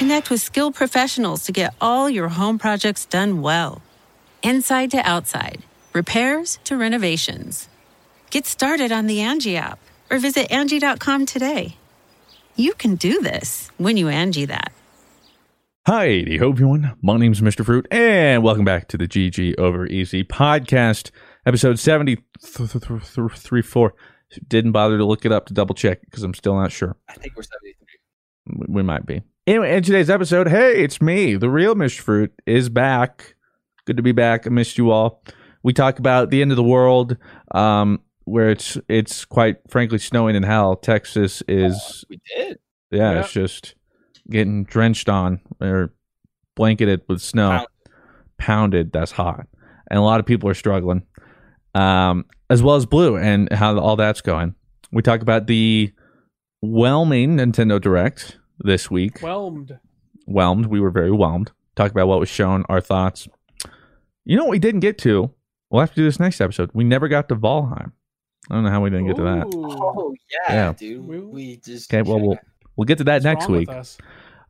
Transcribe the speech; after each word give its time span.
Connect 0.00 0.30
with 0.30 0.40
skilled 0.40 0.74
professionals 0.74 1.44
to 1.44 1.52
get 1.52 1.74
all 1.78 2.08
your 2.08 2.30
home 2.30 2.58
projects 2.58 3.04
done 3.04 3.42
well. 3.42 3.82
Inside 4.42 4.90
to 4.92 4.96
outside, 4.96 5.62
repairs 5.92 6.58
to 6.64 6.78
renovations. 6.78 7.68
Get 8.30 8.46
started 8.46 8.92
on 8.92 9.08
the 9.08 9.20
Angie 9.20 9.58
app 9.58 9.78
or 10.10 10.18
visit 10.18 10.50
Angie.com 10.50 11.26
today. 11.26 11.76
You 12.56 12.72
can 12.72 12.94
do 12.94 13.20
this 13.20 13.70
when 13.76 13.98
you 13.98 14.08
Angie 14.08 14.46
that. 14.46 14.72
Hi, 15.86 16.24
hope 16.38 16.54
everyone. 16.54 16.96
My 17.02 17.18
name's 17.18 17.42
Mr. 17.42 17.62
Fruit, 17.62 17.86
and 17.90 18.42
welcome 18.42 18.64
back 18.64 18.88
to 18.88 18.96
the 18.96 19.06
GG 19.06 19.58
Over 19.58 19.86
Easy 19.86 20.24
podcast, 20.24 21.10
episode 21.44 21.78
734. 21.78 23.94
Didn't 24.48 24.72
bother 24.72 24.96
to 24.96 25.04
look 25.04 25.26
it 25.26 25.32
up 25.32 25.44
to 25.48 25.52
double 25.52 25.74
check 25.74 26.00
because 26.06 26.22
I'm 26.22 26.32
still 26.32 26.54
not 26.54 26.72
sure. 26.72 26.96
I 27.06 27.16
think 27.16 27.36
we're 27.36 27.42
73. 27.42 28.66
We 28.66 28.82
might 28.82 29.04
be. 29.04 29.20
Anyway, 29.50 29.74
in 29.76 29.82
today's 29.82 30.08
episode, 30.08 30.46
hey, 30.46 30.80
it's 30.84 31.02
me, 31.02 31.34
the 31.34 31.50
real 31.50 31.74
Mr. 31.74 31.98
Fruit, 31.98 32.32
is 32.46 32.68
back. 32.68 33.34
Good 33.84 33.96
to 33.96 34.02
be 34.02 34.12
back. 34.12 34.46
I 34.46 34.50
missed 34.50 34.78
you 34.78 34.92
all. 34.92 35.24
We 35.64 35.72
talk 35.72 35.98
about 35.98 36.30
the 36.30 36.40
end 36.40 36.52
of 36.52 36.56
the 36.56 36.62
world, 36.62 37.16
um, 37.52 38.00
where 38.26 38.50
it's 38.50 38.78
it's 38.88 39.24
quite 39.24 39.56
frankly 39.68 39.98
snowing 39.98 40.36
in 40.36 40.44
hell. 40.44 40.76
Texas 40.76 41.42
is 41.48 42.04
We 42.08 42.20
did. 42.36 42.58
yeah, 42.92 43.14
Yeah. 43.14 43.20
it's 43.22 43.32
just 43.32 43.74
getting 44.30 44.62
drenched 44.62 45.08
on 45.08 45.40
or 45.60 45.92
blanketed 46.54 47.00
with 47.08 47.20
snow, 47.20 47.48
Pound. 47.50 47.66
pounded. 48.38 48.92
That's 48.92 49.10
hot, 49.10 49.48
and 49.90 49.98
a 49.98 50.02
lot 50.02 50.20
of 50.20 50.26
people 50.26 50.48
are 50.48 50.54
struggling. 50.54 51.02
Um, 51.74 52.24
as 52.48 52.62
well 52.62 52.76
as 52.76 52.86
blue 52.86 53.16
and 53.16 53.52
how 53.52 53.76
all 53.80 53.96
that's 53.96 54.20
going. 54.20 54.54
We 54.92 55.02
talk 55.02 55.22
about 55.22 55.48
the 55.48 55.92
whelming 56.62 57.36
Nintendo 57.38 57.80
Direct 57.80 58.36
this 58.60 58.90
week. 58.90 59.20
Whelmed. 59.20 59.78
whelmed. 60.26 60.66
We 60.66 60.80
were 60.80 60.90
very 60.90 61.10
whelmed. 61.10 61.50
Talk 61.76 61.90
about 61.90 62.08
what 62.08 62.20
was 62.20 62.28
shown, 62.28 62.64
our 62.68 62.80
thoughts. 62.80 63.26
You 64.24 64.36
know 64.36 64.44
what 64.44 64.50
we 64.50 64.58
didn't 64.58 64.80
get 64.80 64.98
to? 64.98 65.32
We'll 65.70 65.80
have 65.80 65.90
to 65.90 65.96
do 65.96 66.04
this 66.04 66.20
next 66.20 66.40
episode. 66.40 66.70
We 66.74 66.84
never 66.84 67.08
got 67.08 67.28
to 67.30 67.36
Valheim. 67.36 67.92
I 68.50 68.54
don't 68.54 68.64
know 68.64 68.70
how 68.70 68.80
we 68.82 68.90
didn't 68.90 69.06
get 69.06 69.16
to 69.16 69.22
that. 69.22 69.46
Oh 69.54 70.14
yeah, 70.48 70.52
Yeah. 70.54 70.72
dude. 70.76 71.06
We- 71.06 71.20
We, 71.20 71.56
just 71.58 71.92
Okay, 71.92 72.02
well 72.08 72.20
we'll 72.20 72.38
we'll 72.76 72.84
get 72.86 72.98
to 72.98 73.04
that 73.04 73.14
What's 73.14 73.24
next 73.24 73.44
wrong 73.44 73.52
with 73.52 73.60
week. 73.60 73.70
us? 73.70 73.98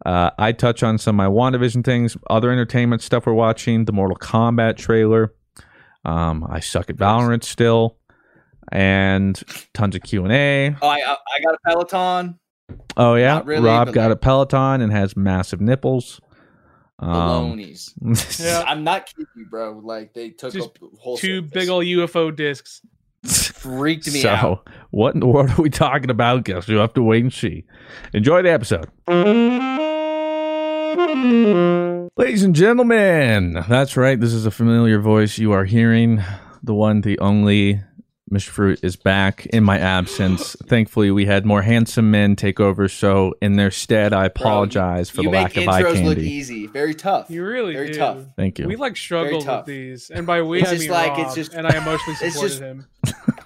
Uh, 0.07 0.31
I 0.39 0.53
touch 0.53 0.83
on 0.83 0.97
some 0.97 1.21
of 1.21 1.27
my 1.27 1.33
WandaVision 1.33 1.85
things, 1.85 2.17
other 2.31 2.51
entertainment 2.51 3.03
stuff 3.03 3.27
we're 3.27 3.35
watching, 3.35 3.85
the 3.85 3.93
Mortal 3.93 4.17
Kombat 4.17 4.77
trailer. 4.79 5.35
Um, 6.07 6.47
I 6.49 6.61
suck 6.61 6.89
at 6.89 6.97
Valorant 6.97 7.45
still, 7.45 7.99
and 8.73 9.41
tons 9.75 9.95
of 9.95 10.03
Q 10.03 10.25
and 10.25 10.33
A. 10.33 10.75
Oh, 10.81 10.89
I 10.89 10.97
I 11.01 11.13
I 11.13 11.43
got 11.45 11.55
a 11.55 11.59
Peloton. 11.67 12.39
Oh 12.97 13.15
yeah, 13.15 13.43
really, 13.45 13.65
Rob 13.67 13.93
got 13.93 14.09
like- 14.09 14.13
a 14.13 14.17
Peloton 14.17 14.81
and 14.83 14.93
has 14.93 15.17
massive 15.17 15.61
nipples. 15.61 16.21
Um, 16.99 17.13
Balonies. 17.57 17.95
Yeah. 18.41 18.63
I'm 18.67 18.85
not 18.85 19.07
kidding 19.07 19.27
you, 19.35 19.47
bro. 19.47 19.81
Like 19.83 20.13
they 20.13 20.31
took 20.31 20.53
Just 20.53 20.69
up 20.69 20.79
whole 20.99 21.17
Two 21.17 21.41
big 21.43 21.69
old 21.71 21.85
UFO 21.85 22.35
discs. 22.35 22.83
freaked 23.25 24.07
me 24.13 24.21
so, 24.21 24.29
out. 24.29 24.63
So 24.67 24.73
what 24.91 25.15
in 25.15 25.21
the 25.21 25.27
world 25.27 25.51
are 25.51 25.63
we 25.63 25.71
talking 25.71 26.11
about? 26.11 26.45
Guess 26.45 26.69
you'll 26.69 26.81
have 26.83 26.93
to 26.95 27.03
wait 27.03 27.23
and 27.23 27.33
see. 27.33 27.65
Enjoy 28.13 28.43
the 28.43 28.51
episode. 28.51 28.89
Ladies 32.17 32.43
and 32.43 32.55
gentlemen, 32.55 33.65
that's 33.69 33.97
right. 33.97 34.21
This 34.21 34.33
is 34.35 34.45
a 34.45 34.51
familiar 34.51 35.01
voice 35.01 35.39
you 35.39 35.53
are 35.53 35.65
hearing. 35.65 36.23
The 36.63 36.75
one, 36.75 37.01
the 37.01 37.19
only. 37.21 37.81
Mr. 38.33 38.49
Fruit 38.49 38.79
is 38.83 38.95
back 38.95 39.47
in 39.47 39.65
my 39.65 39.79
absence. 39.79 40.55
Thankfully, 40.67 41.11
we 41.11 41.27
had 41.27 41.45
more 41.45 41.63
handsome 41.63 42.11
men 42.13 42.37
take 42.37 42.61
over, 42.61 42.89
so 42.89 43.35
in 43.43 43.57
their 43.57 43.71
stead, 43.73 44.13
I 44.13 44.29
Bro, 44.29 44.43
apologize 44.43 45.11
for 45.11 45.23
you 45.23 45.31
the 45.31 45.37
lack 45.37 45.57
of 45.57 45.67
eye 45.67 45.83
intros 45.83 46.05
look 46.05 46.17
candy. 46.17 46.31
easy. 46.31 46.67
Very 46.69 46.95
tough. 46.95 47.29
You 47.29 47.45
really 47.45 47.73
Very 47.73 47.89
do. 47.91 47.99
tough. 47.99 48.19
Thank 48.37 48.59
you. 48.61 48.69
We 48.69 48.77
like 48.77 48.97
struggled 48.97 49.47
with 49.47 49.67
these, 49.67 50.11
and 50.11 50.27
by 50.27 50.43
we 50.43 50.61
It's 50.61 50.69
I 50.71 50.75
just 50.75 50.83
mean 50.85 50.93
like, 50.93 51.11
Rob, 51.17 51.27
it's 51.27 51.35
just- 51.35 51.55
and 51.55 51.67
I 51.67 51.77
emotionally 51.77 52.19
it's 52.23 52.41
just- 52.41 52.61
him. 52.61 52.87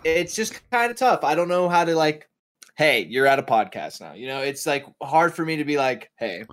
It's 0.05 0.35
just 0.35 0.61
kind 0.71 0.91
of 0.91 0.99
tough. 0.99 1.25
I 1.25 1.35
don't 1.35 1.49
know 1.49 1.69
how 1.69 1.85
to 1.85 1.95
like. 1.97 2.29
Hey, 2.77 3.07
you're 3.09 3.27
at 3.27 3.39
a 3.39 3.43
podcast 3.43 4.01
now. 4.01 4.13
You 4.15 4.27
know, 4.27 4.41
it's 4.41 4.67
like 4.67 4.85
hard 5.03 5.33
for 5.33 5.45
me 5.47 5.57
to 5.57 5.65
be 5.65 5.79
like, 5.79 6.11
hey, 6.19 6.45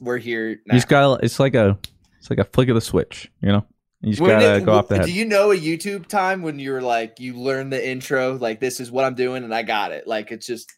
we're 0.00 0.18
here. 0.18 0.60
Now. 0.66 0.74
You 0.74 0.78
just 0.78 0.88
got 0.88 1.24
it's 1.24 1.40
like 1.40 1.54
a 1.56 1.76
it's 2.18 2.30
like 2.30 2.38
a 2.38 2.44
flick 2.44 2.68
of 2.68 2.74
the 2.76 2.80
switch, 2.80 3.28
you 3.40 3.48
know. 3.48 3.64
You 4.02 4.10
just 4.10 4.20
When 4.20 4.30
gotta 4.30 4.56
it- 4.56 4.64
go 4.66 4.72
off 4.74 4.88
the 4.88 4.96
head. 4.98 5.06
Do 5.06 5.12
you 5.12 5.24
know 5.24 5.52
a 5.52 5.56
YouTube 5.56 6.06
time 6.08 6.42
when 6.42 6.58
you 6.58 6.72
were 6.72 6.82
like, 6.82 7.20
you 7.20 7.34
learn 7.34 7.70
the 7.70 7.88
intro, 7.88 8.34
like 8.36 8.58
this 8.60 8.80
is 8.80 8.90
what 8.90 9.04
I'm 9.04 9.14
doing, 9.14 9.44
and 9.44 9.54
I 9.54 9.62
got 9.62 9.92
it. 9.92 10.06
Like 10.08 10.32
it's 10.32 10.46
just 10.46 10.72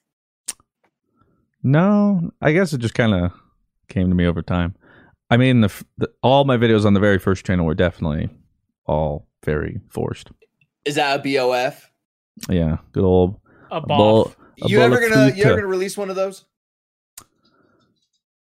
No, 1.63 2.31
I 2.43 2.53
guess 2.53 2.73
it 2.73 2.79
just 2.79 2.95
kind 2.95 3.15
of 3.15 3.33
came 3.89 4.09
to 4.09 4.15
me 4.15 4.27
over 4.27 4.43
time. 4.43 4.75
I 5.31 5.37
mean, 5.39 5.63
the, 5.63 5.85
the 5.97 6.11
all 6.23 6.45
my 6.45 6.57
videos 6.59 6.85
on 6.85 6.93
the 6.95 7.01
very 7.01 7.19
first 7.19 7.47
channel 7.47 7.65
were 7.65 7.75
definitely 7.75 8.29
all 8.87 9.27
very 9.43 9.81
forced. 9.89 10.31
is 10.85 10.97
that 10.97 11.19
a 11.19 11.23
BOF? 11.23 11.91
Yeah, 12.51 12.77
good 12.93 13.05
old 13.05 13.41
A 13.71 13.81
bull. 13.81 14.27
boff. 14.27 14.35
A 14.67 14.69
You 14.69 14.81
ever 14.81 15.01
gonna 15.01 15.33
you 15.35 15.45
ever 15.45 15.55
gonna 15.57 15.67
release 15.67 15.97
one 15.97 16.11
of 16.11 16.17
those? 16.17 16.45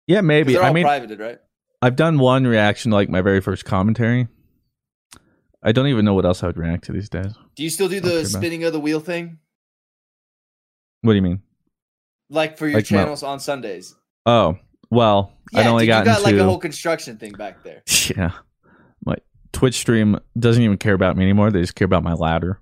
Yeah, 0.06 0.20
maybe. 0.22 0.52
They're 0.52 0.62
all 0.62 0.69
I 0.70 0.72
mean, 0.72 0.84
privated, 0.84 1.19
right? 1.20 1.38
I've 1.82 1.97
done 1.97 2.19
one 2.19 2.47
reaction 2.47 2.91
like 2.91 3.08
my 3.08 3.20
very 3.20 3.41
first 3.41 3.64
commentary. 3.64 4.28
I 5.62 5.72
don't 5.72 5.88
even 5.88 6.04
know 6.04 6.14
what 6.14 6.24
else 6.24 6.42
I 6.42 6.46
would 6.46 6.56
react 6.56 6.84
to 6.84 6.92
these 6.92 7.08
days. 7.08 7.32
Do 7.54 7.62
you 7.62 7.70
still 7.70 7.88
do 7.88 8.00
the 8.00 8.24
spinning 8.24 8.64
of 8.64 8.72
the 8.72 8.80
wheel 8.80 9.00
thing, 9.00 9.38
What 11.02 11.12
do 11.12 11.16
you 11.16 11.22
mean? 11.22 11.42
like 12.30 12.56
for 12.56 12.66
your 12.66 12.76
Like 12.78 12.90
my- 12.90 12.98
channels 12.98 13.22
on 13.22 13.40
Sundays? 13.40 13.94
Oh, 14.26 14.56
well, 14.90 15.32
Yeah, 15.52 15.60
I'd 15.60 15.66
only 15.66 15.82
dude, 15.82 15.88
you 15.88 15.92
gotten 16.04 16.12
got 16.12 16.22
like 16.22 16.34
a 16.36 16.44
whole 16.44 16.58
construction 16.58 17.16
thing 17.18 17.32
back 17.32 17.62
there. 17.62 17.82
yeah. 18.16 18.30
My 19.04 19.16
Twitch 19.52 19.74
stream 19.76 20.18
doesn't 20.38 20.62
even 20.62 20.78
care 20.78 20.94
about 20.94 21.16
me 21.16 21.24
anymore. 21.24 21.50
They 21.50 21.60
just 21.60 21.74
care 21.74 21.86
about 21.86 22.02
my 22.04 22.12
ladder. 22.14 22.60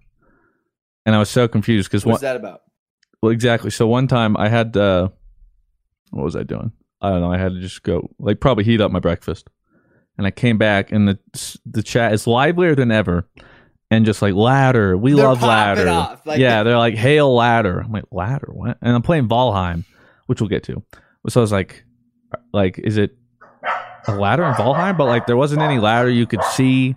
And 1.06 1.14
I 1.14 1.18
was 1.18 1.28
so 1.30 1.48
confused 1.48 1.88
because 1.90 2.04
What's 2.04 2.22
one, 2.22 2.28
that 2.28 2.36
about? 2.36 2.62
Well, 3.22 3.32
exactly. 3.32 3.70
So 3.70 3.86
one 3.86 4.08
time 4.08 4.36
I 4.36 4.48
had 4.48 4.76
uh 4.76 5.08
what 6.10 6.24
was 6.24 6.36
I 6.36 6.42
doing? 6.42 6.72
I 7.00 7.10
don't 7.10 7.20
know. 7.20 7.32
I 7.32 7.38
had 7.38 7.52
to 7.52 7.60
just 7.60 7.82
go 7.82 8.08
like 8.18 8.40
probably 8.40 8.64
heat 8.64 8.80
up 8.80 8.90
my 8.90 9.00
breakfast, 9.00 9.48
and 10.18 10.26
I 10.26 10.30
came 10.30 10.58
back 10.58 10.92
and 10.92 11.08
the 11.08 11.18
the 11.64 11.82
chat 11.82 12.12
is 12.12 12.26
livelier 12.26 12.74
than 12.74 12.90
ever, 12.90 13.26
and 13.90 14.04
just 14.04 14.20
like 14.20 14.34
ladder. 14.34 14.96
We 14.96 15.14
They're 15.14 15.24
love 15.24 15.42
ladder. 15.42 15.84
like- 16.26 16.38
yeah, 16.38 16.62
they're 16.64 16.76
like 16.78 16.94
hail 16.94 17.34
ladder. 17.34 17.80
I'm 17.80 17.92
like 17.92 18.04
ladder. 18.10 18.48
What? 18.52 18.76
And 18.82 18.94
I'm 18.94 19.02
playing 19.02 19.28
Valheim, 19.28 19.84
which 20.26 20.40
we'll 20.40 20.48
get 20.48 20.64
to. 20.64 20.82
So 21.28 21.40
I 21.40 21.42
was 21.42 21.52
like, 21.52 21.84
like 22.52 22.78
is 22.78 22.96
it 22.98 23.16
a 24.06 24.14
ladder 24.14 24.44
in 24.44 24.54
Valheim, 24.54 24.96
but 24.98 25.06
like 25.06 25.26
there 25.26 25.36
wasn't 25.36 25.62
any 25.62 25.78
ladder 25.78 26.10
you 26.10 26.26
could 26.26 26.42
see. 26.44 26.96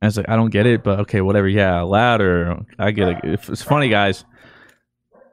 I 0.00 0.06
was 0.06 0.16
like, 0.16 0.28
I 0.28 0.34
don't 0.34 0.50
get 0.50 0.66
it, 0.66 0.82
but 0.82 1.00
okay, 1.00 1.20
whatever. 1.20 1.46
Yeah, 1.48 1.82
ladder. 1.82 2.58
I 2.78 2.90
get 2.90 3.08
it. 3.24 3.40
It's 3.48 3.62
funny, 3.62 3.88
guys. 3.88 4.24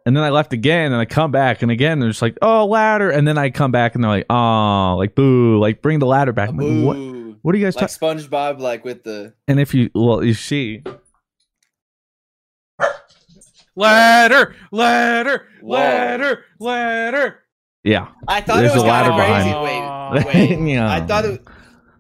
And 0.05 0.15
then 0.15 0.23
I 0.23 0.29
left 0.29 0.53
again, 0.53 0.91
and 0.91 0.95
I 1.01 1.05
come 1.05 1.31
back, 1.31 1.61
and 1.61 1.69
again, 1.71 1.99
they're 1.99 2.09
just 2.09 2.21
like, 2.21 2.37
"Oh, 2.41 2.65
ladder!" 2.65 3.09
And 3.09 3.27
then 3.27 3.37
I 3.37 3.49
come 3.49 3.71
back, 3.71 3.95
and 3.95 4.03
they're 4.03 4.09
like, 4.11 4.25
"Oh, 4.29 4.95
like 4.97 5.13
boo, 5.13 5.59
like 5.59 5.81
bring 5.81 5.99
the 5.99 6.05
ladder 6.07 6.31
back." 6.33 6.49
I'm 6.49 6.57
like, 6.57 6.85
what? 6.85 6.95
Boo. 6.95 7.37
What 7.41 7.55
are 7.55 7.57
you 7.57 7.65
guys 7.65 7.75
Like 7.75 7.89
talking? 7.89 8.17
SpongeBob, 8.19 8.59
like 8.59 8.83
with 8.83 9.03
the 9.03 9.33
And 9.47 9.59
if 9.59 9.73
you, 9.73 9.89
well, 9.95 10.23
you 10.23 10.33
see, 10.33 10.83
Ladder, 13.75 14.55
ladder, 14.71 15.47
Whoa. 15.61 15.75
ladder, 15.77 16.43
ladder. 16.59 17.39
yeah, 17.83 18.09
I 18.27 18.41
thought 18.41 18.57
There's 18.57 18.71
it 18.71 18.75
was 18.75 18.83
a 18.83 18.87
ladder 18.87 19.09
kind 19.11 19.21
of 19.21 19.27
crazy. 19.27 19.49
behind. 19.51 20.25
Wait, 20.25 20.59
wait. 20.59 20.69
Yeah. 20.73 20.91
I 20.91 20.99
thought 21.01 21.25
it. 21.25 21.41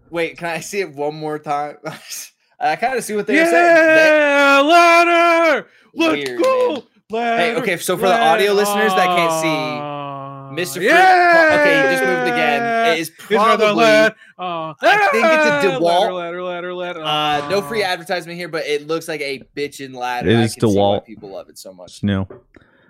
Wait, 0.09 0.37
can 0.37 0.47
I 0.49 0.59
see 0.59 0.81
it 0.81 0.93
one 0.93 1.15
more 1.15 1.39
time? 1.39 1.77
I 2.59 2.75
kind 2.75 2.97
of 2.97 3.03
see 3.05 3.15
what 3.15 3.27
they're 3.27 3.45
saying. 3.45 3.53
Yeah, 3.53 4.59
ladder. 4.61 5.67
Let's 5.93 6.25
Weird, 6.27 6.41
go. 6.43 6.73
man. 6.73 6.83
Ladder, 7.11 7.59
okay, 7.61 7.77
so 7.77 7.97
for 7.97 8.07
the 8.07 8.19
audio 8.21 8.53
listeners 8.53 8.93
that 8.93 9.07
can't 9.07 9.41
see, 9.41 10.61
Mr. 10.61 10.73
Fruit- 10.75 10.83
Yeah. 10.85 11.57
okay, 11.59 11.75
he 11.89 11.95
just 11.95 12.03
moved 12.03 12.27
again. 12.31 12.93
It 12.93 12.99
is 12.99 13.09
It's 13.09 13.31
rather 13.31 13.65
probably- 13.65 13.83
lad- 13.83 14.15
uh, 14.37 14.73
I 14.81 15.07
think 15.11 15.25
it's 15.25 15.65
a 15.75 15.79
DeWalt. 15.79 16.13
Ladder, 16.13 16.43
ladder, 16.43 16.73
ladder. 16.73 17.01
Uh, 17.01 17.49
no 17.49 17.61
free 17.63 17.81
advertisement 17.83 18.37
here, 18.37 18.47
but 18.47 18.65
it 18.67 18.85
looks 18.87 19.07
like 19.07 19.21
a 19.21 19.39
bitchin' 19.55 19.95
ladder. 19.95 20.29
It 20.29 20.33
is 20.35 20.39
I 20.39 20.43
is 20.45 20.53
can 20.55 20.69
see 20.69 20.77
why 20.77 20.81
DeWalt. 20.99 21.05
people 21.05 21.31
love 21.31 21.49
it 21.49 21.57
so 21.57 21.73
much. 21.73 21.93
it's 21.93 22.03
new. 22.03 22.25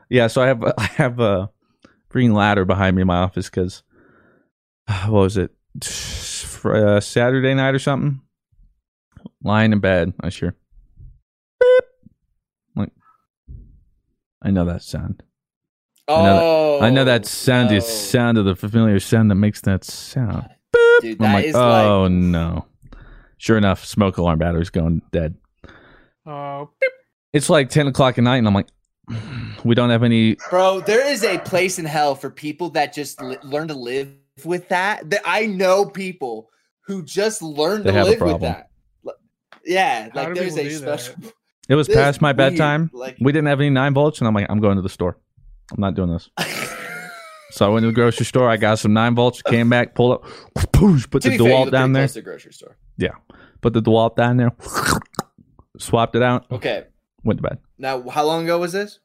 Yeah, 0.10 0.28
so 0.28 0.42
I 0.42 0.48
have 0.48 0.64
I 0.78 0.84
have 0.98 1.20
a 1.22 1.50
green 2.10 2.34
ladder 2.34 2.66
behind 2.66 2.96
me 2.98 3.02
in 3.04 3.08
my 3.08 3.18
office 3.20 3.50
because 3.50 3.84
what 5.08 5.12
was 5.12 5.38
it? 5.38 5.52
Fr- 5.84 6.76
Uh, 6.76 7.00
Saturday 7.00 7.54
night 7.54 7.74
or 7.74 7.80
something. 7.80 8.20
Lying 9.44 9.72
in 9.72 9.80
bed, 9.80 10.12
I 10.20 10.28
sure. 10.30 10.56
Beep. 11.62 11.84
Like, 14.42 14.50
I 14.50 14.52
know 14.52 14.66
that 14.66 14.82
sound. 14.82 15.24
Oh, 16.08 16.24
know 16.24 16.80
I 16.82 16.90
know 16.90 17.06
that 17.06 17.22
oh, 17.22 17.28
sound 17.28 17.72
is 17.72 17.86
sound 17.86 18.38
of 18.38 18.46
the 18.46 18.56
familiar 18.56 19.00
sound 19.00 19.30
that 19.30 19.36
makes 19.36 19.62
that 19.62 19.84
sound. 19.84 20.50
Dude, 21.02 21.22
I'm 21.22 21.34
like, 21.34 21.46
is 21.46 21.56
oh 21.56 22.04
like 22.04 22.12
no. 22.12 22.66
Sure 23.38 23.58
enough, 23.58 23.86
smoke 23.86 24.18
alarm 24.18 24.40
battery's 24.40 24.70
going 24.70 25.02
dead. 25.12 25.36
Oh, 26.26 26.70
beep. 26.82 26.92
It's 27.32 27.50
like 27.50 27.70
ten 27.70 27.88
o'clock 27.88 28.18
at 28.18 28.24
night, 28.24 28.38
and 28.38 28.48
I'm 28.48 28.54
like, 28.54 28.68
we 29.64 29.76
don't 29.76 29.90
have 29.90 30.04
any. 30.04 30.36
Bro, 30.50 30.82
there 30.82 31.08
is 31.08 31.24
a 31.24 31.38
place 31.40 31.80
in 31.80 31.86
hell 31.86 32.16
for 32.16 32.30
people 32.30 32.70
that 32.72 32.94
just 32.94 33.22
li- 33.22 33.38
learn 33.44 33.68
to 33.68 33.76
live 33.76 34.12
with 34.44 34.68
that. 34.70 35.10
That 35.10 35.22
I 35.26 35.46
know 35.46 35.86
people 35.86 36.50
who 36.86 37.04
just 37.04 37.42
learn 37.42 37.84
They 37.84 37.92
to 37.92 38.04
live 38.04 38.22
with 38.22 38.42
that. 38.42 38.70
Yeah, 39.64 40.10
How 40.14 40.24
like 40.24 40.34
there's 40.34 40.58
a 40.58 40.70
special. 40.70 41.16
that? 41.20 41.34
It 41.70 41.76
was 41.76 41.88
This 41.88 41.96
past 41.96 42.20
my 42.22 42.30
weird, 42.30 42.38
bedtime. 42.38 42.90
like- 42.94 43.18
We 43.22 43.32
didn't 43.32 43.48
have 43.48 43.60
any 43.62 43.70
nine 43.70 43.94
volts, 43.94 44.20
and 44.20 44.28
I'm 44.28 44.34
like, 44.34 44.48
I'm 44.50 44.60
going 44.60 44.76
to 44.76 44.82
the 44.82 44.90
store. 44.90 45.18
I'm 45.72 45.80
not 45.80 45.96
doing 45.96 46.12
this. 46.12 46.30
So 47.52 47.66
I 47.66 47.70
went 47.70 47.82
to 47.82 47.88
the 47.88 47.94
grocery 47.94 48.28
store. 48.28 48.48
I 48.48 48.58
got 48.58 48.78
some 48.78 48.94
nine 48.94 49.16
volts. 49.16 49.42
Came 49.42 49.70
back, 49.70 49.96
pulled 49.96 50.14
up, 50.14 50.24
poosh, 50.72 51.10
put 51.10 51.24
the 51.24 51.30
DeWalt 51.32 51.72
down 51.72 51.94
there. 51.94 52.06
the 52.06 52.22
grocery 52.22 52.54
store. 52.54 52.78
Yeah, 52.96 53.14
put 53.62 53.74
the 53.74 53.82
DeWalt 53.82 54.16
down 54.16 54.38
there. 54.38 54.52
Swapped 55.80 56.16
it 56.16 56.22
out. 56.22 56.46
Okay, 56.52 56.86
Went 57.24 57.40
to 57.40 57.42
bed 57.50 57.58
now 57.80 58.08
how 58.08 58.24
long 58.24 58.44
ago 58.44 58.60
was 58.60 58.74
this? 58.74 59.00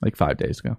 like 0.00 0.16
five 0.16 0.38
days 0.38 0.60
ago. 0.60 0.78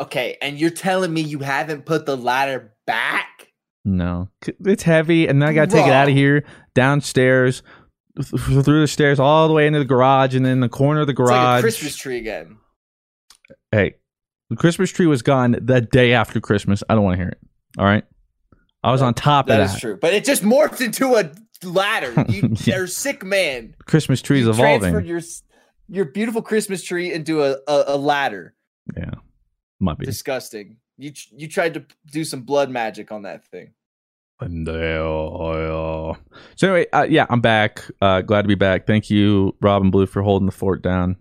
Okay, 0.00 0.38
and 0.40 0.58
you're 0.58 0.70
telling 0.70 1.12
me 1.12 1.20
you 1.20 1.40
haven't 1.40 1.84
put 1.84 2.06
the 2.06 2.16
ladder 2.16 2.72
back? 2.86 3.52
No, 3.84 4.30
it's 4.64 4.82
heavy, 4.82 5.26
and 5.28 5.42
then 5.42 5.48
I 5.50 5.52
got 5.52 5.68
to 5.68 5.76
take 5.76 5.86
it 5.86 5.92
out 5.92 6.08
of 6.08 6.14
here, 6.14 6.44
downstairs, 6.74 7.62
through 8.22 8.80
the 8.80 8.86
stairs, 8.88 9.18
all 9.20 9.48
the 9.48 9.54
way 9.54 9.66
into 9.66 9.78
the 9.78 9.84
garage, 9.84 10.34
and 10.34 10.44
then 10.44 10.60
the 10.60 10.68
corner 10.68 11.00
of 11.00 11.06
the 11.06 11.12
like 11.12 11.16
garage. 11.16 11.58
a 11.60 11.62
Christmas 11.62 11.96
tree 11.96 12.18
again. 12.18 12.58
Hey, 13.72 13.94
the 14.48 14.56
Christmas 14.56 14.90
tree 14.90 15.06
was 15.06 15.22
gone 15.22 15.56
the 15.60 15.80
day 15.80 16.12
after 16.12 16.40
Christmas. 16.40 16.82
I 16.88 16.94
don't 16.94 17.04
want 17.04 17.14
to 17.18 17.22
hear 17.22 17.28
it. 17.30 17.38
All 17.78 17.84
right, 17.84 18.04
I 18.82 18.90
was 18.92 19.02
on 19.02 19.14
top 19.14 19.46
That 19.46 19.60
of 19.60 19.66
is 19.66 19.72
that. 19.74 19.80
true, 19.80 19.98
but 20.00 20.12
it 20.14 20.24
just 20.24 20.42
morphed 20.42 20.80
into 20.80 21.14
a 21.16 21.30
ladder. 21.66 22.12
You, 22.28 22.54
Yeah. 22.64 22.76
You're 22.76 22.84
a 22.84 22.88
sick 22.88 23.24
man. 23.24 23.74
Christmas 23.86 24.22
tree's 24.22 24.44
you 24.44 24.50
evolving. 24.50 24.80
transferred 24.92 25.06
your 25.06 25.20
your 25.88 26.04
beautiful 26.06 26.42
Christmas 26.42 26.82
tree 26.84 27.12
into 27.12 27.42
a, 27.42 27.56
a, 27.68 27.84
a 27.88 27.96
ladder. 27.96 28.54
Yeah, 28.96 29.10
might 29.78 29.98
be. 29.98 30.06
Disgusting. 30.06 30.76
You 30.98 31.12
you 31.32 31.48
tried 31.48 31.74
to 31.74 31.84
do 32.10 32.24
some 32.24 32.42
blood 32.42 32.70
magic 32.70 33.10
on 33.12 33.22
that 33.22 33.44
thing. 33.46 33.72
Uh, 34.40 34.46
uh, 34.46 36.14
So 36.56 36.68
anyway, 36.68 36.86
uh, 36.92 37.06
yeah, 37.08 37.26
I'm 37.28 37.40
back. 37.40 37.84
Uh, 38.00 38.22
glad 38.22 38.42
to 38.42 38.48
be 38.48 38.54
back. 38.54 38.86
Thank 38.86 39.10
you, 39.10 39.56
Rob 39.60 39.82
and 39.82 39.92
Blue, 39.92 40.06
for 40.06 40.22
holding 40.22 40.46
the 40.46 40.52
fort 40.52 40.82
down, 40.82 41.16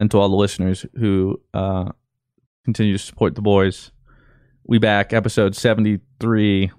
and 0.00 0.10
to 0.10 0.18
all 0.18 0.28
the 0.28 0.36
listeners 0.36 0.84
who 0.94 1.40
uh, 1.54 1.90
continue 2.64 2.92
to 2.92 2.98
support 2.98 3.34
the 3.34 3.42
boys. 3.42 3.92
We 4.64 4.78
back 4.78 5.12
episode 5.12 5.56
73. 5.56 6.70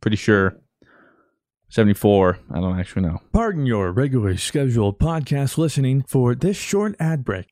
Pretty 0.00 0.16
sure 0.16 0.58
74. 1.70 2.38
I 2.50 2.60
don't 2.60 2.78
actually 2.78 3.02
know. 3.02 3.20
Pardon 3.32 3.66
your 3.66 3.92
regularly 3.92 4.36
scheduled 4.36 4.98
podcast 4.98 5.56
listening 5.56 6.02
for 6.02 6.34
this 6.34 6.56
short 6.56 6.94
ad 7.00 7.24
break. 7.24 7.51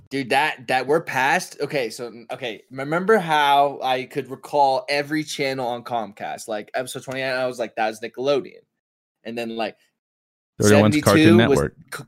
Dude, 0.09 0.29
that 0.29 0.67
that 0.67 0.87
we're 0.87 1.01
past. 1.01 1.57
Okay, 1.61 1.89
so 1.89 2.11
mm, 2.11 2.25
okay, 2.31 2.63
remember 2.69 3.17
how 3.17 3.79
I 3.81 4.03
could 4.03 4.29
recall 4.29 4.85
every 4.89 5.23
channel 5.23 5.67
on 5.67 5.83
Comcast, 5.83 6.47
like 6.47 6.69
episode 6.73 7.03
twenty 7.03 7.21
nine. 7.21 7.33
I 7.33 7.47
was 7.47 7.59
like, 7.59 7.75
"That's 7.75 7.99
Nickelodeon," 8.01 8.61
and 9.23 9.37
then 9.37 9.55
like 9.55 9.77
31's 10.61 11.01
Cartoon 11.01 11.37
72 11.37 11.49
was 11.49 11.59
Network. 11.59 12.07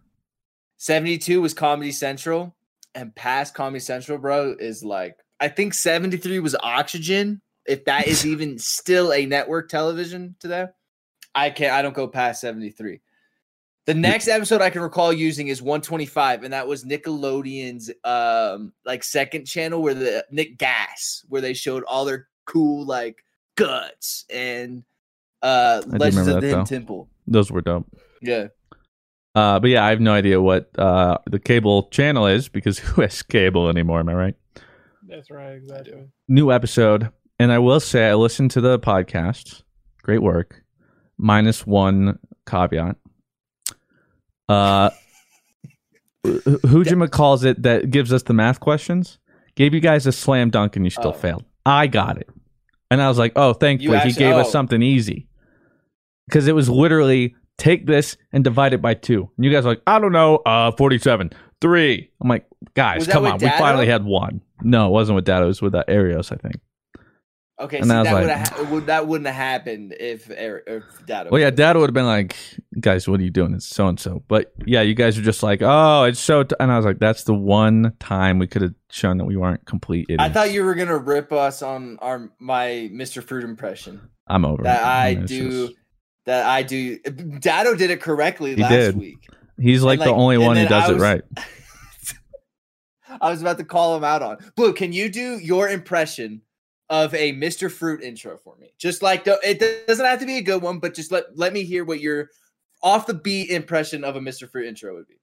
seventy 0.78 1.18
two 1.18 1.42
was 1.42 1.54
Comedy 1.54 1.92
Central, 1.92 2.56
and 2.94 3.16
past 3.16 3.54
Comedy 3.54 3.80
Central, 3.80 4.18
bro, 4.18 4.56
is 4.60 4.84
like 4.84 5.16
I 5.40 5.48
think 5.48 5.74
seventy 5.74 6.18
three 6.18 6.40
was 6.40 6.56
Oxygen, 6.62 7.42
if 7.66 7.86
that 7.86 8.08
is 8.08 8.26
even 8.26 8.60
still 8.60 9.14
a 9.14 9.26
network 9.26 9.70
television 9.70 10.36
today. 10.40 10.66
I 11.36 11.50
can't. 11.50 11.74
I 11.74 11.82
don't 11.82 11.96
go 11.96 12.08
past 12.08 12.42
seventy 12.42 12.70
three. 12.70 13.02
The 13.86 13.94
next 13.94 14.30
episode 14.30 14.62
I 14.62 14.70
can 14.70 14.82
recall 14.82 15.12
using 15.12 15.50
is 15.50 15.62
125, 15.62 16.44
and 16.44 16.54
that 16.54 16.68
was 16.68 16.86
Nickelodeon's 16.86 17.92
um 18.04 18.72
like 18.86 19.04
second 19.04 19.46
channel 19.46 19.82
where 19.82 19.94
the 19.94 20.26
Nick 20.32 20.58
GAS, 20.58 21.26
where 21.28 21.42
they 21.42 21.54
showed 21.54 21.84
all 21.84 22.06
their 22.06 22.28
cool 22.46 22.86
like 22.86 23.24
guts 23.56 24.26
and 24.30 24.84
uh 25.42 25.82
do 25.82 25.98
Legends 25.98 26.28
of 26.28 26.42
the 26.42 26.48
Hidden. 26.48 26.66
Temple. 26.66 27.10
Those 27.28 27.52
were 27.52 27.62
dope. 27.62 27.88
Yeah. 28.22 28.48
Uh, 29.36 29.60
but 29.60 29.70
yeah, 29.70 29.84
I 29.84 29.90
have 29.90 30.00
no 30.00 30.14
idea 30.14 30.40
what 30.40 30.70
uh, 30.78 31.18
the 31.26 31.40
cable 31.40 31.90
channel 31.90 32.28
is 32.28 32.50
because 32.50 32.78
who 32.80 33.02
has 33.02 33.22
cable 33.22 33.68
anymore? 33.68 34.00
Am 34.00 34.10
I 34.10 34.14
right? 34.14 34.36
That's 35.08 35.30
right, 35.32 35.54
exactly. 35.54 36.06
New 36.28 36.52
episode, 36.52 37.10
and 37.40 37.52
I 37.52 37.60
will 37.60 37.80
say 37.80 38.10
I 38.10 38.14
listened 38.14 38.52
to 38.52 38.62
the 38.62 38.80
podcast. 38.80 39.64
Great 40.04 40.22
work. 40.22 40.64
Minus 41.18 41.66
one 41.66 42.20
caveat. 42.48 42.96
Uh, 44.50 44.90
Hujima 46.26 47.10
calls 47.12 47.44
it 47.44 47.62
that 47.64 47.90
gives 47.92 48.14
us 48.14 48.24
the 48.24 48.34
math 48.34 48.60
questions. 48.60 49.20
Gave 49.56 49.74
you 49.74 49.80
guys 49.80 50.08
a 50.08 50.12
slam 50.12 50.50
dunk 50.50 50.76
and 50.76 50.86
you 50.86 50.90
still 50.90 51.10
Oh. 51.10 51.14
failed. 51.14 51.46
I 51.66 51.88
got 51.88 52.18
it, 52.18 52.30
and 52.92 53.02
I 53.02 53.08
was 53.08 53.18
like, 53.18 53.34
oh, 53.36 53.54
thankfully 53.54 53.92
he 53.98 54.04
actually- 54.04 54.14
gave 54.20 54.36
us 54.36 54.48
oh. 54.48 54.50
something 54.52 54.82
easy 54.82 55.28
because 56.28 56.48
it 56.48 56.56
was 56.56 56.70
literally 56.70 57.36
take 57.58 57.86
this 57.86 58.18
and 58.32 58.44
divide 58.44 58.74
it 58.74 58.82
by 58.82 58.94
two. 58.96 59.30
And 59.38 59.46
you 59.46 59.52
guys 59.52 59.66
are 59.66 59.70
like, 59.70 59.82
I 59.86 60.00
don't 60.00 60.12
know, 60.12 60.38
uh, 60.38 60.72
forty-seven, 60.72 61.32
three. 61.62 62.10
I'm 62.22 62.28
like, 62.30 62.46
guys, 62.74 63.08
come 63.08 63.26
on, 63.26 63.38
we 63.38 63.48
finally 63.50 63.86
had 63.88 64.04
one. 64.04 64.42
No, 64.62 64.88
it 64.88 64.92
wasn't 64.92 65.16
with 65.18 65.26
Dado. 65.26 65.46
It 65.46 65.48
was 65.48 65.62
with 65.62 65.76
uh, 65.76 65.84
Arios, 65.88 66.32
I 66.32 66.38
think. 66.38 66.56
Okay, 67.62 67.78
And 67.78 67.86
see, 67.86 67.90
that 67.90 68.06
like- 68.06 68.22
would 68.22 68.30
have 68.30 68.72
would 68.72 68.86
that 68.88 69.08
wouldn't 69.08 69.28
have 69.28 69.36
happened 69.36 69.94
if 70.00 70.28
if 70.32 70.84
Dado. 71.06 71.30
Well, 71.30 71.40
yeah, 71.40 71.48
was- 71.50 71.56
Dad 71.56 71.78
would 71.78 71.88
have 71.88 71.94
been 71.94 72.08
like, 72.08 72.36
"Guys, 72.80 73.08
what 73.08 73.20
are 73.20 73.24
you 73.24 73.30
doing? 73.30 73.54
It's 73.54 73.68
so 73.68 73.88
and 73.88 74.00
so." 74.00 74.24
But 74.28 74.52
yeah, 74.66 74.82
you 74.82 74.96
guys 74.96 75.18
are 75.20 75.22
just 75.22 75.44
like, 75.44 75.62
"Oh, 75.62 76.04
it's 76.06 76.20
so," 76.20 76.42
t-. 76.44 76.56
and 76.60 76.72
I 76.72 76.78
was 76.78 76.86
like, 76.86 76.98
"That's 76.98 77.26
the 77.26 77.34
one 77.36 77.94
time 78.00 78.40
we 78.40 78.48
could 78.48 78.64
have 78.64 78.74
shown 78.90 79.18
that 79.20 79.26
we 79.26 79.38
weren't 79.38 79.66
complete 79.68 80.06
idiots." 80.10 80.24
I 80.24 80.30
thought 80.30 80.52
you 80.52 80.64
were 80.64 80.74
gonna 80.74 80.98
rip 80.98 81.32
us 81.32 81.62
on 81.62 82.00
our 82.02 82.32
my 82.40 82.90
Mr. 82.92 83.24
Fruit 83.24 83.44
impression 83.44 84.02
I'm 84.28 84.46
over 84.46 84.64
that 84.64 84.82
it. 84.82 84.86
I 84.86 85.14
do. 85.26 85.68
just- 85.68 85.80
That 86.26 86.46
I 86.48 86.64
do. 86.64 86.98
Dado 86.98 87.76
did 87.76 87.92
it 87.92 88.02
correctly 88.02 88.56
He 88.56 88.62
last 88.64 88.72
did. 88.72 88.98
week. 88.98 89.28
he's 89.60 89.84
like, 89.84 90.00
like- 90.00 90.08
the 90.08 90.14
only 90.16 90.40
one 90.40 90.58
who 90.58 90.68
does 90.68 90.90
I 90.90 90.94
it 90.94 90.98
right. 91.00 91.22
I 93.22 93.30
was 93.30 93.42
about 93.42 93.58
to 93.60 93.64
call 93.64 93.96
him 93.96 94.04
out 94.04 94.22
on 94.24 94.38
Blue. 94.56 94.74
Can 94.74 94.92
you 94.92 95.08
do 95.10 95.38
your 95.38 95.70
impression 95.70 96.42
of 96.94 97.12
a 97.16 97.34
Mr. 97.34 97.72
Fruit 97.72 98.04
intro 98.04 98.38
for 98.38 98.56
me? 98.58 98.72
Just 98.78 99.02
like 99.02 99.24
the, 99.24 99.40
it 99.44 99.88
doesn't 99.88 100.06
have 100.06 100.20
to 100.20 100.28
be 100.28 100.38
a 100.38 100.44
good 100.44 100.62
one, 100.62 100.78
but 100.78 100.94
just 100.94 101.12
let 101.12 101.36
let 101.36 101.52
me 101.52 101.64
hear 101.64 101.84
what 101.84 102.00
your 102.00 102.30
off 102.84 103.08
the 103.08 103.16
beat 103.16 103.50
impression 103.50 104.04
of 104.04 104.16
a 104.16 104.20
Mr. 104.20 104.48
Fruit 104.48 104.68
intro 104.68 104.94
would 104.94 105.08
be. 105.08 105.20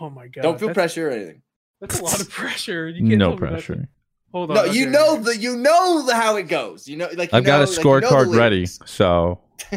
Oh 0.00 0.08
my 0.08 0.28
god. 0.28 0.40
Don't 0.42 0.58
feel 0.58 0.68
that's, 0.68 0.76
pressure 0.76 1.08
or 1.08 1.12
anything. 1.12 1.42
That's 1.82 2.00
a 2.00 2.04
lot 2.04 2.20
of 2.20 2.30
pressure. 2.30 2.88
You 2.88 3.06
can't 3.06 3.18
No 3.18 3.30
tell 3.30 3.34
me 3.34 3.40
that's- 3.40 3.66
pressure. 3.66 3.88
Hold 4.32 4.50
on. 4.50 4.56
No, 4.56 4.64
you 4.64 4.82
okay. 4.84 4.90
know 4.90 5.16
the 5.16 5.36
you 5.36 5.56
know 5.56 6.04
the 6.06 6.14
how 6.14 6.36
it 6.36 6.44
goes. 6.48 6.88
You 6.88 6.96
know, 6.96 7.08
like 7.14 7.30
you 7.32 7.38
I've 7.38 7.44
got 7.44 7.58
know- 7.58 7.64
a 7.64 7.66
like, 7.66 7.76
you 7.76 7.84
know 7.84 8.00
scorecard 8.00 8.36
ready, 8.36 8.66
so 8.66 9.40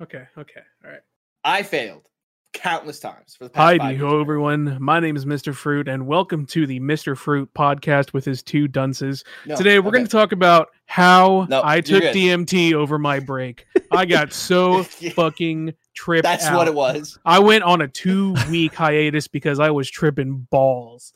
Okay, 0.00 0.24
okay, 0.38 0.62
all 0.84 0.90
right. 0.90 1.00
I 1.44 1.62
failed 1.62 2.08
countless 2.52 2.98
times 2.98 3.36
for 3.36 3.44
the 3.44 3.50
past 3.50 3.56
five 3.56 3.80
Hi, 3.80 3.90
years. 3.92 4.00
ho, 4.02 4.20
everyone. 4.20 4.76
My 4.80 4.98
name 5.00 5.16
is 5.16 5.24
Mr. 5.24 5.54
Fruit, 5.54 5.88
and 5.88 6.06
welcome 6.06 6.46
to 6.46 6.66
the 6.66 6.80
Mr. 6.80 7.16
Fruit 7.16 7.48
podcast 7.54 8.12
with 8.12 8.24
his 8.24 8.42
two 8.42 8.66
dunces. 8.68 9.24
No, 9.46 9.56
Today, 9.56 9.78
we're 9.78 9.88
okay. 9.88 9.98
going 9.98 10.06
to 10.06 10.10
talk 10.10 10.32
about 10.32 10.68
how 10.86 11.46
No, 11.48 11.62
I 11.64 11.80
took. 11.80 12.02
DMT 12.02 12.72
over 12.74 12.98
my 12.98 13.20
break. 13.20 13.66
I 13.92 14.04
got 14.04 14.32
so 14.32 14.82
fucking 15.14 15.74
tripped 15.94 16.24
That's 16.24 16.44
out. 16.46 16.56
what 16.56 16.68
it 16.68 16.74
was. 16.74 17.18
I 17.24 17.38
went 17.38 17.62
on 17.64 17.80
a 17.82 17.88
two 17.88 18.34
week 18.50 18.74
hiatus 18.74 19.28
because 19.28 19.60
I 19.60 19.70
was 19.70 19.88
tripping 19.90 20.46
balls. 20.50 21.12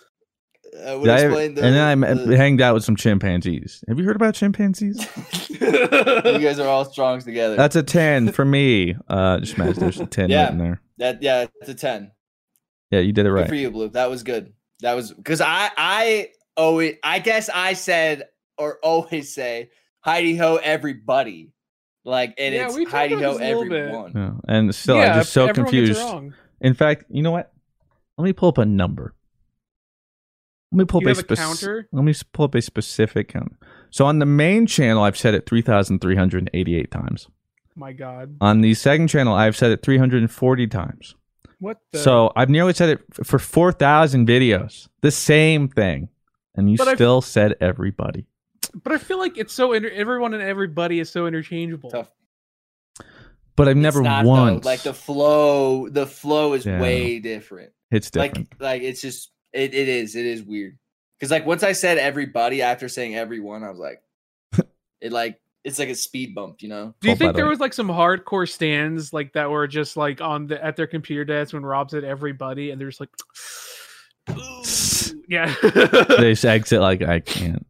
Uh, 0.76 1.00
I- 1.02 1.14
explain 1.14 1.54
the, 1.54 1.62
and 1.64 1.74
then 1.74 1.86
I 1.86 1.94
met, 1.94 2.26
the- 2.26 2.36
hanged 2.36 2.60
out 2.60 2.74
with 2.74 2.84
some 2.84 2.96
chimpanzees. 2.96 3.82
Have 3.88 3.98
you 3.98 4.04
heard 4.04 4.16
about 4.16 4.34
chimpanzees? 4.34 4.98
you 5.50 5.58
guys 6.38 6.58
are 6.58 6.68
all 6.68 6.84
strong 6.84 7.20
together. 7.20 7.54
That's 7.56 7.76
a 7.76 7.82
ten 7.82 8.32
for 8.32 8.44
me. 8.44 8.96
Uh, 9.08 9.38
just 9.40 9.54
imagine 9.56 9.80
there's 9.80 10.00
a 10.00 10.06
ten 10.06 10.30
Yeah. 10.30 10.44
right 10.44 10.52
in 10.52 10.58
there. 10.58 10.80
That 10.98 11.22
yeah, 11.22 11.46
it's 11.60 11.68
a 11.70 11.74
ten. 11.74 12.12
Yeah, 12.90 13.00
you 13.00 13.12
did 13.12 13.26
it 13.26 13.30
Good 13.30 13.34
right. 13.34 13.48
for 13.48 13.54
you, 13.54 13.70
Blue. 13.70 13.88
That 13.88 14.10
was 14.10 14.22
good. 14.22 14.52
That 14.80 14.94
was 14.94 15.12
because 15.12 15.40
I 15.40 15.70
I 15.76 16.28
always 16.56 16.96
I 17.02 17.18
guess 17.18 17.48
I 17.52 17.72
said 17.72 18.24
or 18.58 18.78
always 18.82 19.34
say 19.34 19.70
Heidi 20.00 20.36
ho 20.36 20.56
everybody. 20.62 21.52
Like 22.04 22.34
and 22.38 22.54
Yeah, 22.54 22.66
it's 22.66 22.76
we 22.76 22.84
talked 22.84 22.94
Heidi 22.96 23.14
about 23.14 23.24
ho 23.24 23.38
this 23.38 23.40
a 23.40 23.46
little 23.54 23.68
bit. 23.68 23.78
everyone. 23.80 24.12
Yeah. 24.14 24.32
And 24.46 24.74
still, 24.74 24.96
yeah, 24.96 25.14
I'm 25.14 25.20
just 25.20 25.32
so 25.32 25.46
everyone 25.46 25.72
gets 25.72 25.98
it 25.98 26.02
confused. 26.02 26.34
In 26.60 26.74
fact, 26.74 27.04
you 27.08 27.22
know 27.22 27.30
what? 27.30 27.52
Let 28.18 28.24
me 28.24 28.32
pull 28.32 28.50
up 28.50 28.58
a 28.58 28.64
number. 28.66 29.14
Let 30.70 30.78
me 30.78 30.84
pull 30.84 31.02
You 31.02 31.10
up 31.10 31.16
a, 31.16 31.20
have 31.20 31.30
a 31.30 31.36
counter? 31.36 31.88
Let 31.92 32.04
me 32.04 32.14
pull 32.32 32.44
up 32.46 32.54
a 32.54 32.62
specific 32.62 33.28
counter. 33.28 33.56
So 33.90 34.06
on 34.06 34.18
the 34.18 34.26
main 34.26 34.66
channel, 34.66 35.02
I've 35.04 35.16
said 35.16 35.34
it 35.34 35.46
3,388 35.46 36.90
times. 36.90 37.28
My 37.76 37.92
God. 37.92 38.36
On 38.40 38.60
the 38.60 38.74
second 38.74 39.08
channel, 39.08 39.34
I've 39.34 39.56
said 39.56 39.70
it 39.72 39.82
340 39.82 40.66
times. 40.68 41.14
What 41.58 41.78
the? 41.92 41.98
So 41.98 42.32
I've 42.36 42.50
nearly 42.50 42.72
said 42.74 42.88
it 42.90 43.00
f- 43.18 43.26
for 43.26 43.38
4,000 43.38 44.26
videos. 44.28 44.88
The 45.00 45.10
same 45.10 45.68
thing. 45.68 46.08
And 46.54 46.70
you 46.70 46.76
But 46.76 46.88
I've- 46.88 46.96
still 46.96 47.20
said 47.20 47.54
everybody. 47.60 48.26
but 48.82 48.92
I 48.92 48.98
feel 48.98 49.18
like 49.18 49.38
it's 49.38 49.52
so 49.52 49.72
inter- 49.72 49.90
everyone 49.92 50.34
and 50.34 50.42
everybody 50.42 50.98
is 51.00 51.10
so 51.10 51.26
interchangeable. 51.26 51.90
Tough. 51.90 52.10
But 53.56 53.68
I've 53.68 53.76
It's 53.76 53.82
never 53.82 54.02
not, 54.02 54.24
though. 54.24 54.30
once. 54.30 54.64
like 54.64 54.82
the 54.82 54.94
flow. 54.94 55.88
The 55.88 56.06
flow 56.06 56.54
is 56.54 56.66
Yeah. 56.66 56.80
way 56.80 57.18
different. 57.20 57.72
it's 57.90 58.10
different. 58.10 58.48
Like 58.60 58.60
like 58.60 58.82
it's 58.82 59.00
just 59.00 59.30
it, 59.52 59.74
it 59.74 59.88
is 59.88 60.16
it 60.16 60.26
is 60.26 60.42
weird 60.42 60.76
because 61.18 61.30
like 61.30 61.46
once 61.46 61.62
I 61.62 61.72
said 61.72 61.98
everybody 61.98 62.62
after 62.62 62.88
saying 62.88 63.14
everyone, 63.14 63.62
I 63.62 63.70
was 63.70 63.78
like, 63.78 64.02
it 65.00 65.12
like 65.12 65.40
it's 65.64 65.78
like 65.78 65.88
a 65.88 65.94
speed 65.94 66.34
bump, 66.34 66.62
you 66.62 66.68
know. 66.68 66.94
Do 67.00 67.08
you 67.08 67.14
Oh, 67.14 67.16
think 67.16 67.34
there 67.36 67.46
way. 67.46 67.50
was 67.50 67.58
like 67.60 67.72
some 67.72 67.88
hardcore 67.88 68.48
stands 68.48 69.12
like 69.12 69.32
that 69.32 69.50
were 69.50 69.66
just 69.66 69.96
like 69.96 70.20
on 70.20 70.46
the 70.46 70.62
at 70.64 70.76
their 70.76 70.86
computer 70.86 71.24
desk 71.24 71.52
when 71.54 71.64
Rob 71.64 71.90
said 71.90 72.04
everybody 72.04 72.70
and 72.70 72.80
they're 72.80 72.90
just 72.90 73.00
like 73.00 73.10
yeah. 75.28 75.54
they 75.62 76.32
just 76.32 76.44
exit 76.44 76.80
like 76.80 77.02
I 77.02 77.20
can't. 77.20 77.66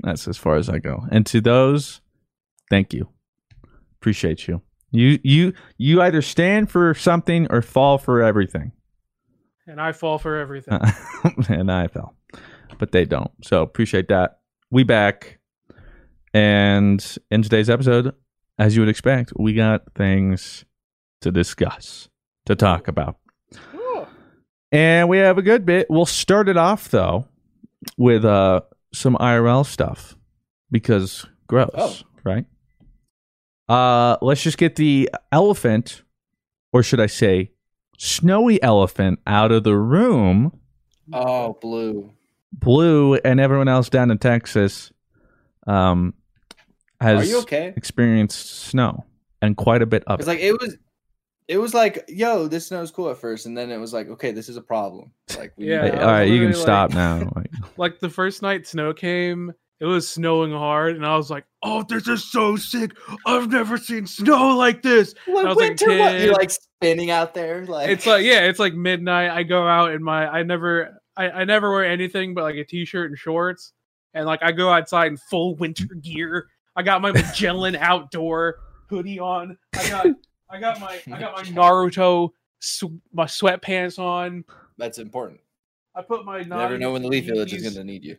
That's 0.00 0.28
as 0.28 0.36
far 0.36 0.56
as 0.56 0.68
I 0.68 0.78
go. 0.78 1.04
And 1.10 1.24
to 1.26 1.40
those, 1.40 2.00
thank 2.70 2.92
you. 2.92 3.08
Appreciate 4.00 4.46
you. 4.48 4.60
You 4.90 5.18
you 5.22 5.52
you 5.78 6.02
either 6.02 6.22
stand 6.22 6.70
for 6.70 6.94
something 6.94 7.46
or 7.50 7.62
fall 7.62 7.98
for 7.98 8.22
everything. 8.22 8.72
and 9.66 9.80
I 9.80 9.92
fall 9.92 10.18
for 10.18 10.36
everything. 10.36 10.78
and 11.48 11.70
I 11.72 11.88
fell. 11.88 12.14
But 12.78 12.92
they 12.92 13.04
don't. 13.04 13.30
So 13.42 13.62
appreciate 13.62 14.08
that. 14.08 14.38
We 14.70 14.82
back. 14.84 15.38
And 16.34 17.16
in 17.30 17.42
today's 17.42 17.70
episode, 17.70 18.12
as 18.58 18.74
you 18.74 18.82
would 18.82 18.88
expect, 18.88 19.32
we 19.38 19.54
got 19.54 19.82
things 19.94 20.64
to 21.20 21.30
discuss, 21.30 22.08
to 22.46 22.56
talk 22.56 22.88
about. 22.88 23.16
Ooh. 23.74 24.06
And 24.72 25.08
we 25.08 25.18
have 25.18 25.38
a 25.38 25.42
good 25.42 25.64
bit. 25.64 25.86
We'll 25.88 26.06
start 26.06 26.48
it 26.48 26.56
off 26.56 26.88
though 26.90 27.28
with 27.96 28.24
uh 28.24 28.62
some 28.92 29.14
IRL 29.16 29.64
stuff 29.64 30.16
because 30.70 31.24
gross, 31.46 31.70
Oh. 31.74 31.94
right? 32.24 32.46
Uh 33.68 34.16
let's 34.20 34.42
just 34.42 34.58
get 34.58 34.74
the 34.76 35.10
elephant 35.30 36.02
or 36.72 36.82
should 36.82 37.00
I 37.00 37.06
say 37.06 37.52
snowy 37.98 38.60
elephant 38.62 39.20
out 39.26 39.52
of 39.52 39.62
the 39.62 39.76
room. 39.76 40.58
Oh, 41.12 41.56
blue. 41.60 42.12
Blue 42.52 43.14
and 43.14 43.38
everyone 43.38 43.68
else 43.68 43.88
down 43.88 44.10
in 44.10 44.18
Texas 44.18 44.90
um 45.68 46.12
has 47.04 47.20
Are 47.26 47.30
you 47.30 47.38
okay? 47.42 47.72
experienced 47.76 48.50
snow 48.64 49.04
and 49.40 49.56
quite 49.56 49.82
a 49.82 49.86
bit 49.86 50.02
of 50.06 50.18
It's 50.20 50.26
it. 50.28 50.30
like 50.32 50.40
it 50.40 50.52
was. 50.60 50.76
It 51.46 51.58
was 51.58 51.74
like, 51.74 52.02
yo, 52.08 52.48
this 52.48 52.68
snow's 52.68 52.90
cool 52.90 53.10
at 53.10 53.18
first, 53.18 53.44
and 53.44 53.54
then 53.54 53.70
it 53.70 53.76
was 53.76 53.92
like, 53.92 54.08
okay, 54.08 54.30
this 54.32 54.48
is 54.48 54.56
a 54.56 54.62
problem. 54.62 55.12
Like, 55.36 55.52
we 55.58 55.66
Yeah, 55.68 55.82
need 55.82 55.90
Hey, 55.90 55.96
to- 55.98 56.00
I 56.00 56.04
all 56.06 56.10
right, 56.12 56.22
you 56.22 56.36
can 56.38 56.46
literally 56.46 56.62
stop 56.62 56.90
now. 56.94 57.30
Like, 57.36 57.50
Like 57.76 58.00
the 58.00 58.08
first 58.08 58.40
night 58.40 58.66
snow 58.66 58.94
came, 58.94 59.52
it 59.78 59.84
was 59.84 60.08
snowing 60.08 60.52
hard, 60.52 60.96
and 60.96 61.04
I 61.04 61.16
was 61.18 61.28
like, 61.28 61.44
"Oh, 61.62 61.82
this 61.86 62.08
is 62.08 62.24
so 62.32 62.56
sick! 62.56 62.92
I've 63.26 63.50
never 63.50 63.76
seen 63.76 64.06
snow 64.06 64.56
like 64.56 64.80
this." 64.80 65.14
What 65.26 65.44
I 65.44 65.48
was 65.50 65.56
like 65.58 65.68
winter? 65.80 65.98
What? 65.98 66.18
You're 66.20 66.32
like 66.32 66.50
spinning 66.50 67.10
out 67.10 67.34
there, 67.34 67.66
like 67.66 67.90
It's 67.90 68.06
like 68.06 68.24
yeah, 68.24 68.46
it's 68.46 68.58
like 68.58 68.72
midnight. 68.72 69.30
I 69.30 69.42
go 69.42 69.68
out 69.68 69.92
in 69.92 70.02
my 70.02 70.26
I 70.26 70.44
never 70.44 70.98
I, 71.14 71.28
I 71.28 71.44
never 71.44 71.70
wear 71.70 71.84
anything 71.84 72.32
but 72.32 72.44
like 72.44 72.54
a 72.56 72.64
t-shirt 72.64 73.10
and 73.10 73.18
shorts, 73.18 73.74
and 74.14 74.24
like 74.24 74.42
I 74.42 74.52
go 74.52 74.70
outside 74.70 75.08
in 75.08 75.18
full 75.28 75.56
winter 75.56 75.84
gear. 76.00 76.46
I 76.76 76.82
got 76.82 77.00
my 77.02 77.12
Magellan 77.12 77.76
outdoor 77.80 78.60
hoodie 78.90 79.18
on. 79.20 79.56
I 79.74 79.88
got 79.88 80.06
I 80.50 80.60
got 80.60 80.80
my 80.80 81.00
I 81.12 81.18
got 81.18 81.34
my 81.36 81.42
Naruto 81.44 82.30
sw- 82.60 82.84
my 83.12 83.24
sweatpants 83.24 83.98
on. 83.98 84.44
that's 84.78 84.98
important. 84.98 85.40
I 85.94 86.02
put 86.02 86.24
my 86.24 86.38
You 86.40 86.46
never 86.46 86.76
know 86.78 86.92
when 86.92 87.02
the 87.02 87.08
Leaf 87.08 87.26
Village 87.26 87.52
is 87.54 87.62
going 87.62 87.74
to 87.74 87.84
need 87.84 88.04
you. 88.04 88.16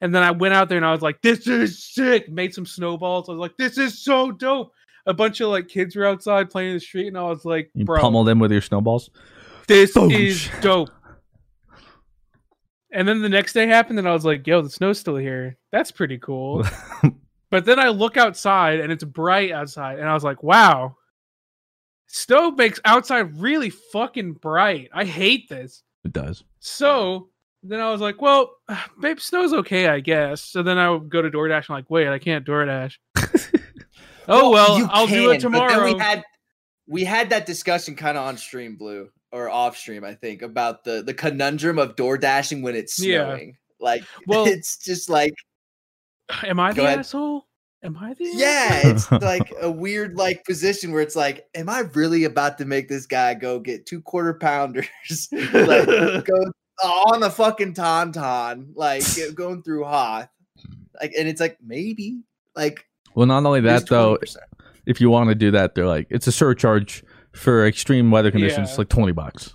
And 0.00 0.14
then 0.14 0.22
I 0.22 0.30
went 0.32 0.52
out 0.52 0.68
there 0.68 0.76
and 0.76 0.84
I 0.84 0.92
was 0.92 1.00
like, 1.00 1.22
"This 1.22 1.46
is 1.46 1.82
sick!" 1.82 2.28
Made 2.28 2.52
some 2.52 2.66
snowballs. 2.66 3.28
I 3.28 3.32
was 3.32 3.38
like, 3.38 3.56
"This 3.56 3.78
is 3.78 4.02
so 4.04 4.30
dope." 4.30 4.72
A 5.06 5.14
bunch 5.14 5.40
of 5.40 5.48
like 5.48 5.68
kids 5.68 5.96
were 5.96 6.04
outside 6.06 6.50
playing 6.50 6.70
in 6.70 6.76
the 6.76 6.80
street, 6.80 7.08
and 7.08 7.16
I 7.16 7.22
was 7.22 7.44
like, 7.46 7.70
You 7.74 7.84
"Bro, 7.86 8.00
pummel 8.02 8.24
them 8.24 8.38
with 8.38 8.52
your 8.52 8.60
snowballs. 8.60 9.08
this 9.68 9.94
Boosh. 9.94 10.18
is 10.18 10.50
dope." 10.60 10.90
And 12.92 13.08
then 13.08 13.22
the 13.22 13.28
next 13.28 13.54
day 13.54 13.66
happened, 13.66 13.98
and 13.98 14.06
I 14.08 14.12
was 14.12 14.24
like, 14.26 14.46
"Yo, 14.46 14.60
the 14.60 14.68
snow's 14.70 14.98
still 14.98 15.16
here. 15.16 15.56
That's 15.72 15.90
pretty 15.90 16.18
cool." 16.18 16.64
but 17.54 17.64
then 17.64 17.78
I 17.78 17.86
look 17.90 18.16
outside, 18.16 18.80
and 18.80 18.90
it's 18.90 19.04
bright 19.04 19.52
outside, 19.52 20.00
and 20.00 20.08
I 20.08 20.12
was 20.12 20.24
like, 20.24 20.42
"Wow, 20.42 20.96
snow 22.08 22.50
makes 22.50 22.80
outside 22.84 23.38
really 23.40 23.70
fucking 23.70 24.32
bright. 24.32 24.90
I 24.92 25.04
hate 25.04 25.48
this." 25.48 25.84
It 26.04 26.12
does. 26.12 26.42
So 26.58 27.28
then 27.62 27.78
I 27.78 27.92
was 27.92 28.00
like, 28.00 28.20
well, 28.20 28.56
babe, 29.00 29.20
snow's 29.20 29.52
okay, 29.52 29.86
I 29.86 30.00
guess. 30.00 30.42
So 30.42 30.64
then 30.64 30.78
I 30.78 30.90
would 30.90 31.08
go 31.08 31.22
to 31.22 31.30
DoorDash. 31.30 31.70
I'm 31.70 31.76
like, 31.76 31.88
wait, 31.88 32.08
I 32.08 32.18
can't 32.18 32.44
DoorDash. 32.44 32.96
oh 34.28 34.50
well, 34.50 34.76
you 34.76 34.88
I'll 34.90 35.06
do 35.06 35.30
it 35.30 35.40
can, 35.40 35.52
but 35.52 35.58
then 35.60 35.68
tomorrow. 35.68 35.94
we 35.94 35.98
had 36.00 36.24
we 36.88 37.04
had 37.04 37.30
that 37.30 37.46
discussion 37.46 37.94
kind 37.94 38.18
of 38.18 38.26
on 38.26 38.36
stream, 38.36 38.74
blue 38.74 39.10
or 39.30 39.48
off 39.48 39.76
stream, 39.76 40.02
I 40.02 40.14
think, 40.14 40.42
about 40.42 40.82
the 40.82 41.04
the 41.04 41.14
conundrum 41.14 41.78
of 41.78 41.94
door 41.94 42.18
dashing 42.18 42.62
when 42.62 42.74
it's 42.74 42.98
Yeah. 42.98 43.26
snowing. 43.26 43.56
Like, 43.78 44.02
Well- 44.26 44.46
it's 44.48 44.76
just 44.76 45.08
like, 45.08 45.34
Am 46.44 46.58
I 46.60 46.70
Go 46.72 46.82
the 46.82 46.88
ahead. 46.88 46.98
asshole? 47.00 47.46
Am 47.82 47.98
I 47.98 48.14
the 48.14 48.24
yeah, 48.34 48.80
it's 48.88 49.12
like 49.12 49.52
a 49.60 49.70
weird 49.70 50.16
like 50.16 50.42
position 50.46 50.90
where 50.90 51.02
it's 51.02 51.14
like, 51.14 51.46
am 51.54 51.68
I 51.68 51.80
really 51.92 52.24
about 52.24 52.56
to 52.58 52.64
make 52.64 52.88
this 52.88 53.04
guy 53.04 53.34
go 53.34 53.58
get 53.60 53.84
two 53.84 54.00
quarter 54.00 54.32
pounders, 54.32 54.88
like 55.52 55.86
go 56.24 56.52
on 56.82 57.20
the 57.20 57.30
fucking 57.30 57.74
tauntaun, 57.74 58.68
like 58.74 59.02
going 59.34 59.62
through 59.62 59.84
Hoth, 59.84 60.28
like, 60.98 61.12
and 61.18 61.28
it's 61.28 61.42
like 61.42 61.58
maybe, 61.62 62.22
like 62.56 62.86
Well, 63.14 63.26
not 63.26 63.44
only 63.44 63.60
that 63.60 63.86
though, 63.86 64.16
if 64.86 64.98
you 64.98 65.10
want 65.10 65.28
to 65.28 65.34
do 65.34 65.50
that, 65.50 65.74
they're 65.74 65.86
like 65.86 66.06
it's 66.08 66.26
a 66.26 66.32
surcharge 66.32 67.04
for 67.32 67.66
extreme 67.66 68.10
weather 68.10 68.30
conditions, 68.30 68.70
Yeah. 68.70 68.76
like 68.78 68.88
twenty 68.88 69.12
bucks. 69.12 69.54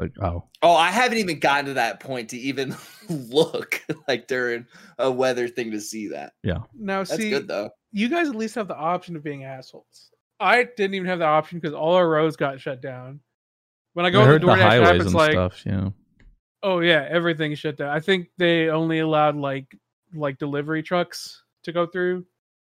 Like 0.00 0.12
oh, 0.22 0.44
Oh, 0.62 0.74
I 0.74 0.90
haven't 0.90 1.18
even 1.18 1.38
gotten 1.38 1.66
to 1.66 1.74
that 1.74 2.00
point 2.00 2.30
to 2.30 2.38
even 2.38 2.74
look 3.08 3.82
like 4.08 4.26
during 4.26 4.66
a 4.98 5.10
weather 5.10 5.46
thing 5.46 5.70
to 5.72 5.80
see 5.80 6.08
that. 6.08 6.32
Yeah. 6.42 6.60
Now 6.74 7.04
That's 7.04 7.16
see, 7.16 7.30
good 7.30 7.46
though. 7.46 7.70
you 7.92 8.08
guys 8.08 8.28
at 8.28 8.34
least 8.34 8.54
have 8.54 8.66
the 8.66 8.76
option 8.76 9.14
of 9.14 9.22
being 9.22 9.44
assholes. 9.44 10.10
I 10.40 10.64
didn't 10.64 10.94
even 10.94 11.06
have 11.06 11.18
the 11.18 11.26
option 11.26 11.58
because 11.60 11.74
all 11.74 11.94
our 11.94 12.08
roads 12.08 12.34
got 12.36 12.58
shut 12.60 12.80
down. 12.80 13.20
When 13.92 14.06
I 14.06 14.08
I 14.08 14.12
go 14.12 14.22
on 14.22 14.26
heard 14.26 14.42
the 14.42 14.46
the 14.46 14.52
DoorDash 14.54 14.86
app, 14.86 14.94
it's 14.94 15.04
and 15.06 15.14
like, 15.14 15.32
stuff. 15.32 15.62
Yeah, 15.66 15.88
oh 16.62 16.80
yeah, 16.80 17.06
everything 17.10 17.54
shut 17.54 17.76
down. 17.76 17.90
I 17.90 18.00
think 18.00 18.28
they 18.38 18.70
only 18.70 19.00
allowed 19.00 19.36
like 19.36 19.66
like 20.14 20.38
delivery 20.38 20.82
trucks 20.82 21.44
to 21.64 21.72
go 21.72 21.86
through. 21.86 22.24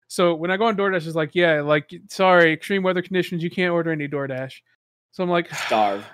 So 0.08 0.36
when 0.36 0.52
I 0.52 0.58
go 0.58 0.66
on 0.66 0.78
DoorDash, 0.78 1.08
it's 1.08 1.16
like, 1.16 1.32
yeah, 1.34 1.62
like 1.62 1.92
sorry, 2.10 2.54
extreme 2.54 2.84
weather 2.84 3.02
conditions, 3.02 3.42
you 3.42 3.50
can't 3.50 3.74
order 3.74 3.92
any 3.92 4.08
DoorDash. 4.08 4.54
So 5.12 5.24
I'm 5.24 5.30
like, 5.30 5.52
Starve. 5.66 6.06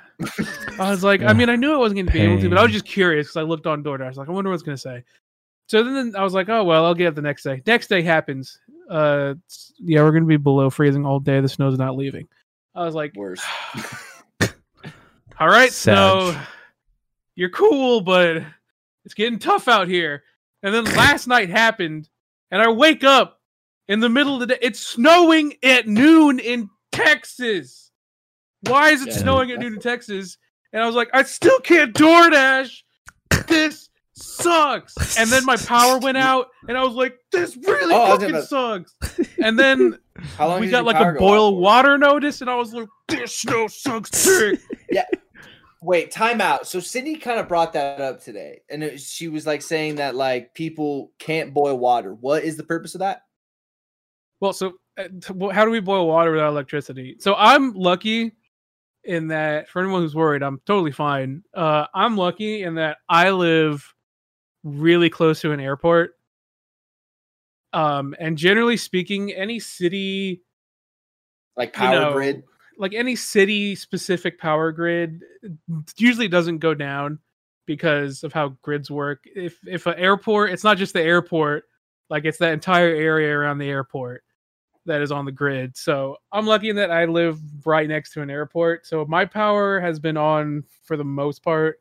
I 0.80 0.90
was 0.90 1.04
like, 1.04 1.22
I 1.22 1.34
mean, 1.34 1.50
I 1.50 1.56
knew 1.56 1.74
I 1.74 1.78
wasn't 1.78 1.98
going 1.98 2.06
to 2.08 2.12
be 2.12 2.22
able 2.22 2.42
to, 2.42 2.50
but 2.50 2.58
I 2.58 2.64
was 2.64 2.72
just 2.72 2.86
curious 2.86 3.28
because 3.28 3.38
I 3.38 3.44
looked 3.44 3.68
on 3.68 3.84
DoorDash. 3.84 4.04
I 4.04 4.08
was 4.08 4.18
like, 4.18 4.30
I 4.30 4.32
wonder 4.32 4.50
what's 4.50 4.64
going 4.64 4.76
to 4.76 4.82
say. 4.82 5.04
So 5.68 5.84
then 5.84 6.16
I 6.18 6.24
was 6.24 6.34
like, 6.34 6.50
oh 6.50 6.64
well, 6.64 6.86
I'll 6.86 6.94
get 6.94 7.08
it 7.08 7.16
the 7.16 7.22
next 7.22 7.44
day. 7.44 7.62
Next 7.66 7.88
day 7.88 8.02
happens. 8.02 8.60
Uh, 8.90 9.36
yeah, 9.80 10.04
we're 10.04 10.12
going 10.12 10.24
to 10.24 10.28
be 10.28 10.38
below 10.38 10.70
freezing 10.70 11.06
all 11.06 11.20
day. 11.20 11.40
The 11.40 11.48
snow's 11.48 11.78
not 11.78 11.96
leaving. 11.96 12.28
I 12.76 12.84
was 12.84 12.96
like, 12.96 13.14
Worse. 13.16 13.42
all 15.40 15.48
right, 15.48 15.72
Sag. 15.72 15.96
snow, 15.96 16.42
you're 17.36 17.50
cool, 17.50 18.02
but 18.02 18.44
it's 19.06 19.14
getting 19.14 19.40
tough 19.40 19.68
out 19.68 19.88
here. 19.88 20.24
And 20.64 20.74
then 20.74 20.86
last 20.96 21.28
night 21.28 21.50
happened, 21.50 22.10
and 22.52 22.62
I 22.62 22.70
wake 22.70 23.04
up 23.04 23.40
in 23.88 24.00
the 24.00 24.10
middle 24.10 24.36
of 24.36 24.42
the 24.42 24.48
day. 24.48 24.60
It's 24.62 24.80
snowing 24.80 25.56
at 25.64 25.88
noon 25.88 26.40
in 26.40 26.70
Texas. 26.92 27.91
Why 28.62 28.90
is 28.92 29.02
it 29.02 29.10
Yeah. 29.10 29.18
snowing 29.18 29.52
at 29.52 29.60
noon 29.60 29.74
in 29.76 29.80
Texas? 29.80 30.38
And 30.74 30.82
I 30.82 30.86
was 30.86 30.96
like, 30.96 31.10
I 31.14 31.24
still 31.24 31.60
can't 31.60 31.94
DoorDash. 31.94 32.82
This 33.48 33.90
sucks. 34.14 35.18
And 35.18 35.30
then 35.30 35.46
my 35.46 35.58
power 35.58 35.98
went 35.98 36.18
out, 36.30 36.50
and 36.68 36.78
I 36.78 36.84
was 36.84 36.94
like, 36.94 37.18
this 37.32 37.58
really 37.58 37.94
Oh, 37.94 38.18
fucking 38.18 38.42
sucks. 38.44 38.96
And 39.44 39.58
then 39.58 39.98
we 40.60 40.70
got 40.70 40.86
like 40.86 40.96
a 40.96 41.18
boil 41.18 41.58
water 41.58 41.98
notice, 41.98 42.42
and 42.42 42.50
I 42.50 42.56
was 42.56 42.74
like, 42.74 42.88
this 43.08 43.38
snow 43.38 43.68
sucks 43.68 44.10
too. 44.12 44.58
yeah. 44.92 45.06
Wait, 45.84 46.12
time 46.12 46.42
out. 46.42 46.68
So 46.68 46.80
Sydney 46.80 47.16
kind 47.16 47.40
of 47.40 47.48
brought 47.48 47.74
that 47.74 48.00
up 48.00 48.22
today, 48.24 48.62
and 48.70 48.84
it, 48.84 49.02
she 49.02 49.28
was 49.28 49.48
like 49.48 49.64
saying 49.64 49.96
that 49.96 50.16
like 50.16 50.54
people 50.54 51.12
can't 51.18 51.54
boil 51.54 51.78
water. 51.78 52.14
What 52.14 52.44
is 52.44 52.56
the 52.56 52.64
purpose 52.64 52.94
of 52.94 53.00
that? 53.00 53.24
Well, 54.40 54.54
so 54.54 54.74
uh, 54.98 55.06
t- 55.22 55.34
well, 55.34 55.50
how 55.50 55.66
do 55.66 55.72
we 55.72 55.80
boil 55.80 56.08
water 56.08 56.32
without 56.32 56.50
electricity? 56.50 57.16
So 57.20 57.34
I'm 57.36 57.74
lucky 57.74 58.34
in 59.04 59.28
that 59.30 59.70
for 59.70 59.82
anyone 59.82 60.02
who's 60.02 60.16
worried, 60.16 60.44
I'm 60.44 60.60
totally 60.66 60.92
fine. 60.92 61.44
Uh, 61.54 61.86
I'm 61.94 62.18
lucky 62.18 62.64
in 62.64 62.76
that 62.76 62.98
I 63.10 63.32
live 63.32 63.94
really 64.64 65.10
close 65.10 65.42
to 65.42 65.52
an 65.52 65.60
airport. 65.60 66.14
Um, 67.74 68.16
and 68.20 68.38
generally 68.38 68.78
speaking, 68.78 69.32
any 69.32 69.60
city, 69.60 70.44
Like 71.56 71.70
you 71.76 71.80
power 71.80 72.00
know, 72.00 72.14
grid? 72.14 72.44
like 72.78 72.94
any 72.94 73.16
city 73.16 73.76
specific 73.76 74.40
power 74.40 74.72
grid, 74.72 75.24
usually 75.98 76.28
doesn't 76.28 76.60
go 76.60 76.74
down 76.74 77.20
because 77.66 78.24
of 78.24 78.34
how 78.34 78.50
grids 78.62 78.92
work. 78.92 79.24
If 79.26 79.58
if 79.66 79.86
an 79.88 79.98
airport, 79.98 80.52
it's 80.52 80.64
not 80.64 80.78
just 80.78 80.94
the 80.94 81.02
airport, 81.02 81.64
like 82.10 82.26
it's 82.26 82.40
that 82.40 82.54
entire 82.54 82.94
area 82.94 83.36
around 83.36 83.60
the 83.60 83.70
airport 83.70 84.24
that 84.86 85.02
is 85.02 85.12
on 85.12 85.26
the 85.26 85.32
grid. 85.32 85.78
So 85.78 86.18
I'm 86.32 86.46
lucky 86.46 86.70
in 86.70 86.76
that 86.78 86.92
I 86.92 87.06
live 87.06 87.40
right 87.66 87.88
next 87.88 88.14
to 88.14 88.22
an 88.22 88.30
airport. 88.30 88.86
So 88.88 89.06
my 89.06 89.26
power 89.26 89.80
has 89.80 90.00
been 90.00 90.18
on 90.18 90.64
for 90.84 90.98
the 90.98 91.04
most 91.04 91.44
part. 91.44 91.80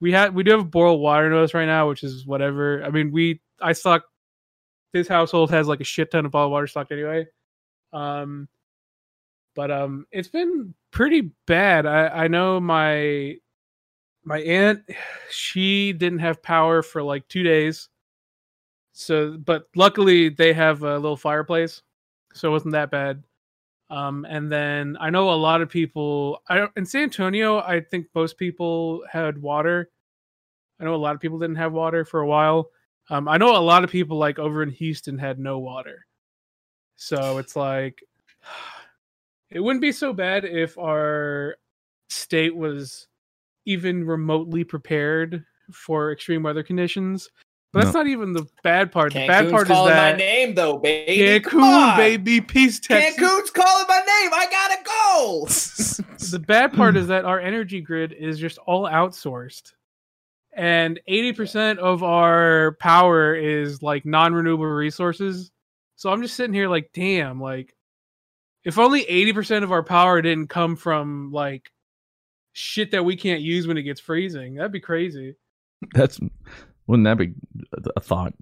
We 0.00 0.12
had 0.12 0.34
we 0.34 0.42
do 0.42 0.52
have 0.52 0.60
a 0.60 0.64
boil 0.64 0.98
water 0.98 1.28
notice 1.28 1.52
right 1.52 1.66
now, 1.66 1.88
which 1.88 2.02
is 2.02 2.26
whatever. 2.26 2.82
I 2.82 2.90
mean, 2.90 3.12
we 3.12 3.40
I 3.60 3.72
stock 3.72 4.04
this 4.92 5.08
household 5.08 5.50
has 5.50 5.68
like 5.68 5.80
a 5.80 5.84
shit 5.84 6.10
ton 6.10 6.26
of 6.26 6.32
bottled 6.32 6.52
water 6.52 6.66
stocked 6.66 6.92
anyway. 6.92 7.26
Um 7.92 8.48
but 9.54 9.70
um 9.70 10.06
it's 10.10 10.28
been 10.28 10.74
pretty 10.90 11.32
bad. 11.46 11.86
I 11.86 12.08
I 12.24 12.28
know 12.28 12.60
my 12.60 13.36
my 14.24 14.40
aunt 14.40 14.82
she 15.30 15.92
didn't 15.92 16.20
have 16.20 16.42
power 16.42 16.82
for 16.82 17.02
like 17.02 17.28
2 17.28 17.42
days. 17.42 17.88
So 18.92 19.36
but 19.36 19.64
luckily 19.76 20.30
they 20.30 20.52
have 20.54 20.82
a 20.82 20.94
little 20.94 21.16
fireplace. 21.16 21.82
So 22.32 22.48
it 22.48 22.52
wasn't 22.52 22.72
that 22.72 22.90
bad. 22.90 23.22
Um 23.88 24.24
and 24.28 24.50
then 24.50 24.96
I 25.00 25.10
know 25.10 25.30
a 25.30 25.34
lot 25.34 25.62
of 25.62 25.68
people 25.68 26.42
I 26.48 26.68
in 26.76 26.86
San 26.86 27.04
Antonio 27.04 27.58
I 27.58 27.80
think 27.80 28.06
most 28.14 28.38
people 28.38 29.02
had 29.10 29.40
water. 29.40 29.90
I 30.80 30.84
know 30.84 30.94
a 30.94 30.96
lot 30.96 31.14
of 31.14 31.20
people 31.20 31.38
didn't 31.38 31.56
have 31.56 31.72
water 31.72 32.04
for 32.04 32.20
a 32.20 32.26
while. 32.26 32.70
Um 33.08 33.28
I 33.28 33.36
know 33.36 33.56
a 33.56 33.58
lot 33.58 33.84
of 33.84 33.90
people 33.90 34.16
like 34.16 34.38
over 34.38 34.62
in 34.62 34.70
Houston 34.70 35.18
had 35.18 35.38
no 35.38 35.58
water. 35.58 36.06
So 36.96 37.38
it's 37.38 37.56
like 37.56 38.02
it 39.50 39.60
wouldn't 39.60 39.82
be 39.82 39.92
so 39.92 40.12
bad 40.12 40.44
if 40.44 40.78
our 40.78 41.56
state 42.08 42.54
was 42.54 43.08
even 43.66 44.04
remotely 44.04 44.64
prepared 44.64 45.44
for 45.72 46.12
extreme 46.12 46.42
weather 46.42 46.62
conditions. 46.62 47.28
But 47.72 47.84
that's 47.84 47.94
No. 47.94 48.00
not 48.00 48.08
even 48.08 48.32
the 48.32 48.46
bad 48.64 48.90
part. 48.90 49.12
The 49.12 49.26
bad 49.26 49.44
Cancun's 49.44 49.50
part 49.52 49.62
is 49.62 49.68
calling 49.68 49.94
that 49.94 50.12
my 50.14 50.18
name 50.18 50.54
though, 50.56 50.78
baby. 50.78 51.38
Come 51.40 51.60
Cancun, 51.62 51.90
on. 51.92 51.96
baby, 51.96 52.40
peace, 52.40 52.80
Texas. 52.80 53.16
Cancun's 53.22 53.50
calling 53.50 53.86
my 53.88 53.98
name. 53.98 54.30
I 54.34 54.46
gotta 54.50 54.82
go. 54.84 55.46
The 56.30 56.38
bad 56.38 56.72
part 56.74 56.96
is 56.96 57.08
that 57.08 57.24
our 57.24 57.40
energy 57.40 57.80
grid 57.80 58.12
is 58.12 58.38
just 58.38 58.58
all 58.58 58.84
outsourced. 58.84 59.72
And 60.52 61.00
80% 61.08 61.78
of 61.78 62.02
our 62.04 62.76
power 62.78 63.34
is 63.34 63.82
like 63.82 64.04
non-renewable 64.04 64.64
resources. 64.66 65.50
So 65.96 66.10
I'm 66.12 66.22
just 66.22 66.34
sitting 66.36 66.54
here 66.54 66.68
like, 66.68 66.90
damn, 66.92 67.40
like 67.40 67.74
if 68.64 68.78
only 68.78 69.04
80% 69.06 69.64
of 69.64 69.72
our 69.72 69.82
power 69.82 70.20
didn't 70.22 70.48
come 70.48 70.76
from 70.76 71.32
like 71.32 71.70
shit 72.52 72.90
that 72.92 73.04
we 73.04 73.16
can't 73.16 73.40
use 73.40 73.66
when 73.66 73.78
it 73.78 73.82
gets 73.82 74.00
freezing, 74.00 74.54
that'd 74.54 74.70
be 74.70 74.78
crazy. 74.78 75.34
that's 75.94 76.20
wouldn't 76.90 77.04
that 77.04 77.18
be 77.18 77.32
a 77.96 78.00
thought? 78.00 78.34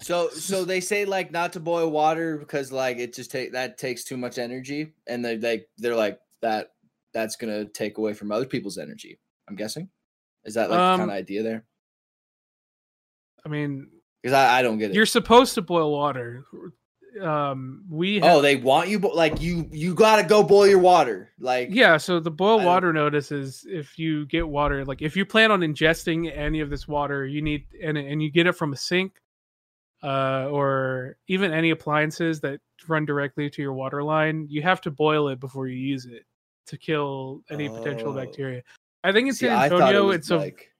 So 0.00 0.28
so 0.30 0.64
they 0.64 0.80
say 0.80 1.04
like 1.04 1.30
not 1.32 1.52
to 1.54 1.60
boil 1.60 1.90
water 1.90 2.36
because 2.36 2.70
like 2.70 2.98
it 2.98 3.14
just 3.14 3.30
take 3.30 3.52
that 3.52 3.78
takes 3.78 4.04
too 4.04 4.16
much 4.16 4.36
energy, 4.38 4.92
and 5.06 5.24
they 5.24 5.36
they 5.36 5.64
they're 5.78 5.96
like 5.96 6.18
that 6.42 6.72
that's 7.14 7.36
gonna 7.36 7.64
take 7.64 7.98
away 7.98 8.12
from 8.12 8.30
other 8.32 8.44
people's 8.46 8.78
energy. 8.78 9.18
I'm 9.48 9.56
guessing. 9.56 9.88
Is 10.44 10.54
that 10.54 10.70
like 10.70 10.78
Um, 10.78 10.92
the 10.92 11.02
kind 11.06 11.10
of 11.10 11.16
idea 11.16 11.42
there? 11.42 11.64
I 13.46 13.48
mean, 13.48 13.88
Because 14.22 14.34
I, 14.34 14.58
I 14.58 14.62
don't 14.62 14.78
get 14.78 14.90
it. 14.90 14.94
you're 14.96 15.06
supposed 15.06 15.54
to 15.54 15.62
boil 15.62 15.92
water. 15.92 16.44
Um 17.20 17.84
we 17.90 18.14
have 18.20 18.24
oh, 18.24 18.40
they 18.40 18.56
want 18.56 18.88
you 18.88 18.98
bo- 18.98 19.08
like 19.08 19.40
you 19.40 19.68
you 19.70 19.94
gotta 19.94 20.22
go 20.26 20.42
boil 20.42 20.66
your 20.66 20.78
water. 20.78 21.30
Like 21.38 21.68
Yeah, 21.70 21.96
so 21.98 22.20
the 22.20 22.30
boil 22.30 22.54
I 22.54 22.62
don't- 22.62 22.66
water 22.66 22.92
notice 22.92 23.30
is 23.32 23.66
if 23.68 23.98
you 23.98 24.24
get 24.26 24.48
water, 24.48 24.84
like 24.84 25.02
if 25.02 25.16
you 25.16 25.26
plan 25.26 25.50
on 25.50 25.60
ingesting 25.60 26.34
any 26.34 26.60
of 26.60 26.70
this 26.70 26.88
water, 26.88 27.26
you 27.26 27.42
need 27.42 27.66
and 27.82 27.98
and 27.98 28.22
you 28.22 28.30
get 28.30 28.46
it 28.46 28.52
from 28.52 28.72
a 28.72 28.76
sink, 28.76 29.20
uh, 30.02 30.48
or 30.50 31.16
even 31.28 31.52
any 31.52 31.70
appliances 31.70 32.40
that 32.40 32.60
run 32.88 33.04
directly 33.04 33.48
to 33.50 33.62
your 33.62 33.72
water 33.74 34.02
line, 34.02 34.46
you 34.48 34.62
have 34.62 34.80
to 34.80 34.90
boil 34.90 35.28
it 35.28 35.38
before 35.38 35.68
you 35.68 35.76
use 35.76 36.06
it 36.06 36.24
to 36.66 36.76
kill 36.78 37.42
any 37.50 37.68
potential 37.68 38.10
Oh. 38.10 38.14
bacteria. 38.14 38.62
I 39.04 39.12
think 39.12 39.28
in 39.28 39.34
See, 39.34 39.46
San 39.46 39.68
thought 39.68 39.80
it 39.80 39.84
Antonio, 39.84 40.10
it's 40.10 40.30
like 40.30 40.72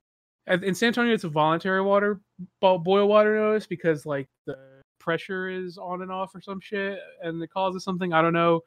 and 0.46 0.64
in 0.64 0.74
San 0.74 0.88
Antonio, 0.88 1.12
it's 1.14 1.24
a 1.24 1.28
voluntary 1.28 1.82
water 1.82 2.20
bo- 2.60 2.78
boil 2.78 3.06
water 3.06 3.36
notice 3.38 3.66
because 3.66 4.06
like 4.06 4.28
the 4.46 4.56
pressure 5.02 5.48
is 5.48 5.76
on 5.76 6.02
and 6.02 6.12
off 6.12 6.34
or 6.34 6.40
some 6.40 6.60
shit, 6.60 6.98
and 7.22 7.42
it 7.42 7.50
causes 7.50 7.84
something. 7.84 8.12
I 8.12 8.22
don't 8.22 8.32
know. 8.32 8.60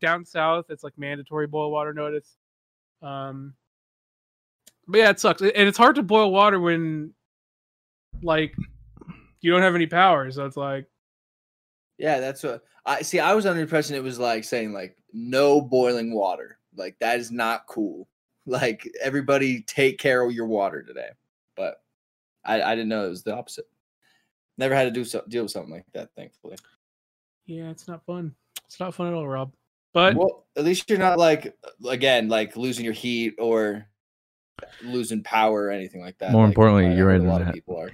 Down 0.00 0.24
south, 0.24 0.66
it's 0.70 0.82
like 0.82 0.94
mandatory 0.96 1.46
boil 1.46 1.70
water 1.70 1.92
notice. 1.92 2.36
Um, 3.02 3.54
but 4.86 4.98
yeah, 4.98 5.10
it 5.10 5.20
sucks, 5.20 5.42
and 5.42 5.52
it's 5.54 5.78
hard 5.78 5.96
to 5.96 6.02
boil 6.02 6.32
water 6.32 6.58
when 6.58 7.12
like 8.22 8.54
you 9.40 9.50
don't 9.52 9.62
have 9.62 9.74
any 9.74 9.86
power. 9.86 10.30
So 10.30 10.46
it's 10.46 10.56
like 10.56 10.86
Yeah, 11.98 12.20
that's 12.20 12.42
what 12.42 12.62
I 12.86 13.02
see. 13.02 13.20
I 13.20 13.34
was 13.34 13.44
under 13.44 13.56
the 13.56 13.62
impression 13.62 13.96
it 13.96 14.02
was 14.02 14.18
like 14.18 14.44
saying 14.44 14.72
like 14.72 14.96
no 15.12 15.60
boiling 15.60 16.14
water. 16.14 16.58
Like 16.76 16.96
that 17.00 17.18
is 17.20 17.30
not 17.30 17.66
cool. 17.66 18.08
Like 18.50 18.90
everybody 19.02 19.60
take 19.60 19.98
care 19.98 20.22
of 20.22 20.32
your 20.32 20.46
water 20.46 20.82
today. 20.82 21.10
But 21.54 21.82
I, 22.46 22.62
I 22.62 22.74
didn't 22.74 22.88
know 22.88 23.04
it 23.04 23.10
was 23.10 23.22
the 23.22 23.36
opposite. 23.36 23.66
Never 24.58 24.74
had 24.74 24.84
to 24.84 24.90
do 24.90 25.04
so, 25.04 25.22
deal 25.28 25.44
with 25.44 25.52
something 25.52 25.72
like 25.72 25.86
that, 25.94 26.10
thankfully. 26.16 26.56
yeah, 27.46 27.70
it's 27.70 27.88
not 27.88 28.04
fun. 28.04 28.34
It's 28.66 28.78
not 28.80 28.94
fun 28.94 29.06
at 29.08 29.14
all, 29.14 29.26
Rob. 29.26 29.52
But 29.94 30.16
well, 30.16 30.46
at 30.56 30.64
least 30.64 30.90
you're 30.90 30.98
not 30.98 31.16
like 31.18 31.56
again 31.88 32.28
like 32.28 32.56
losing 32.56 32.84
your 32.84 32.92
heat 32.94 33.34
or 33.38 33.86
losing 34.82 35.22
power 35.22 35.64
or 35.64 35.70
anything 35.70 36.00
like 36.02 36.18
that. 36.18 36.32
More 36.32 36.42
like, 36.42 36.50
importantly, 36.50 36.86
I 36.86 36.94
your 36.96 37.10
heard 37.10 37.22
A 37.22 37.24
lot 37.24 37.40
of 37.42 37.54
people 37.54 37.78
are. 37.78 37.90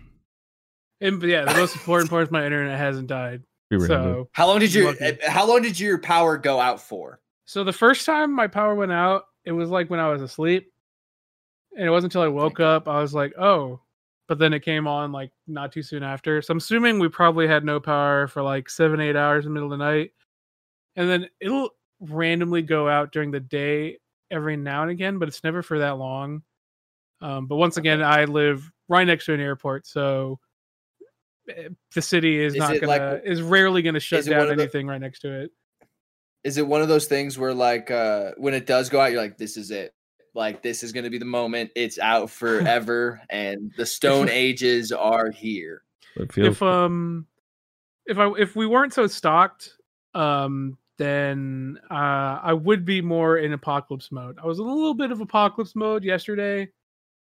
and, 1.01 1.21
but 1.21 1.29
yeah, 1.29 1.45
the 1.45 1.55
most 1.55 1.77
important 1.77 2.11
part 2.11 2.25
is 2.25 2.31
my 2.31 2.45
internet 2.45 2.79
hasn't 2.79 3.07
died. 3.07 3.43
So 3.87 4.29
How 4.33 4.47
long 4.47 4.61
did 4.61 4.73
your 4.73 4.87
Lucky. 4.87 5.05
eh, 5.05 5.17
How 5.31 5.47
long 5.47 5.63
did 5.63 5.79
your 5.79 5.99
power 5.99 6.37
go 6.39 6.61
out 6.61 6.81
for? 6.81 7.21
So 7.45 7.65
the 7.65 7.73
first 7.73 8.07
time 8.07 8.33
my 8.33 8.47
power 8.47 8.75
went 8.75 8.93
out, 8.93 9.25
it 9.45 9.53
was 9.53 9.69
like 9.69 9.91
when 9.91 10.01
I 10.01 10.09
was 10.09 10.23
asleep. 10.23 10.73
And 11.77 11.85
it 11.87 11.91
wasn't 11.91 12.13
until 12.15 12.23
I 12.23 12.29
woke 12.29 12.61
up, 12.61 12.87
I 12.89 13.01
was 13.01 13.15
like, 13.15 13.33
oh. 13.39 13.81
But 14.27 14.39
then 14.39 14.55
it 14.55 14.61
came 14.61 14.87
on 14.87 15.13
like 15.13 15.31
not 15.47 15.71
too 15.73 15.83
soon 15.83 16.03
after. 16.03 16.41
So 16.41 16.53
I'm 16.53 16.59
assuming 16.59 16.99
we 16.99 17.09
probably 17.09 17.47
had 17.47 17.65
no 17.65 17.79
power 17.79 18.27
for 18.27 18.43
like 18.43 18.71
seven, 18.71 19.01
eight 19.01 19.17
hours 19.17 19.45
in 19.45 19.51
the 19.51 19.55
middle 19.55 19.73
of 19.73 19.79
the 19.79 19.85
night. 19.85 20.13
And 20.97 21.09
then 21.09 21.29
it'll 21.41 21.71
randomly 22.01 22.63
go 22.63 22.89
out 22.89 23.13
during 23.13 23.31
the 23.31 23.41
day 23.41 23.99
every 24.31 24.57
now 24.57 24.83
and 24.83 24.91
again, 24.91 25.19
but 25.19 25.29
it's 25.29 25.45
never 25.45 25.63
for 25.63 25.79
that 25.81 25.99
long. 25.99 26.43
Um, 27.21 27.47
but 27.47 27.57
once 27.57 27.77
again, 27.77 28.03
I 28.03 28.25
live 28.25 28.71
right 28.89 29.07
next 29.07 29.27
to 29.27 29.35
an 29.35 29.41
airport, 29.41 29.87
so 29.87 30.39
eh, 31.49 31.69
the 31.95 32.03
city 32.03 32.41
is, 32.43 32.55
Is 32.55 32.59
not 32.59 32.81
gonna 32.81 32.87
like- 32.87 33.23
is 33.25 33.41
rarely 33.43 33.83
gonna 33.83 34.01
shut 34.01 34.21
is 34.21 34.29
it 34.29 34.31
one 34.33 34.41
down 34.41 34.51
of 34.53 34.57
the- 34.57 34.63
anything 34.65 34.87
right 34.87 35.01
next 35.01 35.21
to 35.21 35.33
it. 35.43 35.51
is 36.43 36.57
it 36.59 36.67
one 36.67 36.83
of 36.83 36.89
those 36.89 37.07
things 37.07 37.39
where 37.39 37.55
like 37.55 37.91
uh 37.91 38.33
when 38.37 38.53
it 38.55 38.67
does 38.67 38.89
go 38.91 39.01
out 39.01 39.11
you're 39.13 39.21
like 39.23 39.39
this 39.39 39.57
is 39.57 39.71
it 39.71 39.95
like 40.35 40.63
this 40.63 40.83
is 40.83 40.93
going 40.93 41.05
to 41.05 41.11
be 41.11 41.19
the 41.19 41.25
moment. 41.25 41.71
It's 41.75 41.99
out 41.99 42.31
forever 42.31 43.21
and 43.31 43.73
the 43.77 43.87
stone 43.87 44.29
ages 44.29 44.93
are 44.93 45.31
here. 45.31 45.83
It 46.17 46.33
feels 46.33 46.57
if 46.57 46.63
um 46.63 47.27
if 48.07 48.19
i 48.19 48.31
if 48.39 48.55
we 48.55 48.67
weren't 48.67 48.93
so 48.93 49.07
stocked 49.07 49.71
um 50.15 50.79
then 50.97 51.79
uh 51.91 52.39
i 52.43 52.53
would 52.53 52.85
be 52.85 53.01
more 53.01 53.39
in 53.39 53.53
apocalypse 53.53 54.13
mode. 54.13 54.39
I 54.43 54.47
was 54.47 54.59
a 54.59 54.63
little 54.63 54.95
bit 54.95 55.11
of 55.11 55.21
apocalypse 55.21 55.75
mode 55.75 56.05
yesterday 56.05 56.69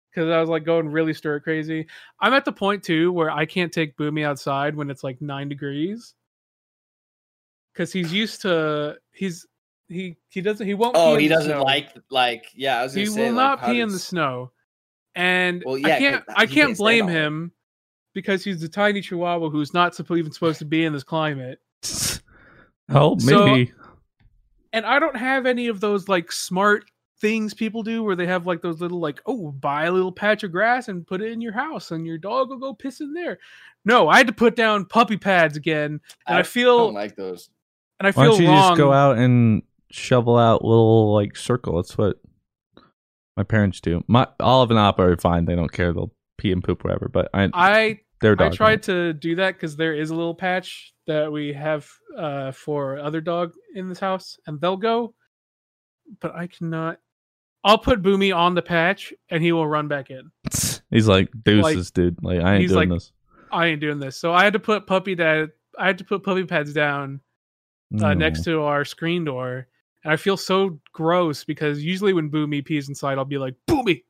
because 0.10 0.30
i 0.30 0.39
was 0.39 0.50
like 0.50 0.63
going 0.63 0.88
really 0.88 1.13
stir 1.13 1.39
crazy. 1.41 1.88
I'm 2.22 2.34
at 2.34 2.46
the 2.46 2.54
point 2.54 2.84
too 2.84 3.12
where 3.12 3.30
i 3.30 3.46
can't 3.46 3.74
take 3.74 3.98
boomy 3.98 4.24
outside 4.24 4.76
when 4.76 4.89
it's 4.89 5.04
like 5.04 5.22
nine 5.22 5.50
degrees 5.50 6.13
because 7.74 7.91
he's 7.91 8.13
used 8.13 8.41
to 8.43 8.96
he's 9.12 9.46
he 9.89 10.17
he 10.30 10.41
doesn't 10.41 10.65
he 10.67 10.73
won't 10.73 10.95
oh 10.97 11.15
pee 11.15 11.21
he 11.21 11.26
in 11.28 11.32
doesn't 11.32 11.52
snow. 11.52 11.63
like 11.63 11.89
like 12.10 12.45
yeah 12.54 12.80
i 12.80 12.84
was 12.84 12.93
he 12.93 13.06
gonna 13.06 13.12
will 13.12 13.28
say 13.28 13.32
not 13.32 13.58
like, 13.58 13.60
how 13.60 13.71
pee 13.71 13.82
in 13.82 13.89
the 13.89 14.00
snow. 14.00 14.52
And 15.15 15.63
Well, 15.65 15.76
i 15.76 15.80
yeah, 15.80 15.97
can't 16.00 16.26
'cause 16.26 16.36
i 16.38 16.45
can't 16.45 16.52
can't 16.52 16.78
blame 16.78 17.08
him 17.08 17.52
because 18.13 18.43
he's 18.43 18.62
a 18.63 18.69
tiny 18.69 19.02
chihuahua 19.02 19.50
who's 19.50 19.73
not 19.73 20.00
even 20.12 20.32
supposed 20.32 20.60
to 20.60 20.65
be 20.65 20.84
in 20.86 20.93
this 20.93 21.04
climate. 21.04 21.60
Help 22.89 23.21
So- 23.21 23.65
and 24.73 24.86
i 24.86 25.00
don't 25.00 25.15
have 25.15 25.45
any 25.45 25.67
of 25.69 25.80
those 25.80 26.08
like 26.10 26.32
smart 26.32 26.84
things 27.19 27.54
people 27.54 27.82
do 27.82 28.04
where 28.04 28.15
they 28.15 28.28
have 28.28 28.45
like 28.45 28.62
those 28.62 28.80
little 28.80 29.00
like 29.00 29.21
oh 29.26 29.52
buy 29.54 29.86
a 29.86 29.91
little 29.91 30.12
patch 30.12 30.43
of 30.43 30.52
grass 30.52 30.88
and 30.88 31.08
put 31.08 31.21
it 31.21 31.32
in 31.32 31.41
your 31.41 31.54
house 31.54 31.89
and 31.91 32.06
your 32.06 32.17
dog 32.17 32.50
will 32.50 32.58
go 32.60 32.73
piss 32.73 33.00
in 33.02 33.13
there. 33.13 33.39
No 33.86 34.08
i 34.10 34.17
had 34.17 34.28
to 34.28 34.34
put 34.34 34.56
down 34.56 34.86
puppy 34.86 35.17
pads 35.17 35.58
again 35.58 36.00
and 36.28 36.38
i, 36.38 36.39
I 36.41 36.43
feel 36.43 36.78
don't 36.78 36.93
like 36.93 37.15
those. 37.15 37.50
and 38.00 38.08
i 38.08 38.12
Why 38.12 38.23
feel 38.26 38.34
don't 38.34 38.41
you 38.43 38.50
wrong 38.50 38.69
just 38.71 38.78
go 38.78 38.91
out 38.93 39.17
and 39.17 39.63
shovel 39.91 40.38
out 40.38 40.63
little 40.63 41.13
like 41.13 41.36
circle? 41.36 41.78
That's 41.78 41.97
what 41.97 42.17
my 43.36 43.43
parents 43.43 43.80
do. 43.82 44.04
My 44.08 44.28
Olive 44.39 44.71
and 44.71 44.80
Appa 44.80 45.02
are 45.04 45.17
fine; 45.17 45.45
they 45.45 45.56
don't 45.56 45.71
care. 45.71 45.93
They'll 45.93 46.13
pee 46.38 46.52
and 46.52 46.63
poop 46.63 46.84
wherever. 46.84 47.10
But 47.12 47.30
I, 47.34 47.50
i 47.54 48.00
their 48.21 48.34
I 48.34 48.36
dog. 48.36 48.54
tried 48.54 48.84
to 48.84 49.13
do 49.13 49.36
that 49.36 49.54
because 49.56 49.76
there 49.76 49.93
is 49.93 50.10
a 50.10 50.15
little 50.15 50.36
patch 50.36 50.93
that 51.06 51.32
we 51.32 51.54
have 51.54 51.88
uh, 52.17 52.52
for 52.52 52.97
other 53.00 53.21
dog 53.21 53.54
in 53.76 53.89
this 53.89 54.00
house, 54.00 54.38
and 54.47 54.60
they'll 54.60 54.78
go, 54.78 55.13
but 56.19 56.36
I 56.36 56.47
cannot. 56.47 57.00
I'll 57.63 57.78
put 57.78 58.02
Boomy 58.02 58.36
on 58.36 58.56
the 58.56 58.62
patch, 58.62 59.13
and 59.30 59.43
he 59.43 59.52
will 59.52 59.67
run 59.67 59.88
back 59.88 60.10
in. 60.10 60.32
He's 60.89 61.08
like 61.08 61.30
deuces, 61.43 61.91
dude. 61.91 62.23
Like 62.23 62.41
I 62.41 62.56
ain't 62.56 62.67
doing 62.69 62.89
like- 62.89 62.97
this. 62.97 63.12
I 63.52 63.67
ain't 63.67 63.80
doing 63.82 64.00
this, 64.00 64.17
so 64.17 64.34
I 64.34 64.43
had 64.43 64.54
to 64.54 64.60
put 64.60 64.88
puppy 64.88 65.15
dad. 65.15 65.52
I 65.80 65.88
had 65.88 66.00
to 66.00 66.04
put 66.04 66.23
puppy 66.23 66.43
pads 66.43 66.73
down 66.73 67.21
uh, 67.93 67.97
No. 68.10 68.13
next 68.13 68.43
to 68.43 68.62
our 68.63 68.84
screen 68.84 69.23
door, 69.23 69.67
and 70.08 70.13
I 70.13 70.15
feel 70.15 70.38
so 70.38 70.80
gross 70.93 71.43
because 71.43 71.84
usually 71.84 72.13
when 72.13 72.32
Boomy 72.32 72.63
pees 72.63 72.88
inside, 72.88 73.17
I'll 73.17 73.26
be 73.26 73.38
like, 73.38 73.56
"Boomy, 73.67 74.04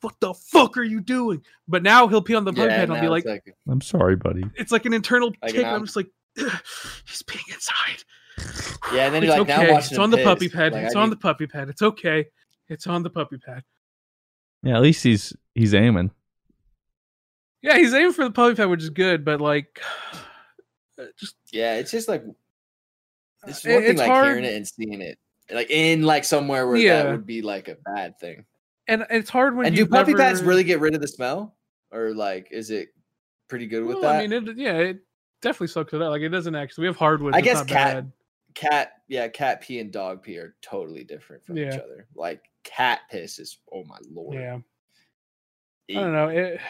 what 0.00 0.14
the 0.20 0.32
fuck 0.32 0.78
are 0.78 0.82
you 0.82 1.02
doing?" 1.02 1.42
But 1.68 1.82
now 1.82 2.08
he'll 2.08 2.22
pee 2.22 2.34
on 2.34 2.44
the 2.46 2.52
puppy 2.52 2.62
yeah, 2.68 2.76
pad, 2.76 2.82
and 2.84 2.92
I'll 2.94 3.00
be 3.00 3.06
now 3.06 3.10
like, 3.12 3.54
I'm 3.68 3.82
sorry, 3.82 4.16
buddy. 4.16 4.42
it's 4.56 4.72
like 4.72 4.86
an 4.86 4.94
internal 4.94 5.34
Like 5.42 5.52
tick. 5.52 5.66
I'm 5.66 5.84
just 5.84 5.96
like, 5.96 6.08
he's 6.34 7.22
peeing 7.26 7.52
inside. 7.52 8.04
Yeah, 8.94 9.04
and 9.06 9.14
then 9.14 9.22
you're 9.22 9.32
It's 9.32 9.40
like, 9.48 9.58
okay. 9.58 9.72
watching 9.72 9.90
It's 9.90 9.98
on 9.98 10.10
the 10.10 10.24
puppy 10.24 10.48
pad. 10.48 10.72
Like, 10.72 10.84
it's 10.84 10.96
I 10.96 11.00
on 11.00 11.10
need- 11.10 11.12
the 11.18 11.20
puppy 11.20 11.46
pad. 11.46 11.68
It's 11.68 11.82
okay. 11.82 12.26
It's 12.68 12.86
on 12.86 13.02
the 13.02 13.10
puppy 13.10 13.36
pad. 13.36 13.62
Yeah, 14.62 14.76
at 14.76 14.82
least 14.82 15.02
he's 15.04 15.34
he's 15.54 15.74
aiming. 15.74 16.10
Yeah, 17.60 17.76
he's 17.76 17.92
aiming 17.92 18.12
for 18.14 18.24
the 18.24 18.30
puppy 18.30 18.54
pad, 18.54 18.70
which 18.70 18.82
is 18.82 18.88
good, 18.90 19.24
but 19.26 19.42
like, 19.42 19.78
uh, 20.98 21.04
just 21.18 21.36
yeah 21.52 21.74
it's 21.74 21.90
just 21.90 22.08
like 22.08 22.24
it's 23.46 23.62
It- 23.66 23.72
one 23.74 23.82
thing 23.82 23.96
like 23.98 24.08
hard- 24.08 24.26
hearing 24.26 24.44
it 24.44 24.54
and 24.54 24.66
seeing 24.66 25.02
it 25.02 25.18
like 25.52 25.70
in 25.70 26.02
like 26.02 26.24
somewhere 26.24 26.66
where 26.66 26.76
Yeah. 26.76 27.02
that 27.02 27.10
would 27.12 27.26
be 27.26 27.42
like 27.42 27.68
a 27.68 27.76
bad 27.94 28.18
thing 28.18 28.44
and 28.88 29.04
it's 29.10 29.30
hard 29.30 29.56
when 29.56 29.66
and 29.66 29.76
do 29.76 29.86
puppy 29.86 30.14
pads 30.14 30.42
really 30.42 30.64
get 30.64 30.80
rid 30.80 30.94
of 30.94 31.00
the 31.00 31.08
smell 31.08 31.56
or 31.92 32.14
like 32.14 32.48
is 32.50 32.70
it 32.70 32.88
pretty 33.48 33.66
good 33.66 33.84
with 33.84 33.96
Well, 33.96 34.02
that 34.12 34.22
I 34.22 34.26
mean, 34.26 34.48
it, 34.48 34.56
yeah, 34.56 34.76
it 34.78 34.98
definitely 35.42 35.68
sucks 35.68 35.92
it 35.92 36.02
out. 36.02 36.10
Like 36.10 36.22
it 36.22 36.30
doesn't 36.30 36.54
actually. 36.54 36.82
We 36.82 36.86
have 36.88 36.96
hardwood. 36.96 37.34
I 37.34 37.40
guess 37.42 37.58
cat- 37.62 37.66
bad. 37.96 38.12
cat 38.54 38.92
yeah 39.08 39.28
cat 39.28 39.60
pee 39.60 39.80
and 39.80 39.92
dog 39.92 40.22
pee 40.22 40.38
are 40.38 40.54
totally 40.62 41.04
different 41.04 41.44
from 41.44 41.58
each 41.58 41.74
other 41.74 42.06
like 42.16 42.42
cat 42.62 43.00
piss 43.10 43.38
is 43.38 43.58
oh 43.72 43.84
my 43.84 43.98
lord 44.10 44.34
Yeah. 44.34 44.58
I 45.90 45.92
don't 45.94 46.12
know. 46.12 46.28
It, 46.28 46.60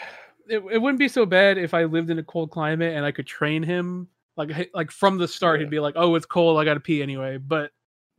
it 0.48 0.62
it 0.72 0.78
wouldn't 0.82 0.98
be 0.98 1.08
so 1.08 1.24
bad 1.24 1.56
if 1.58 1.72
I 1.74 1.84
lived 1.84 2.10
in 2.10 2.18
a 2.18 2.22
cold 2.24 2.50
climate 2.50 2.96
and 2.96 3.04
I 3.06 3.12
could 3.12 3.26
train 3.26 3.62
him. 3.62 4.08
Like 4.36 4.70
like 4.74 4.90
from 4.90 5.18
the 5.18 5.28
start, 5.28 5.60
Yeah. 5.60 5.66
he'd 5.66 5.70
be 5.70 5.78
like, 5.78 5.94
"Oh, 5.96 6.16
it's 6.16 6.26
cold. 6.26 6.58
I 6.58 6.64
got 6.64 6.74
to 6.74 6.80
pee 6.80 7.00
anyway." 7.02 7.36
But 7.38 7.70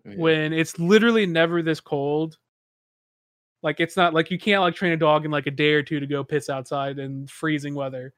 Yeah. 0.05 0.15
when 0.17 0.53
it's 0.53 0.77
literally 0.77 1.25
never 1.25 1.61
this 1.61 1.79
cold, 1.79 2.37
like 3.63 3.79
it's 3.79 3.97
not 3.97 4.13
like 4.13 4.29
you 4.29 4.37
can't 4.37 4.61
like 4.61 4.75
train 4.75 4.91
a 4.93 4.97
dog 4.97 5.25
in 5.25 5.31
like 5.31 5.47
a 5.47 5.51
day 5.51 5.73
or 5.73 5.81
two 5.83 5.99
to 5.99 6.05
go 6.07 6.23
piss 6.23 6.49
outside 6.49 6.99
in 6.99 7.25
freezing 7.27 7.73
weather. 7.73 8.13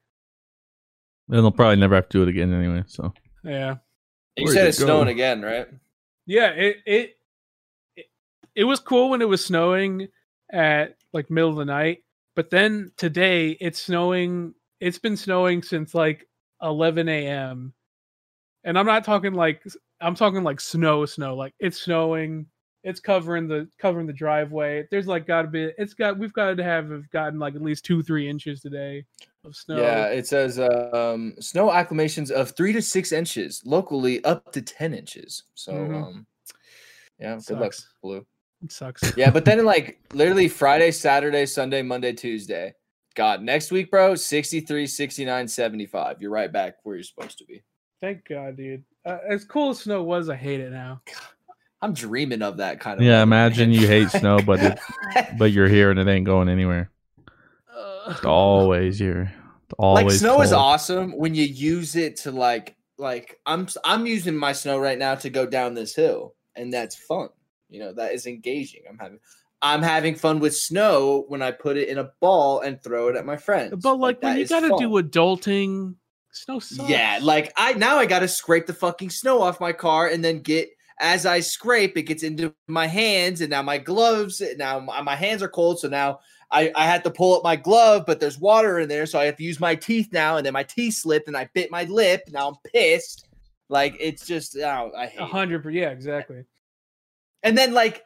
And 1.30 1.38
they'll 1.38 1.52
probably 1.52 1.78
never 1.78 1.95
have 1.95 2.10
to 2.10 2.17
do 2.17 2.23
it 2.23 2.30
again 2.30 2.54
anyway. 2.54 2.84
So 2.88 3.13
Yeah. 3.43 3.78
you 4.36 4.45
Where'd 4.45 4.56
said 4.56 4.65
it 4.65 4.69
it's 4.69 4.78
snowing 4.78 5.08
again 5.08 5.41
right 5.41 5.67
Yeah, 6.26 6.50
it 6.50 6.78
it 6.86 7.17
it, 7.95 8.06
it 8.56 8.63
was 8.65 8.80
cool 8.80 9.10
when 9.10 9.21
it 9.21 9.30
was 9.30 9.45
snowing 9.45 10.10
at 10.52 10.95
like 11.13 11.30
middle 11.30 11.50
of 11.52 11.56
the 11.56 11.65
night, 11.65 12.04
but 12.36 12.50
then 12.50 12.91
today 12.97 13.52
it's 13.62 13.82
snowing. 13.82 14.54
It's 14.80 15.00
been 15.00 15.17
snowing 15.17 15.63
since 15.63 15.95
like 15.95 16.28
11 16.62 17.08
a.m. 17.10 17.73
And 18.63 18.78
I'm 18.78 18.86
not 18.86 19.04
talking 19.06 19.34
like 19.34 19.63
I'm 20.01 20.15
talking 20.15 20.43
like 20.43 20.60
snow, 20.60 21.05
snow. 21.05 21.36
Like 21.36 21.53
it's 21.60 21.81
snowing. 21.81 22.45
It's 22.83 22.99
covering 22.99 23.47
the 23.47 23.67
covering 23.79 24.07
the 24.07 24.13
driveway. 24.13 24.88
There's 24.91 25.07
like 25.07 25.25
got 25.27 25.41
to 25.43 25.47
be. 25.47 25.71
It's 25.77 25.93
got. 25.93 26.17
We've 26.17 26.33
got 26.33 26.55
to 26.55 26.63
have 26.63 27.10
gotten 27.12 27.39
like 27.39 27.55
at 27.55 27.62
least 27.62 27.83
two 27.86 28.01
three 28.03 28.29
inches 28.29 28.62
today 28.62 29.03
of 29.43 29.55
snow. 29.55 29.77
yeah 29.81 30.05
it 30.07 30.27
says 30.27 30.60
um 30.60 31.33
snow 31.39 31.71
acclimations 31.71 32.31
of 32.31 32.51
three 32.51 32.73
to 32.73 32.81
six 32.81 33.12
inches 33.12 33.62
locally 33.65 34.23
up 34.25 34.51
to 34.51 34.62
10 34.62 34.93
inches 34.93 35.43
so 35.55 35.71
Mhm. 35.73 35.95
um 36.03 36.27
yeah 37.19 37.39
good 37.47 37.60
luck 37.60 37.73
Sucks. 37.73 37.88
blue 38.03 38.25
it 38.63 38.71
sucks. 38.71 39.13
yeah 39.15 39.29
but 39.29 39.45
then 39.45 39.63
like 39.73 40.01
literally 40.13 40.49
friday 40.49 40.91
saturday 40.91 41.45
sunday 41.45 41.81
monday 41.81 42.12
tuesday 42.13 42.73
God, 43.15 43.41
next 43.41 43.71
week, 43.71 43.89
bro, 43.89 44.13
63, 44.13 44.86
69, 44.86 45.47
75. 45.47 46.21
You're 46.21 46.29
right 46.29 46.53
back 46.53 46.75
where 46.83 46.97
you're 46.97 47.03
supposed 47.03 47.39
to 47.39 47.45
be. 47.45 47.63
Thank 47.99 48.27
God, 48.29 48.57
dude. 48.57 48.83
Uh, 49.08 49.20
as 49.30 49.46
cool 49.46 49.70
as 49.70 49.80
snow 49.80 50.04
was, 50.04 50.30
I 50.30 50.36
hate 50.36 50.60
it 50.60 50.72
now. 50.72 51.02
I'm 51.82 51.93
dreaming 51.93 52.41
of 52.41 52.58
that 52.58 52.82
kind 52.82 53.00
of. 53.00 53.06
Yeah, 53.06 53.13
weather, 53.13 53.24
imagine 53.24 53.72
you 53.72 53.88
hate 53.88 54.10
snow, 54.10 54.39
but 54.41 54.60
it, 54.60 54.80
but 55.38 55.52
you're 55.54 55.70
here 55.70 55.91
and 55.91 56.00
it 56.00 56.08
ain't 56.08 56.26
going 56.26 56.50
anywhere. 56.50 56.91
It's 58.10 58.26
always 58.26 59.00
here. 59.00 59.34
It's 59.65 59.74
always 59.78 60.06
like 60.06 60.13
snow 60.13 60.41
is 60.41 60.54
awesome 60.54 61.12
when 61.17 61.36
you 61.36 61.43
use 61.43 61.96
it 61.96 62.17
to 62.17 62.32
like 62.32 62.76
like 62.98 63.39
I'm 63.46 63.67
I'm 63.84 64.06
using 64.06 64.36
my 64.36 64.54
snow 64.54 64.78
right 64.78 64.98
now 64.98 65.15
to 65.15 65.30
go 65.30 65.46
down 65.46 65.74
this 65.74 65.96
hill 65.96 66.36
and 66.56 66.72
that's 66.72 66.96
fun. 66.96 67.30
You 67.70 67.82
know, 67.82 67.93
that 67.93 68.13
is 68.13 68.28
engaging. 68.28 68.84
I'm 68.89 68.98
having 68.98 69.20
I'm 69.62 69.82
having 69.82 70.15
fun 70.15 70.39
with 70.39 70.56
snow 70.56 71.26
when 71.28 71.41
I 71.41 71.52
put 71.52 71.78
it 71.78 71.89
in 71.89 71.98
a 71.98 72.12
ball 72.22 72.62
and 72.62 72.82
throw 72.82 73.10
it 73.10 73.15
at 73.15 73.26
my 73.26 73.38
friends. 73.38 73.74
But 73.82 73.96
like 73.96 74.22
when 74.22 74.38
you 74.38 74.48
gotta 74.48 74.70
do 74.70 74.89
adulting, 75.02 75.96
snow 76.38 76.60
sucks. 76.60 76.89
Yeah, 76.89 77.19
like 77.21 77.52
I 77.58 77.73
now 77.73 77.97
I 77.97 78.06
got 78.06 78.19
to 78.19 78.28
scrape 78.28 78.67
the 78.67 78.73
fucking 78.73 79.10
snow 79.10 79.41
off 79.41 79.60
my 79.60 79.73
car 79.73 80.08
and 80.08 80.23
then 80.23 80.39
get 80.39 80.69
as 81.00 81.26
I 81.26 81.39
scrape 81.39 81.97
it 81.97 82.04
gets 82.04 82.23
into 82.23 82.54
my 82.67 82.88
hands 82.88 83.41
and 83.41 83.50
now 83.50 83.62
my 83.62 83.78
gloves 83.78 84.41
now 84.58 84.80
my, 84.80 85.15
hands 85.15 85.43
are 85.43 85.47
cold 85.47 85.80
so 85.80 85.88
now 85.88 86.19
I 86.52 86.71
I 86.76 86.86
had 86.86 87.04
to 87.04 87.12
pull 87.12 87.36
up 87.36 87.43
my 87.43 87.56
glove 87.56 88.04
but 88.08 88.19
there's 88.19 88.39
water 88.39 88.80
in 88.80 88.89
there 88.89 89.06
so 89.06 89.19
I 89.19 89.26
have 89.26 89.38
to 89.38 89.43
use 89.43 89.60
my 89.60 89.76
teeth 89.76 90.10
now 90.12 90.38
and 90.38 90.45
then 90.45 90.54
my 90.54 90.63
teeth 90.63 90.95
slipped 90.95 91.28
and 91.28 91.38
I 91.38 91.50
bit 91.54 91.69
my 91.71 91.84
lip 91.84 92.23
now 92.32 92.50
I'm 92.50 92.56
pissed 92.73 93.28
like 93.69 93.95
it's 94.00 94.26
just 94.26 94.58
oh, 94.58 94.91
I 94.97 95.08
hate 95.08 95.19
a 95.19 95.26
hundred. 95.26 95.63
per- 95.63 95.69
Yeah, 95.69 95.89
exactly. 95.89 96.43
and 97.43 97.58
then 97.58 97.73
like 97.73 98.04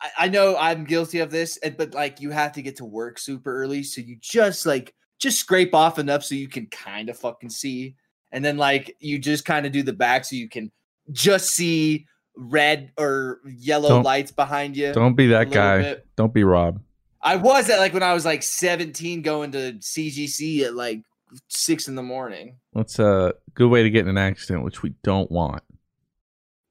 I, 0.00 0.10
I 0.18 0.28
know 0.28 0.56
I'm 0.56 0.84
guilty 0.84 1.18
of 1.18 1.30
this 1.30 1.56
and 1.58 1.76
but 1.76 1.92
like 1.94 2.20
you 2.20 2.30
have 2.30 2.52
to 2.52 2.62
get 2.62 2.76
to 2.76 2.84
work 2.84 3.18
super 3.18 3.52
early 3.52 3.82
so 3.82 4.00
you 4.00 4.16
just 4.20 4.64
like 4.64 4.94
just 5.18 5.38
scrape 5.40 5.74
off 5.74 5.98
enough 5.98 6.22
so 6.24 6.34
you 6.34 6.48
can 6.48 6.66
kind 6.66 7.08
of 7.08 7.18
fucking 7.18 7.50
see 7.50 7.94
and 8.32 8.44
then 8.44 8.56
like 8.56 8.96
you 9.00 9.18
just 9.18 9.44
kind 9.44 9.66
of 9.66 9.72
do 9.72 9.82
the 9.82 9.92
back 9.92 10.24
so 10.24 10.36
you 10.36 10.48
can 10.48 10.70
just 11.12 11.50
see 11.50 12.06
red 12.36 12.92
or 12.98 13.40
yellow 13.46 13.88
Don't- 13.88 14.02
lights 14.04 14.30
behind 14.30 14.76
you. 14.76 14.92
Don't 14.92 15.14
be 15.14 15.28
that 15.28 15.50
guy. 15.50 15.78
bit. 15.82 16.06
Don't 16.16 16.32
be 16.32 16.44
Rob. 16.44 16.80
I 17.20 17.34
was 17.36 17.68
at 17.68 17.78
like 17.80 17.92
when 17.94 18.02
I 18.04 18.14
was 18.14 18.24
like 18.24 18.42
17 18.44 19.22
going 19.22 19.50
to 19.52 19.72
CGC 19.80 20.62
at 20.62 20.74
like 20.74 21.02
six 21.48 21.88
in 21.88 21.94
the 21.96 22.02
morning. 22.02 22.56
That's 22.74 22.98
a 23.00 23.34
good 23.54 23.68
way 23.68 23.82
to 23.82 23.90
get 23.90 24.02
in 24.02 24.08
an 24.08 24.18
accident, 24.18 24.64
which 24.64 24.82
we 24.82 24.94
don't 25.02 25.28
want. 25.32 25.62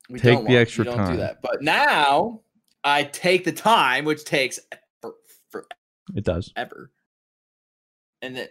We 0.09 0.19
Take 0.19 0.35
don't 0.35 0.45
the 0.45 0.51
want- 0.51 0.61
extra 0.61 0.85
time. 0.85 1.11
do 1.11 1.17
that. 1.17 1.41
But 1.41 1.61
now 1.61 2.41
I 2.83 3.03
take 3.03 3.43
the 3.43 3.51
time, 3.51 4.05
which 4.05 4.23
takes 4.23 4.57
for, 5.01 5.65
It 6.15 6.23
does. 6.23 6.49
forever. 6.53 6.91
And 8.21 8.35
then 8.35 8.47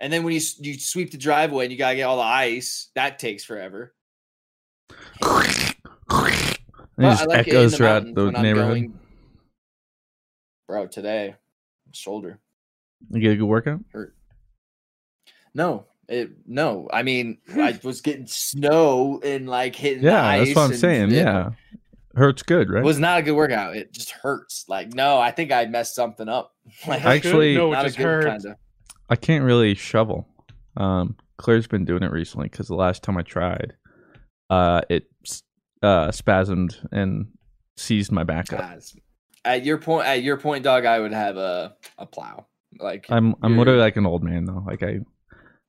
and 0.00 0.12
then 0.12 0.22
when 0.24 0.32
you 0.32 0.40
you 0.60 0.78
sweep 0.78 1.10
the 1.10 1.18
driveway 1.18 1.64
and 1.66 1.72
you 1.72 1.78
gotta 1.78 1.96
get 1.96 2.04
all 2.04 2.16
the 2.16 2.22
ice, 2.22 2.88
that 2.94 3.18
takes 3.18 3.44
forever. 3.44 3.94
And 5.22 5.36
it 6.08 6.56
But 6.96 7.10
just 7.16 7.26
like 7.28 7.48
echoes 7.48 7.70
the 7.72 7.76
throughout 7.78 8.04
mountains 8.06 8.14
the 8.32 8.38
I'm 8.38 8.42
neighborhood. 8.42 8.68
going- 8.74 8.98
Bro, 10.68 10.86
today, 10.88 11.34
shoulder 11.92 12.38
You 13.10 13.20
get 13.20 13.32
a 13.32 13.36
good 13.36 13.44
workout. 13.44 13.80
hurt. 13.92 14.14
No, 15.54 15.86
it 16.08 16.30
no. 16.46 16.88
I 16.92 17.02
mean, 17.02 17.38
I 17.54 17.78
was 17.82 18.00
getting 18.00 18.26
snow 18.26 19.20
and 19.24 19.48
like 19.48 19.74
hitting. 19.74 20.02
the 20.02 20.10
Yeah, 20.10 20.38
that's 20.38 20.54
what 20.54 20.70
I'm 20.70 20.76
saying. 20.76 21.10
Yeah, 21.10 21.50
hurts 22.14 22.42
good, 22.44 22.70
right? 22.70 22.82
It 22.82 22.86
was 22.86 22.98
not 23.00 23.18
a 23.18 23.22
good 23.22 23.32
workout. 23.34 23.76
It 23.76 23.92
just 23.92 24.10
hurts. 24.12 24.64
Like, 24.68 24.94
no, 24.94 25.18
I 25.18 25.32
think 25.32 25.50
I 25.50 25.64
messed 25.66 25.94
something 25.96 26.28
up. 26.28 26.54
Like, 26.86 27.04
I 27.04 27.16
Actually- 27.16 27.54
no, 27.56 27.72
it 27.72 27.76
not 27.76 27.84
a 27.84 27.88
just 27.88 27.98
good 27.98 28.04
hurts. 28.04 28.46
I 29.10 29.16
can't 29.16 29.44
really 29.44 29.74
shovel. 29.74 30.28
Um, 30.76 31.16
Claire's 31.36 31.66
been 31.66 31.84
doing 31.84 32.04
it 32.04 32.12
recently 32.12 32.48
because 32.48 32.68
the 32.68 32.76
last 32.76 33.02
time 33.02 33.18
I 33.18 33.22
tried, 33.22 33.74
uh, 34.48 34.82
it 34.88 35.06
uh 35.82 36.08
spasmed 36.08 36.76
and 36.92 37.28
seized 37.76 38.12
my 38.12 38.22
back 38.22 38.52
up. 38.52 38.60
Guys, 38.60 38.94
at 39.44 39.64
your 39.64 39.78
point, 39.78 40.06
at 40.06 40.22
your 40.22 40.36
point, 40.36 40.62
dog, 40.62 40.84
I 40.84 41.00
would 41.00 41.12
have 41.12 41.36
a 41.36 41.74
a 41.98 42.06
plow. 42.06 42.46
Like 42.78 43.06
I'm 43.10 43.34
I'm 43.42 43.58
literally 43.58 43.80
like 43.80 43.96
an 43.96 44.06
old 44.06 44.22
man 44.22 44.44
though. 44.44 44.62
Like 44.64 44.82
I, 44.82 45.00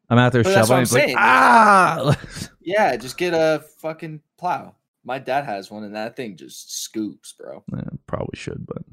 I'm 0.10 0.20
out 0.20 0.34
there 0.34 0.44
But 0.44 0.54
that's 0.54 0.70
what 0.70 0.86
shoveling. 0.88 1.04
I'm 1.04 1.10
It's 1.10 1.16
like 1.16 1.16
ah. 1.18 2.20
yeah, 2.62 2.96
just 2.96 3.18
get 3.18 3.34
a 3.34 3.64
fucking 3.80 4.22
plow. 4.38 4.76
My 5.04 5.18
dad 5.18 5.46
has 5.46 5.72
one, 5.72 5.84
and 5.84 5.96
that 5.96 6.16
thing 6.16 6.38
just 6.38 6.84
scoops, 6.84 7.34
bro. 7.34 7.64
Yeah, 7.74 7.90
probably 8.06 8.38
should, 8.38 8.68
but 8.68 8.84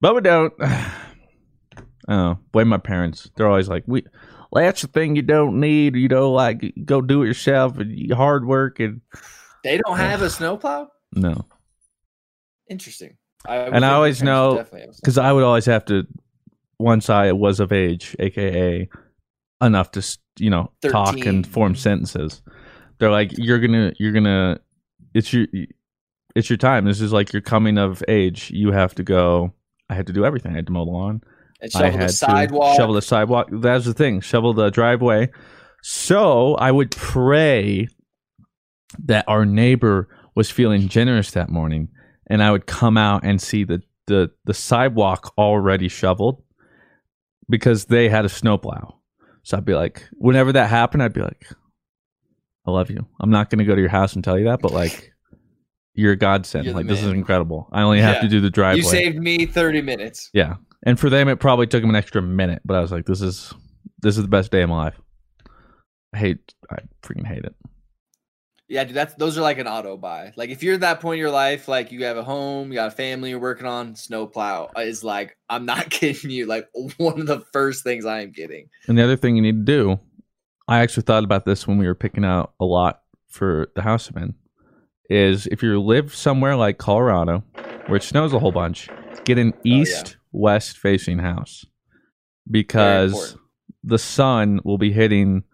but 0.00 0.16
we 0.16 0.22
don't. 0.22 0.52
Uh, 2.08 2.12
oh, 2.12 2.38
blame 2.52 2.68
my 2.68 2.78
parents. 2.78 3.30
They're 3.36 3.48
always 3.48 3.68
like, 3.68 3.84
"We, 3.86 4.04
well, 4.50 4.64
that's 4.64 4.82
the 4.82 4.88
thing 4.88 5.14
you 5.16 5.22
don't 5.22 5.60
need. 5.60 5.94
You 5.96 6.08
know, 6.08 6.32
like 6.32 6.72
go 6.84 7.00
do 7.02 7.22
it 7.22 7.26
yourself 7.26 7.78
and 7.78 8.12
hard 8.12 8.46
work 8.46 8.80
and 8.80 9.00
They 9.64 9.78
don't 9.78 9.98
have 9.98 10.22
a 10.22 10.30
snowplow. 10.30 10.88
no." 11.14 11.44
Interesting. 12.68 13.16
I 13.46 13.56
And 13.58 13.84
I 13.84 13.92
always 13.92 14.22
know- 14.22 14.56
definitely 14.56 14.80
have 14.82 14.90
a 14.90 14.96
because 14.96 15.18
I 15.18 15.32
would 15.32 15.44
always 15.44 15.66
have 15.66 15.84
to 15.86 16.06
once 16.78 17.08
I 17.08 17.32
was 17.32 17.60
of 17.60 17.72
age, 17.72 18.14
aka 18.18 18.88
enough 19.62 19.90
to 19.92 20.18
you 20.38 20.50
know 20.50 20.70
talk 20.82 21.18
and 21.26 21.46
form 21.46 21.74
sentences. 21.74 22.42
They're 22.98 23.10
like, 23.10 23.30
"You're 23.38 23.60
gonna, 23.60 23.92
you're 23.98 24.12
gonna, 24.12 24.60
it's 25.14 25.32
your, 25.32 25.46
it's 26.34 26.50
your 26.50 26.56
time. 26.56 26.84
This 26.84 27.00
is 27.00 27.12
like 27.12 27.32
your 27.32 27.42
coming 27.42 27.78
of 27.78 28.02
age. 28.08 28.50
You 28.50 28.72
have 28.72 28.94
to 28.96 29.02
go. 29.04 29.52
I 29.88 29.94
had 29.94 30.06
to 30.08 30.12
do 30.12 30.24
everything. 30.24 30.52
I 30.52 30.56
had 30.56 30.66
to 30.66 30.72
mow 30.72 30.84
the 30.84 30.90
lawn. 30.90 31.22
And 31.60 31.70
I 31.74 31.78
shovel 31.78 31.98
had 31.98 32.08
the 32.08 32.12
sidewalk. 32.12 32.76
shovel 32.76 32.94
the 32.94 33.02
sidewalk. 33.02 33.48
That's 33.50 33.84
the 33.84 33.94
thing. 33.94 34.20
Shovel 34.20 34.54
the 34.54 34.70
driveway. 34.70 35.30
So 35.82 36.54
I 36.54 36.70
would 36.70 36.90
pray 36.92 37.88
that 39.04 39.24
our 39.28 39.44
neighbor 39.44 40.08
was 40.34 40.50
feeling 40.50 40.88
generous 40.88 41.30
that 41.32 41.48
morning, 41.50 41.88
and 42.28 42.42
I 42.42 42.50
would 42.50 42.66
come 42.66 42.96
out 42.96 43.24
and 43.24 43.40
see 43.40 43.64
the 43.64 43.82
the 44.06 44.30
the 44.44 44.54
sidewalk 44.54 45.32
already 45.36 45.88
shoveled 45.88 46.42
because 47.48 47.86
they 47.86 48.08
had 48.08 48.24
a 48.24 48.28
snowplow. 48.28 48.94
So 49.42 49.56
I'd 49.56 49.64
be 49.64 49.74
like, 49.74 50.02
whenever 50.12 50.52
that 50.52 50.68
happened, 50.68 51.02
I'd 51.02 51.12
be 51.14 51.22
like, 51.22 51.46
I 52.66 52.70
love 52.70 52.90
you. 52.90 53.06
I'm 53.20 53.30
not 53.30 53.48
going 53.48 53.60
to 53.60 53.64
go 53.64 53.74
to 53.74 53.80
your 53.80 53.90
house 53.90 54.14
and 54.14 54.22
tell 54.22 54.38
you 54.38 54.44
that, 54.44 54.60
but 54.60 54.72
like, 54.72 55.12
you're 55.94 56.12
a 56.12 56.16
godsend. 56.16 56.66
You're 56.66 56.74
like 56.74 56.86
this 56.86 57.02
is 57.02 57.08
incredible. 57.08 57.68
I 57.72 57.82
only 57.82 58.00
have 58.00 58.20
to 58.20 58.28
do 58.28 58.40
the 58.40 58.50
driveway. 58.50 58.82
you 58.82 58.84
saved 58.84 59.18
me 59.18 59.46
30 59.46 59.82
minutes. 59.82 60.30
Yeah. 60.32 60.56
And 60.84 60.98
for 60.98 61.10
them 61.10 61.28
it 61.28 61.40
probably 61.40 61.66
took 61.66 61.82
them 61.82 61.90
an 61.90 61.96
extra 61.96 62.22
minute, 62.22 62.62
but 62.64 62.76
I 62.76 62.80
was 62.80 62.92
like, 62.92 63.06
this 63.06 63.20
is 63.20 63.52
this 64.00 64.16
is 64.16 64.22
the 64.22 64.28
best 64.28 64.50
day 64.50 64.62
of 64.62 64.70
my 64.70 64.84
life. 64.84 65.00
I 66.14 66.18
hate 66.18 66.54
I 66.70 66.76
freaking 67.02 67.26
hate 67.26 67.44
it. 67.44 67.54
Yeah, 68.68 68.84
dude, 68.84 68.94
that's 68.94 69.14
those 69.14 69.38
are 69.38 69.40
like 69.40 69.58
an 69.58 69.66
auto 69.66 69.96
buy. 69.96 70.32
Like 70.36 70.50
if 70.50 70.62
you're 70.62 70.74
at 70.74 70.80
that 70.80 71.00
point 71.00 71.16
in 71.16 71.20
your 71.20 71.30
life, 71.30 71.68
like 71.68 71.90
you 71.90 72.04
have 72.04 72.18
a 72.18 72.22
home, 72.22 72.68
you 72.68 72.74
got 72.74 72.88
a 72.88 72.92
family 72.92 73.30
you're 73.30 73.38
working 73.38 73.66
on, 73.66 73.96
snowplow 73.96 74.70
is 74.76 75.02
like, 75.02 75.38
I'm 75.48 75.64
not 75.64 75.88
kidding 75.90 76.30
you, 76.30 76.46
like 76.46 76.68
one 76.98 77.18
of 77.18 77.26
the 77.26 77.40
first 77.52 77.82
things 77.82 78.04
I 78.04 78.20
am 78.20 78.30
getting. 78.30 78.68
And 78.86 78.98
the 78.98 79.04
other 79.04 79.16
thing 79.16 79.36
you 79.36 79.42
need 79.42 79.66
to 79.66 79.72
do, 79.72 80.00
I 80.68 80.80
actually 80.80 81.04
thought 81.04 81.24
about 81.24 81.46
this 81.46 81.66
when 81.66 81.78
we 81.78 81.86
were 81.86 81.94
picking 81.94 82.26
out 82.26 82.52
a 82.60 82.66
lot 82.66 83.00
for 83.28 83.68
the 83.74 83.80
house 83.80 84.10
I'm 84.10 84.22
in, 84.22 84.34
is 85.08 85.46
if 85.46 85.62
you 85.62 85.80
live 85.80 86.14
somewhere 86.14 86.54
like 86.54 86.76
Colorado 86.76 87.42
where 87.86 87.96
it 87.96 88.02
snows 88.02 88.34
a 88.34 88.38
whole 88.38 88.52
bunch, 88.52 88.90
get 89.24 89.38
an 89.38 89.54
oh, 89.56 89.60
east 89.64 90.17
west 90.32 90.78
facing 90.78 91.18
house. 91.18 91.64
Because 92.50 93.36
the 93.84 93.98
sun 93.98 94.60
will 94.64 94.78
be 94.78 94.92
hitting 94.92 95.44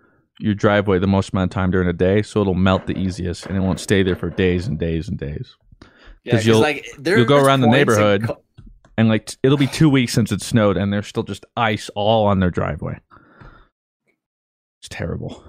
your 0.41 0.55
driveway 0.55 0.99
the 0.99 1.07
most 1.07 1.33
amount 1.33 1.51
of 1.51 1.55
time 1.55 1.71
during 1.71 1.87
the 1.87 1.93
day, 1.93 2.23
so 2.23 2.41
it'll 2.41 2.55
melt 2.55 2.87
the 2.87 2.97
easiest 2.99 3.47
and 3.47 3.57
it 3.57 3.61
won't 3.61 3.81
stay 3.81 4.03
there 4.03 4.17
for 4.17 4.31
days 4.31 4.67
and 4.67 4.79
days 4.79 5.09
and 5.09 5.19
days. 5.19 5.57
Yeah, 6.25 6.33
'Cause 6.35 6.47
you'll- 6.47 6.61
like 6.61 6.87
you'll 7.05 7.25
go 7.25 7.39
around 7.43 7.61
the 7.61 7.69
neighborhood. 7.69 8.25
Co- 8.27 8.43
and 8.97 9.09
like 9.09 9.27
t- 9.27 9.37
it'll 9.43 9.59
be 9.59 9.67
two 9.67 9.89
weeks 9.91 10.13
since 10.13 10.31
it 10.33 10.41
snowed 10.41 10.77
and 10.77 10.93
there's 10.93 11.07
still 11.09 11.25
just 11.25 11.45
ice 11.57 11.91
all 11.97 12.27
on 12.27 12.39
their 12.39 12.51
driveway 12.51 12.97
it's 14.81 14.89
terrible 14.89 15.45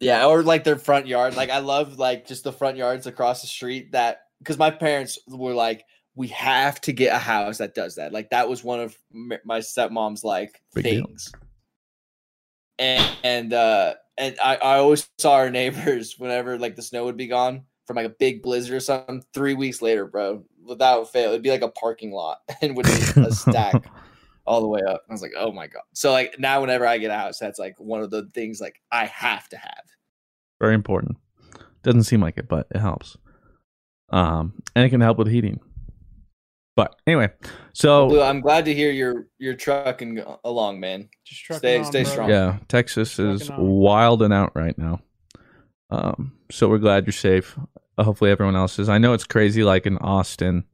Yeah, 0.00 0.26
or 0.26 0.42
like 0.42 0.64
their 0.64 0.76
front 0.76 1.06
yard. 1.06 1.36
Like 1.36 1.50
I 1.50 1.58
love 1.58 1.98
like 1.98 2.26
just 2.26 2.42
the 2.44 2.52
front 2.52 2.76
yards 2.76 3.06
across 3.06 3.40
the 3.42 3.46
street 3.46 3.92
that 3.92 4.22
because 4.40 4.58
my 4.58 4.70
parents 4.70 5.18
were 5.28 5.54
like, 5.54 5.84
we 6.14 6.28
have 6.28 6.80
to 6.82 6.92
get 6.92 7.14
a 7.14 7.18
house 7.18 7.58
that 7.58 7.74
does 7.74 7.94
that. 7.96 8.12
Like 8.12 8.30
that 8.30 8.48
was 8.48 8.62
one 8.62 8.80
of 8.80 8.96
my 9.12 9.60
stepmom's 9.60 10.24
like 10.24 10.62
Big 10.74 10.88
deal. 10.88 11.06
things. 11.06 11.32
And 12.78 13.16
and 13.22 13.52
uh 13.52 13.94
and 14.18 14.36
I, 14.42 14.56
I 14.56 14.78
always 14.78 15.08
saw 15.18 15.34
our 15.34 15.50
neighbors 15.50 16.18
whenever 16.18 16.58
like 16.58 16.76
the 16.76 16.82
snow 16.82 17.04
would 17.04 17.16
be 17.16 17.26
gone 17.28 17.64
from 17.86 17.96
like 17.96 18.06
a 18.06 18.10
big 18.18 18.42
blizzard 18.42 18.76
or 18.76 18.80
something. 18.80 19.22
Three 19.34 19.54
weeks 19.54 19.80
later, 19.82 20.06
bro, 20.06 20.44
without 20.64 21.10
fail, 21.10 21.30
it'd 21.30 21.42
be 21.42 21.50
like 21.50 21.62
a 21.62 21.68
parking 21.68 22.12
lot 22.12 22.38
and 22.60 22.76
would 22.76 22.86
be 22.86 22.92
a 23.22 23.32
stack 23.32 23.74
all 24.46 24.60
the 24.60 24.68
way 24.68 24.80
up. 24.86 25.02
I 25.08 25.12
was 25.12 25.22
like, 25.22 25.32
oh 25.36 25.52
my 25.52 25.66
god. 25.66 25.82
So 25.94 26.12
like 26.12 26.38
now, 26.38 26.60
whenever 26.60 26.86
I 26.86 26.98
get 26.98 27.10
a 27.10 27.16
house, 27.16 27.38
that's 27.38 27.58
like 27.58 27.78
one 27.78 28.02
of 28.02 28.10
the 28.10 28.28
things 28.34 28.60
like 28.60 28.80
I 28.90 29.06
have 29.06 29.48
to 29.50 29.56
have. 29.56 29.84
very 30.60 30.74
important 30.74 31.16
doesn't 31.82 32.04
seem 32.04 32.20
like 32.20 32.38
it 32.38 32.46
but 32.46 32.68
it 32.72 32.78
helps 32.78 33.16
um 34.10 34.52
and 34.76 34.84
it 34.84 34.90
can 34.90 35.00
help 35.00 35.18
with 35.18 35.26
heating 35.26 35.58
But 36.74 36.96
anyway, 37.06 37.28
so 37.74 38.08
Blue, 38.08 38.22
I'm 38.22 38.40
glad 38.40 38.64
to 38.64 38.74
hear 38.74 38.90
you're 38.90 39.26
you're 39.38 39.54
trucking 39.54 40.22
along, 40.44 40.80
man. 40.80 41.08
Just 41.24 41.44
trucking 41.44 41.58
Stay- 41.58 41.78
on, 41.78 41.84
stay 41.84 42.02
bro. 42.04 42.12
strong. 42.12 42.30
yeah, 42.30 42.58
Texas 42.68 43.18
is 43.18 43.46
Trucking 43.46 43.64
on. 43.64 43.70
wilding 43.70 44.32
out 44.32 44.52
right 44.54 44.76
now. 44.78 45.00
Um, 45.90 46.32
so 46.50 46.68
we're 46.68 46.78
glad 46.78 47.06
you're 47.06 47.12
safe. 47.12 47.58
Uh, 47.98 48.04
Hopefully 48.04 48.30
everyone 48.30 48.56
else 48.56 48.78
is. 48.78 48.88
I 48.88 48.98
know 48.98 49.12
it's 49.12 49.24
crazy. 49.24 49.62
Like 49.64 49.84
in 49.86 49.98
Austin, 49.98 50.64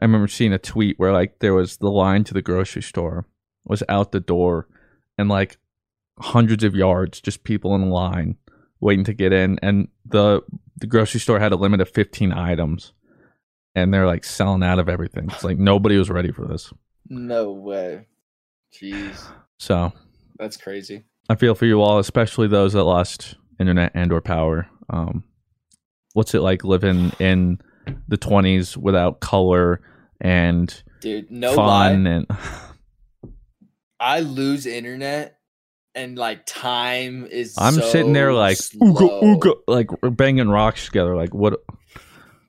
I 0.00 0.04
remember 0.04 0.28
seeing 0.28 0.52
a 0.52 0.58
tweet 0.58 0.98
where 0.98 1.12
like 1.12 1.40
there 1.40 1.54
was 1.54 1.78
the 1.78 1.90
line 1.90 2.22
to 2.24 2.34
the 2.34 2.42
grocery 2.42 2.82
store 2.82 3.26
was 3.64 3.82
out 3.88 4.12
the 4.12 4.20
door, 4.20 4.68
and 5.18 5.28
like 5.28 5.58
hundreds 6.20 6.62
of 6.62 6.74
yards, 6.76 7.20
just 7.20 7.42
people 7.44 7.74
in 7.74 7.90
line 7.90 8.36
waiting 8.80 9.04
to 9.06 9.12
get 9.14 9.32
in, 9.32 9.58
and 9.62 9.88
the 10.06 10.40
the 10.76 10.86
grocery 10.86 11.20
store 11.20 11.38
had 11.40 11.52
a 11.52 11.56
limit 11.56 11.80
of 11.80 11.88
15 11.90 12.32
items, 12.32 12.92
and 13.74 13.92
they're 13.92 14.06
like 14.06 14.24
selling 14.24 14.62
out 14.62 14.78
of 14.78 14.88
everything. 14.88 15.28
It's 15.30 15.44
like 15.44 15.58
nobody 15.58 15.96
was 15.96 16.10
ready 16.10 16.32
for 16.32 16.46
this. 16.46 16.72
No 17.08 17.52
way. 17.52 18.06
Jeez, 18.74 19.26
So 19.58 19.92
that's 20.38 20.56
crazy. 20.56 21.04
I 21.28 21.34
feel 21.34 21.54
for 21.54 21.66
you 21.66 21.80
all, 21.82 21.98
especially 21.98 22.48
those 22.48 22.72
that 22.72 22.84
lost 22.84 23.36
internet 23.60 23.92
and 23.94 24.12
or 24.12 24.20
power. 24.20 24.66
Um, 24.90 25.24
what's 26.14 26.34
it 26.34 26.40
like 26.40 26.64
living 26.64 27.12
in 27.18 27.60
the 28.08 28.16
20s 28.18 28.76
without 28.76 29.20
color 29.20 29.80
and 30.20 30.82
Dude, 31.00 31.30
no 31.30 31.54
fun 31.54 32.04
lie. 32.04 32.10
and 32.10 32.26
I 34.00 34.20
lose 34.20 34.66
internet 34.66 35.38
and 35.94 36.16
like 36.16 36.46
time 36.46 37.26
is 37.30 37.54
I'm 37.58 37.74
so 37.74 37.80
sitting 37.90 38.12
there 38.12 38.32
like 38.32 38.56
slow. 38.56 38.92
ooga 38.94 39.22
ooga 39.22 39.54
like 39.68 40.02
we're 40.02 40.10
banging 40.10 40.48
rocks 40.48 40.86
together 40.86 41.14
like 41.14 41.34
what 41.34 41.60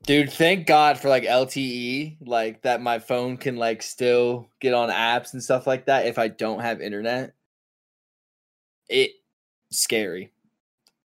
Dude, 0.05 0.33
thank 0.33 0.67
God 0.67 0.99
for 0.99 1.07
like 1.07 1.23
LTE, 1.23 2.17
like 2.25 2.61
that 2.63 2.81
my 2.81 2.99
phone 2.99 3.37
can 3.37 3.55
like 3.55 3.81
still 3.81 4.49
get 4.59 4.73
on 4.73 4.89
apps 4.89 5.31
and 5.31 5.41
stuff 5.41 5.65
like 5.65 5.85
that 5.85 6.05
if 6.05 6.19
I 6.19 6.27
don't 6.27 6.59
have 6.59 6.81
internet. 6.81 7.33
It 8.89 9.11
scary. 9.71 10.33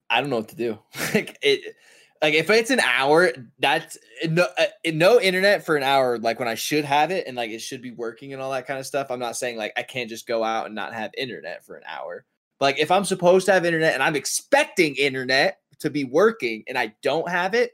I 0.09 0.21
don't 0.21 0.29
know 0.29 0.37
what 0.37 0.47
to 0.49 0.55
do. 0.55 0.79
like 1.13 1.37
it 1.41 1.75
like 2.21 2.33
if 2.33 2.49
it's 2.49 2.69
an 2.69 2.79
hour, 2.79 3.31
that's 3.59 3.97
no 4.29 4.47
uh, 4.57 4.65
no 4.85 5.19
internet 5.19 5.65
for 5.65 5.75
an 5.75 5.83
hour 5.83 6.17
like 6.17 6.39
when 6.39 6.47
I 6.47 6.55
should 6.55 6.85
have 6.85 7.11
it 7.11 7.27
and 7.27 7.35
like 7.35 7.51
it 7.51 7.59
should 7.59 7.81
be 7.81 7.91
working 7.91 8.31
and 8.31 8.41
all 8.41 8.51
that 8.51 8.67
kind 8.67 8.79
of 8.79 8.85
stuff. 8.85 9.07
I'm 9.11 9.19
not 9.19 9.35
saying 9.35 9.57
like 9.57 9.73
I 9.75 9.83
can't 9.83 10.09
just 10.09 10.27
go 10.27 10.45
out 10.45 10.67
and 10.67 10.75
not 10.75 10.93
have 10.93 11.11
internet 11.17 11.65
for 11.65 11.75
an 11.75 11.83
hour. 11.85 12.23
But 12.57 12.65
like 12.65 12.79
if 12.79 12.89
I'm 12.89 13.03
supposed 13.03 13.47
to 13.47 13.51
have 13.51 13.65
internet 13.65 13.95
and 13.95 14.01
I'm 14.01 14.15
expecting 14.15 14.95
internet 14.95 15.59
to 15.79 15.89
be 15.89 16.05
working 16.05 16.63
and 16.69 16.77
I 16.77 16.95
don't 17.03 17.29
have 17.29 17.53
it, 17.53 17.73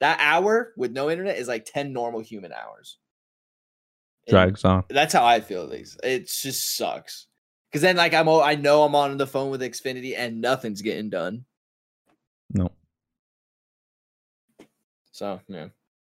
that 0.00 0.18
hour 0.20 0.72
with 0.76 0.92
no 0.92 1.10
internet 1.10 1.36
is 1.38 1.48
like 1.48 1.66
10 1.66 1.92
normal 1.92 2.20
human 2.20 2.52
hours. 2.52 2.98
Drags 4.28 4.64
on 4.64 4.84
That's 4.88 5.12
how 5.12 5.24
I 5.24 5.40
feel 5.40 5.66
these. 5.68 5.96
It 6.02 6.28
just 6.28 6.76
sucks. 6.76 7.26
Cause 7.72 7.82
then 7.82 7.96
like 7.96 8.14
I'm 8.14 8.28
I 8.28 8.56
know 8.56 8.82
I'm 8.82 8.94
on 8.94 9.16
the 9.16 9.26
phone 9.26 9.50
with 9.50 9.60
Xfinity 9.60 10.14
and 10.16 10.40
nothing's 10.40 10.82
getting 10.82 11.08
done. 11.08 11.44
no 12.52 12.70
So 15.12 15.40
yeah. 15.48 15.68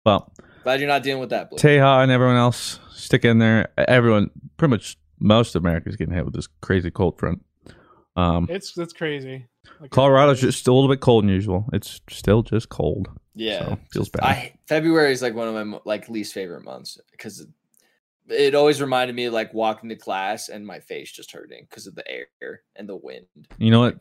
well 0.04 0.32
Glad 0.62 0.80
you're 0.80 0.88
not 0.88 1.04
dealing 1.04 1.20
with 1.20 1.30
that. 1.30 1.48
Blue. 1.48 1.58
Teja 1.58 2.00
and 2.02 2.10
everyone 2.10 2.36
else 2.36 2.80
stick 2.90 3.24
in 3.24 3.38
there 3.38 3.68
everyone 3.76 4.30
pretty 4.56 4.70
much 4.70 4.98
most 5.18 5.54
of 5.54 5.62
America's 5.62 5.96
getting 5.96 6.14
hit 6.14 6.24
with 6.24 6.34
this 6.34 6.48
crazy 6.60 6.90
cold 6.90 7.18
front 7.18 7.44
um 8.16 8.46
It's 8.50 8.72
that's 8.72 8.92
crazy. 8.92 9.46
Like, 9.80 9.90
Colorado's 9.90 10.40
just 10.40 10.66
a 10.68 10.72
little 10.72 10.88
bit 10.88 11.00
cold 11.00 11.24
than 11.24 11.30
usual 11.30 11.68
it's 11.72 12.00
still 12.08 12.42
just 12.42 12.68
cold 12.68 13.08
yeah. 13.34 13.58
so 13.58 13.78
feels 13.90 14.08
bad 14.08 14.24
I 14.24 14.54
February 14.66 15.12
is 15.12 15.22
like 15.22 15.34
one 15.34 15.48
of 15.48 15.66
my 15.66 15.78
like 15.84 16.08
least 16.08 16.32
favorite 16.32 16.64
months 16.64 16.98
because 17.10 17.40
it, 17.40 17.48
it 18.28 18.54
always 18.54 18.80
reminded 18.80 19.14
me 19.14 19.24
of 19.24 19.32
like 19.32 19.52
walking 19.52 19.88
to 19.90 19.96
class 19.96 20.48
and 20.48 20.66
my 20.66 20.80
face 20.80 21.12
just 21.12 21.32
hurting 21.32 21.66
because 21.68 21.86
of 21.86 21.94
the 21.94 22.04
air 22.08 22.62
and 22.74 22.88
the 22.88 22.96
wind. 22.96 23.26
You 23.58 23.70
know 23.70 23.80
what? 23.80 23.98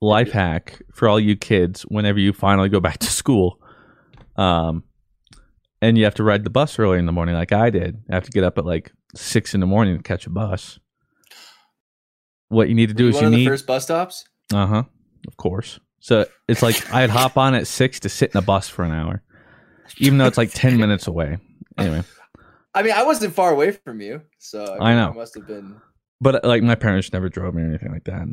Life 0.00 0.32
hack 0.32 0.82
for 0.92 1.08
all 1.08 1.18
you 1.18 1.36
kids 1.36 1.82
whenever 1.82 2.18
you 2.18 2.32
finally 2.32 2.68
go 2.68 2.80
back 2.80 2.98
to 2.98 3.06
school. 3.06 3.60
Um 4.36 4.84
and 5.80 5.98
you 5.98 6.04
have 6.04 6.14
to 6.14 6.24
ride 6.24 6.44
the 6.44 6.50
bus 6.50 6.78
early 6.78 6.98
in 6.98 7.06
the 7.06 7.12
morning 7.12 7.34
like 7.34 7.52
I 7.52 7.70
did. 7.70 8.02
I 8.10 8.14
have 8.14 8.24
to 8.24 8.30
get 8.30 8.42
up 8.42 8.58
at 8.58 8.64
like 8.64 8.92
six 9.14 9.54
in 9.54 9.60
the 9.60 9.66
morning 9.66 9.96
to 9.96 10.02
catch 10.02 10.26
a 10.26 10.30
bus. 10.30 10.78
What 12.48 12.68
you 12.68 12.74
need 12.74 12.88
to 12.88 12.94
do 12.94 13.04
Were 13.04 13.10
is 13.10 13.20
you 13.20 13.30
the 13.30 13.36
need 13.36 13.46
first 13.46 13.66
bus 13.66 13.84
stops. 13.84 14.24
uh 14.52 14.66
huh, 14.66 14.82
of 15.26 15.36
course. 15.36 15.80
So 16.00 16.26
it's 16.48 16.62
like 16.62 16.90
I'd 16.94 17.10
hop 17.10 17.36
on 17.36 17.54
at 17.54 17.66
six 17.66 18.00
to 18.00 18.08
sit 18.08 18.32
in 18.32 18.38
a 18.38 18.42
bus 18.42 18.68
for 18.68 18.84
an 18.84 18.92
hour, 18.92 19.22
even 19.98 20.18
though 20.18 20.26
it's 20.26 20.38
like 20.38 20.50
ten 20.52 20.76
minutes 20.78 21.06
away. 21.06 21.38
Anyway, 21.78 22.02
I 22.74 22.82
mean, 22.82 22.92
I 22.92 23.02
wasn't 23.04 23.34
far 23.34 23.52
away 23.52 23.72
from 23.72 24.00
you, 24.00 24.22
so 24.38 24.76
I 24.80 24.90
mean, 24.90 24.98
know. 24.98 25.10
I 25.10 25.14
must 25.14 25.34
have 25.34 25.46
been 25.46 25.80
but 26.24 26.42
like 26.42 26.62
my 26.62 26.74
parents 26.74 27.12
never 27.12 27.28
drove 27.28 27.54
me 27.54 27.62
or 27.62 27.66
anything 27.66 27.92
like 27.92 28.04
that. 28.04 28.26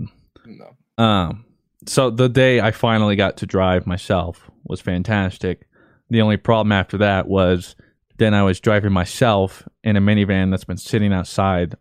No. 0.46 1.04
Um, 1.04 1.46
so 1.86 2.10
the 2.10 2.30
day 2.30 2.62
I 2.62 2.72
finally 2.72 3.18
got 3.18 3.38
to 3.38 3.46
drive 3.46 3.86
myself 3.86 4.50
was 4.64 4.80
fantastic. 4.80 5.68
The 6.10 6.22
only 6.22 6.38
problem 6.38 6.72
after 6.72 6.98
that 7.00 7.28
was 7.28 7.76
then 8.18 8.34
I 8.34 8.44
was 8.44 8.62
driving 8.62 8.94
myself 8.94 9.68
in 9.84 9.98
a 9.98 10.02
minivan 10.02 10.52
that's 10.52 10.64
been 10.64 10.78
sitting 10.78 11.12
outside, 11.12 11.76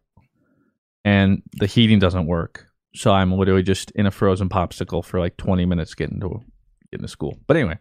and 1.05 1.43
the 1.53 1.67
heating 1.67 1.99
doesn't 1.99 2.27
work. 2.27 2.67
So 2.95 3.13
I'm 3.13 3.33
literally 3.33 3.63
just 3.63 3.91
in 3.93 4.07
a 4.07 4.11
frozen 4.11 4.49
popsicle 4.49 5.05
for 5.05 5.21
like 5.21 5.37
20 5.37 5.65
minutes 5.65 5.95
getting 5.95 6.21
to 6.21 6.43
getting 6.91 7.07
to 7.07 7.11
school. 7.11 7.39
But 7.47 7.57
anyway, 7.57 7.79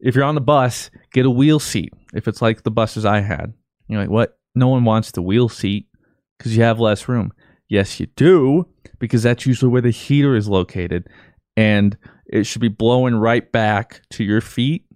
if 0.00 0.14
you're 0.14 0.24
on 0.24 0.34
the 0.34 0.40
bus, 0.40 0.90
get 1.12 1.26
a 1.26 1.30
wheel 1.30 1.58
seat. 1.58 1.92
If 2.14 2.28
it's 2.28 2.40
like 2.40 2.62
the 2.62 2.70
buses 2.70 3.04
I 3.04 3.20
had, 3.20 3.52
you're 3.88 4.00
like, 4.00 4.10
what? 4.10 4.38
No 4.54 4.68
one 4.68 4.84
wants 4.84 5.10
the 5.12 5.22
wheel 5.22 5.48
seat 5.48 5.86
because 6.38 6.56
you 6.56 6.62
have 6.62 6.80
less 6.80 7.08
room. 7.08 7.32
Yes, 7.68 8.00
you 8.00 8.06
do, 8.16 8.66
because 8.98 9.22
that's 9.22 9.46
usually 9.46 9.70
where 9.70 9.82
the 9.82 9.90
heater 9.90 10.34
is 10.34 10.48
located. 10.48 11.08
And 11.56 11.96
it 12.26 12.44
should 12.44 12.60
be 12.60 12.68
blowing 12.68 13.14
right 13.14 13.50
back 13.50 14.02
to 14.10 14.24
your 14.24 14.40
feet, 14.40 14.86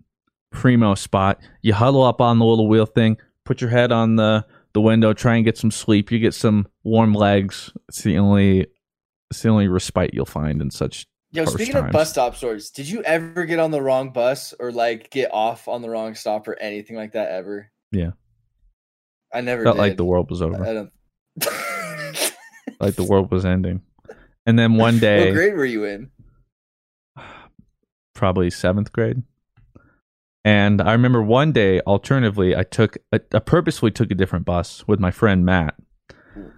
primo 0.50 0.94
spot. 0.94 1.40
You 1.62 1.74
huddle 1.74 2.02
up 2.02 2.20
on 2.20 2.38
the 2.38 2.44
little 2.44 2.68
wheel 2.68 2.86
thing, 2.86 3.16
put 3.44 3.60
your 3.60 3.70
head 3.70 3.92
on 3.92 4.16
the, 4.16 4.44
the 4.74 4.80
window, 4.80 5.12
try 5.12 5.36
and 5.36 5.44
get 5.44 5.56
some 5.56 5.70
sleep. 5.70 6.12
You 6.12 6.18
get 6.18 6.34
some 6.34 6.66
warm 6.82 7.14
legs. 7.14 7.72
It's 7.88 8.02
the 8.02 8.18
only 8.18 8.66
it's 9.30 9.42
the 9.42 9.48
only 9.48 9.68
respite 9.68 10.12
you'll 10.12 10.26
find 10.26 10.60
in 10.60 10.70
such 10.70 11.06
Yo, 11.32 11.44
speaking 11.46 11.72
times. 11.72 11.86
of 11.86 11.92
bus 11.92 12.10
stop 12.10 12.36
stories, 12.36 12.70
did 12.70 12.88
you 12.88 13.02
ever 13.02 13.44
get 13.44 13.58
on 13.58 13.70
the 13.70 13.82
wrong 13.82 14.10
bus 14.10 14.54
or 14.60 14.70
like 14.70 15.10
get 15.10 15.32
off 15.32 15.66
on 15.66 15.82
the 15.82 15.90
wrong 15.90 16.14
stop 16.14 16.46
or 16.46 16.56
anything 16.60 16.96
like 16.96 17.12
that 17.12 17.30
ever? 17.30 17.70
Yeah. 17.90 18.10
I 19.32 19.40
never 19.40 19.64
Felt 19.64 19.76
did. 19.76 19.82
like 19.82 19.96
the 19.96 20.04
world 20.04 20.30
was 20.30 20.42
over. 20.42 20.64
I 20.64 20.74
don't. 20.74 20.92
like 22.80 22.94
the 22.94 23.02
world 23.02 23.32
was 23.32 23.44
ending. 23.44 23.82
And 24.46 24.56
then 24.56 24.74
one 24.74 24.98
day, 24.98 25.26
what 25.26 25.34
grade 25.34 25.54
were 25.54 25.64
you 25.64 25.84
in? 25.84 26.10
probably 28.14 28.50
seventh 28.50 28.92
grade. 28.92 29.22
And 30.44 30.82
I 30.82 30.92
remember 30.92 31.22
one 31.22 31.52
day, 31.52 31.80
alternatively, 31.80 32.54
I 32.54 32.64
took 32.64 32.98
I, 33.12 33.20
I 33.32 33.38
purposely 33.38 33.90
took 33.90 34.10
a 34.10 34.14
different 34.14 34.44
bus 34.44 34.86
with 34.86 35.00
my 35.00 35.10
friend 35.10 35.44
Matt. 35.44 35.74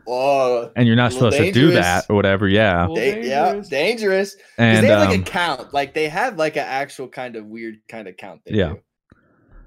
Oh, 0.09 0.71
And 0.75 0.87
you're 0.87 0.97
not 0.97 1.13
Little 1.13 1.31
supposed 1.31 1.37
to 1.49 1.53
do 1.53 1.73
that 1.73 2.07
or 2.09 2.17
whatever, 2.17 2.49
yeah. 2.49 2.87
Well, 2.87 2.97
da- 2.97 3.23
yeah, 3.23 3.45
dangerous. 3.53 3.69
dangerous. 3.69 4.35
Because 4.35 4.45
And 4.59 4.85
they 4.85 4.89
have 4.89 5.09
like 5.09 5.17
um, 5.17 5.23
a 5.23 5.25
count. 5.25 5.75
Like 5.75 5.95
they 5.95 6.09
have 6.09 6.37
like 6.39 6.57
an 6.57 6.65
actual 6.67 7.09
kind 7.09 7.37
of 7.37 7.47
weird 7.47 7.77
kind 7.89 8.09
of 8.09 8.17
count. 8.17 8.41
They 8.47 8.55
Yeah. 8.55 8.71
do. 8.71 8.81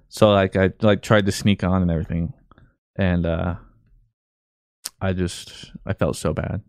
so 0.10 0.32
like 0.32 0.56
I 0.56 0.72
like 0.82 1.02
tried 1.02 1.26
to 1.28 1.32
sneak 1.32 1.64
on 1.64 1.82
and 1.82 1.92
everything, 1.92 2.34
and 2.98 3.26
uh 3.26 3.56
I 5.00 5.14
just 5.14 5.72
I 5.86 5.94
felt 5.94 6.16
so 6.18 6.34
bad. 6.34 6.62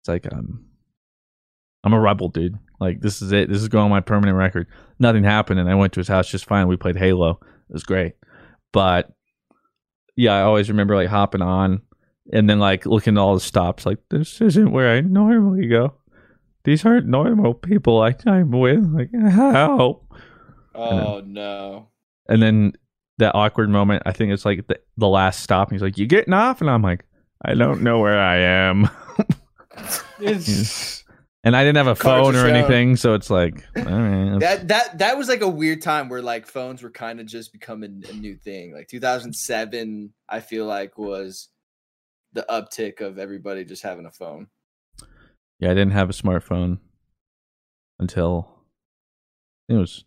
It's 0.00 0.08
like 0.08 0.32
um 0.32 0.66
I'm 1.84 1.92
a 1.92 2.00
rebel, 2.00 2.28
dude. 2.28 2.58
Like 2.80 3.00
this 3.00 3.22
is 3.22 3.32
it. 3.32 3.48
This 3.48 3.62
is 3.62 3.68
going 3.68 3.84
on 3.84 3.90
my 3.90 4.00
permanent 4.00 4.36
record. 4.36 4.66
Nothing 4.98 5.24
happened, 5.24 5.60
and 5.60 5.68
I 5.68 5.74
went 5.74 5.92
to 5.94 6.00
his 6.00 6.08
house 6.08 6.28
just 6.28 6.46
fine. 6.46 6.68
We 6.68 6.76
played 6.76 6.96
Halo. 6.96 7.40
It 7.68 7.72
was 7.72 7.84
great, 7.84 8.14
but 8.72 9.12
yeah, 10.16 10.34
I 10.34 10.42
always 10.42 10.68
remember 10.68 10.96
like 10.96 11.08
hopping 11.08 11.42
on 11.42 11.82
and 12.32 12.48
then 12.48 12.58
like 12.58 12.86
looking 12.86 13.16
at 13.16 13.20
all 13.20 13.34
the 13.34 13.40
stops. 13.40 13.86
Like 13.86 13.98
this 14.10 14.40
isn't 14.40 14.72
where 14.72 14.96
I 14.96 15.00
normally 15.00 15.66
go. 15.66 15.94
These 16.64 16.84
aren't 16.84 17.06
normal 17.06 17.54
people 17.54 18.02
I, 18.02 18.14
I'm 18.26 18.50
with. 18.50 18.84
Like 18.92 19.10
how? 19.30 20.02
Oh 20.74 21.22
no. 21.24 21.88
And 22.28 22.42
then 22.42 22.72
that 23.18 23.34
awkward 23.34 23.70
moment, 23.70 24.02
I 24.06 24.12
think 24.12 24.32
it's 24.32 24.44
like 24.44 24.66
the, 24.66 24.78
the 24.96 25.08
last 25.08 25.42
stop. 25.42 25.68
And 25.68 25.76
he's 25.76 25.82
like, 25.82 25.98
You 25.98 26.06
getting 26.06 26.34
off? 26.34 26.60
And 26.60 26.68
I'm 26.68 26.82
like, 26.82 27.04
I 27.44 27.54
don't 27.54 27.82
know 27.82 28.00
where 28.00 28.18
I 28.18 28.38
am. 28.38 28.90
It's, 30.20 30.97
and 31.44 31.56
I 31.56 31.62
didn't 31.62 31.76
have 31.76 31.86
a 31.86 31.94
phone 31.94 32.34
or 32.34 32.46
anything. 32.46 32.96
So 32.96 33.14
it's 33.14 33.30
like, 33.30 33.64
right. 33.76 34.38
That 34.40 34.68
that 34.68 34.98
that 34.98 35.16
was 35.16 35.28
like 35.28 35.40
a 35.40 35.48
weird 35.48 35.82
time 35.82 36.08
where 36.08 36.22
like 36.22 36.46
phones 36.46 36.82
were 36.82 36.90
kind 36.90 37.20
of 37.20 37.26
just 37.26 37.52
becoming 37.52 38.04
a 38.08 38.12
new 38.12 38.36
thing. 38.36 38.72
Like 38.72 38.88
2007, 38.88 40.12
I 40.28 40.40
feel 40.40 40.66
like 40.66 40.98
was 40.98 41.48
the 42.32 42.44
uptick 42.50 43.00
of 43.00 43.18
everybody 43.18 43.64
just 43.64 43.82
having 43.82 44.06
a 44.06 44.10
phone. 44.10 44.48
yeah, 45.58 45.70
I 45.70 45.74
didn't 45.74 45.92
have 45.92 46.10
a 46.10 46.12
smartphone 46.12 46.78
until 47.98 48.48
I 48.50 49.72
think 49.72 49.78
it 49.78 49.80
was 49.80 50.04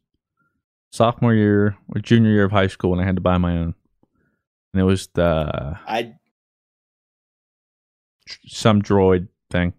sophomore 0.91 1.33
year 1.33 1.77
or 1.93 2.01
junior 2.01 2.31
year 2.31 2.45
of 2.45 2.51
high 2.51 2.67
school 2.67 2.91
when 2.91 2.99
I 2.99 3.05
had 3.05 3.15
to 3.15 3.21
buy 3.21 3.37
my 3.37 3.57
own. 3.57 3.73
and 4.73 4.81
it 4.81 4.83
was 4.83 5.07
the 5.13 5.77
I 5.87 6.15
some 8.45 8.81
droid 8.81 9.27
thing. 9.49 9.73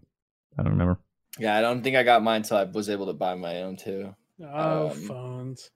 I 0.57 0.63
don't 0.63 0.73
remember. 0.73 0.99
Yeah, 1.39 1.57
I 1.57 1.61
don't 1.61 1.81
think 1.83 1.95
I 1.95 2.03
got 2.03 2.23
mine 2.23 2.37
until 2.37 2.57
I 2.57 2.63
was 2.63 2.89
able 2.89 3.07
to 3.07 3.13
buy 3.13 3.35
my 3.35 3.61
own 3.63 3.75
too. 3.77 4.15
Oh, 4.43 4.89
Um, 4.89 4.97
phones. 5.07 5.69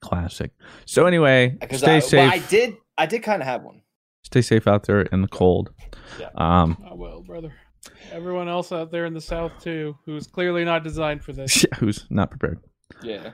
Classic. 0.00 0.50
So 0.84 1.06
anyway, 1.06 1.56
stay 1.72 1.96
I, 1.96 1.98
safe. 2.00 2.12
well, 2.18 2.30
I 2.32 2.38
did, 2.38 2.76
I 2.98 3.06
did 3.06 3.22
kind 3.22 3.40
of 3.40 3.46
have 3.46 3.62
one. 3.62 3.82
Stay 4.24 4.42
safe 4.42 4.66
out 4.66 4.84
there 4.86 5.02
in 5.02 5.22
the 5.22 5.28
cold. 5.28 5.70
Yeah. 6.18 6.28
Um, 6.34 6.76
Oh 6.90 6.96
well, 6.96 7.22
brother. 7.22 7.52
Everyone 8.10 8.48
else 8.48 8.72
out 8.72 8.90
there 8.90 9.06
in 9.06 9.14
the 9.14 9.20
south 9.20 9.52
too, 9.62 9.96
who's 10.04 10.26
clearly 10.26 10.64
not 10.64 10.82
designed 10.82 11.22
for 11.22 11.32
this. 11.32 11.64
who's 11.78 12.04
not 12.10 12.30
prepared? 12.30 12.58
Yeah. 13.02 13.30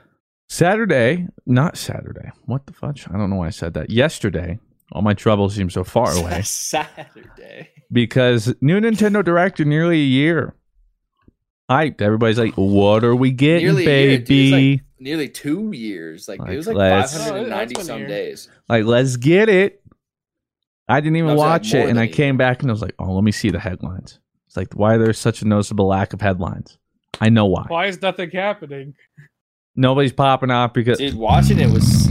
Saturday, 0.47 1.27
not 1.45 1.77
Saturday. 1.77 2.31
What 2.45 2.65
the 2.67 2.73
fudge? 2.73 3.07
I 3.09 3.17
don't 3.17 3.29
know 3.29 3.35
why 3.37 3.47
I 3.47 3.51
said 3.51 3.73
that. 3.75 3.89
Yesterday, 3.89 4.59
all 4.91 5.01
my 5.01 5.13
troubles 5.13 5.55
seem 5.55 5.69
so 5.69 5.83
far 5.83 6.11
away 6.17 6.41
Saturday. 6.43 7.69
because 7.91 8.53
new 8.61 8.79
Nintendo 8.79 9.23
Direct 9.23 9.59
in 9.59 9.69
nearly 9.69 9.99
a 10.01 10.05
year. 10.05 10.55
Hyped. 11.69 12.01
Everybody's 12.01 12.39
like, 12.39 12.53
"What 12.55 13.03
are 13.03 13.15
we 13.15 13.31
getting, 13.31 13.65
Nearly 13.65 13.85
a 13.85 14.07
year, 14.07 14.17
dude. 14.17 14.27
baby?" 14.27 14.81
Nearly 14.99 15.29
two 15.29 15.71
years. 15.71 16.27
Like, 16.27 16.39
Like, 16.39 16.49
it 16.51 16.57
was 16.57 16.67
like 16.67 16.75
let's- 16.75 17.15
oh, 17.15 17.17
five 17.19 17.27
hundred 17.27 17.37
and 17.43 17.53
Oh, 17.53 17.55
ninety 17.57 17.73
that's 17.75 17.87
been 17.87 17.93
some 17.93 17.99
year. 17.99 18.07
days. 18.07 18.49
Like, 18.67 18.85
let's 18.85 19.15
get 19.17 19.47
it. 19.49 19.81
I 20.87 20.99
didn't 20.99 21.17
even 21.17 21.27
No, 21.27 21.33
it's 21.33 21.39
like 21.39 21.47
watch 21.61 21.73
it, 21.75 21.87
and 21.89 21.99
I 21.99 22.03
I 22.03 22.05
a 22.05 22.07
came 22.09 22.35
back 22.37 22.61
and 22.63 22.71
I 22.71 22.73
was 22.73 22.81
like, 22.81 22.95
"Oh, 22.97 23.13
let 23.13 23.23
me 23.23 23.31
see 23.31 23.51
the 23.51 23.59
headlines." 23.59 24.19
It's 24.47 24.57
like, 24.57 24.73
why 24.73 24.97
there's 24.97 25.19
such 25.19 25.43
a 25.43 25.47
noticeable 25.47 25.85
lack 25.87 26.13
of 26.13 26.21
headlines? 26.21 26.79
I 27.21 27.29
know 27.29 27.45
why. 27.45 27.65
Why 27.67 27.85
is 27.85 28.01
nothing 28.01 28.31
happening? 28.31 28.95
Nobody's 29.75 30.11
popping 30.11 30.49
off 30.49 30.73
because 30.73 30.97
Dude, 30.97 31.13
watching 31.13 31.59
it 31.59 31.69
was. 31.69 32.08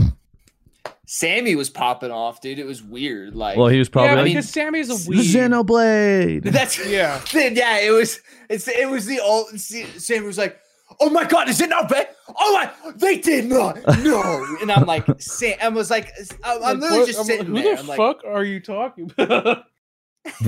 Sammy 1.05 1.55
was 1.55 1.69
popping 1.69 2.11
off, 2.11 2.39
dude. 2.41 2.59
It 2.59 2.65
was 2.65 2.83
weird. 2.83 3.35
Like, 3.35 3.57
well, 3.57 3.67
he 3.67 3.79
was 3.79 3.89
probably 3.89 4.09
yeah, 4.09 4.15
like, 4.15 4.25
because 4.25 4.49
Sammy's 4.49 4.89
a 4.89 5.09
weed. 5.09 5.21
Xenoblade. 5.33 6.43
That's 6.51 6.85
Yeah. 6.87 7.21
yeah. 7.33 7.79
It 7.79 7.91
was. 7.91 8.19
It's 8.49 8.67
it 8.67 8.89
was 8.89 9.05
the 9.05 9.19
old. 9.19 9.59
Sammy 9.59 10.25
was 10.25 10.37
like, 10.37 10.59
"Oh 10.99 11.09
my 11.09 11.23
god, 11.25 11.49
is 11.49 11.61
it 11.61 11.69
not 11.69 11.89
bad? 11.89 12.09
Oh 12.37 12.53
my, 12.53 12.91
they 12.95 13.17
did 13.17 13.45
not. 13.45 13.77
No." 14.03 14.45
And 14.61 14.71
I'm 14.71 14.85
like, 14.85 15.05
Sam. 15.21 15.57
I 15.61 15.69
was 15.69 15.89
like, 15.89 16.11
I'm, 16.43 16.63
I'm 16.63 16.79
literally 16.79 16.99
what- 16.99 17.07
just 17.07 17.19
I'm 17.19 17.25
sitting 17.25 17.53
like, 17.53 17.63
there. 17.63 17.75
Who 17.75 17.79
I'm 17.79 17.85
the 17.85 17.89
like, 17.91 17.97
fuck 17.97 18.23
are 18.25 18.43
you 18.43 18.59
talking 18.59 19.11
about? 19.17 19.63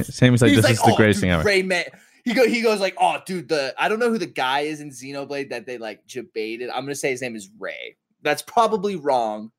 Sammy's 0.04 0.42
like, 0.42 0.52
He's 0.52 0.62
this 0.62 0.72
is 0.72 0.78
the 0.82 0.92
"Oh, 0.92 0.96
greatest 0.96 1.22
dude, 1.22 1.30
thing 1.30 1.32
ever. 1.32 1.48
Rayman. 1.48 1.86
He 2.24 2.34
go. 2.36 2.48
He 2.48 2.62
goes 2.62 2.80
like, 2.80 2.96
"Oh, 3.00 3.18
dude, 3.26 3.48
the 3.50 3.74
I 3.80 3.90
don't 3.90 3.98
know 4.00 4.10
who 4.10 4.20
the 4.20 4.28
guy 4.28 4.62
is 4.62 4.80
in 4.80 4.92
Xenoblade 4.92 5.50
that 5.50 5.66
they 5.66 5.78
like 5.80 6.06
debated. 6.08 6.70
I'm 6.70 6.84
gonna 6.84 6.94
say 6.94 7.10
his 7.10 7.22
name 7.22 7.36
is 7.36 7.50
Ray. 7.60 7.96
That's 8.22 8.44
probably 8.44 8.96
wrong, 8.96 9.52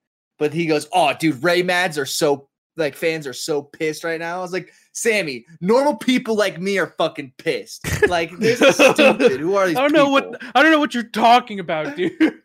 but 0.43 0.53
he 0.53 0.67
goes, 0.67 0.89
"Oh, 0.93 1.15
dude, 1.17 1.41
Ray 1.45 1.63
Mads 1.63 1.97
are 1.99 2.05
so 2.05 2.49
like 2.77 2.97
fans 2.97 3.29
are 3.29 3.33
so 3.33 3.63
pissed 3.63 4.03
right 4.03 4.19
now." 4.19 4.39
I 4.39 4.41
was 4.41 4.53
like, 4.53 4.73
"Sammy, 4.93 5.47
normal 5.61 5.95
people 5.95 6.35
like 6.35 6.61
me 6.61 6.79
are 6.79 6.89
fucking 6.99 7.35
pissed. 7.39 7.87
Like 8.09 8.37
this 8.41 8.61
is 8.61 8.75
stupid. 8.75 9.39
Who 9.39 9.55
are 9.55 9.69
these? 9.69 9.77
I 9.77 9.83
don't 9.83 9.93
know 9.93 10.13
people?" 10.17 10.33
what 10.33 10.43
I 10.57 10.63
don't 10.65 10.73
know 10.73 10.81
what 10.81 10.95
you're 10.95 11.05
talking 11.05 11.61
about, 11.61 11.95
dude. 11.97 12.13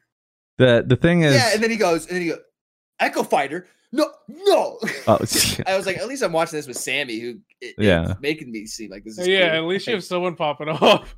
The 0.60 0.84
the 0.88 0.96
thing 0.96 1.22
is, 1.24 1.34
Yeah, 1.36 1.52
and 1.54 1.62
then 1.64 1.70
he 1.72 1.78
goes, 1.78 2.06
and 2.08 2.16
then 2.16 2.22
he 2.24 2.30
goes, 2.30 2.40
Echo 3.00 3.22
Fighter. 3.24 3.68
No, 3.92 4.10
no. 4.28 4.80
oh, 5.08 5.18
I 5.68 5.76
was 5.78 5.86
like, 5.86 5.98
at 5.98 6.08
least 6.08 6.24
I'm 6.24 6.32
watching 6.34 6.58
this 6.58 6.68
with 6.68 6.78
Sammy, 6.78 7.20
who 7.20 7.40
it, 7.62 7.76
Yeah. 7.78 8.12
it's 8.12 8.22
making 8.22 8.52
me 8.52 8.66
seem 8.66 8.90
like 8.92 9.04
this 9.04 9.18
is 9.20 9.28
yeah, 9.28 9.50
cool. 9.52 9.58
at 9.58 9.64
least 9.70 9.86
you 9.88 9.94
have 9.94 10.04
someone 10.04 10.36
popping 10.36 10.70
off. 10.70 11.16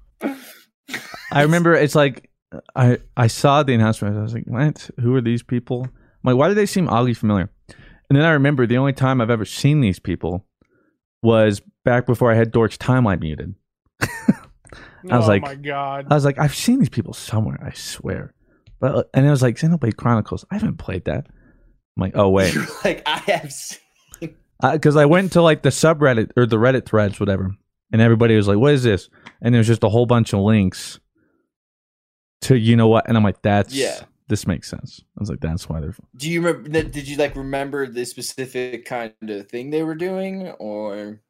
I 1.32 1.42
remember 1.42 1.74
it's 1.74 1.96
like 1.96 2.30
I 2.76 3.00
I 3.16 3.28
saw 3.28 3.64
the 3.64 3.74
announcement. 3.74 4.18
I 4.18 4.22
was 4.22 4.34
like, 4.34 4.48
what? 4.48 4.90
Who 5.00 5.16
are 5.16 5.22
these 5.22 5.44
people? 5.44 5.88
I'm 6.24 6.34
like, 6.34 6.38
why 6.38 6.48
do 6.50 6.54
they 6.54 6.66
seem 6.66 6.90
oddly 6.90 7.14
familiar? 7.14 7.50
And 8.10 8.18
then 8.18 8.26
I 8.26 8.32
remember 8.32 8.66
the 8.66 8.78
only 8.78 8.94
time 8.94 9.22
I've 9.22 9.30
ever 9.30 9.46
seen 9.46 9.82
these 9.82 10.00
people 10.00 10.46
was 11.22 11.62
back 11.86 12.06
before 12.06 12.32
I 12.32 12.36
had 12.36 12.52
Dork's 12.52 12.78
timeline 12.78 13.20
muted. 13.22 13.56
I 15.10 15.18
was 15.18 15.26
oh 15.26 15.28
like- 15.30 15.42
my 15.42 15.56
god. 15.56 16.08
I 16.10 16.16
was 16.16 16.26
like, 16.26 16.40
I've 16.40 16.56
seen 16.56 16.80
these 16.80 16.90
people 16.90 17.14
somewhere. 17.14 17.58
I 17.66 17.72
swear. 17.74 18.34
But 18.82 18.96
uh, 18.96 19.04
and 19.14 19.26
it 19.26 19.30
was 19.30 19.42
like 19.42 19.56
Xenoblade 19.56 19.96
Chronicles. 19.98 20.46
I 20.52 20.56
haven't 20.56 20.78
played 20.78 21.06
that. 21.06 21.28
I'm 21.28 22.02
like, 22.02 22.14
oh 22.16 22.30
wait, 22.30 22.54
You're 22.56 22.66
like 22.84 23.04
I 23.06 23.18
have 23.18 23.52
seen 23.52 23.80
because 24.62 24.96
I 24.96 25.06
went 25.06 25.34
to 25.34 25.42
like 25.42 25.62
the 25.64 25.70
subreddit 25.70 26.32
or 26.38 26.46
the 26.46 26.58
Reddit 26.58 26.86
threads, 26.86 27.20
whatever, 27.20 27.52
and 27.92 28.02
everybody 28.02 28.36
was 28.36 28.48
like, 28.48 28.58
"What 28.58 28.74
is 28.74 28.84
this?" 28.84 29.10
And 29.42 29.54
there 29.54 29.60
was 29.60 29.68
just 29.68 29.84
a 29.84 29.90
whole 29.90 30.06
bunch 30.06 30.34
of 30.34 30.40
links 30.40 31.00
to 32.42 32.58
you 32.58 32.76
know 32.78 32.88
what, 32.88 33.08
and 33.08 33.18
I'm 33.18 33.24
like, 33.24 33.42
"That's 33.42 33.74
Yeah. 33.74 34.00
This 34.30 34.48
makes 34.48 34.70
sense." 34.70 35.02
I 35.18 35.20
was 35.20 35.30
like, 35.30 35.42
"That's 35.42 35.68
why 35.68 35.82
they're." 35.82 35.94
Do 36.16 36.30
you 36.30 36.42
remember? 36.42 36.70
Did 36.84 37.08
you 37.08 37.18
like 37.18 37.36
remember 37.36 37.86
the 37.88 38.06
specific 38.06 38.86
kind 38.86 39.14
of 39.28 39.50
thing 39.50 39.70
they 39.72 39.84
were 39.84 39.96
doing, 39.96 40.48
or 40.60 41.22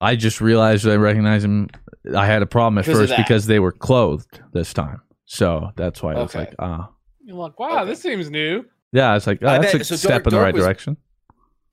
I 0.00 0.16
just 0.16 0.40
realized 0.40 0.86
I 0.88 0.96
recognized 0.96 1.44
them. 1.44 1.68
I 2.16 2.24
had 2.26 2.40
a 2.42 2.46
problem 2.46 2.78
at 2.78 2.86
Because 2.86 3.00
first 3.10 3.16
because 3.16 3.46
they 3.46 3.58
were 3.58 3.72
clothed 3.72 4.40
this 4.52 4.72
time, 4.72 5.02
so 5.26 5.70
that's 5.76 6.02
why 6.02 6.12
I 6.14 6.22
was 6.22 6.30
Okay. 6.30 6.38
like, 6.40 6.54
"Ah, 6.58 6.90
You're 7.24 7.36
like, 7.36 7.58
wow, 7.58 7.80
Okay. 7.80 7.90
this 7.90 8.00
seems 8.00 8.30
new. 8.30 8.64
yeah." 8.92 9.16
It's 9.16 9.26
like 9.26 9.38
oh, 9.42 9.46
that's 9.46 9.72
bet- 9.72 9.80
a 9.80 9.84
so 9.84 9.96
step 9.96 10.10
Dork- 10.22 10.26
in 10.26 10.30
the 10.30 10.30
Dork 10.36 10.44
right 10.44 10.54
was- 10.54 10.62
direction. 10.64 10.96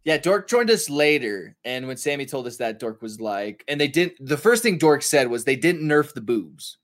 yeah? 0.04 0.18
Dork 0.18 0.50
joined 0.50 0.72
us 0.72 0.90
later, 0.90 1.56
and 1.64 1.86
when 1.88 1.98
Sammy 1.98 2.26
told 2.26 2.48
us 2.48 2.58
that, 2.58 2.80
Dork 2.80 3.02
was 3.04 3.22
like, 3.22 3.64
and 3.68 3.80
they 3.80 3.88
didn't. 3.88 4.16
The 4.26 4.38
first 4.38 4.64
thing 4.64 4.78
Dork 4.80 5.04
said 5.04 5.30
was 5.30 5.44
they 5.46 5.56
didn't 5.56 5.88
nerf 5.88 6.14
the 6.14 6.22
boobs, 6.22 6.78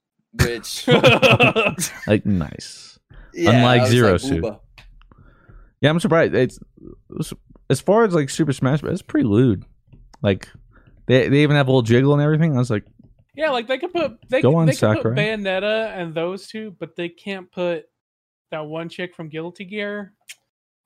which 0.44 0.86
Like 2.06 2.24
nice. 2.24 2.99
Yeah, 3.34 3.50
Unlike 3.50 3.86
Zero 3.88 4.12
like, 4.12 4.20
Suit. 4.20 4.44
"Ooba." 4.44 4.60
Yeah, 5.80 5.90
I'm 5.90 6.00
surprised. 6.00 6.34
It's, 6.34 6.58
it's 7.18 7.32
as 7.70 7.80
far 7.80 8.04
as 8.04 8.14
like 8.14 8.28
Super 8.30 8.52
Smash, 8.52 8.80
Bros. 8.82 8.92
it's 8.94 9.02
pretty 9.02 9.26
lewd. 9.26 9.64
Like 10.22 10.48
they 11.06 11.28
they 11.28 11.42
even 11.42 11.56
have 11.56 11.68
a 11.68 11.70
little 11.70 11.82
jiggle 11.82 12.12
and 12.12 12.22
everything. 12.22 12.54
I 12.54 12.58
was 12.58 12.70
like, 12.70 12.84
yeah, 13.34 13.50
like 13.50 13.66
they 13.66 13.78
could 13.78 13.92
put 13.92 14.18
they, 14.28 14.42
Go 14.42 14.50
could- 14.50 14.56
on, 14.58 14.66
they 14.66 14.72
could 14.72 14.80
put 14.80 14.96
Sakurai. 14.96 15.16
Bayonetta 15.16 15.96
and 15.96 16.14
those 16.14 16.46
two, 16.48 16.74
but 16.78 16.96
they 16.96 17.08
can't 17.08 17.50
put 17.50 17.84
that 18.50 18.66
one 18.66 18.88
chick 18.88 19.14
from 19.14 19.28
Guilty 19.28 19.64
Gear. 19.64 20.12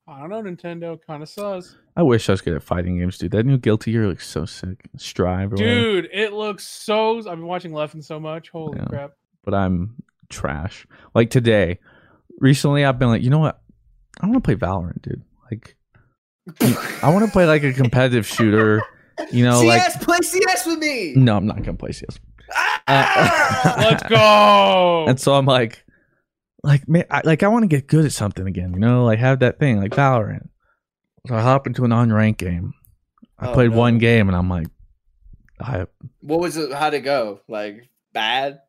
I 0.06 0.20
don't 0.20 0.28
know, 0.28 0.42
Nintendo 0.42 0.98
kind 1.06 1.22
of 1.22 1.30
sucks. 1.30 1.76
I 1.96 2.02
wish 2.02 2.28
I 2.28 2.32
was 2.34 2.42
good 2.42 2.52
at 2.54 2.62
fighting 2.62 2.98
games, 2.98 3.16
dude. 3.16 3.30
That 3.32 3.46
new 3.46 3.56
Guilty 3.56 3.90
Gear 3.92 4.06
looks 4.06 4.28
so 4.28 4.44
sick. 4.44 4.86
Strive 4.98 5.52
or 5.52 5.56
whatever. 5.56 5.70
Dude, 5.80 6.08
it 6.12 6.34
looks 6.34 6.66
so. 6.68 7.16
I've 7.18 7.24
been 7.24 7.46
watching 7.46 7.72
Leffen 7.72 8.04
so 8.04 8.20
much. 8.20 8.50
Holy 8.50 8.78
Yeah. 8.78 8.84
crap! 8.84 9.12
But 9.44 9.54
I'm 9.54 9.94
trash. 10.28 10.86
Like 11.14 11.30
today, 11.30 11.78
recently 12.38 12.84
I've 12.84 12.98
been 12.98 13.08
like, 13.08 13.22
you 13.22 13.30
know 13.30 13.38
what? 13.38 13.60
I 14.20 14.26
want 14.26 14.36
to 14.36 14.46
play 14.46 14.54
Valorant, 14.56 15.02
dude. 15.02 15.22
Like, 15.50 15.76
I 17.02 17.10
want 17.10 17.24
to 17.24 17.30
play 17.30 17.46
like 17.46 17.64
a 17.64 17.72
competitive 17.72 18.26
shooter. 18.26 18.82
You 19.30 19.44
know, 19.44 19.60
like 19.62 19.80
CS, 19.82 20.04
play 20.04 20.18
CS 20.22 20.66
with 20.66 20.78
me. 20.78 21.14
no, 21.16 21.36
I'm 21.36 21.46
not 21.46 21.58
gonna 21.62 21.76
play 21.76 21.92
CS. 21.92 22.18
Ah! 22.88 23.74
Let's 23.78 24.02
go. 24.04 25.06
And 25.08 25.18
so 25.20 25.34
I'm 25.34 25.46
like, 25.46 25.84
like, 26.62 26.88
man, 26.88 27.04
I, 27.10 27.20
like 27.24 27.42
I 27.42 27.48
want 27.48 27.62
to 27.62 27.68
get 27.68 27.86
good 27.86 28.04
at 28.04 28.12
something 28.12 28.46
again. 28.46 28.72
You 28.74 28.80
know, 28.80 29.04
like 29.04 29.18
have 29.20 29.40
that 29.40 29.58
thing 29.58 29.80
like 29.80 29.92
Valorant. 29.92 30.48
So 31.26 31.34
I 31.36 31.40
hop 31.40 31.66
into 31.66 31.84
an 31.84 31.90
unranked 31.90 32.38
game. 32.38 32.74
I 33.38 33.48
Oh, 33.48 33.54
played 33.54 33.70
no. 33.70 33.78
one 33.78 33.98
game 33.98 34.28
and 34.28 34.36
I'm 34.36 34.48
like, 34.50 34.66
I 35.60 35.86
What 36.20 36.40
was 36.40 36.56
it? 36.56 36.72
How'd 36.72 36.94
it 36.94 37.00
go? 37.00 37.40
Like 37.48 37.88
bad? 38.12 38.60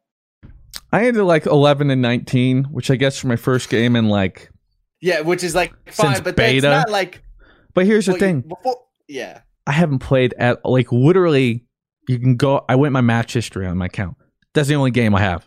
I 0.95 1.07
ended 1.07 1.23
like 1.23 1.45
11 1.45 1.89
and 1.91 2.01
19, 2.01 2.65
which 2.65 2.89
I 2.89 2.95
guess 2.95 3.17
for 3.19 3.27
my 3.27 3.35
first 3.35 3.69
game 3.69 3.95
and 3.97 4.09
like. 4.09 4.49
Yeah, 5.01 5.21
which 5.21 5.43
is 5.43 5.53
like 5.53 5.73
fine, 5.91 6.13
Since 6.15 6.21
but 6.21 6.35
beta? 6.37 6.61
that's 6.61 6.87
not 6.87 6.91
like. 6.91 7.21
But 7.73 7.85
here's 7.85 8.05
the 8.05 8.13
what 8.13 8.21
you- 8.21 8.27
thing: 8.27 8.41
before, 8.41 8.77
yeah. 9.09 9.41
I 9.67 9.71
haven't 9.73 9.99
played 9.99 10.33
at 10.37 10.63
like 10.63 10.91
literally. 10.91 11.65
You 12.07 12.17
can 12.19 12.37
go. 12.37 12.63
I 12.69 12.75
went 12.75 12.93
my 12.93 13.01
match 13.01 13.33
history 13.33 13.65
on 13.67 13.77
my 13.77 13.87
account. 13.87 14.15
That's 14.53 14.69
the 14.69 14.75
only 14.75 14.91
game 14.91 15.13
I 15.15 15.19
have 15.21 15.45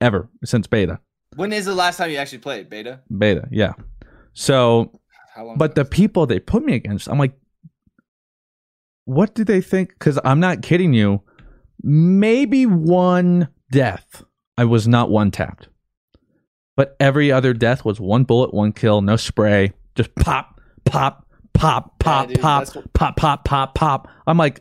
ever 0.00 0.28
since 0.44 0.66
beta. 0.66 0.98
When 1.36 1.52
is 1.52 1.64
the 1.64 1.74
last 1.74 1.96
time 1.96 2.10
you 2.10 2.18
actually 2.18 2.38
played 2.40 2.68
beta? 2.68 3.00
Beta, 3.16 3.48
yeah. 3.50 3.72
So? 4.34 4.92
But 5.56 5.74
the 5.76 5.86
people 5.86 6.26
they 6.26 6.38
put 6.40 6.62
me 6.64 6.74
against, 6.74 7.08
I'm 7.08 7.18
like, 7.18 7.32
what 9.06 9.34
do 9.34 9.44
they 9.44 9.60
think? 9.62 9.90
Because 9.90 10.18
I'm 10.24 10.40
not 10.40 10.60
kidding 10.60 10.92
you. 10.92 11.22
Maybe 11.82 12.66
one 12.66 13.48
death, 13.72 14.22
I 14.56 14.64
was 14.64 14.86
not 14.86 15.10
one 15.10 15.30
tapped. 15.32 15.68
But 16.76 16.96
every 17.00 17.32
other 17.32 17.52
death 17.52 17.84
was 17.84 18.00
one 18.00 18.24
bullet, 18.24 18.54
one 18.54 18.72
kill, 18.72 19.02
no 19.02 19.16
spray, 19.16 19.72
just 19.94 20.14
pop, 20.14 20.60
pop, 20.84 21.26
pop, 21.52 21.98
pop, 21.98 22.28
dude, 22.28 22.40
pop, 22.40 22.74
what- 22.74 22.92
pop, 22.92 23.16
pop, 23.16 23.44
pop, 23.44 23.74
pop. 23.74 24.08
I'm 24.26 24.38
like, 24.38 24.60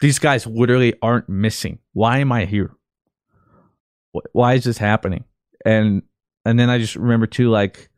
these 0.00 0.18
guys 0.18 0.46
literally 0.46 0.94
aren't 1.00 1.28
missing. 1.28 1.78
Why 1.92 2.18
am 2.18 2.32
I 2.32 2.44
here? 2.44 2.72
Why 4.32 4.54
is 4.54 4.64
this 4.64 4.78
happening? 4.78 5.24
And 5.64 6.02
and 6.44 6.58
then 6.58 6.70
I 6.70 6.78
just 6.78 6.96
remember 6.96 7.26
too, 7.26 7.50
like, 7.50 7.88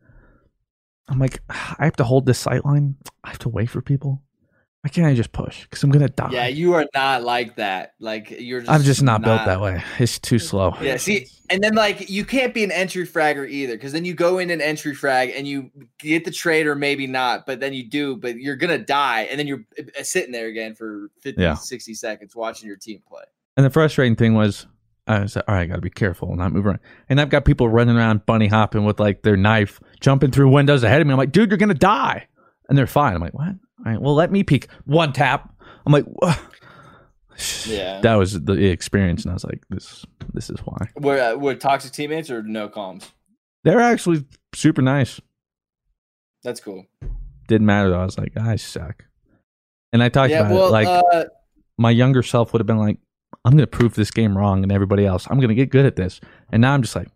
I'm 1.08 1.18
like, 1.18 1.40
ah, 1.50 1.76
I 1.78 1.84
have 1.84 1.96
to 1.96 2.04
hold 2.04 2.26
this 2.26 2.38
sight 2.38 2.64
line. 2.64 2.96
I 3.24 3.30
have 3.30 3.38
to 3.40 3.48
wait 3.48 3.70
for 3.70 3.80
people. 3.82 4.22
Why 4.88 4.90
can't 4.90 5.06
I 5.06 5.14
just 5.14 5.32
push? 5.32 5.64
Because 5.64 5.82
I'm 5.82 5.90
gonna 5.90 6.08
die. 6.08 6.30
Yeah, 6.32 6.46
you 6.46 6.72
are 6.72 6.86
not 6.94 7.22
like 7.22 7.56
that. 7.56 7.92
Like 8.00 8.30
you're. 8.30 8.60
Just 8.60 8.72
I'm 8.72 8.82
just 8.82 9.02
not, 9.02 9.20
built 9.20 9.44
that 9.44 9.60
way. 9.60 9.84
It's 9.98 10.18
too 10.18 10.38
slow. 10.38 10.74
Yeah, 10.80 10.96
see, 10.96 11.26
and 11.50 11.62
then 11.62 11.74
like 11.74 12.08
you 12.08 12.24
can't 12.24 12.54
be 12.54 12.64
an 12.64 12.72
entry 12.72 13.06
fragger 13.06 13.46
either, 13.46 13.74
because 13.74 13.92
then 13.92 14.06
you 14.06 14.14
go 14.14 14.38
in 14.38 14.48
an 14.48 14.62
entry 14.62 14.94
frag 14.94 15.34
and 15.36 15.46
you 15.46 15.70
get 15.98 16.24
the 16.24 16.30
trade 16.30 16.66
or 16.66 16.74
maybe 16.74 17.06
not, 17.06 17.44
but 17.44 17.60
then 17.60 17.74
you 17.74 17.84
do, 17.84 18.16
but 18.16 18.38
you're 18.38 18.56
gonna 18.56 18.78
die, 18.78 19.28
and 19.30 19.38
then 19.38 19.46
you're 19.46 19.62
uh, 19.78 20.02
sitting 20.02 20.32
there 20.32 20.46
again 20.46 20.74
for 20.74 21.10
50, 21.20 21.42
Yeah. 21.42 21.52
60 21.52 21.92
seconds 21.92 22.34
watching 22.34 22.66
your 22.66 22.78
team 22.78 23.02
play. 23.06 23.24
And 23.58 23.66
the 23.66 23.70
frustrating 23.70 24.16
thing 24.16 24.32
was, 24.32 24.66
I 25.06 25.20
was 25.20 25.36
like, 25.36 25.44
all 25.48 25.54
right, 25.54 25.64
I 25.64 25.66
got 25.66 25.74
to 25.74 25.82
be 25.82 25.90
careful, 25.90 26.28
and 26.28 26.38
not 26.38 26.52
move 26.52 26.64
around. 26.64 26.78
And 27.10 27.20
I've 27.20 27.28
got 27.28 27.44
people 27.44 27.68
running 27.68 27.98
around, 27.98 28.24
bunny 28.24 28.46
hopping 28.46 28.86
with 28.86 28.98
like 28.98 29.20
their 29.20 29.36
knife, 29.36 29.80
jumping 30.00 30.30
through 30.30 30.48
windows 30.48 30.82
ahead 30.82 31.02
of 31.02 31.06
me. 31.06 31.12
I'm 31.12 31.18
like, 31.18 31.32
dude, 31.32 31.50
you're 31.50 31.58
gonna 31.58 31.74
die, 31.74 32.26
and 32.68 32.76
they're 32.76 32.86
fine. 32.86 33.14
I'm 33.14 33.20
like, 33.20 33.34
what? 33.34 33.48
All 33.48 33.84
right, 33.84 34.00
well, 34.00 34.14
let 34.14 34.30
me 34.30 34.42
peek. 34.42 34.68
One 34.84 35.12
tap. 35.12 35.52
I'm 35.86 35.92
like, 35.92 36.04
"Wha-" 36.06 36.34
Yeah. 37.66 38.00
that 38.00 38.14
was 38.14 38.40
the 38.42 38.70
experience, 38.70 39.22
and 39.22 39.30
I 39.30 39.34
was 39.34 39.44
like, 39.44 39.62
this, 39.70 40.04
this 40.34 40.50
is 40.50 40.58
why. 40.60 40.88
Were 40.96 41.20
uh, 41.20 41.34
were 41.36 41.54
toxic 41.54 41.92
teammates 41.92 42.30
or 42.30 42.42
no 42.42 42.68
comms? 42.68 43.10
They're 43.64 43.80
actually 43.80 44.24
super 44.54 44.82
nice. 44.82 45.20
That's 46.42 46.60
cool. 46.60 46.86
Didn't 47.48 47.66
matter 47.66 47.90
though. 47.90 48.00
I 48.00 48.04
was 48.04 48.18
like, 48.18 48.36
I 48.36 48.56
suck. 48.56 49.04
And 49.92 50.02
I 50.02 50.08
talked 50.08 50.30
yeah, 50.30 50.40
about 50.40 50.52
well, 50.52 50.68
it. 50.68 50.70
Like 50.70 51.04
uh, 51.12 51.24
my 51.78 51.90
younger 51.90 52.22
self 52.22 52.52
would 52.52 52.60
have 52.60 52.66
been 52.66 52.78
like, 52.78 52.98
I'm 53.44 53.52
gonna 53.52 53.66
prove 53.66 53.94
this 53.94 54.10
game 54.10 54.36
wrong, 54.36 54.62
and 54.62 54.72
everybody 54.72 55.06
else, 55.06 55.26
I'm 55.30 55.40
gonna 55.40 55.54
get 55.54 55.70
good 55.70 55.86
at 55.86 55.96
this. 55.96 56.20
And 56.50 56.60
now 56.60 56.74
I'm 56.74 56.82
just 56.82 56.96
like, 56.96 57.08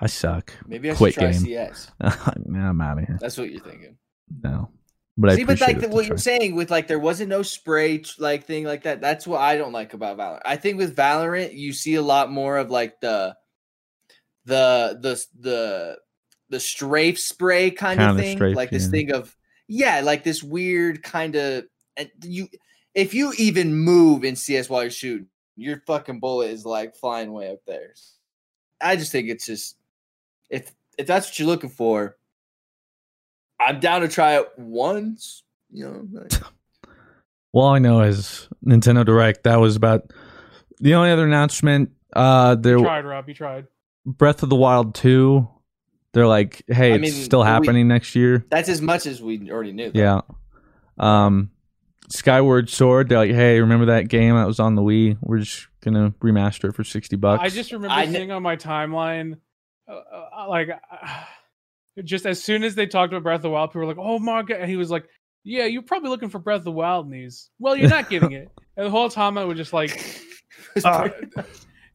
I 0.00 0.06
suck. 0.06 0.52
maybe 0.66 0.90
I 0.90 0.94
should 0.94 0.98
Quit 0.98 1.14
try 1.14 1.32
game. 1.32 1.40
CS. 1.40 1.90
I'm 2.00 2.80
out 2.80 2.98
of 2.98 3.06
here. 3.06 3.18
That's 3.20 3.36
what 3.36 3.50
you're 3.50 3.60
thinking. 3.60 3.96
No, 4.42 4.70
but 5.18 5.30
I 5.30 5.36
See, 5.36 5.44
but 5.44 5.60
like 5.60 5.80
the, 5.80 5.88
what 5.88 6.02
try. 6.02 6.08
you're 6.08 6.18
saying 6.18 6.54
with 6.54 6.70
like 6.70 6.88
there 6.88 6.98
wasn't 6.98 7.28
no 7.28 7.42
spray 7.42 8.02
like 8.18 8.44
thing 8.46 8.64
like 8.64 8.84
that. 8.84 9.00
That's 9.00 9.26
what 9.26 9.40
I 9.40 9.56
don't 9.56 9.72
like 9.72 9.92
about 9.92 10.16
Valorant. 10.16 10.42
I 10.44 10.56
think 10.56 10.78
with 10.78 10.96
Valorant 10.96 11.54
you 11.54 11.72
see 11.72 11.96
a 11.96 12.02
lot 12.02 12.30
more 12.30 12.56
of 12.56 12.70
like 12.70 13.00
the 13.00 13.36
the 14.46 14.98
the 15.00 15.24
the 15.38 15.98
the 16.48 16.60
strafe 16.60 17.18
spray 17.18 17.70
kind 17.70 18.00
of 18.00 18.06
Counter 18.06 18.22
thing, 18.22 18.36
strafe, 18.36 18.56
like 18.56 18.70
this 18.70 18.84
yeah. 18.84 18.90
thing 18.90 19.12
of 19.12 19.36
yeah, 19.68 20.00
like 20.00 20.24
this 20.24 20.42
weird 20.42 21.02
kind 21.02 21.36
of 21.36 21.64
and 21.96 22.10
you 22.24 22.48
if 22.94 23.12
you 23.14 23.32
even 23.36 23.74
move 23.74 24.24
in 24.24 24.36
CS 24.36 24.68
while 24.70 24.82
you're 24.82 24.90
shooting, 24.90 25.28
your 25.56 25.82
fucking 25.86 26.20
bullet 26.20 26.50
is 26.50 26.64
like 26.64 26.96
flying 26.96 27.32
way 27.32 27.52
up 27.52 27.60
there. 27.66 27.94
I 28.80 28.96
just 28.96 29.12
think 29.12 29.28
it's 29.28 29.46
just 29.46 29.76
if 30.50 30.72
if 30.98 31.06
that's 31.06 31.28
what 31.28 31.38
you're 31.38 31.48
looking 31.48 31.70
for, 31.70 32.16
I'm 33.58 33.80
down 33.80 34.02
to 34.02 34.08
try 34.08 34.36
it 34.38 34.46
once. 34.58 35.42
You 35.72 35.84
know, 35.84 36.20
like- 36.20 36.32
Well, 37.52 37.64
all 37.66 37.74
I 37.74 37.78
know 37.78 38.00
is 38.02 38.48
Nintendo 38.66 39.04
Direct. 39.04 39.44
That 39.44 39.56
was 39.56 39.76
about 39.76 40.10
the 40.78 40.94
only 40.94 41.10
other 41.10 41.24
announcement. 41.26 41.90
Uh, 42.14 42.54
there, 42.56 42.76
You 42.78 42.82
tried, 42.84 43.04
Rob. 43.04 43.28
You 43.28 43.34
tried. 43.34 43.66
Breath 44.04 44.42
of 44.42 44.48
the 44.50 44.56
Wild 44.56 44.94
two. 44.94 45.48
They're 46.12 46.26
like, 46.26 46.64
hey, 46.66 46.92
I 46.92 46.94
it's 46.96 47.02
mean, 47.02 47.12
still 47.12 47.40
we- 47.40 47.46
happening 47.46 47.86
next 47.88 48.16
year. 48.16 48.44
that's 48.50 48.68
as 48.68 48.82
much 48.82 49.06
as 49.06 49.22
we 49.22 49.50
already 49.50 49.72
knew. 49.72 49.90
though. 49.92 50.00
Yeah. 50.00 50.20
Um, 50.98 51.50
Skyward 52.08 52.68
Sword. 52.68 53.08
They're 53.08 53.18
like, 53.18 53.30
hey, 53.30 53.60
remember 53.60 53.86
that 53.86 54.08
game 54.08 54.34
that 54.34 54.46
was 54.46 54.58
on 54.58 54.74
the 54.74 54.82
Wii? 54.82 55.18
We're 55.20 55.38
just 55.38 55.68
gonna 55.82 56.10
remaster 56.20 56.70
it 56.70 56.74
for 56.74 56.82
sixty 56.82 57.14
bucks. 57.14 57.40
I 57.44 57.48
just 57.50 57.70
remember 57.70 57.94
I 57.94 58.02
kn- 58.06 58.14
seeing 58.14 58.30
on 58.32 58.42
my 58.42 58.56
timeline, 58.56 59.38
uh, 59.90 60.28
uh, 60.42 60.48
like, 60.48 60.68
uh, 60.70 61.24
just 62.04 62.26
as 62.26 62.42
soon 62.42 62.62
as 62.64 62.74
they 62.74 62.86
talked 62.86 63.12
about 63.12 63.22
Breath 63.22 63.36
of 63.36 63.42
the 63.42 63.50
Wild, 63.50 63.70
people 63.70 63.80
were 63.82 63.86
like, 63.86 63.98
"Oh 63.98 64.18
my 64.18 64.42
god!" 64.42 64.58
And 64.60 64.70
he 64.70 64.76
was 64.76 64.90
like, 64.90 65.06
"Yeah, 65.44 65.64
you're 65.64 65.82
probably 65.82 66.08
looking 66.10 66.28
for 66.30 66.38
Breath 66.38 66.58
of 66.58 66.64
the 66.64 66.72
Wild 66.72 67.06
in 67.06 67.12
these." 67.12 67.50
Well, 67.58 67.76
you're 67.76 67.88
not 67.90 68.08
getting 68.10 68.32
it. 68.32 68.48
And 68.76 68.86
the 68.86 68.90
whole 68.90 69.10
time 69.10 69.36
I 69.36 69.44
was 69.44 69.58
just 69.58 69.72
like, 69.74 69.90
uh, 70.84 71.08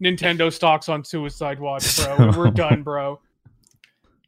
"Nintendo 0.03 0.53
stocks 0.53 0.87
on 0.89 1.03
Suicide 1.03 1.59
Watch, 1.59 1.97
bro. 1.97 2.31
We're 2.37 2.51
done, 2.51 2.83
bro." 2.83 3.19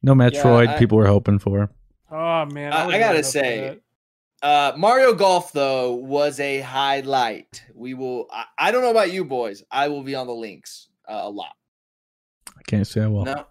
no 0.02 0.14
Metroid. 0.16 0.70
I- 0.70 0.80
people 0.80 0.98
were 0.98 1.08
hoping 1.08 1.38
for. 1.40 1.70
Oh 2.10 2.46
man, 2.46 2.72
I- 2.74 2.86
I 2.86 2.92
gotta 3.00 3.04
right 3.04 3.10
up 3.10 3.16
for 3.18 3.24
say. 3.24 3.80
Uh, 4.42 4.72
Mario 4.78 5.14
Golf 5.14 5.52
though 5.52 5.94
was 5.96 6.40
a 6.40 6.62
highlight. 6.62 7.64
We 7.76 7.94
will. 7.96 8.28
I, 8.32 8.46
I 8.58 8.72
don't 8.72 8.82
know 8.82 8.92
about 8.92 9.12
you 9.12 9.26
boys. 9.26 9.64
I 9.72 9.88
will 9.90 10.04
be 10.04 10.16
on 10.16 10.26
the 10.28 10.34
links 10.34 10.88
uh, 11.08 11.22
a 11.24 11.30
lot. 11.30 11.54
I 12.58 12.62
can't 12.68 12.88
say 12.88 13.02
I 13.02 13.08
will. 13.08 13.26
No. 13.26 13.46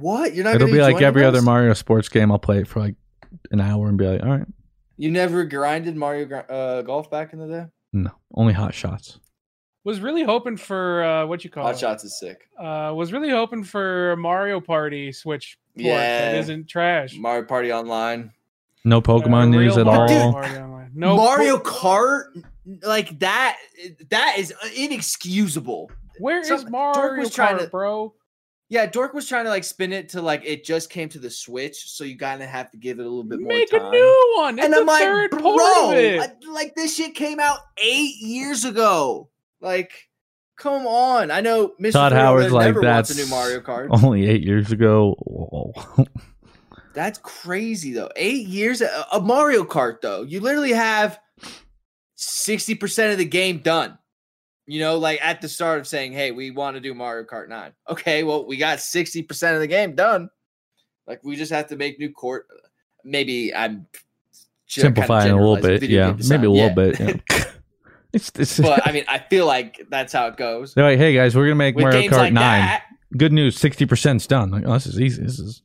What? 0.00 0.34
You're 0.34 0.44
not? 0.44 0.54
It'll 0.56 0.66
gonna 0.68 0.76
be 0.76 0.82
like 0.82 0.94
joining 0.94 1.06
every 1.06 1.24
other? 1.24 1.42
Mario 1.42 1.72
sports 1.74 2.08
game. 2.08 2.30
I'll 2.32 2.38
play 2.38 2.58
it 2.58 2.68
for 2.68 2.80
like 2.80 2.94
an 3.50 3.60
hour 3.60 3.88
and 3.88 3.96
be 3.98 4.06
like, 4.06 4.22
all 4.22 4.30
right, 4.38 4.46
You 4.96 5.10
never 5.10 5.44
grinded 5.44 5.96
Mario 5.96 6.28
uh, 6.38 6.82
Golf 6.82 7.10
back 7.10 7.32
in 7.32 7.38
the 7.38 7.46
day. 7.46 7.64
no, 7.92 8.10
only 8.34 8.52
hot 8.52 8.74
shots. 8.74 9.18
was 9.84 10.00
really 10.00 10.22
hoping 10.24 10.56
for 10.56 11.02
uh, 11.04 11.26
what 11.26 11.44
you 11.44 11.50
call 11.50 11.64
Hot 11.64 11.74
it. 11.74 11.78
Shots 11.78 12.04
is 12.04 12.18
sick. 12.18 12.48
Uh, 12.58 12.92
was 12.94 13.12
really 13.12 13.30
hoping 13.30 13.64
for 13.64 14.16
Mario 14.16 14.60
Party 14.60 15.12
Switch 15.12 15.58
port 15.76 15.86
Yeah. 15.86 16.32
that 16.32 16.34
isn't 16.40 16.68
trash. 16.68 17.16
Mario 17.16 17.44
Party 17.44 17.72
Online. 17.72 18.32
No 18.84 19.00
Pokemon 19.02 19.42
Uh, 19.42 19.46
news 19.46 19.76
at 19.76 19.86
all. 19.86 19.94
Party 20.06 20.14
Online. 20.14 20.90
No 20.94 21.16
Mario 21.16 21.58
po- 21.58 21.70
Kart, 21.70 22.44
like 22.82 23.18
that. 23.20 23.56
That 24.10 24.36
is 24.38 24.52
inexcusable. 24.76 25.90
Where 26.18 26.40
is 26.40 26.48
Some- 26.48 26.58
Dork 26.60 26.70
Mario 26.70 27.20
was 27.22 27.34
trying 27.34 27.56
Kart, 27.56 27.64
to- 27.64 27.68
bro? 27.70 28.14
Yeah, 28.70 28.84
Dork 28.86 29.14
was 29.14 29.26
trying 29.26 29.44
to 29.44 29.50
like 29.50 29.64
spin 29.64 29.92
it 29.94 30.10
to 30.10 30.20
like 30.20 30.42
it 30.44 30.62
just 30.64 30.90
came 30.90 31.08
to 31.10 31.18
the 31.18 31.30
Switch, 31.30 31.88
so 31.90 32.04
you 32.04 32.18
kind 32.18 32.42
of 32.42 32.48
have 32.50 32.70
to 32.72 32.76
give 32.76 32.98
it 32.98 33.02
a 33.02 33.08
little 33.08 33.24
bit 33.24 33.40
more 33.40 33.48
Make 33.48 33.72
more 33.72 33.86
a 33.86 33.90
new 33.90 34.34
one. 34.36 34.58
It's 34.58 34.64
and 34.66 34.74
the 34.74 34.80
I'm 34.80 34.86
like, 34.86 35.02
third 35.02 35.30
bro, 35.30 35.40
part 35.40 35.94
of 35.94 35.94
it. 35.94 36.20
I- 36.20 36.50
like 36.52 36.74
this 36.74 36.94
shit 36.94 37.14
came 37.14 37.40
out 37.40 37.60
eight 37.82 38.16
years 38.20 38.64
ago. 38.66 39.30
Like, 39.62 40.08
come 40.56 40.86
on. 40.86 41.30
I 41.30 41.40
know 41.40 41.72
Mr. 41.80 41.92
Todd 41.92 42.12
Fredo 42.12 42.16
Howard's 42.16 42.44
Red 42.46 42.52
like 42.52 42.66
never 42.66 42.80
that's 42.82 43.10
a 43.10 43.14
new 43.16 43.26
Mario 43.26 43.60
Kart. 43.60 43.88
only 44.02 44.28
eight 44.28 44.42
years 44.44 44.70
ago. 44.70 45.72
That's 46.94 47.18
crazy 47.22 47.92
though. 47.92 48.10
Eight 48.16 48.48
years 48.48 48.80
a, 48.80 49.06
a 49.12 49.20
Mario 49.20 49.62
Kart 49.62 50.00
though. 50.00 50.22
You 50.22 50.40
literally 50.40 50.72
have 50.72 51.20
sixty 52.16 52.74
percent 52.74 53.12
of 53.12 53.18
the 53.18 53.24
game 53.24 53.58
done. 53.58 53.98
You 54.70 54.80
know, 54.80 54.98
like 54.98 55.18
at 55.22 55.40
the 55.40 55.48
start 55.48 55.80
of 55.80 55.86
saying, 55.88 56.12
"Hey, 56.12 56.30
we 56.30 56.50
want 56.50 56.76
to 56.76 56.80
do 56.80 56.92
Mario 56.92 57.24
Kart 57.24 57.48
9. 57.48 57.72
Okay, 57.88 58.22
well, 58.22 58.46
we 58.46 58.58
got 58.58 58.80
sixty 58.80 59.22
percent 59.22 59.54
of 59.54 59.60
the 59.60 59.66
game 59.66 59.94
done. 59.94 60.28
Like 61.06 61.24
we 61.24 61.36
just 61.36 61.50
have 61.52 61.68
to 61.68 61.76
make 61.76 61.98
new 61.98 62.12
court. 62.12 62.46
Maybe 63.02 63.54
I'm 63.54 63.86
Simplifying 64.66 65.32
a 65.32 65.36
little 65.36 65.56
bit, 65.56 65.82
yeah, 65.88 66.14
maybe 66.28 66.46
a 66.46 66.50
little 66.50 66.56
Yeah. 66.56 66.74
bit. 66.74 67.00
Yeah. 67.00 67.44
it's, 68.12 68.30
it's, 68.34 68.60
but 68.60 68.86
I 68.86 68.92
mean, 68.92 69.04
I 69.08 69.18
feel 69.18 69.46
like 69.46 69.86
that's 69.88 70.12
how 70.12 70.26
it 70.26 70.36
goes. 70.36 70.74
they're 70.74 70.84
like, 70.84 70.98
hey 70.98 71.14
guys, 71.14 71.34
we're 71.34 71.46
gonna 71.46 71.54
make 71.54 71.74
With 71.74 71.84
Mario 71.84 72.02
Kart 72.10 72.12
like 72.18 72.32
Nine. 72.34 72.60
that, 72.60 72.84
Good 73.16 73.32
news, 73.32 73.58
sixty 73.58 73.86
percent's 73.86 74.26
done. 74.26 74.50
Like, 74.50 74.64
oh, 74.66 74.74
this 74.74 74.86
is 74.86 75.00
easy. 75.00 75.22
This 75.22 75.38
is 75.38 75.62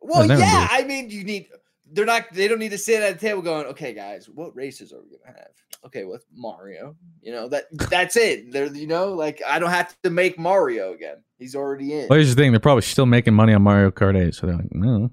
Well, 0.00 0.26
yeah. 0.26 0.66
I 0.72 0.82
mean, 0.82 1.08
you 1.10 1.22
need. 1.22 1.46
They're 1.92 2.04
not. 2.04 2.32
They 2.32 2.48
don't 2.48 2.58
need 2.58 2.70
to 2.72 2.78
sit 2.78 3.02
at 3.02 3.18
the 3.18 3.26
table 3.26 3.42
going, 3.42 3.66
"Okay, 3.66 3.94
guys, 3.94 4.28
what 4.28 4.54
races 4.54 4.92
are 4.92 5.00
we 5.00 5.16
gonna 5.16 5.36
have?" 5.38 5.48
Okay, 5.86 6.04
with 6.04 6.24
Mario, 6.34 6.96
you 7.22 7.32
know 7.32 7.48
that 7.48 7.64
that's 7.90 8.16
it. 8.16 8.52
They're 8.52 8.66
you 8.74 8.86
know 8.86 9.12
like 9.14 9.40
I 9.46 9.58
don't 9.58 9.70
have 9.70 9.96
to 10.02 10.10
make 10.10 10.38
Mario 10.38 10.92
again. 10.92 11.22
He's 11.38 11.54
already 11.54 11.92
in. 11.92 12.08
well, 12.08 12.18
here's 12.18 12.34
the 12.34 12.40
thing. 12.40 12.52
They're 12.52 12.60
probably 12.60 12.82
still 12.82 13.06
making 13.06 13.34
money 13.34 13.54
on 13.54 13.62
Mario 13.62 13.90
Kart 13.90 14.16
Eight, 14.16 14.34
so 14.34 14.46
they're 14.46 14.56
like, 14.56 14.72
no. 14.74 15.10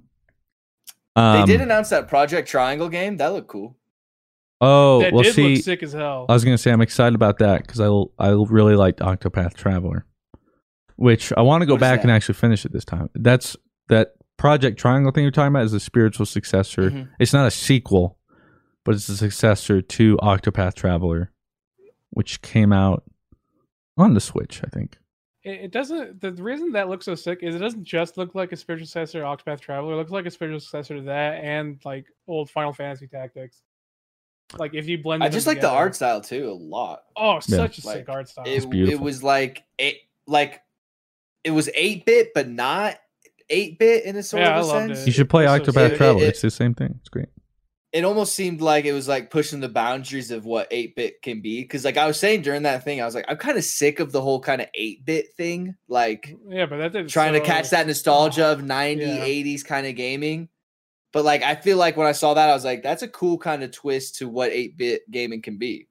they 1.16 1.22
Um, 1.22 1.46
did 1.48 1.62
announce 1.62 1.90
that 1.90 2.08
Project 2.08 2.48
Triangle 2.50 2.90
game. 2.90 3.18
That 3.18 3.28
looked 3.28 3.48
cool. 3.48 3.78
Oh, 4.62 5.02
that 5.02 5.14
well, 5.14 5.24
did 5.24 5.36
see, 5.36 5.56
look 5.56 5.64
sick 5.64 5.84
as 5.84 5.94
hell. 5.94 6.26
I 6.28 6.34
was 6.34 6.44
gonna 6.44 6.58
say 6.58 6.72
I'm 6.72 6.82
excited 6.82 7.14
about 7.16 7.38
that 7.40 7.66
because 7.68 7.80
I 7.80 7.88
I 8.24 8.32
really 8.32 8.76
liked 8.76 9.02
Octopath 9.02 9.54
Traveler, 9.54 10.06
which 10.96 11.32
I 11.38 11.42
want 11.42 11.62
to 11.62 11.66
go 11.68 11.74
What 11.74 11.78
is 11.84 11.88
back 11.90 12.02
and 12.04 12.12
actually 12.12 12.36
finish 12.36 12.66
it 12.66 12.72
this 12.74 12.86
time. 12.86 13.10
That's 13.14 13.56
that 13.90 14.15
Project 14.38 14.78
Triangle 14.80 15.12
thing 15.12 15.24
you're 15.24 15.32
talking 15.32 15.54
about 15.54 15.64
is 15.66 15.74
a 15.74 15.80
spiritual 15.80 16.26
successor. 16.26 16.92
Mhm. 16.92 17.10
It's 17.20 17.34
not 17.34 17.48
a 17.48 17.52
sequel, 17.52 18.18
but 18.84 18.96
it's 18.96 19.08
a 19.10 19.18
successor 19.18 19.82
to 19.82 20.18
Octopath 20.18 20.74
Traveler, 20.76 21.32
which 22.12 22.42
came 22.42 22.74
out 22.74 23.04
on 23.98 24.14
the 24.14 24.20
Switch, 24.20 24.62
I 24.64 24.68
think. 24.70 24.98
It, 25.44 25.66
it 25.66 25.72
doesn't. 25.72 26.20
The 26.22 26.34
reason 26.34 26.74
that 26.74 26.90
looks 26.90 27.06
so 27.06 27.16
sick 27.16 27.40
is 27.44 27.56
it 27.56 27.60
doesn't 27.60 27.84
just 27.86 28.18
look 28.18 28.36
like 28.36 28.52
a 28.52 28.58
spiritual 28.58 28.88
successor 28.88 29.22
to 29.22 29.26
Octopath 29.26 29.62
Traveler. 29.62 29.94
It 29.94 29.98
looks 29.98 30.12
like 30.12 30.26
a 30.26 30.32
spiritual 30.32 30.60
successor 30.60 30.98
to 30.98 31.04
that 31.04 31.44
and 31.44 31.80
like 31.86 32.06
old 32.28 32.50
Final 32.50 32.74
Fantasy 32.74 33.08
Tactics. 33.08 33.62
Like 34.58 34.74
if 34.74 34.88
you 34.88 34.98
blend, 35.02 35.24
I 35.24 35.30
just 35.30 35.48
like 35.48 35.62
the 35.62 35.70
art 35.70 35.96
style 35.96 36.22
too 36.22 36.50
a 36.50 36.54
lot. 36.54 37.04
Oh, 37.16 37.40
such 37.40 37.80
a 37.84 37.88
Like, 37.88 37.98
sick 37.98 38.10
art 38.10 38.30
style. 38.30 38.46
It, 38.48 38.66
it 38.74 39.00
was 39.00 39.24
like 39.24 39.64
it 39.78 39.96
like 40.28 40.62
it 41.44 41.52
was 41.52 41.70
eight 41.74 42.06
bit, 42.06 42.30
but 42.34 42.48
not 42.48 42.98
eight 43.50 43.78
bit 43.80 44.06
in 44.06 44.16
a 44.16 44.24
sort 44.24 44.42
Yeah, 44.44 44.60
of 44.60 44.66
a 44.66 44.70
I 44.70 44.74
loved 44.74 44.88
sense. 44.90 45.02
it. 45.02 45.08
You 45.08 45.12
should 45.14 45.30
play 45.30 45.46
It's 45.46 45.66
so 45.66 45.72
Octopath 45.72 45.90
sick. 45.90 45.98
Traveler. 45.98 46.22
It- 46.22 46.26
it- 46.26 46.30
it's 46.30 46.42
the 46.42 46.52
same 46.52 46.74
thing. 46.74 46.96
It's 47.00 47.10
great. 47.10 47.28
it 47.94 48.04
almost 48.04 48.34
seemed 48.36 48.60
like 48.60 48.84
it 48.84 48.92
was 48.92 49.08
like 49.08 49.32
pushing 49.32 49.62
the 49.62 49.70
boundaries 49.70 50.30
of 50.30 50.44
what 50.44 50.70
8-bit 50.70 51.22
can 51.22 51.40
be 51.42 51.62
because 51.62 51.86
like 51.86 51.96
i 51.96 52.06
was 52.06 52.20
saying 52.20 52.42
during 52.42 52.64
that 52.64 52.84
thing 52.84 53.02
i 53.02 53.06
was 53.06 53.16
like 53.16 53.24
i'm 53.30 53.38
kind 53.38 53.58
of 53.58 53.64
sick 53.64 54.02
of 54.02 54.12
the 54.12 54.20
whole 54.22 54.42
kind 54.42 54.60
of 54.62 54.68
8-bit 54.78 55.32
thing 55.38 55.76
like 55.88 56.36
yeah, 56.50 56.66
but 56.66 56.76
that 56.78 56.92
didn't 56.92 57.10
trying 57.10 57.32
to 57.34 57.40
catch 57.40 57.70
that 57.70 57.88
nostalgia 57.88 58.48
of 58.48 58.62
90 58.62 59.02
yeah. 59.06 59.20
80s 59.26 59.64
kind 59.64 59.88
of 59.88 59.96
gaming 59.96 60.50
But 61.14 61.24
like, 61.24 61.42
I 61.44 61.56
feel 61.56 61.78
like 61.78 61.96
when 61.96 62.06
I 62.08 62.12
saw 62.12 62.34
that, 62.34 62.50
I 62.50 62.54
was 62.54 62.66
like, 62.66 62.84
that's 62.84 63.02
a 63.04 63.08
cool 63.08 63.38
kind 63.38 63.64
of 63.64 63.72
twist 63.72 64.16
to 64.18 64.28
what 64.28 64.52
8 64.52 64.76
bit 64.76 65.10
gaming 65.10 65.42
can 65.42 65.58
be. 65.58 65.88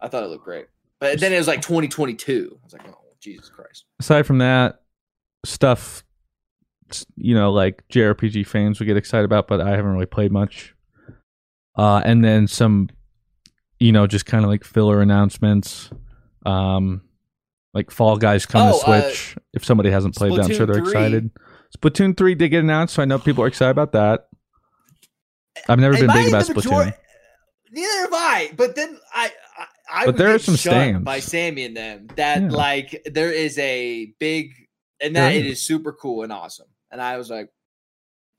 I 0.00 0.06
thought 0.06 0.22
it 0.22 0.28
looked 0.28 0.44
great. 0.44 0.66
But 1.00 1.18
then 1.18 1.32
it 1.32 1.38
was 1.38 1.48
like 1.48 1.62
2022. 1.62 2.56
I 2.62 2.64
was 2.64 2.72
like, 2.72 2.82
oh, 2.88 2.96
Jesus 3.18 3.48
Christ. 3.48 3.84
Aside 3.98 4.24
from 4.24 4.38
that, 4.38 4.82
stuff, 5.44 6.04
you 7.16 7.34
know, 7.34 7.52
like 7.52 7.84
JRPG 7.92 8.46
fans 8.46 8.78
would 8.78 8.86
get 8.86 8.96
excited 8.96 9.24
about, 9.24 9.48
but 9.48 9.60
I 9.60 9.70
haven't 9.70 9.92
really 9.92 10.06
played 10.06 10.32
much. 10.32 10.74
Uh, 11.76 12.00
and 12.04 12.24
then 12.24 12.46
some, 12.46 12.88
you 13.78 13.92
know, 13.92 14.06
just 14.06 14.26
kind 14.26 14.44
of 14.44 14.50
like 14.50 14.64
filler 14.64 15.00
announcements. 15.00 15.90
Um, 16.44 17.02
like 17.74 17.90
Fall 17.90 18.16
Guys 18.16 18.46
come 18.46 18.72
Oh, 18.72 18.80
to 18.80 18.86
uh, 18.90 19.00
Switch. 19.10 19.36
if 19.52 19.64
somebody 19.64 19.90
hasn't 19.90 20.14
played 20.16 20.32
that, 20.32 20.44
I'm 20.46 20.52
sure 20.52 20.64
they're 20.66 20.76
3. 20.76 20.88
excited. 20.88 21.30
Splatoon 21.76 22.16
3 22.16 22.34
did 22.36 22.48
get 22.48 22.60
announced, 22.60 22.94
so 22.94 23.02
I 23.02 23.04
know 23.04 23.18
people 23.18 23.44
are 23.44 23.48
excited 23.48 23.72
about 23.72 23.92
that. 23.92 24.28
I've 25.68 25.78
never 25.78 25.94
been 25.94 26.08
Am 26.10 26.16
big 26.16 26.28
about 26.28 26.46
the 26.46 26.54
Splatoon. 26.54 26.94
Neither 27.72 28.00
have 28.02 28.12
I. 28.12 28.50
But 28.56 28.76
then 28.76 28.98
I, 29.14 29.30
I, 29.58 30.02
I 30.02 30.06
But 30.06 30.16
there 30.16 30.34
are 30.34 30.38
some 30.38 30.56
stands. 30.56 31.04
by 31.04 31.18
Sammy 31.20 31.64
and 31.64 31.76
them 31.76 32.06
that 32.16 32.42
Yeah. 32.42 32.48
like 32.48 33.02
there 33.12 33.32
is 33.32 33.58
a 33.58 34.14
big 34.18 34.52
and 35.02 35.14
that 35.16 35.34
it 35.34 35.44
is. 35.44 35.58
is 35.58 35.62
super 35.66 35.92
cool 35.92 36.22
and 36.22 36.32
awesome. 36.32 36.68
And 36.90 37.00
I 37.00 37.16
was 37.16 37.30
like, 37.30 37.50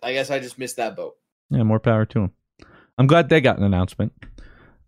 I 0.02 0.14
guess 0.14 0.30
I 0.30 0.40
just 0.40 0.58
missed 0.58 0.78
that 0.78 0.96
boat. 0.96 1.16
Yeah, 1.50 1.64
more 1.64 1.80
power 1.80 2.06
to 2.06 2.20
them. 2.20 2.32
I'm 2.98 3.08
glad 3.08 3.30
they 3.30 3.42
got 3.42 3.58
an 3.58 3.64
announcement. 3.64 4.14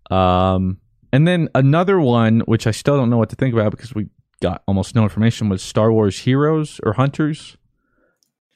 Um, 0.10 0.78
and 1.14 1.28
then 1.28 1.50
another 1.56 2.00
one, 2.00 2.42
which 2.42 2.68
I 2.68 2.72
still 2.72 2.98
don't 2.98 3.10
know 3.10 3.18
what 3.18 3.30
to 3.30 3.36
think 3.36 3.54
about 3.54 3.72
because 3.72 3.94
we 3.94 4.08
got 4.42 4.64
almost 4.68 4.96
no 4.96 5.04
information, 5.04 5.50
was 5.50 5.62
Star 5.62 5.92
Wars 5.92 6.20
Heroes 6.20 6.80
or 6.84 6.94
Hunters, 6.94 7.58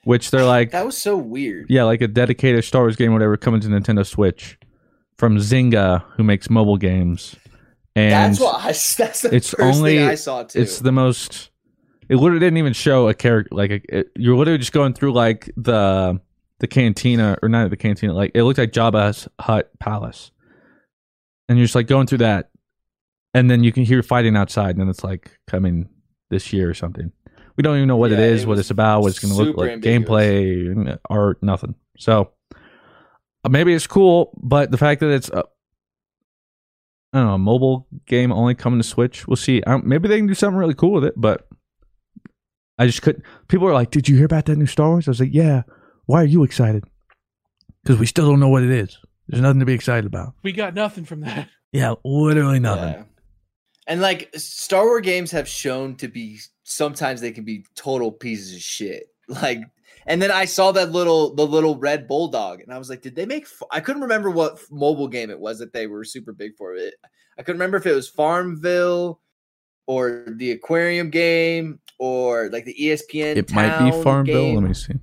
which 0.04 0.32
they're 0.32 0.46
like, 0.46 0.72
That 0.72 0.86
was 0.86 0.98
so 0.98 1.18
weird. 1.18 1.68
yeah, 1.70 1.84
like 1.84 2.02
a 2.02 2.08
dedicated 2.08 2.64
Star 2.64 2.82
Wars 2.84 2.96
game, 2.96 3.14
whatever, 3.14 3.38
coming 3.38 3.62
to 3.62 3.68
Nintendo 3.68 4.06
Switch 4.06 4.58
from 5.18 5.38
Zynga, 5.38 6.04
who 6.16 6.24
makes 6.24 6.50
mobile 6.50 6.78
games. 6.78 7.36
And 7.96 8.12
that's 8.12 8.40
what 8.40 8.56
I. 8.56 8.68
That's 8.98 9.22
the 9.22 9.30
it's 9.36 9.52
first 9.52 9.78
only 9.78 9.98
thing 9.98 10.08
I 10.08 10.16
saw 10.16 10.42
too. 10.44 10.60
it's 10.62 10.80
the 10.80 10.92
most 10.92 11.52
it 12.10 12.16
literally 12.18 12.40
didn't 12.40 12.58
even 12.58 12.74
show 12.74 13.08
a 13.08 13.14
character 13.14 13.56
like 13.56 13.72
a, 13.72 14.00
it, 14.00 14.12
you're 14.16 14.36
literally 14.36 14.58
just 14.58 14.72
going 14.74 14.94
through 14.94 15.14
like 15.14 15.50
the 15.58 16.20
the 16.60 16.68
cantina 16.68 17.38
or 17.42 17.50
not 17.50 17.70
the 17.70 17.78
cantina 17.78 18.14
like 18.14 18.32
it 18.34 18.44
looked 18.44 18.58
like 18.60 18.72
Jabba's 18.72 19.28
hut 19.40 19.72
palace 19.80 20.32
and 21.50 21.58
you're 21.58 21.66
just 21.66 21.76
like 21.76 21.88
going 21.88 22.08
through 22.08 22.20
that 22.20 22.50
and 23.34 23.50
then 23.50 23.64
you 23.64 23.72
can 23.72 23.84
hear 23.84 24.02
fighting 24.04 24.36
outside 24.36 24.72
and 24.72 24.80
then 24.80 24.90
it's 24.90 25.04
like 25.04 25.38
coming 25.48 25.90
this 26.30 26.54
year 26.54 26.70
or 26.70 26.74
something 26.74 27.12
we 27.58 27.62
don't 27.62 27.76
even 27.78 27.88
know 27.88 27.98
what 27.98 28.12
it 28.12 28.20
Yeah, 28.20 28.26
is 28.26 28.44
it 28.44 28.48
what 28.48 28.60
it's 28.60 28.72
about 28.72 29.02
what 29.02 29.10
it's 29.10 29.20
going 29.20 29.34
to 29.34 29.44
look 29.44 29.58
like 29.58 29.72
ambiguous. 29.72 30.08
gameplay 30.08 30.98
art 31.10 31.42
nothing 31.44 31.76
so 31.98 32.32
uh, 33.44 33.50
maybe 33.50 33.74
it's 33.74 33.88
cool 33.88 34.38
but 34.42 34.72
the 34.72 34.78
fact 34.78 35.02
that 35.02 35.10
it's 35.12 35.30
uh, 35.30 35.44
I 37.12 37.20
don't 37.20 37.28
know, 37.28 37.34
a 37.36 37.38
mobile 37.38 37.88
game 38.08 38.32
only 38.32 38.56
coming 38.56 38.80
to 38.80 38.84
Switch. 38.88 39.28
We'll 39.28 39.36
see. 39.36 39.62
Maybe 39.84 40.08
they 40.08 40.18
can 40.18 40.26
do 40.26 40.34
something 40.34 40.58
really 40.58 40.74
cool 40.74 40.94
with 40.94 41.04
it, 41.06 41.14
but 41.16 41.48
I 42.78 42.86
just 42.88 43.02
couldn't. 43.02 43.24
People 43.48 43.68
are 43.68 43.74
like, 43.74 43.92
"Did 43.92 44.08
you 44.10 44.16
hear 44.16 44.26
about 44.26 44.46
that 44.46 44.58
new 44.58 44.66
Star 44.66 44.90
Wars?" 44.90 45.08
I 45.08 45.12
was 45.12 45.20
like, 45.20 45.34
"Yeah." 45.34 45.64
Why 46.06 46.22
are 46.22 46.26
you 46.26 46.44
excited? 46.44 46.84
Because 47.84 47.98
we 48.00 48.06
still 48.06 48.28
don't 48.28 48.40
know 48.40 48.50
what 48.50 48.64
it 48.64 48.72
is. 48.72 48.98
There's 49.28 49.42
nothing 49.42 49.62
to 49.62 49.66
be 49.66 49.74
excited 49.74 50.06
about. 50.06 50.34
We 50.44 50.52
got 50.52 50.74
nothing 50.74 51.06
from 51.06 51.22
that. 51.22 51.50
Yeah, 51.72 51.96
literally 52.04 52.60
nothing. 52.60 52.94
Yeah. 52.94 53.04
And 53.88 54.02
like 54.02 54.30
Star 54.36 54.86
Wars 54.86 55.02
games 55.02 55.32
have 55.32 55.48
shown 55.48 55.96
to 55.98 56.08
be 56.08 56.40
sometimes 56.64 57.20
they 57.20 57.32
can 57.32 57.44
be 57.44 57.66
total 57.76 58.12
pieces 58.12 58.54
of 58.54 58.62
shit. 58.62 59.08
Like, 59.30 59.62
and 60.06 60.22
then 60.22 60.32
I 60.32 60.44
saw 60.44 60.74
that 60.74 60.92
little 60.92 61.34
the 61.34 61.48
little 61.48 61.78
red 61.78 62.10
bulldog, 62.10 62.60
and 62.60 62.74
I 62.74 62.78
was 62.78 62.90
like, 62.90 63.02
did 63.02 63.16
they 63.16 63.26
make? 63.26 63.46
f- 63.46 63.64
I 63.72 63.80
couldn't 63.80 64.02
remember 64.02 64.30
what 64.30 64.60
mobile 64.70 65.08
game 65.08 65.30
it 65.30 65.40
was 65.40 65.60
that 65.60 65.72
they 65.72 65.88
were 65.88 66.04
super 66.04 66.34
big 66.34 66.58
for. 66.58 66.76
It. 66.76 66.94
I 67.38 67.42
couldn't 67.42 67.60
remember 67.60 67.78
if 67.78 67.86
it 67.86 67.96
was 67.96 68.10
Farmville 68.10 69.22
or 69.88 70.26
the 70.38 70.52
aquarium 70.52 71.10
game 71.10 71.80
or 72.00 72.50
like 72.52 72.66
the 72.66 72.76
ESPN. 72.80 73.36
It 73.38 73.52
might 73.54 73.84
be 73.84 73.92
Farmville. 74.04 74.54
Let 74.56 74.64
me 74.64 74.74
see. 74.74 74.94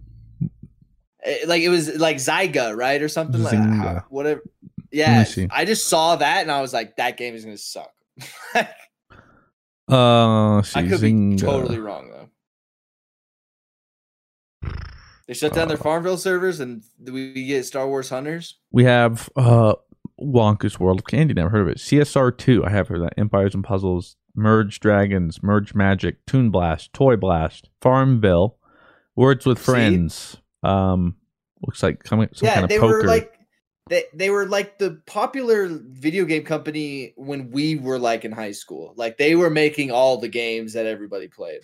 Eh, 1.23 1.39
like 1.47 1.63
it 1.63 1.69
was 1.69 1.97
like 1.99 2.17
Zyga, 2.17 2.75
right, 2.77 3.01
or 3.03 3.09
something 3.09 3.43
like 3.43 3.55
Zynga. 3.59 3.77
how- 3.77 4.05
whatever. 4.09 4.43
Yeah. 4.93 5.25
I 5.53 5.65
just 5.65 5.87
saw 5.87 6.17
that 6.17 6.43
and 6.43 6.51
I 6.51 6.61
was 6.63 6.73
like, 6.73 6.97
that 6.97 7.17
game 7.17 7.35
is 7.35 7.45
gonna 7.45 7.57
suck. 7.59 7.93
Uh. 9.89 10.59
I 10.77 10.87
could 10.89 11.01
be 11.01 11.35
totally 11.37 11.79
wrong 11.81 12.11
though. 12.11 12.29
They 15.27 15.35
shut 15.35 15.53
down 15.53 15.69
their 15.69 15.77
Uh, 15.77 15.81
Farmville 15.83 16.17
servers, 16.17 16.61
and 16.61 16.83
we 17.01 17.47
get 17.47 17.65
Star 17.65 17.87
Wars 17.89 18.09
Hunters. 18.11 18.59
We 18.73 18.85
have 18.85 19.29
uh 19.37 19.75
Wonka's 20.21 20.79
World 20.79 21.01
of 21.01 21.07
Candy. 21.07 21.35
Never 21.35 21.51
heard 21.51 21.63
of 21.63 21.69
it. 21.69 21.79
CSR 21.79 22.37
two. 22.37 22.65
I 22.65 22.71
have 22.71 22.89
heard 22.89 22.99
of 22.99 23.05
that. 23.05 23.15
Empires 23.19 23.55
and 23.55 23.65
Puzzles, 23.65 24.17
Merge 24.35 24.81
Dragons, 24.81 25.43
Merge 25.43 25.75
Magic, 25.75 26.25
Toon 26.27 26.51
Blast, 26.51 26.93
Toy 26.93 27.17
Blast, 27.17 27.69
Farmville, 27.81 28.57
Words 29.17 29.45
with 29.47 29.59
See? 29.59 29.65
Friends. 29.65 30.37
Um, 30.63 31.17
looks 31.67 31.83
like 31.83 32.03
coming 32.05 32.29
some 32.33 32.47
yeah, 32.47 32.55
kind 32.55 32.65
of 32.65 32.71
they 32.71 32.79
poker. 32.79 32.99
were 32.99 33.05
like 33.05 33.35
they 33.89 34.05
they 34.15 34.31
were 34.31 34.47
like 34.47 34.79
the 34.79 35.03
popular 35.07 35.69
video 35.69 36.25
game 36.25 36.45
company 36.45 37.13
when 37.17 37.51
we 37.51 37.77
were 37.77 37.99
like 37.99 38.25
in 38.25 38.33
high 38.33 38.53
school. 38.53 38.95
Like 38.97 39.19
they 39.19 39.35
were 39.35 39.51
making 39.51 39.91
all 39.91 40.19
the 40.19 40.29
games 40.29 40.75
that 40.75 40.87
everybody 40.87 41.29
played. 41.29 41.61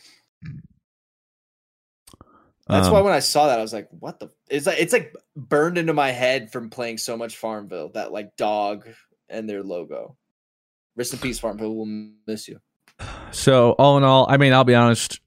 That's 2.68 2.88
Um, 2.88 2.94
why 2.94 3.00
when 3.00 3.12
I 3.12 3.20
saw 3.20 3.46
that, 3.46 3.58
I 3.58 3.62
was 3.62 3.72
like, 3.72 3.88
"What 3.90 4.18
the?" 4.18 4.28
It's 4.50 4.66
like 4.66 4.78
it's 4.80 4.92
like 4.92 5.14
burned 5.36 5.78
into 5.78 5.94
my 5.94 6.10
head 6.10 6.50
from 6.50 6.68
playing 6.68 6.98
so 6.98 7.16
much 7.16 7.36
Farmville. 7.36 7.90
That 7.90 8.10
like 8.12 8.36
dog 8.36 8.88
and 9.28 9.48
their 9.48 9.62
logo. 9.62 10.16
Rest 10.96 11.12
in 11.12 11.18
peace, 11.18 11.38
Farmville. 11.38 11.74
We'll 11.74 12.08
miss 12.26 12.48
you. 12.48 12.60
So 13.30 13.72
all 13.72 13.98
in 13.98 14.04
all, 14.04 14.26
I 14.28 14.36
mean, 14.38 14.52
I'll 14.52 14.64
be 14.64 14.74
honest. 14.74 15.20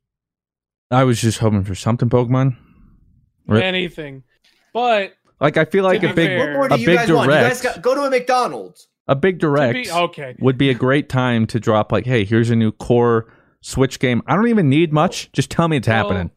I 0.91 1.03
was 1.03 1.21
just 1.21 1.37
hoping 1.37 1.63
for 1.63 1.75
something 1.75 2.09
Pokemon. 2.09 2.57
Right. 3.47 3.63
Anything. 3.63 4.23
But 4.73 5.13
Like 5.39 5.57
I 5.57 5.65
feel 5.65 5.83
like 5.83 6.03
a 6.03 6.13
big 6.13 6.27
fair- 6.27 6.65
a 6.65 6.69
do 6.69 6.79
you 6.79 6.85
big 6.87 6.97
guys 6.97 7.11
want? 7.11 7.27
You 7.27 7.35
guys 7.35 7.61
direct. 7.61 7.75
got, 7.75 7.83
go 7.83 7.95
to 7.95 8.01
a 8.03 8.09
McDonald's. 8.09 8.87
a 9.07 9.15
big 9.15 9.39
direct 9.39 9.73
be 9.73 9.91
okay. 9.91 10.35
would 10.39 10.57
be 10.57 10.69
a 10.69 10.73
great 10.73 11.09
time 11.09 11.45
to 11.47 11.59
drop 11.59 11.91
like, 11.91 12.05
hey, 12.05 12.25
here's 12.25 12.49
a 12.49 12.55
new 12.55 12.71
core 12.71 13.31
Switch 13.61 13.99
game. 13.99 14.21
I 14.25 14.35
don't 14.35 14.47
even 14.47 14.69
need 14.69 14.91
much. 14.93 15.31
Just 15.31 15.51
tell 15.51 15.67
me 15.67 15.77
it's 15.77 15.87
happening. 15.87 16.31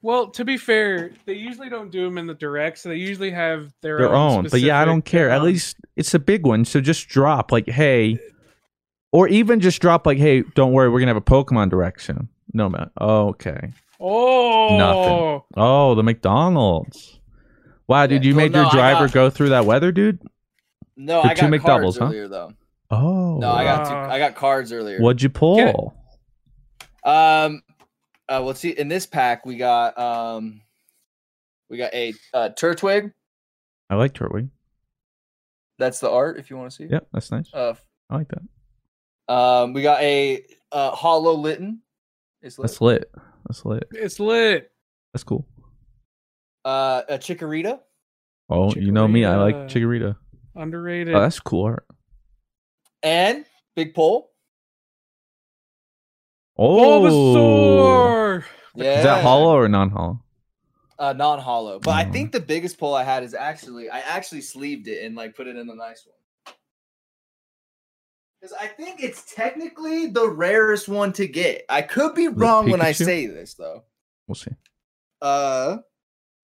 Well, 0.00 0.28
to 0.30 0.44
be 0.44 0.56
fair, 0.56 1.10
they 1.26 1.32
usually 1.34 1.68
don't 1.68 1.90
do 1.90 2.04
them 2.04 2.18
in 2.18 2.26
the 2.28 2.34
direct, 2.34 2.78
so 2.78 2.88
they 2.88 2.96
usually 2.96 3.32
have 3.32 3.72
their, 3.82 3.98
Their 3.98 4.14
own. 4.14 4.46
But 4.48 4.60
yeah, 4.60 4.80
I 4.80 4.84
don't 4.84 5.00
specific, 5.00 5.10
care. 5.10 5.30
At 5.30 5.42
least 5.42 5.76
it's 5.96 6.14
a 6.14 6.20
big 6.20 6.46
one. 6.46 6.64
So 6.64 6.80
just 6.80 7.08
drop 7.08 7.50
like, 7.50 7.68
hey, 7.68 8.18
or 9.12 9.28
even 9.28 9.60
just 9.60 9.80
drop 9.80 10.06
like, 10.06 10.18
hey, 10.18 10.42
don't 10.54 10.72
worry, 10.72 10.88
we're 10.88 11.00
gonna 11.00 11.10
have 11.10 11.16
a 11.16 11.20
Pokemon 11.20 11.70
direction." 11.70 12.28
No 12.52 12.68
man. 12.68 12.90
Okay. 13.00 13.72
Oh, 14.00 14.76
Nothing. 14.78 15.42
Oh, 15.56 15.94
the 15.94 16.02
McDonald's. 16.02 17.20
Wow, 17.88 18.06
dude, 18.06 18.22
Yeah, 18.24 18.28
you 18.30 18.36
well, 18.36 18.44
made 18.46 18.52
no, 18.52 18.58
your 18.62 18.68
I 18.68 18.72
driver 18.72 19.06
got- 19.06 19.14
go 19.14 19.30
through 19.30 19.48
that 19.50 19.64
weather, 19.64 19.90
dude. 19.92 20.20
No, 20.96 21.22
For 21.22 21.28
I 21.28 21.34
two 21.34 21.48
got 21.48 21.60
McDoubles, 21.60 21.64
cards 21.82 21.98
huh? 21.98 22.04
earlier 22.06 22.28
though. 22.28 22.52
Oh. 22.90 23.38
No, 23.38 23.50
I 23.52 23.64
got 23.64 23.84
two, 23.88 23.94
I 23.94 24.18
got 24.18 24.34
cards 24.34 24.72
earlier. 24.72 24.98
What'd 24.98 25.22
you 25.22 25.28
pull? 25.28 25.94
Um, 27.04 27.62
uh, 28.28 28.40
let's 28.42 28.60
see. 28.60 28.70
In 28.70 28.88
this 28.88 29.06
pack, 29.06 29.46
we 29.46 29.56
got 29.56 29.98
um, 29.98 30.60
we 31.70 31.76
got 31.76 31.92
a 31.94 32.14
uh, 32.34 32.50
Turtwig. 32.58 33.12
I 33.90 33.94
like 33.94 34.12
Turtwig. 34.14 34.50
That's 35.78 36.00
the 36.00 36.10
art. 36.10 36.38
If 36.38 36.50
you 36.50 36.56
want 36.56 36.70
to 36.70 36.76
see. 36.76 36.84
it. 36.84 36.90
Yep, 36.90 37.08
that's 37.12 37.30
nice. 37.30 37.52
Uh, 37.54 37.74
I 38.10 38.16
like 38.16 38.28
that. 38.28 38.42
Um, 39.28 39.72
we 39.74 39.82
got 39.82 40.00
a 40.00 40.44
uh, 40.72 40.90
Holo 40.92 41.34
Litten. 41.34 41.80
It's 42.42 42.58
lit. 42.58 42.68
That's 42.68 42.80
lit. 42.80 43.10
That's 43.46 43.64
lit. 43.64 43.84
it's 43.92 44.20
lit. 44.20 44.70
That's 45.12 45.24
cool. 45.24 45.46
uh, 46.64 47.02
a 47.08 47.18
Chikorita. 47.18 47.80
Oh, 48.50 48.72
you 48.74 48.92
know 48.92 49.06
me. 49.08 49.24
I 49.24 49.36
like 49.36 49.54
Chikorita. 49.68 50.14
Chikorita. 50.14 50.16
Underrated. 50.56 51.14
Oh, 51.14 51.20
that's 51.20 51.40
cool 51.40 51.64
art. 51.66 51.86
and 53.02 53.44
Big 53.76 53.94
Pole. 53.94 54.30
Oh, 56.56 57.00
Bulbasaur. 57.02 58.44
Yeah, 58.74 58.98
is 58.98 59.04
that 59.04 59.22
holo 59.22 59.52
or 59.56 59.68
non-holo? 59.68 60.20
Uh, 60.98 61.12
non-holo. 61.12 61.78
But 61.78 61.92
I 61.92 62.08
Oh. 62.08 62.12
think 62.12 62.32
the 62.32 62.40
biggest 62.40 62.78
pull 62.78 62.94
I 62.94 63.04
had 63.04 63.22
is 63.22 63.34
actually 63.34 63.88
I 63.88 64.00
actually 64.00 64.40
sleeved 64.40 64.88
it 64.88 65.04
and 65.04 65.14
like 65.14 65.36
put 65.36 65.46
it 65.46 65.56
in 65.56 65.66
the 65.68 65.74
nice 65.74 66.04
one. 66.06 66.16
Because 68.40 68.54
I 68.60 68.66
think 68.68 69.02
it's 69.02 69.34
technically 69.34 70.06
the 70.06 70.28
rarest 70.28 70.88
one 70.88 71.12
to 71.14 71.26
get. 71.26 71.64
I 71.68 71.82
could 71.82 72.14
be 72.14 72.28
wrong 72.28 72.70
when 72.70 72.80
I 72.80 72.92
say 72.92 73.26
this 73.26 73.54
though. 73.54 73.82
We'll 74.26 74.36
see. 74.36 74.52
Uh, 75.20 75.78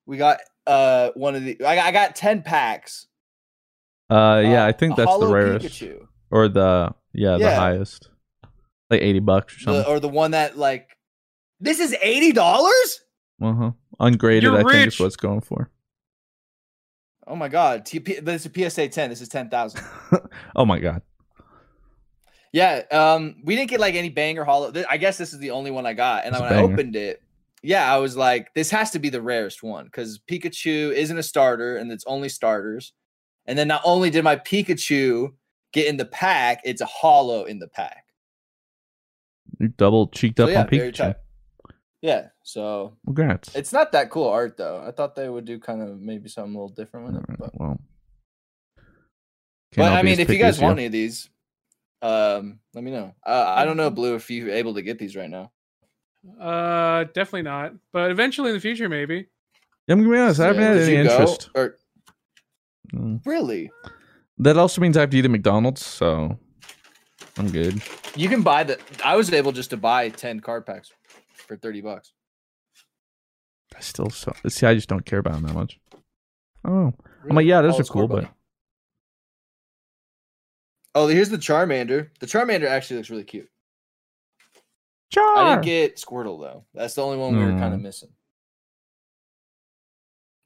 we 0.06 0.16
got 0.16 0.40
uh 0.66 1.10
one 1.14 1.34
of 1.36 1.44
the. 1.44 1.52
I 1.64 1.76
got, 1.76 1.86
I 1.86 1.92
got 1.92 2.16
ten 2.16 2.42
packs. 2.42 3.06
Uh, 4.10 4.42
yeah, 4.44 4.64
Uh, 4.64 4.68
I 4.68 4.72
think 4.72 4.96
that's 4.96 5.18
the 5.18 5.26
rarest 5.26 5.66
Pikachu. 5.66 6.06
or 6.30 6.48
the 6.48 6.94
yeah, 7.12 7.38
the 7.38 7.54
highest, 7.54 8.10
like 8.90 9.00
eighty 9.02 9.20
bucks 9.20 9.54
or 9.54 9.58
The, 9.58 9.62
something. 9.78 9.92
or 9.92 10.00
the 10.00 10.08
one 10.08 10.32
that 10.32 10.58
like. 10.58 10.90
This 11.60 11.78
is 11.78 11.94
eighty 12.02 12.32
dollars. 12.32 13.00
uh 13.40 13.52
huh. 13.52 13.70
Ungraded, 14.00 14.42
You're 14.42 14.58
I 14.68 14.72
think 14.72 14.88
is 14.88 14.98
what's 14.98 15.14
going 15.16 15.40
for. 15.40 15.70
Oh 17.26 17.36
my 17.36 17.48
god, 17.48 17.86
T- 17.86 18.00
P- 18.00 18.18
this 18.20 18.44
is 18.44 18.52
PSA 18.72 18.88
10. 18.88 19.08
This 19.10 19.20
is 19.22 19.28
10,000. 19.28 19.80
oh 20.56 20.66
my 20.66 20.78
god. 20.80 21.00
Yeah, 22.54 22.82
um, 22.92 23.34
we 23.42 23.56
didn't 23.56 23.70
get 23.70 23.80
like 23.80 23.96
any 23.96 24.10
banger 24.10 24.44
holo. 24.44 24.72
I 24.88 24.96
guess 24.96 25.18
this 25.18 25.32
is 25.32 25.40
the 25.40 25.50
only 25.50 25.72
one 25.72 25.86
I 25.86 25.92
got. 25.92 26.24
And 26.24 26.36
It's 26.36 26.40
when 26.40 26.52
I 26.52 26.62
opened 26.62 26.94
it, 26.94 27.20
yeah, 27.64 27.92
I 27.92 27.98
was 27.98 28.16
like, 28.16 28.54
this 28.54 28.70
has 28.70 28.92
to 28.92 29.00
be 29.00 29.08
the 29.08 29.20
rarest 29.20 29.64
one 29.64 29.86
because 29.86 30.20
Pikachu 30.30 30.92
isn't 30.92 31.18
a 31.18 31.22
starter 31.24 31.76
and 31.76 31.90
it's 31.90 32.04
only 32.06 32.28
starters. 32.28 32.92
And 33.46 33.58
then 33.58 33.66
not 33.66 33.82
only 33.84 34.08
did 34.08 34.22
my 34.22 34.36
Pikachu 34.36 35.32
get 35.72 35.88
in 35.88 35.96
the 35.96 36.04
pack, 36.04 36.60
it's 36.64 36.80
a 36.80 36.86
holo 36.86 37.42
in 37.42 37.58
the 37.58 37.66
pack. 37.66 38.04
You 39.58 39.66
double 39.66 40.06
cheeked 40.06 40.36
So 40.36 40.44
up 40.44 40.50
yeah, 40.50 40.60
on 40.60 40.68
Pikachu. 40.68 41.14
Yeah, 42.02 42.28
so 42.44 42.96
Congrats. 43.04 43.52
it's 43.56 43.72
not 43.72 43.90
that 43.90 44.10
cool 44.10 44.28
art 44.28 44.56
though. 44.56 44.80
I 44.86 44.92
thought 44.92 45.16
they 45.16 45.28
would 45.28 45.44
do 45.44 45.58
kind 45.58 45.82
of 45.82 46.00
maybe 46.00 46.28
something 46.28 46.54
a 46.54 46.56
little 46.56 46.72
different 46.76 47.06
with 47.06 47.16
it. 47.16 47.24
But, 47.36 47.50
well. 47.58 47.80
but 49.74 49.92
I 49.92 50.02
mean, 50.02 50.20
if 50.20 50.30
you 50.30 50.38
guys 50.38 50.60
want 50.60 50.78
any 50.78 50.86
of 50.86 50.92
these, 50.92 51.30
um, 52.04 52.60
let 52.74 52.84
me 52.84 52.90
know. 52.90 53.14
Uh, 53.26 53.44
I 53.56 53.64
don't 53.64 53.76
know, 53.76 53.90
Blue, 53.90 54.14
if 54.14 54.30
you're 54.30 54.50
able 54.50 54.74
to 54.74 54.82
get 54.82 54.98
these 54.98 55.16
right 55.16 55.30
now. 55.30 55.50
Uh, 56.40 57.04
definitely 57.04 57.42
not. 57.42 57.72
But 57.92 58.10
eventually 58.10 58.50
in 58.50 58.56
the 58.56 58.60
future, 58.60 58.88
maybe. 58.88 59.26
I'm 59.88 59.98
gonna 60.02 60.10
be 60.10 60.18
honest. 60.18 60.40
I 60.40 60.46
haven't 60.46 60.62
Yeah, 60.62 60.72
had 60.74 60.78
any 60.82 60.96
you 60.96 61.04
go? 61.04 61.10
interest. 61.10 61.50
Or 61.54 61.76
Mm. 62.94 63.20
really? 63.24 63.70
That 64.38 64.56
also 64.56 64.80
means 64.80 64.96
I 64.96 65.00
have 65.00 65.10
to 65.10 65.16
eat 65.16 65.24
at 65.24 65.30
McDonald's, 65.30 65.84
so 65.84 66.38
I'm 67.38 67.50
good. 67.50 67.80
You 68.16 68.28
can 68.28 68.42
buy 68.42 68.64
the. 68.64 68.78
I 69.04 69.16
was 69.16 69.32
able 69.32 69.52
just 69.52 69.70
to 69.70 69.76
buy 69.76 70.08
ten 70.10 70.40
card 70.40 70.66
packs 70.66 70.90
for 71.48 71.56
thirty 71.56 71.80
bucks. 71.80 72.12
I 73.76 73.80
still 73.80 74.10
so 74.10 74.32
see. 74.48 74.66
I 74.66 74.74
just 74.74 74.88
don't 74.88 75.04
care 75.04 75.18
about 75.18 75.34
them 75.34 75.42
that 75.44 75.54
much. 75.54 75.78
Oh, 76.64 76.92
I'm 77.28 77.36
like, 77.36 77.46
yeah, 77.46 77.60
those 77.62 77.76
Oh, 77.76 77.80
are 77.80 77.84
cool, 77.84 78.08
Squirtle. 78.08 78.22
but 78.22 78.30
Oh, 80.94 81.06
here's 81.08 81.28
the 81.30 81.38
Charmander. 81.38 82.10
The 82.20 82.26
Charmander 82.26 82.66
actually 82.68 82.98
looks 82.98 83.10
really 83.10 83.24
cute. 83.24 83.48
Char. 85.10 85.22
I 85.24 85.34
Char. 85.34 85.50
didn't 85.56 85.64
get 85.64 85.96
Squirtle 85.96 86.40
though. 86.40 86.64
That's 86.74 86.94
the 86.94 87.02
only 87.02 87.18
one 87.18 87.36
we 87.36 87.44
were 87.44 87.58
kind 87.58 87.74
of 87.74 87.80
Mm. 87.80 87.84
missing. 87.84 88.10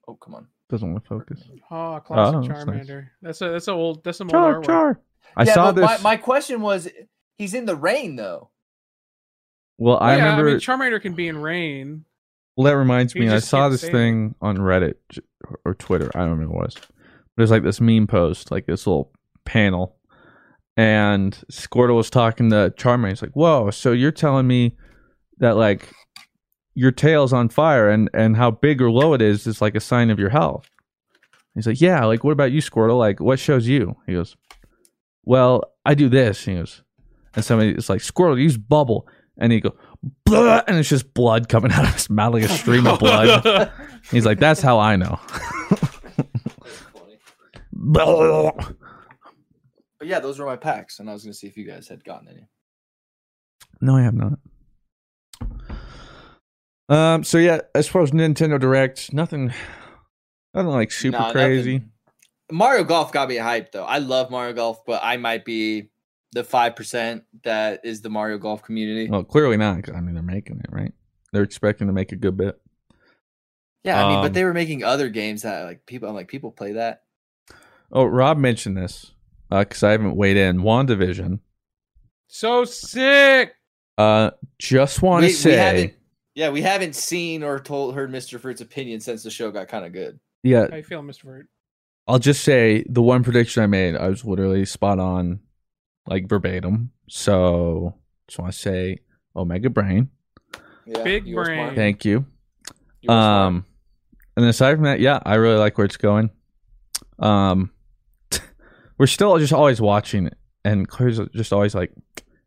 Oh 0.07 0.15
come 0.15 0.35
on. 0.35 0.49
Doesn't 0.71 0.91
want 0.93 1.03
to 1.05 1.09
focus. 1.09 1.43
Oh, 1.71 2.01
classic 2.05 2.37
Oh, 2.37 2.41
that's 2.43 2.67
nice. 2.67 2.87
Charmander. 2.87 3.09
That's 3.23 3.41
a 3.41 3.51
that's 3.51 3.69
a 3.69 3.73
old 3.73 4.05
that's 4.05 4.19
some 4.19 4.29
Char, 4.29 4.57
old 4.57 4.65
artwork. 4.65 4.67
char. 4.67 5.01
I 5.37 5.45
Yeah, 5.45 5.55
saw 5.55 5.73
but 5.73 5.81
this. 5.81 6.03
My, 6.03 6.13
my 6.13 6.17
question 6.17 6.61
was, 6.61 6.89
he's 7.37 7.55
in 7.55 7.67
the 7.67 7.77
rain 7.77 8.17
though. 8.17 8.51
well, 9.79 9.99
I 10.01 10.17
yeah, 10.17 10.25
remember. 10.25 10.49
I 10.49 10.53
mean, 10.53 10.61
Charmander 10.61 11.01
can 11.01 11.15
be 11.15 11.29
in 11.29 11.39
rain. 11.39 12.05
well, 12.57 12.65
that 12.67 12.77
reminds 12.77 13.15
You 13.15 13.23
me. 13.23 13.29
I 13.29 13.37
just 13.37 13.49
saw 13.49 13.63
can't 13.63 13.73
this 13.73 13.81
say 13.83 13.93
thing 13.93 14.35
on 14.41 14.57
Reddit 14.57 14.95
j- 15.11 15.21
or 15.65 15.75
Twitter. 15.75 16.11
I 16.15 16.21
don't 16.21 16.31
remember 16.31 16.55
what 16.55 16.75
it 16.75 16.77
was. 16.77 16.87
There's 17.37 17.51
like 17.51 17.63
this 17.63 17.81
meme 17.81 18.07
post, 18.07 18.51
like 18.51 18.67
this 18.67 18.87
little 18.87 19.13
panel, 19.45 19.97
and 20.79 21.37
Squirtle 21.51 21.97
was 21.97 22.09
talking 22.09 22.51
to 22.51 22.72
Charmander. 22.76 23.09
He's 23.09 23.20
like, 23.20 23.33
"Whoa, 23.33 23.70
so 23.72 23.91
you're 23.91 24.12
telling 24.12 24.47
me 24.47 24.76
that 25.39 25.57
like 25.57 25.93
your 26.74 26.93
tail's 26.93 27.33
on 27.33 27.49
fire 27.49 27.91
and 27.91 28.09
and 28.14 28.37
how 28.37 28.53
big 28.53 28.81
or 28.81 28.89
low 28.89 29.12
it 29.12 29.20
is 29.20 29.49
is 29.49 29.61
like 29.61 29.74
a 29.74 29.81
sign 29.81 30.09
of 30.09 30.20
your 30.20 30.31
health?" 30.31 30.70
He's 31.57 31.66
like, 31.66 31.81
"Yeah, 31.81 32.05
like 32.05 32.22
what 32.22 32.31
about 32.31 32.53
you, 32.53 32.62
Squirtle? 32.62 32.97
Like 32.97 33.20
what 33.20 33.41
shows 33.41 33.66
you?" 33.66 33.97
He 34.07 34.12
goes, 34.12 34.37
"Well, 35.24 35.64
I 35.85 35.95
do 35.95 36.09
this." 36.09 36.45
He 36.45 36.55
goes, 36.55 36.85
and 37.35 37.45
somebody 37.45 37.72
is 37.72 37.91
like, 37.91 38.01
"Squirtle, 38.01 38.41
use 38.41 38.57
bubble," 38.57 39.09
and 39.37 39.51
he 39.51 39.61
go, 39.61 39.74
"Blah," 40.24 40.62
and 40.68 40.79
it's 40.79 40.89
just 40.89 41.12
blood 41.12 41.49
coming 41.49 41.72
out 41.72 41.87
of 41.87 41.95
his 41.95 42.09
mouth 42.09 42.35
like 42.35 42.45
a 42.45 42.49
stream 42.49 42.87
of 42.87 43.01
blood. 43.01 43.72
He's 44.12 44.24
like, 44.24 44.39
"That's 44.39 44.61
how 44.61 44.79
I 44.79 44.95
know." 44.95 45.18
But 49.99 50.09
yeah, 50.09 50.21
those 50.21 50.39
were 50.39 50.47
my 50.47 50.57
packs, 50.57 51.01
and 51.01 51.11
I 51.11 51.13
was 51.13 51.25
gonna 51.25 51.35
see 51.35 51.47
if 51.49 51.57
you 51.57 51.65
guys 51.67 51.89
had 51.89 52.05
gotten 52.05 52.29
any. 52.29 52.47
No, 53.81 53.97
I 53.97 54.03
have 54.03 54.15
not. 54.15 54.39
Um. 56.89 57.25
So 57.25 57.39
yeah, 57.39 57.61
as 57.75 57.87
far 57.89 58.03
as 58.03 58.11
Nintendo 58.13 58.59
Direct, 58.59 59.13
nothing. 59.13 59.53
Nothing 60.55 60.71
like 60.71 60.91
super 60.91 61.19
Nah, 61.19 61.33
crazy. 61.33 61.75
nothing. 61.75 61.93
Mario 62.51 62.83
Golf 62.85 63.13
got 63.13 63.29
me 63.29 63.37
hyped 63.37 63.73
though. 63.73 63.85
I 63.85 63.99
love 63.99 64.31
Mario 64.31 64.55
Golf, 64.55 64.85
but 64.87 65.01
I 65.05 65.19
might 65.19 65.45
be 65.45 65.91
the 66.33 66.43
five 66.43 66.75
percent 66.75 67.25
that 67.45 67.81
is 67.85 68.01
the 68.01 68.09
Mario 68.09 68.39
Golf 68.39 68.63
community. 68.63 69.11
Well, 69.11 69.25
clearly 69.25 69.57
not. 69.59 69.89
I 69.95 70.01
mean, 70.01 70.15
they're 70.15 70.23
making 70.23 70.61
it 70.61 70.71
right. 70.71 70.93
They're 71.33 71.43
expecting 71.43 71.87
to 71.89 71.93
make 71.93 72.13
a 72.13 72.17
good 72.17 72.37
bit. 72.39 72.59
Yeah, 73.85 74.03
I 74.05 74.09
mean, 74.09 74.19
Um, 74.19 74.25
but 74.25 74.33
they 74.35 74.45
were 74.45 74.55
making 74.55 74.83
other 74.83 75.11
games 75.11 75.43
that 75.43 75.65
like 75.65 75.85
people. 75.85 76.09
I'm 76.09 76.15
like, 76.15 76.29
people 76.29 76.51
play 76.51 76.73
that. 76.73 77.03
Oh, 77.93 78.05
Rob 78.05 78.39
mentioned 78.39 78.77
this 78.77 79.13
because 79.51 79.83
I 79.83 79.93
haven't 79.93 80.17
weighed 80.17 80.37
in. 80.37 80.59
WandaVision. 80.59 81.41
So 82.29 82.65
sick. 82.65 83.55
Uh, 83.97 84.31
just 84.59 85.03
want 85.03 85.23
to 85.23 85.27
We- 85.27 85.33
we 85.33 85.35
say, 85.35 85.95
Yeah, 86.35 86.51
we 86.51 86.63
haven't 86.63 86.95
seen 86.95 87.43
or 87.43 87.59
told 87.59 87.95
heard 87.95 88.11
Mr. 88.13 88.39
Fruit's 88.39 88.61
opinion 88.61 89.01
since 89.01 89.23
the 89.23 89.31
show 89.31 89.51
got 89.51 89.69
kind 89.69 89.85
of 89.85 89.93
good. 89.93 90.21
yeah, 90.43 90.67
How 90.71 90.77
you 90.77 90.83
feeling, 90.85 91.07
Mr. 91.07 91.23
Fruit? 91.23 91.47
I'll 92.07 92.19
just 92.21 92.43
say 92.45 92.85
the 92.89 93.03
one 93.03 93.23
prediction 93.25 93.63
I 93.63 93.67
made, 93.67 93.97
I 93.97 94.09
was 94.09 94.25
literally 94.25 94.65
spot 94.65 94.99
on, 94.99 95.41
like 96.07 96.29
verbatim. 96.29 96.91
So 97.09 97.95
just 98.29 98.39
want 98.39 98.53
to 98.53 98.59
say, 98.59 98.99
Omega 99.37 99.69
Brain, 99.71 100.11
Yeah, 100.87 101.03
Big 101.03 101.27
you 101.27 101.37
were 101.37 101.45
smart. 101.45 101.59
brain. 101.69 101.75
thank 101.77 102.05
you. 102.05 102.25
You 103.03 103.09
were 103.09 103.15
smart. 103.15 103.47
Um, 103.47 103.65
and 104.37 104.47
aside 104.47 104.75
from 104.77 104.85
that, 104.85 105.01
yeah, 105.01 105.19
I 105.25 105.35
really 105.35 105.59
like 105.59 105.77
where 105.77 105.85
it's 105.85 105.97
going. 105.97 106.31
Um, 107.19 107.73
we're 108.99 109.07
still 109.07 109.39
just 109.39 109.53
always 109.53 109.81
watching 109.81 110.27
it, 110.27 110.37
and 110.65 110.89
Claire's 110.89 111.21
just 111.35 111.53
always 111.53 111.75
like, 111.75 111.93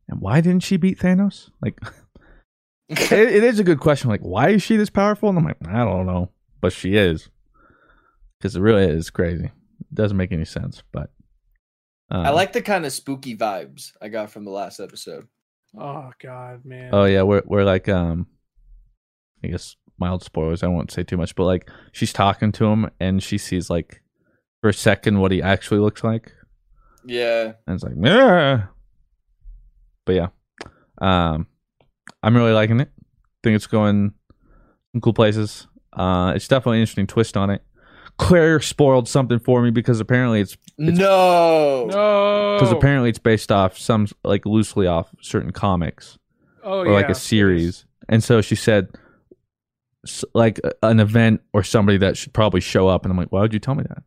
"And 0.07 0.21
why 0.21 0.41
didn't 0.41 0.63
she 0.63 0.77
beat 0.77 0.99
Thanos?" 0.99 1.49
Like, 1.61 1.79
it, 2.89 3.11
it 3.11 3.43
is 3.43 3.59
a 3.59 3.63
good 3.63 3.79
question. 3.79 4.09
Like, 4.09 4.21
why 4.21 4.49
is 4.49 4.61
she 4.61 4.75
this 4.75 4.89
powerful? 4.89 5.29
And 5.29 5.37
I'm 5.37 5.45
like, 5.45 5.57
I 5.67 5.85
don't 5.85 6.05
know, 6.05 6.31
but 6.59 6.73
she 6.73 6.95
is, 6.95 7.29
because 8.39 8.55
it 8.55 8.61
really 8.61 8.83
is 8.83 9.09
crazy. 9.09 9.45
It 9.45 9.95
doesn't 9.95 10.17
make 10.17 10.31
any 10.31 10.45
sense, 10.45 10.83
but 10.91 11.11
uh, 12.11 12.23
I 12.25 12.29
like 12.31 12.53
the 12.53 12.61
kind 12.61 12.85
of 12.85 12.91
spooky 12.91 13.35
vibes 13.37 13.91
I 14.01 14.09
got 14.09 14.31
from 14.31 14.43
the 14.43 14.51
last 14.51 14.79
episode. 14.79 15.27
Oh 15.79 16.11
God, 16.21 16.65
man. 16.65 16.89
Oh 16.91 17.05
yeah, 17.05 17.21
we're 17.21 17.43
we're 17.45 17.63
like 17.63 17.87
um, 17.87 18.27
I 19.43 19.47
guess 19.47 19.77
mild 19.97 20.23
spoilers. 20.23 20.63
I 20.63 20.67
won't 20.67 20.91
say 20.91 21.03
too 21.03 21.15
much, 21.15 21.35
but 21.35 21.45
like 21.45 21.69
she's 21.93 22.11
talking 22.11 22.51
to 22.53 22.65
him 22.65 22.89
and 22.99 23.23
she 23.23 23.37
sees 23.37 23.69
like 23.69 24.01
for 24.61 24.69
a 24.69 24.73
second 24.73 25.19
what 25.19 25.31
he 25.31 25.41
actually 25.41 25.79
looks 25.79 26.03
like, 26.03 26.33
Yeah, 27.05 27.53
and 27.67 27.75
it's 27.75 27.83
like 27.83 27.93
yeah. 28.01 28.65
But 30.05 30.15
yeah, 30.15 30.27
um, 30.99 31.47
I'm 32.23 32.35
really 32.35 32.53
liking 32.53 32.79
it. 32.79 32.91
Think 33.43 33.55
it's 33.55 33.67
going 33.67 34.13
some 34.93 35.01
cool 35.01 35.13
places. 35.13 35.67
Uh, 35.93 36.33
it's 36.35 36.47
definitely 36.47 36.77
an 36.77 36.81
interesting 36.81 37.07
twist 37.07 37.35
on 37.35 37.49
it. 37.49 37.63
Claire 38.17 38.59
spoiled 38.59 39.07
something 39.07 39.39
for 39.39 39.61
me 39.61 39.71
because 39.71 39.99
apparently 39.99 40.41
it's 40.41 40.55
no, 40.77 41.87
no. 41.89 42.57
because 42.59 42.71
apparently 42.71 43.09
it's 43.09 43.19
based 43.19 43.51
off 43.51 43.77
some 43.77 44.07
like 44.23 44.45
loosely 44.45 44.85
off 44.85 45.09
certain 45.21 45.51
comics. 45.51 46.17
oh, 46.63 46.81
or 46.81 46.91
like 46.91 47.09
a 47.09 47.15
series. 47.15 47.85
And 48.09 48.23
so 48.23 48.41
she 48.41 48.55
said, 48.55 48.89
like 50.33 50.59
an 50.83 50.99
event 50.99 51.41
or 51.53 51.63
somebody 51.63 51.97
that 51.99 52.17
should 52.17 52.33
probably 52.33 52.61
show 52.61 52.87
up. 52.87 53.05
And 53.05 53.11
I'm 53.11 53.17
like, 53.17 53.31
why 53.31 53.41
would 53.41 53.53
you 53.53 53.59
tell 53.59 53.75
me 53.75 53.83
that? 53.87 54.03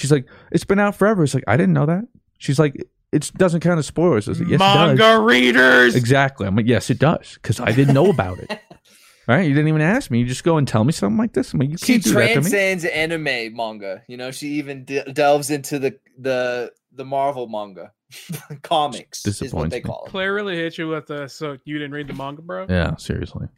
She's 0.00 0.12
like, 0.12 0.26
it's 0.50 0.64
been 0.64 0.78
out 0.78 0.96
forever. 0.96 1.22
It's 1.22 1.34
like, 1.34 1.44
I 1.46 1.56
didn't 1.56 1.74
know 1.74 1.86
that. 1.86 2.04
She's 2.38 2.58
like, 2.58 2.74
it 3.12 3.30
doesn't 3.36 3.60
count 3.60 3.78
as 3.78 3.86
spoilers. 3.86 4.28
I 4.28 4.32
was 4.32 4.40
like, 4.40 4.48
yes, 4.48 4.60
it 4.60 4.64
Manga 4.64 4.96
does. 4.96 5.22
readers. 5.22 5.94
Exactly. 5.96 6.46
I'm 6.46 6.56
like, 6.56 6.66
yes, 6.66 6.90
it 6.90 6.98
does. 6.98 7.34
Because 7.34 7.60
I 7.60 7.72
didn't 7.72 7.94
know 7.94 8.08
about 8.10 8.38
it. 8.38 8.58
right? 9.28 9.42
You 9.46 9.54
didn't 9.54 9.68
even 9.68 9.80
ask 9.80 10.10
me. 10.10 10.20
You 10.20 10.26
just 10.26 10.44
go 10.44 10.56
and 10.56 10.66
tell 10.66 10.84
me 10.84 10.92
something 10.92 11.18
like 11.18 11.32
this. 11.32 11.52
I'm 11.52 11.60
like, 11.60 11.70
you 11.70 11.76
she 11.76 11.94
can't 11.94 12.04
do 12.04 12.12
that 12.14 12.20
to 12.20 12.26
me. 12.28 12.32
transcends 12.34 12.84
anime 12.84 13.54
manga. 13.54 14.02
You 14.08 14.16
know, 14.16 14.30
she 14.30 14.48
even 14.54 14.84
de- 14.84 15.12
delves 15.12 15.50
into 15.50 15.78
the 15.78 15.98
the 16.18 16.72
the 16.92 17.04
Marvel 17.04 17.48
manga 17.48 17.92
comics. 18.62 19.26
Is 19.26 19.52
what 19.52 19.70
they 19.70 19.80
call 19.80 20.04
it. 20.06 20.10
Claire 20.10 20.34
really 20.34 20.56
hit 20.56 20.78
you 20.78 20.88
with 20.88 21.06
the 21.06 21.28
so 21.28 21.56
you 21.64 21.78
didn't 21.78 21.92
read 21.92 22.08
the 22.08 22.14
manga, 22.14 22.42
bro. 22.42 22.66
Yeah, 22.68 22.96
seriously. 22.96 23.48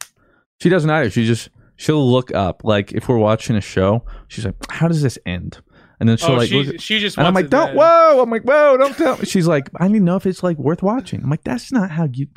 She 0.61 0.69
doesn't 0.69 0.89
either. 0.89 1.09
She 1.09 1.25
just, 1.25 1.49
she'll 1.75 2.09
look 2.09 2.33
up. 2.33 2.63
Like, 2.63 2.93
if 2.93 3.09
we're 3.09 3.17
watching 3.17 3.55
a 3.55 3.61
show, 3.61 4.05
she's 4.29 4.45
like, 4.45 4.55
how 4.69 4.87
does 4.87 5.01
this 5.01 5.17
end? 5.25 5.59
And 6.03 6.09
then 6.09 6.17
she'll 6.17 6.31
oh, 6.31 6.35
like, 6.35 6.49
she, 6.49 6.63
look 6.63 6.81
she 6.81 6.99
just 6.99 7.17
And 7.17 7.25
I'm 7.25 7.33
like, 7.33 7.49
don't, 7.49 7.67
dead. 7.67 7.77
whoa. 7.77 8.21
I'm 8.21 8.29
like, 8.29 8.41
whoa, 8.41 8.75
don't 8.75 8.93
tell 8.93 9.17
me. 9.17 9.23
She's 9.23 9.47
like, 9.47 9.69
I 9.79 9.87
need 9.87 9.99
to 9.99 10.03
know 10.03 10.17
if 10.17 10.25
it's 10.25 10.43
like 10.43 10.57
worth 10.57 10.83
watching. 10.83 11.23
I'm 11.23 11.29
like, 11.29 11.45
that's 11.45 11.71
not 11.71 11.91
how 11.91 12.09
you, 12.11 12.27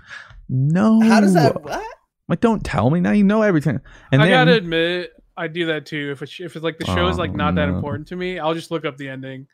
no. 0.49 1.01
How 1.01 1.21
does 1.21 1.35
that? 1.35 1.61
What? 1.61 1.73
I'm 1.75 1.83
like, 2.29 2.39
don't 2.39 2.65
tell 2.65 2.91
me. 2.91 3.01
Now 3.01 3.11
you 3.11 3.25
know 3.25 3.43
everything. 3.43 3.81
And 4.13 4.23
I 4.23 4.27
then, 4.27 4.47
gotta 4.47 4.57
admit, 4.57 5.15
I 5.37 5.49
do 5.49 5.67
that 5.67 5.85
too. 5.85 6.13
If 6.13 6.23
it's, 6.23 6.39
if 6.39 6.55
it's 6.55 6.63
like 6.63 6.79
the 6.79 6.85
show 6.85 7.09
is 7.09 7.19
like 7.19 7.31
Oh, 7.31 7.35
not 7.35 7.57
that 7.57 7.69
oh, 7.69 7.75
important 7.75 8.07
to 8.07 8.17
me, 8.17 8.39
I'll 8.39 8.55
just 8.55 8.71
look 8.71 8.85
up 8.85 8.99
the 8.99 9.09
ending. 9.09 9.49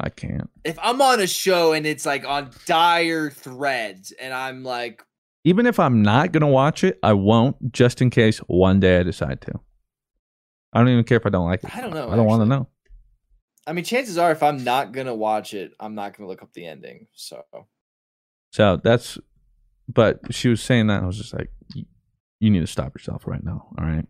I 0.00 0.08
can't. 0.08 0.50
If 0.64 0.76
I'm 0.82 1.00
on 1.00 1.20
a 1.20 1.28
show 1.28 1.72
and 1.72 1.86
it's 1.86 2.04
like 2.04 2.26
on 2.26 2.50
dire 2.66 3.30
threads, 3.30 4.10
and 4.20 4.34
I'm 4.34 4.64
like, 4.64 5.04
Even 5.44 5.66
if 5.66 5.78
I'm 5.78 6.02
not 6.02 6.32
going 6.32 6.40
to 6.40 6.48
watch 6.48 6.82
it, 6.82 6.98
I 7.00 7.12
won't 7.12 7.72
just 7.72 8.02
in 8.02 8.10
case 8.10 8.38
one 8.48 8.80
day 8.80 8.98
I 8.98 9.02
decide 9.04 9.40
to. 9.42 9.60
I 10.72 10.80
don't 10.80 10.88
even 10.88 11.04
care 11.04 11.18
if 11.18 11.26
I 11.26 11.28
don't 11.28 11.46
like 11.46 11.62
it. 11.62 11.76
I 11.76 11.80
don't 11.80 11.94
know, 11.94 12.10
I 12.10 12.16
don't 12.16 12.26
want 12.26 12.42
to 12.42 12.46
know. 12.46 12.66
I 13.66 13.72
mean, 13.72 13.84
chances 13.84 14.18
are, 14.18 14.32
if 14.32 14.42
I'm 14.42 14.64
not 14.64 14.92
gonna 14.92 15.14
watch 15.14 15.54
it, 15.54 15.72
I'm 15.78 15.94
not 15.94 16.16
gonna 16.16 16.28
look 16.28 16.42
up 16.42 16.52
the 16.52 16.66
ending. 16.66 17.06
So 17.14 17.42
So 18.50 18.76
that's, 18.82 19.18
but 19.88 20.20
she 20.34 20.48
was 20.48 20.62
saying 20.62 20.88
that. 20.88 21.02
I 21.02 21.06
was 21.06 21.16
just 21.16 21.32
like, 21.32 21.50
"You- 21.74 21.86
you 22.40 22.50
need 22.50 22.60
to 22.60 22.66
stop 22.66 22.92
yourself 22.94 23.26
right 23.26 23.42
now. 23.42 23.68
All 23.78 23.86
right. 23.86 24.04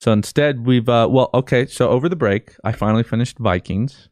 So 0.00 0.12
instead, 0.12 0.64
we've, 0.66 0.88
uh, 0.88 1.08
well, 1.10 1.28
okay. 1.34 1.66
So 1.66 1.88
over 1.90 2.08
the 2.08 2.16
break, 2.16 2.54
I 2.64 2.72
finally 2.72 3.02
finished 3.02 3.38
Vikings 3.38 4.08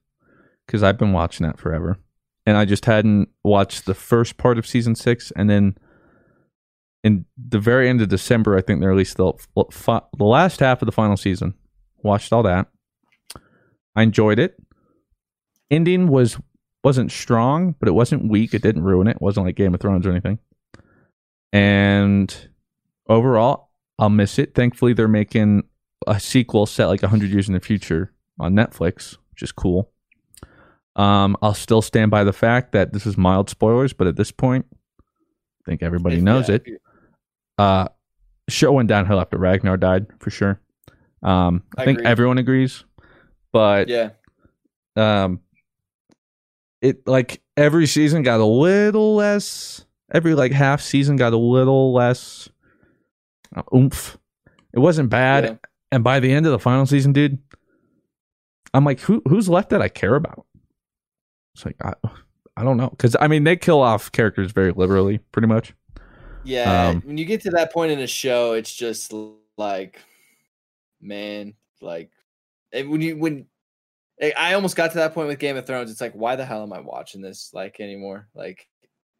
because 0.66 0.82
I've 0.82 0.98
been 0.98 1.12
watching 1.12 1.46
that 1.46 1.58
forever. 1.58 1.98
And 2.44 2.56
I 2.56 2.64
just 2.64 2.84
hadn't 2.84 3.28
watched 3.44 3.86
the 3.86 3.94
first 3.94 4.36
part 4.36 4.58
of 4.58 4.66
season 4.66 4.94
six. 4.94 5.32
And 5.36 5.48
then 5.48 5.76
in 7.02 7.24
the 7.36 7.58
very 7.58 7.88
end 7.88 8.00
of 8.02 8.08
December, 8.08 8.56
I 8.56 8.60
think 8.62 8.80
they 8.80 8.86
released 8.86 9.16
the, 9.16 9.32
the 9.56 10.24
last 10.24 10.60
half 10.60 10.82
of 10.82 10.86
the 10.86 10.92
final 10.92 11.16
season. 11.16 11.54
Watched 12.02 12.32
all 12.32 12.42
that. 12.42 12.66
I 13.94 14.02
enjoyed 14.02 14.38
it. 14.38 14.56
Ending 15.70 16.08
was 16.08 16.38
wasn't 16.84 17.10
strong, 17.10 17.74
but 17.80 17.88
it 17.88 17.92
wasn't 17.92 18.30
weak. 18.30 18.54
It 18.54 18.62
didn't 18.62 18.84
ruin 18.84 19.08
it. 19.08 19.16
It 19.16 19.22
wasn't 19.22 19.46
like 19.46 19.56
Game 19.56 19.74
of 19.74 19.80
Thrones 19.80 20.06
or 20.06 20.10
anything. 20.10 20.38
And 21.52 22.34
overall, 23.08 23.70
I'll 23.98 24.10
miss 24.10 24.38
it. 24.38 24.54
Thankfully, 24.54 24.92
they're 24.92 25.08
making 25.08 25.64
a 26.06 26.20
sequel 26.20 26.66
set 26.66 26.86
like 26.86 27.02
100 27.02 27.30
years 27.30 27.48
in 27.48 27.54
the 27.54 27.60
future 27.60 28.12
on 28.38 28.54
Netflix, 28.54 29.16
which 29.32 29.42
is 29.42 29.50
cool. 29.50 29.90
Um, 30.94 31.36
I'll 31.42 31.54
still 31.54 31.82
stand 31.82 32.10
by 32.10 32.24
the 32.24 32.32
fact 32.32 32.72
that 32.72 32.92
this 32.92 33.04
is 33.04 33.18
mild 33.18 33.50
spoilers, 33.50 33.92
but 33.92 34.06
at 34.06 34.16
this 34.16 34.30
point, 34.30 34.66
I 35.00 35.70
think 35.70 35.82
everybody 35.82 36.20
knows 36.20 36.48
yeah, 36.48 36.54
it. 36.56 36.82
Uh, 37.58 37.88
show 38.48 38.72
went 38.72 38.88
downhill 38.88 39.20
after 39.20 39.36
Ragnar 39.38 39.76
died 39.76 40.06
for 40.20 40.30
sure. 40.30 40.60
Um, 41.22 41.64
I, 41.76 41.82
I 41.82 41.84
think 41.84 41.98
agree. 41.98 42.10
everyone 42.10 42.38
agrees, 42.38 42.84
but 43.52 43.88
Yeah, 43.88 44.10
um 44.94 45.40
it 46.88 47.06
like 47.06 47.42
every 47.56 47.86
season 47.86 48.22
got 48.22 48.40
a 48.40 48.44
little 48.44 49.14
less 49.14 49.84
every 50.12 50.34
like 50.34 50.52
half 50.52 50.80
season 50.80 51.16
got 51.16 51.32
a 51.32 51.36
little 51.38 51.92
less 51.92 52.48
uh, 53.54 53.62
oomph 53.74 54.16
it 54.72 54.78
wasn't 54.78 55.08
bad 55.10 55.44
Yeah. 55.44 55.54
and 55.92 56.04
by 56.04 56.20
the 56.20 56.32
end 56.32 56.46
of 56.46 56.52
the 56.52 56.58
final 56.58 56.86
season 56.86 57.12
dude 57.12 57.38
i'm 58.74 58.84
like 58.84 59.00
who 59.00 59.22
who's 59.28 59.48
left 59.48 59.70
that 59.70 59.82
i 59.82 59.88
care 59.88 60.14
about 60.14 60.46
it's 61.54 61.64
like 61.64 61.76
i, 61.82 61.92
I 62.56 62.62
don't 62.62 62.76
know 62.76 62.90
because 62.90 63.16
i 63.20 63.26
mean 63.28 63.44
they 63.44 63.56
kill 63.56 63.80
off 63.80 64.12
characters 64.12 64.52
very 64.52 64.72
liberally 64.72 65.18
pretty 65.32 65.48
much 65.48 65.74
yeah. 66.44 66.90
Um, 66.90 67.02
when 67.04 67.18
you 67.18 67.24
get 67.24 67.40
to 67.40 67.50
that 67.50 67.72
point 67.72 67.90
in 67.90 67.98
a 67.98 68.06
show, 68.06 68.52
it's 68.52 68.72
just 68.72 69.12
like, 69.56 69.98
man, 71.00 71.54
like, 71.80 72.12
when 72.72 73.00
you 73.00 73.16
when 73.16 73.46
I- 74.22 74.54
almost 74.54 74.76
got 74.76 74.92
to 74.92 74.98
that 74.98 75.12
point 75.14 75.28
with 75.28 75.38
Game 75.38 75.56
of 75.56 75.66
Thrones, 75.66 75.90
it's 75.90 76.00
like, 76.00 76.14
why 76.14 76.36
the 76.36 76.44
hell 76.44 76.62
am 76.62 76.72
I 76.72 76.80
watching 76.80 77.20
this 77.20 77.50
like 77.52 77.80
anymore? 77.80 78.28
Like, 78.34 78.66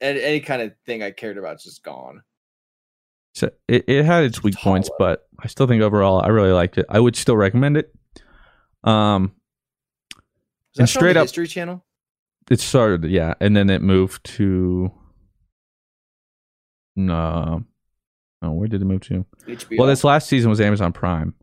any, 0.00 0.22
any 0.22 0.40
kind 0.40 0.62
of 0.62 0.72
thing 0.86 1.02
I 1.02 1.10
cared 1.10 1.38
about 1.38 1.56
is 1.56 1.64
just 1.64 1.82
gone. 1.82 2.22
so 3.34 3.50
it, 3.68 3.84
it 3.88 4.04
had 4.04 4.24
its 4.24 4.42
weak 4.42 4.56
points 4.56 4.90
but 4.98 5.26
i 5.38 5.46
still 5.46 5.66
think 5.66 5.82
overall 5.82 6.22
i 6.22 6.28
really 6.28 6.52
liked 6.52 6.78
it 6.78 6.86
i 6.88 6.98
would 6.98 7.14
still 7.16 7.36
recommend 7.36 7.76
it 7.76 7.92
um 8.84 9.32
And 10.14 10.22
that 10.76 10.76
show 10.76 10.82
on 10.82 10.86
straight 10.86 11.16
up- 11.16 11.24
History 11.24 11.46
Channel. 11.46 11.84
It 12.50 12.60
started, 12.60 13.04
yeah, 13.10 13.34
and 13.40 13.56
then 13.56 13.68
it 13.70 13.82
moved 13.82 14.22
to. 14.36 14.92
No, 16.94 17.64
oh, 18.42 18.50
where 18.52 18.68
did 18.68 18.80
it 18.82 18.84
move 18.84 19.00
to? 19.02 19.26
HBO. 19.46 19.78
Well, 19.78 19.88
this 19.88 20.04
last 20.04 20.28
season 20.28 20.48
was 20.50 20.60
Amazon 20.60 20.92
Prime, 20.92 21.34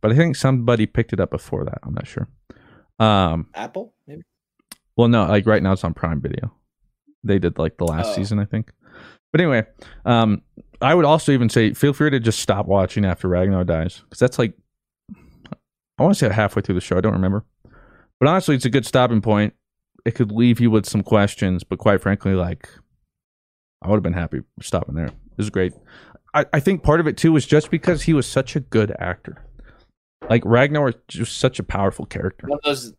but 0.00 0.10
I 0.12 0.16
think 0.16 0.36
somebody 0.36 0.86
picked 0.86 1.12
it 1.12 1.20
up 1.20 1.30
before 1.30 1.64
that. 1.64 1.78
I'm 1.82 1.94
not 1.94 2.06
sure. 2.06 2.28
Um, 2.98 3.46
Apple, 3.54 3.94
maybe. 4.06 4.22
well, 4.96 5.08
no, 5.08 5.26
like 5.26 5.46
right 5.46 5.62
now 5.62 5.72
it's 5.72 5.84
on 5.84 5.94
Prime 5.94 6.20
Video. 6.20 6.52
They 7.24 7.38
did 7.38 7.58
like 7.58 7.76
the 7.78 7.84
last 7.84 8.08
Oh. 8.10 8.12
season, 8.14 8.38
I 8.38 8.44
think. 8.44 8.72
But 9.32 9.40
anyway, 9.40 9.66
um, 10.04 10.42
I 10.80 10.94
would 10.94 11.04
also 11.04 11.32
even 11.32 11.48
say 11.48 11.74
feel 11.74 11.92
free 11.92 12.10
to 12.10 12.20
just 12.20 12.38
stop 12.40 12.66
watching 12.66 13.04
after 13.04 13.28
Ragnar 13.28 13.64
dies 13.64 14.00
because 14.00 14.18
that's 14.18 14.38
like 14.38 14.54
I 15.98 16.02
want 16.02 16.16
to 16.16 16.18
say 16.28 16.32
halfway 16.32 16.62
through 16.62 16.76
the 16.76 16.80
show. 16.80 16.96
I 16.96 17.00
don't 17.00 17.12
remember, 17.12 17.44
but 18.20 18.28
honestly, 18.28 18.54
it's 18.56 18.64
a 18.64 18.70
good 18.70 18.86
stopping 18.86 19.20
point. 19.20 19.54
It 20.06 20.14
could 20.14 20.32
leave 20.32 20.60
you 20.60 20.70
with 20.70 20.86
some 20.86 21.02
questions, 21.02 21.64
but 21.64 21.78
quite 21.78 22.00
frankly, 22.00 22.34
like 22.34 22.68
I 23.82 23.88
would 23.88 23.96
have 23.96 24.02
been 24.02 24.12
happy 24.14 24.40
stopping 24.62 24.94
there. 24.94 25.10
This 25.36 25.44
is 25.46 25.50
great. 25.50 25.72
I, 26.34 26.46
I 26.52 26.60
think 26.60 26.82
part 26.82 27.00
of 27.00 27.06
it 27.06 27.16
too 27.16 27.32
was 27.32 27.46
just 27.46 27.70
because 27.70 28.02
he 28.02 28.12
was 28.14 28.26
such 28.26 28.54
a 28.56 28.60
good 28.60 28.94
actor. 28.98 29.44
Like 30.28 30.42
Ragnar 30.44 30.84
was 30.84 30.94
just 31.08 31.38
such 31.38 31.58
a 31.58 31.62
powerful 31.62 32.06
character. 32.06 32.46
One 32.46 32.58
of 32.62 32.64
those. 32.64 32.94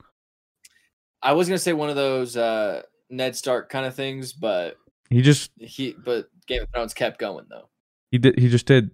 I 1.21 1.33
was 1.33 1.47
gonna 1.47 1.57
say 1.59 1.73
one 1.73 1.89
of 1.89 1.95
those 1.95 2.37
uh, 2.37 2.83
Ned 3.09 3.35
Stark 3.35 3.69
kind 3.69 3.85
of 3.85 3.95
things, 3.95 4.33
but 4.33 4.77
He 5.09 5.21
just 5.21 5.51
he 5.57 5.95
but 6.03 6.27
Game 6.47 6.61
of 6.63 6.69
Thrones 6.73 6.93
kept 6.93 7.19
going 7.19 7.45
though. 7.49 7.69
he 8.11 8.17
did 8.17 8.39
he 8.39 8.49
just 8.49 8.65
did 8.65 8.91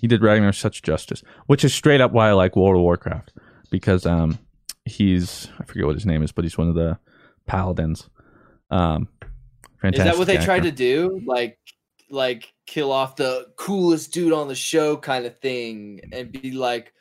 he 0.00 0.08
did 0.08 0.22
Ragnar 0.22 0.52
such 0.52 0.82
justice, 0.82 1.22
which 1.46 1.64
is 1.64 1.72
straight 1.72 2.00
up 2.00 2.12
why 2.12 2.28
I 2.28 2.32
like 2.32 2.56
World 2.56 2.76
of 2.76 2.82
Warcraft 2.82 3.32
because 3.70 4.06
um 4.06 4.38
he's 4.84 5.48
I 5.60 5.64
forget 5.64 5.86
what 5.86 5.94
his 5.94 6.06
name 6.06 6.22
is, 6.22 6.32
but 6.32 6.44
he's 6.44 6.58
one 6.58 6.68
of 6.68 6.74
the 6.74 6.98
paladins. 7.46 8.08
Um, 8.70 9.08
fantastic. 9.80 10.06
Is 10.06 10.12
that 10.12 10.18
what 10.18 10.26
they 10.26 10.38
tried 10.38 10.64
to 10.64 10.72
do? 10.72 11.20
Like, 11.26 11.58
like 12.10 12.52
kill 12.66 12.90
off 12.90 13.16
the 13.16 13.46
coolest 13.56 14.12
dude 14.12 14.32
on 14.32 14.48
the 14.48 14.54
show 14.54 14.96
kind 14.96 15.26
of 15.26 15.38
thing, 15.38 16.00
and 16.12 16.32
be 16.32 16.50
like, 16.50 16.92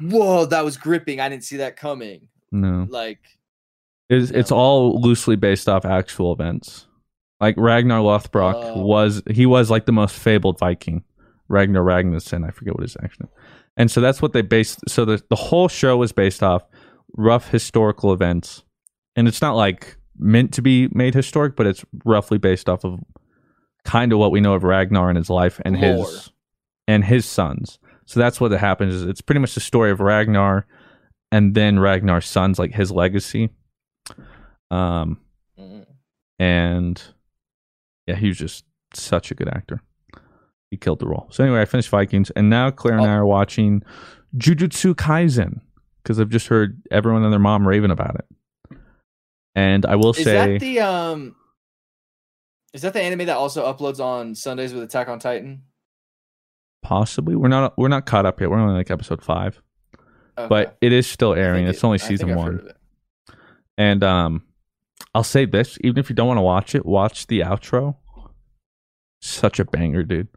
"Whoa, 0.00 0.46
that 0.46 0.64
was 0.64 0.76
gripping! 0.76 1.20
I 1.20 1.28
didn't 1.28 1.44
see 1.44 1.56
that 1.58 1.76
coming." 1.76 2.28
No, 2.52 2.86
Like, 2.90 3.20
it's 4.08 4.30
it's 4.30 4.50
all 4.50 5.00
loosely 5.00 5.36
based 5.36 5.68
off 5.68 5.84
actual 5.84 6.32
events. 6.32 6.86
Like 7.40 7.54
Ragnar 7.56 8.00
Lothbrok 8.00 8.54
Oh. 8.56 8.82
was 8.82 9.22
he 9.30 9.46
was 9.46 9.70
like 9.70 9.86
the 9.86 9.92
most 9.92 10.16
fabled 10.16 10.58
Viking. 10.58 11.04
Ragnar 11.48 11.82
Ragnarsson, 11.82 12.46
I 12.46 12.50
forget 12.50 12.74
what 12.74 12.82
his 12.82 12.96
actual 13.02 13.26
name. 13.26 13.32
And 13.76 13.90
so 13.90 14.00
that's 14.00 14.20
what 14.20 14.32
they 14.32 14.42
based. 14.42 14.80
So 14.88 15.04
the 15.04 15.22
the 15.30 15.36
whole 15.36 15.68
show 15.68 15.96
was 15.96 16.12
based 16.12 16.42
off 16.42 16.62
rough 17.16 17.48
historical 17.50 18.12
events, 18.12 18.62
and 19.16 19.26
it's 19.26 19.40
not 19.40 19.54
like 19.56 19.96
meant 20.18 20.52
to 20.54 20.62
be 20.62 20.88
made 20.92 21.14
historic, 21.14 21.56
but 21.56 21.66
it's 21.66 21.84
roughly 22.04 22.38
based 22.38 22.68
off 22.68 22.84
of 22.84 23.00
kind 23.84 24.12
of 24.12 24.18
what 24.18 24.30
we 24.30 24.40
know 24.40 24.54
of 24.54 24.62
Ragnar 24.62 25.08
and 25.08 25.16
his 25.16 25.30
life 25.30 25.60
and 25.64 25.80
Lore. 25.80 26.04
his 26.06 26.30
and 26.86 27.04
his 27.04 27.24
sons. 27.24 27.78
So 28.10 28.18
that's 28.18 28.40
what 28.40 28.50
it 28.50 28.58
happens. 28.58 28.92
Is 28.92 29.02
it's 29.04 29.20
pretty 29.20 29.38
much 29.38 29.54
the 29.54 29.60
story 29.60 29.92
of 29.92 30.00
Ragnar, 30.00 30.66
and 31.30 31.54
then 31.54 31.78
Ragnar's 31.78 32.26
sons, 32.26 32.58
like 32.58 32.74
his 32.74 32.90
legacy. 32.90 33.50
Um, 34.68 35.20
mm, 35.56 35.86
and 36.36 37.00
yeah, 38.08 38.16
he 38.16 38.26
was 38.26 38.36
just 38.36 38.64
such 38.94 39.30
a 39.30 39.36
good 39.36 39.48
actor. 39.48 39.80
He 40.72 40.76
killed 40.76 40.98
the 40.98 41.06
role. 41.06 41.28
So 41.30 41.44
anyway, 41.44 41.60
I 41.60 41.66
finished 41.66 41.88
Vikings, 41.88 42.30
and 42.30 42.50
now 42.50 42.72
Claire 42.72 42.98
and 42.98 43.06
I 43.06 43.14
are 43.14 43.24
watching 43.24 43.84
Jujutsu 44.36 44.94
Kaisen 44.94 45.60
because 46.02 46.18
I've 46.18 46.30
just 46.30 46.48
heard 46.48 46.82
everyone 46.90 47.22
and 47.22 47.32
their 47.32 47.38
mom 47.38 47.64
raving 47.64 47.92
about 47.92 48.16
it. 48.16 48.76
And 49.54 49.86
I 49.86 49.94
will 49.94 50.10
is 50.10 50.24
say, 50.24 50.54
that 50.54 50.60
the 50.60 50.80
um? 50.80 51.36
Is 52.72 52.82
that 52.82 52.92
the 52.92 53.02
anime 53.02 53.26
that 53.26 53.36
also 53.36 53.72
uploads 53.72 54.00
on 54.00 54.34
Sundays 54.34 54.74
with 54.74 54.82
Attack 54.82 55.06
on 55.06 55.20
Titan? 55.20 55.62
Possibly 56.82 57.36
we're 57.36 57.48
not 57.48 57.76
we're 57.78 57.88
not 57.88 58.06
caught 58.06 58.26
up 58.26 58.40
yet. 58.40 58.50
We're 58.50 58.58
only 58.58 58.74
like 58.74 58.90
episode 58.90 59.22
five, 59.22 59.60
but 60.36 60.76
it 60.80 60.92
is 60.92 61.06
still 61.06 61.34
airing. 61.34 61.66
it- 61.66 61.70
It's 61.70 61.84
only 61.84 61.98
season 61.98 62.34
one. 62.34 62.60
it. 62.66 62.76
And 63.78 64.02
um, 64.04 64.42
I'll 65.14 65.24
say 65.24 65.44
this: 65.46 65.78
even 65.82 65.98
if 65.98 66.10
you 66.10 66.14
don't 66.16 66.28
want 66.28 66.38
to 66.38 66.42
watch 66.42 66.74
it, 66.74 66.84
watch 66.84 67.26
the 67.26 67.40
outro. 67.40 67.96
Such 69.22 69.58
a 69.58 69.64
banger, 69.64 70.02
dude! 70.02 70.28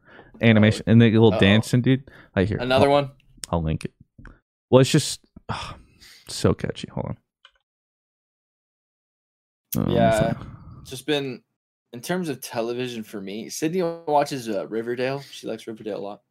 Animation 0.41 0.84
and 0.88 1.02
the 1.02 1.12
little 1.12 1.34
Uh-oh. 1.34 1.39
dancing, 1.39 1.82
dude. 1.82 2.10
I 2.36 2.44
hear 2.44 2.58
Another 2.58 2.89
one. 2.89 3.12
I'll 3.50 3.62
link 3.64 3.86
it. 3.86 3.94
Well, 4.70 4.82
it's 4.82 4.89
just 4.89 5.20
ah, 5.50 5.78
so 6.28 6.54
catchy. 6.54 6.88
Hold 6.91 7.06
on. 7.08 7.18
Oh, 9.78 9.91
Yeah. 9.94 10.34
just 10.86 11.06
been 11.06 11.41
in 11.94 12.02
terms 12.02 12.30
of 12.30 12.41
television 12.41 13.04
for 13.04 13.20
me. 13.22 13.50
Sydney 13.50 13.82
watches 13.84 14.50
uh, 14.50 14.68
Riverdale. 14.68 15.22
She 15.22 15.48
likes 15.48 15.68
Riverdale 15.68 15.98
a 15.98 16.00
lot. 16.00 16.22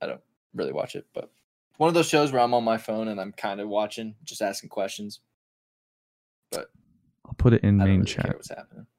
I 0.00 0.06
don't 0.06 0.20
really 0.54 0.72
watch 0.72 0.96
it, 0.96 1.06
but 1.14 1.30
one 1.76 1.88
of 1.88 1.94
those 1.94 2.08
shows 2.08 2.32
where 2.32 2.40
I'm 2.40 2.54
on 2.54 2.64
my 2.64 2.78
phone 2.78 3.08
and 3.08 3.20
I'm 3.20 3.32
kind 3.32 3.60
of 3.60 3.68
watching, 3.68 4.14
just 4.24 4.42
asking 4.42 4.70
questions. 4.70 5.20
But 6.50 6.70
I'll 7.26 7.34
put 7.34 7.52
it 7.52 7.64
in 7.64 7.80
I 7.80 7.84
don't 7.84 7.88
main 7.88 8.00
really 8.00 8.12
care 8.12 8.24
chat. 8.24 8.34
what's 8.34 8.48
happening. 8.50 8.86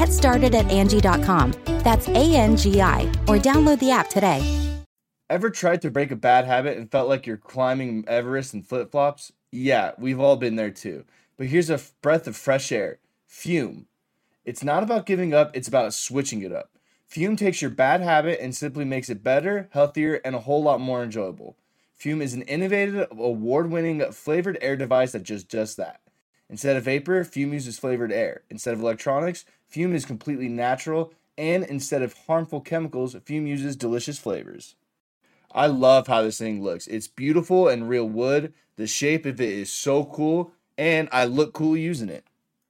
Get 0.00 0.14
started 0.14 0.54
at 0.54 0.70
Angie.com. 0.70 1.52
That's 1.84 2.08
A 2.08 2.34
N 2.34 2.56
G 2.56 2.80
I, 2.80 3.02
or 3.28 3.36
download 3.36 3.80
the 3.80 3.90
app 3.90 4.08
today. 4.08 4.40
Ever 5.28 5.50
tried 5.50 5.82
to 5.82 5.90
break 5.90 6.10
a 6.10 6.16
bad 6.16 6.46
habit 6.46 6.78
and 6.78 6.90
felt 6.90 7.06
like 7.06 7.26
you're 7.26 7.36
climbing 7.36 8.06
Everest 8.08 8.54
in 8.54 8.62
flip 8.62 8.92
flops? 8.92 9.30
Yeah, 9.52 9.92
we've 9.98 10.18
all 10.18 10.36
been 10.36 10.56
there 10.56 10.70
too. 10.70 11.04
But 11.36 11.48
here's 11.48 11.68
a 11.68 11.74
f- 11.74 11.92
breath 12.00 12.26
of 12.26 12.34
fresh 12.34 12.72
air 12.72 12.98
Fume. 13.26 13.88
It's 14.46 14.64
not 14.64 14.82
about 14.82 15.04
giving 15.04 15.34
up, 15.34 15.54
it's 15.54 15.68
about 15.68 15.92
switching 15.92 16.40
it 16.40 16.50
up. 16.50 16.70
Fume 17.06 17.36
takes 17.36 17.60
your 17.60 17.70
bad 17.70 18.00
habit 18.00 18.40
and 18.40 18.56
simply 18.56 18.86
makes 18.86 19.10
it 19.10 19.22
better, 19.22 19.68
healthier, 19.72 20.22
and 20.24 20.34
a 20.34 20.40
whole 20.40 20.62
lot 20.62 20.80
more 20.80 21.02
enjoyable. 21.02 21.58
Fume 21.94 22.22
is 22.22 22.32
an 22.32 22.40
innovative, 22.42 23.06
award 23.10 23.70
winning 23.70 24.00
flavored 24.12 24.56
air 24.62 24.76
device 24.78 25.12
that 25.12 25.24
just 25.24 25.50
does 25.50 25.68
just 25.68 25.76
that. 25.76 26.00
Instead 26.50 26.76
of 26.76 26.84
vapor, 26.84 27.22
Fume 27.22 27.52
uses 27.52 27.78
flavored 27.78 28.12
air. 28.12 28.42
Instead 28.50 28.74
of 28.74 28.80
electronics, 28.80 29.44
Fume 29.68 29.94
is 29.94 30.04
completely 30.04 30.48
natural. 30.48 31.12
And 31.38 31.64
instead 31.64 32.02
of 32.02 32.12
harmful 32.26 32.60
chemicals, 32.60 33.14
Fume 33.24 33.46
uses 33.46 33.76
delicious 33.76 34.18
flavors. 34.18 34.74
I 35.52 35.66
love 35.68 36.08
how 36.08 36.22
this 36.22 36.38
thing 36.38 36.62
looks. 36.62 36.86
It's 36.88 37.08
beautiful 37.08 37.68
and 37.68 37.88
real 37.88 38.08
wood. 38.08 38.52
The 38.76 38.86
shape 38.86 39.26
of 39.26 39.40
it 39.40 39.48
is 39.48 39.72
so 39.72 40.04
cool, 40.04 40.52
and 40.76 41.08
I 41.12 41.24
look 41.24 41.52
cool 41.54 41.76
using 41.76 42.08
it. 42.08 42.24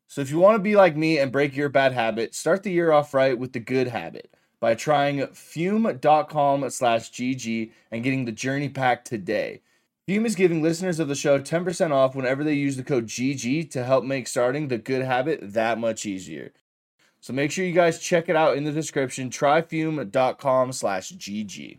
So 0.09 0.20
if 0.20 0.31
you 0.31 0.39
want 0.39 0.57
to 0.57 0.62
be 0.62 0.76
like 0.76 0.97
me 0.97 1.18
and 1.18 1.31
break 1.33 1.57
your 1.57 1.68
bad 1.68 1.93
habit, 1.93 2.35
start 2.35 2.62
the 2.62 2.72
year 2.72 2.93
off 2.93 3.14
right 3.14 3.39
with 3.39 3.53
the 3.53 3.61
good 3.61 3.89
habit 3.89 4.35
by 4.61 4.74
trying 4.74 5.26
fume.com 5.28 6.68
slash 6.70 7.11
GG 7.12 7.70
and 7.91 8.03
getting 8.03 8.24
the 8.24 8.33
journey 8.33 8.68
pack 8.68 9.05
today. 9.05 9.62
Fume 10.07 10.26
is 10.26 10.34
giving 10.34 10.62
listeners 10.62 10.98
of 10.98 11.09
the 11.09 11.14
show 11.14 11.38
10% 11.38 11.92
off 11.92 12.14
whenever 12.14 12.42
they 12.42 12.55
use 12.55 12.76
the 12.76 12.82
code 12.82 13.07
GG 13.07 13.70
to 13.70 13.84
help 13.84 14.05
make 14.05 14.26
starting 14.26 14.68
the 14.68 14.78
good 14.78 15.03
habit 15.03 15.40
that 15.53 15.78
much 15.78 16.05
easier. 16.07 16.53
So 17.20 17.32
make 17.32 17.51
sure 17.51 17.64
you 17.64 17.72
guys 17.72 18.01
check 18.01 18.28
it 18.28 18.34
out 18.36 18.57
in 18.57 18.64
the 18.64 18.72
description. 18.72 19.30
Tryfume.com 19.30 20.72
slash 20.72 21.12
GG. 21.12 21.78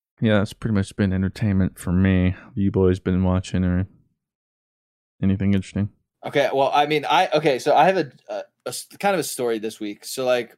Yeah, 0.21 0.37
that's 0.37 0.53
pretty 0.53 0.75
much 0.75 0.95
been 0.95 1.11
entertainment 1.11 1.79
for 1.79 1.91
me. 1.91 2.35
You 2.53 2.69
boys 2.69 2.99
been 2.99 3.23
watching 3.23 3.63
or 3.63 3.87
anything 5.21 5.55
interesting? 5.55 5.89
Okay, 6.23 6.49
well, 6.53 6.69
I 6.71 6.85
mean, 6.85 7.05
I 7.09 7.27
okay, 7.33 7.57
so 7.57 7.75
I 7.75 7.85
have 7.85 7.97
a 7.97 8.11
kind 8.99 9.15
of 9.15 9.19
a 9.19 9.23
story 9.23 9.57
this 9.57 9.79
week. 9.79 10.05
So 10.05 10.23
like, 10.23 10.55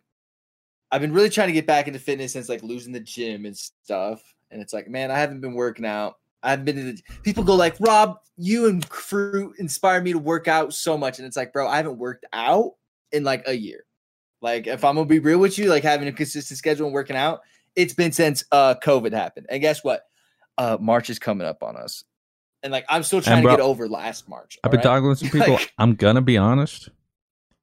I've 0.91 0.99
been 0.99 1.14
really 1.14 1.30
trying 1.30 1.47
to 1.47 1.53
get 1.53 1.66
back 1.66 1.88
into 1.88 1.99
fitness 1.99 2.34
since 2.34 2.49
like 2.49 2.61
losing 2.61 2.91
the 2.91 2.99
gym 2.99 3.45
and 3.45 3.57
stuff, 3.57 4.22
and 4.51 4.61
it's 4.61 4.74
like, 4.74 4.89
man, 4.89 5.09
I 5.09 5.18
haven't 5.18 5.39
been 5.39 5.53
working 5.53 5.86
out. 5.86 6.16
I 6.43 6.49
haven't 6.49 6.66
been 6.66 6.76
to 6.76 6.84
the 6.84 7.01
people 7.24 7.45
go 7.45 7.55
like, 7.55 7.78
Rob, 7.80 8.18
you 8.36 8.68
and 8.68 8.88
crew 8.89 9.53
inspire 9.59 10.01
me 10.01 10.11
to 10.11 10.20
work 10.20 10.49
out 10.49 10.74
so 10.74 10.97
much, 10.97 11.20
and 11.20 11.26
it's 11.26 11.38
like, 11.38 11.53
bro, 11.53 11.70
I 11.70 11.78
haven't 11.78 11.97
worked 11.97 12.26
out 12.34 12.74
in 13.14 13.24
like 13.24 13.47
a 13.47 13.53
year. 13.53 13.86
Like, 14.41 14.68
if 14.68 14.84
I'm 14.84 14.95
gonna 14.95 15.07
be 15.07 15.20
real 15.20 15.39
with 15.39 15.57
you, 15.57 15.70
like 15.70 15.84
having 15.84 16.09
a 16.09 16.11
consistent 16.11 16.57
schedule 16.57 16.88
and 16.88 16.93
working 16.93 17.16
out, 17.16 17.39
it's 17.76 17.93
been 17.93 18.11
since 18.11 18.43
uh 18.51 18.76
COVID 18.76 19.13
happened. 19.13 19.47
And 19.49 19.61
guess 19.61 19.84
what? 19.84 20.03
Uh 20.57 20.78
March 20.80 21.09
is 21.09 21.19
coming 21.19 21.47
up 21.47 21.63
on 21.63 21.76
us. 21.78 22.03
And 22.61 22.71
like 22.71 22.86
I'm 22.89 23.03
still 23.03 23.21
trying 23.21 23.43
bro, 23.43 23.51
to 23.51 23.57
get 23.57 23.63
over 23.63 23.88
last 23.89 24.30
March. 24.30 24.57
I've 24.63 24.71
been 24.71 24.80
alright? 24.80 24.97
talking 25.01 25.09
with 25.09 25.19
some 25.19 25.30
people. 25.39 25.53
Like- 25.55 25.74
I'm 25.78 25.95
gonna 25.95 26.21
be 26.21 26.38
honest. 26.38 26.89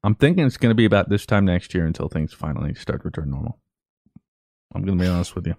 I'm 0.03 0.15
thinking 0.15 0.47
it's 0.47 0.57
gonna 0.57 0.75
be 0.75 0.85
about 0.87 1.09
this 1.09 1.27
time 1.27 1.45
next 1.45 1.75
year 1.75 1.87
until 1.87 2.09
things 2.09 2.33
finally 2.33 2.75
start 2.75 3.03
to 3.03 3.09
return 3.09 3.31
normal. 3.31 3.59
I'm 4.75 4.85
gonna 4.85 5.03
be 5.03 5.09
honest 5.09 5.35
with 5.35 5.47
you. 5.47 5.57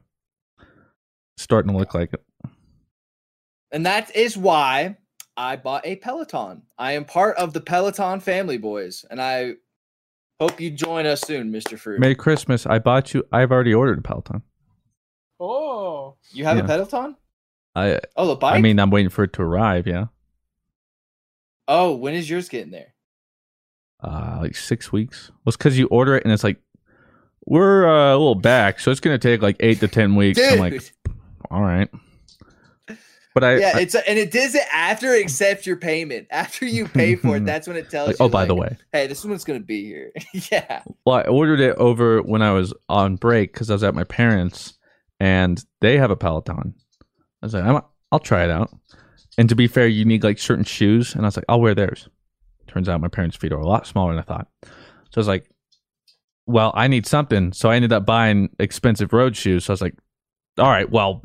It's 1.36 1.44
starting 1.44 1.72
to 1.72 1.78
look 1.78 1.94
like 1.94 2.14
it. 2.14 2.24
And 3.72 3.86
that 3.86 4.14
is 4.16 4.38
why 4.38 4.98
I 5.38 5.56
bought 5.56 5.86
a 5.86 5.96
Peloton. 5.96 6.64
I 6.78 6.94
am 6.94 7.06
part 7.06 7.38
of 7.38 7.54
the 7.54 7.62
Peloton 7.62 8.20
family, 8.20 8.58
boys, 8.58 9.06
and 9.10 9.22
I 9.22 9.54
hope 10.42 10.60
you 10.60 10.72
join 10.72 11.06
us 11.06 11.22
soon, 11.22 11.52
Mr. 11.52 11.78
Fruit. 11.78 12.00
Merry 12.00 12.16
Christmas. 12.16 12.66
I 12.66 12.80
bought 12.80 13.14
you 13.14 13.24
I've 13.32 13.52
already 13.52 13.74
ordered 13.74 14.00
a 14.00 14.02
Peloton. 14.02 14.42
Oh, 15.40 16.16
you 16.32 16.46
have 16.46 16.58
Yeah. 16.58 16.64
a 16.64 16.68
Peloton? 16.68 17.16
I 17.76 18.00
Oh, 18.18 18.28
the 18.28 18.36
bike. 18.36 18.56
I 18.56 18.62
mean 18.62 18.80
I'm 18.80 18.90
waiting 18.90 19.10
for 19.10 19.24
it 19.24 19.34
to 19.34 19.44
arrive, 19.44 19.86
yeah. 19.88 20.06
oh, 21.68 21.96
when 21.96 22.14
is 22.16 22.30
yours 22.30 22.50
getting 22.50 22.72
there? 22.72 22.94
Uh 24.04 24.40
like 24.42 24.56
six 24.56 24.92
weeks. 24.92 25.30
Well 25.30 25.42
it's 25.52 25.58
cause 25.58 25.78
you 25.78 25.88
order 25.88 26.16
it 26.18 26.24
and 26.24 26.34
it's 26.34 26.44
like 26.44 26.58
we're 27.46 27.88
uh, 27.88 28.12
a 28.12 28.18
little 28.18 28.36
back, 28.36 28.80
so 28.80 28.92
it's 28.92 29.00
gonna 29.00 29.18
take 29.18 29.42
like 29.42 29.58
eight 29.60 29.80
to 29.80 29.88
ten 29.88 30.16
weeks. 30.16 30.40
I'm 30.40 30.60
like, 30.60 30.94
all 31.50 31.62
right. 31.62 31.90
But 33.34 33.44
I, 33.44 33.58
yeah, 33.58 33.72
I- 33.76 33.82
it's 33.82 33.96
and 33.96 34.20
it 34.20 34.32
does 34.32 34.56
it 34.56 34.64
after 34.74 35.14
it 35.14 35.24
accepts 35.24 35.66
your 35.66 35.78
payment. 35.78 36.28
After 36.32 36.66
you 36.66 36.88
pay 36.88 37.16
for 37.16 37.38
it, 37.38 37.46
that's 37.46 37.68
when 37.68 37.78
it 37.78 37.90
tells 37.90 38.08
like, 38.08 38.20
you. 38.20 38.26
oh 38.26 38.30
by 38.30 38.46
the 38.46 38.56
way, 38.56 38.78
hey, 38.92 39.08
this 39.08 39.24
one's 39.24 39.44
gonna 39.44 39.60
be 39.60 39.86
here. 39.86 40.12
yeah. 40.52 40.84
Well, 41.06 41.18
I 41.18 41.24
ordered 41.24 41.60
it 41.60 41.76
over 41.78 42.22
when 42.22 42.42
I 42.42 42.52
was 42.52 42.74
on 42.90 43.16
break 43.16 43.54
because 43.54 43.70
I 43.70 43.74
was 43.74 43.84
at 43.84 43.96
my 43.96 44.04
parents' 44.04 44.74
and 45.20 45.64
they 45.80 45.98
have 45.98 46.12
a 46.12 46.16
Peloton. 46.16 46.74
I 47.42 47.46
was 47.46 47.54
like, 47.54 47.64
I'm, 47.64 47.82
I'll 48.12 48.20
try 48.20 48.44
it 48.44 48.50
out. 48.50 48.70
And 49.38 49.48
to 49.50 49.56
be 49.56 49.68
fair, 49.68 49.88
you 49.88 50.04
need 50.04 50.24
like 50.24 50.40
certain 50.40 50.66
shoes, 50.66 51.16
and 51.16 51.24
I 51.24 51.28
was 51.28 51.38
like, 51.38 51.46
I'll 51.48 51.62
wear 51.62 51.74
theirs. 51.74 52.10
Turns 52.68 52.90
out 52.90 53.02
my 53.02 53.08
parents' 53.08 53.38
feet 53.38 53.52
are 53.52 53.60
a 53.60 53.68
lot 53.68 53.88
smaller 53.88 54.14
than 54.14 54.20
I 54.20 54.26
thought. 54.26 54.48
So 54.64 54.70
I 55.18 55.20
was 55.20 55.28
like, 55.28 55.50
well, 56.46 56.72
I 56.76 56.88
need 56.88 57.06
something. 57.06 57.54
So 57.54 57.70
I 57.70 57.76
ended 57.76 57.94
up 57.94 58.06
buying 58.06 58.50
expensive 58.60 59.14
road 59.14 59.36
shoes. 59.36 59.66
So 59.66 59.72
I 59.72 59.76
was 59.76 59.82
like, 59.82 59.96
all 60.58 60.70
right, 60.70 60.90
well, 60.90 61.24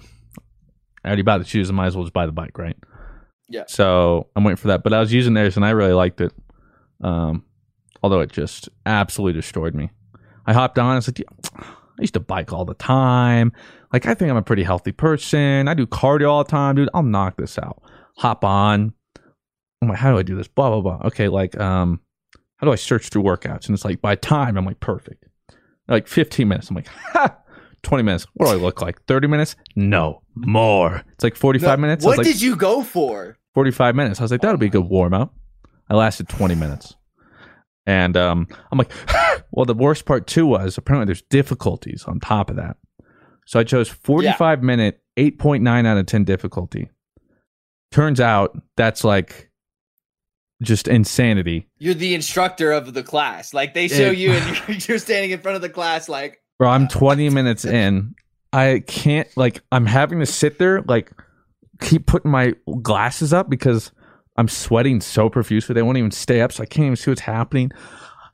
I 1.06 1.10
already 1.10 1.22
bought 1.22 1.38
the 1.38 1.44
shoes. 1.44 1.70
I 1.70 1.72
might 1.72 1.86
as 1.86 1.96
well 1.96 2.04
just 2.04 2.12
buy 2.12 2.26
the 2.26 2.32
bike, 2.32 2.58
right? 2.58 2.76
Yeah. 3.48 3.64
So 3.68 4.28
I'm 4.34 4.44
waiting 4.44 4.56
for 4.56 4.68
that. 4.68 4.82
But 4.82 4.92
I 4.92 5.00
was 5.00 5.12
using 5.12 5.34
theirs 5.34 5.56
and 5.56 5.64
I 5.64 5.70
really 5.70 5.92
liked 5.92 6.20
it. 6.20 6.32
Um, 7.02 7.44
although 8.02 8.20
it 8.20 8.32
just 8.32 8.68
absolutely 8.84 9.40
destroyed 9.40 9.74
me. 9.74 9.90
I 10.46 10.52
hopped 10.52 10.78
on. 10.78 10.92
I 10.92 10.96
was 10.96 11.08
like, 11.08 11.22
I 11.54 12.02
used 12.02 12.14
to 12.14 12.20
bike 12.20 12.52
all 12.52 12.64
the 12.64 12.74
time. 12.74 13.52
Like, 13.92 14.06
I 14.06 14.14
think 14.14 14.30
I'm 14.30 14.36
a 14.36 14.42
pretty 14.42 14.62
healthy 14.62 14.92
person. 14.92 15.68
I 15.68 15.74
do 15.74 15.86
cardio 15.86 16.30
all 16.30 16.44
the 16.44 16.50
time, 16.50 16.76
dude. 16.76 16.88
I'll 16.92 17.02
knock 17.02 17.36
this 17.36 17.58
out. 17.58 17.82
Hop 18.18 18.44
on. 18.44 18.92
I'm 19.80 19.88
like, 19.88 19.98
how 19.98 20.10
do 20.10 20.18
I 20.18 20.22
do 20.22 20.36
this? 20.36 20.48
Blah, 20.48 20.70
blah, 20.70 20.80
blah. 20.80 21.06
Okay, 21.06 21.28
like, 21.28 21.58
um, 21.60 22.00
how 22.56 22.66
do 22.66 22.72
I 22.72 22.76
search 22.76 23.08
through 23.08 23.22
workouts? 23.22 23.66
And 23.66 23.74
it's 23.74 23.84
like, 23.84 24.00
by 24.00 24.14
time, 24.14 24.56
I'm 24.56 24.64
like, 24.64 24.80
perfect. 24.80 25.24
Like 25.88 26.08
15 26.08 26.48
minutes. 26.48 26.68
I'm 26.68 26.76
like, 26.76 26.88
ha! 27.12 27.36
20 27.86 28.02
minutes. 28.02 28.26
What 28.34 28.46
do 28.46 28.52
I 28.52 28.56
look 28.56 28.82
like? 28.82 29.02
30 29.06 29.28
minutes? 29.28 29.56
No, 29.76 30.22
more. 30.34 31.02
It's 31.14 31.24
like 31.24 31.36
45 31.36 31.78
minutes. 31.78 32.04
I 32.04 32.08
was 32.08 32.16
What 32.18 32.26
like, 32.26 32.32
did 32.32 32.42
you 32.42 32.56
go 32.56 32.82
for? 32.82 33.38
45 33.54 33.94
minutes. 33.94 34.20
I 34.20 34.24
was 34.24 34.30
like, 34.30 34.40
that'll 34.42 34.58
be 34.58 34.66
a 34.66 34.70
good 34.70 34.84
warm 34.88 35.14
up. 35.14 35.34
I 35.88 35.94
lasted 35.94 36.28
20 36.28 36.54
minutes. 36.56 36.94
And 37.86 38.16
um, 38.16 38.48
I'm 38.72 38.78
like, 38.78 38.90
well, 39.52 39.64
the 39.64 39.74
worst 39.74 40.04
part 40.04 40.26
too 40.26 40.46
was 40.46 40.76
apparently 40.76 41.06
there's 41.06 41.22
difficulties 41.22 42.04
on 42.06 42.20
top 42.20 42.50
of 42.50 42.56
that. 42.56 42.76
So 43.46 43.60
I 43.60 43.64
chose 43.64 43.88
45 43.88 44.62
minute, 44.62 45.00
8.9 45.16 45.86
out 45.86 45.96
of 45.96 46.06
10 46.06 46.24
difficulty. 46.24 46.90
Turns 47.92 48.20
out 48.20 48.60
that's 48.76 49.04
like 49.04 49.50
just 50.62 50.88
insanity. 50.88 51.68
You're 51.78 51.94
the 51.94 52.14
instructor 52.14 52.72
of 52.72 52.92
the 52.94 53.04
class. 53.04 53.54
Like 53.54 53.74
they 53.74 53.86
show 53.88 54.10
you, 54.10 54.32
and 54.32 54.62
you're, 54.68 54.76
you're 54.78 54.98
standing 54.98 55.30
in 55.30 55.40
front 55.40 55.54
of 55.56 55.62
the 55.62 55.68
class, 55.68 56.08
like 56.08 56.42
Bro, 56.58 56.70
I'm 56.70 56.88
20 56.88 57.30
minutes 57.30 57.64
in. 57.64 58.14
I 58.52 58.82
can't 58.86 59.28
like 59.36 59.60
I'm 59.70 59.86
having 59.86 60.20
to 60.20 60.26
sit 60.26 60.58
there 60.58 60.80
like 60.82 61.10
keep 61.80 62.06
putting 62.06 62.30
my 62.30 62.54
glasses 62.80 63.32
up 63.32 63.50
because 63.50 63.92
I'm 64.36 64.48
sweating 64.48 65.00
so 65.00 65.28
profusely. 65.28 65.74
They 65.74 65.82
won't 65.82 65.98
even 65.98 66.10
stay 66.10 66.40
up, 66.40 66.52
so 66.52 66.62
I 66.62 66.66
can't 66.66 66.86
even 66.86 66.96
see 66.96 67.10
what's 67.10 67.20
happening. 67.20 67.70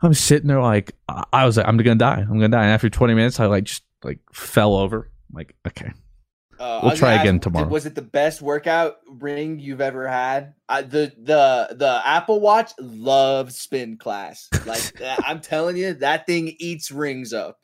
I'm 0.03 0.14
sitting 0.14 0.49
there 0.49 0.61
like 0.62 0.95
I 1.33 1.45
was 1.45 1.57
like, 1.57 1.66
I'm 1.66 1.77
gonna 1.77 1.97
die. 1.97 2.20
I'm 2.20 2.35
gonna 2.35 2.49
die. 2.49 2.62
And 2.64 2.73
after 2.73 2.89
20 2.91 3.14
minutes, 3.14 3.41
I 3.41 3.47
like 3.47 3.64
just 3.64 3.83
like 4.05 4.18
fell 4.33 4.75
over. 4.75 5.11
I'm 5.31 5.35
like, 5.37 5.55
okay, 5.66 5.91
Uh, 6.61 6.81
We'll 6.85 6.97
try 6.97 7.14
again 7.14 7.37
ask, 7.37 7.43
tomorrow. 7.43 7.68
Was 7.68 7.87
it 7.87 7.95
the 7.97 8.03
best 8.03 8.43
workout 8.43 8.97
ring 9.09 9.59
you've 9.59 9.81
ever 9.81 10.07
had? 10.07 10.55
I, 10.68 10.83
the 10.83 11.12
the 11.20 11.75
the 11.75 12.01
Apple 12.05 12.41
Watch 12.41 12.73
loves 12.79 13.59
spin 13.59 13.97
class. 13.97 14.49
Like 14.66 15.01
I'm 15.25 15.41
telling 15.41 15.77
you, 15.77 15.95
that 15.95 16.27
thing 16.27 16.55
eats 16.61 16.93
rings 16.93 17.33
up. 17.33 17.59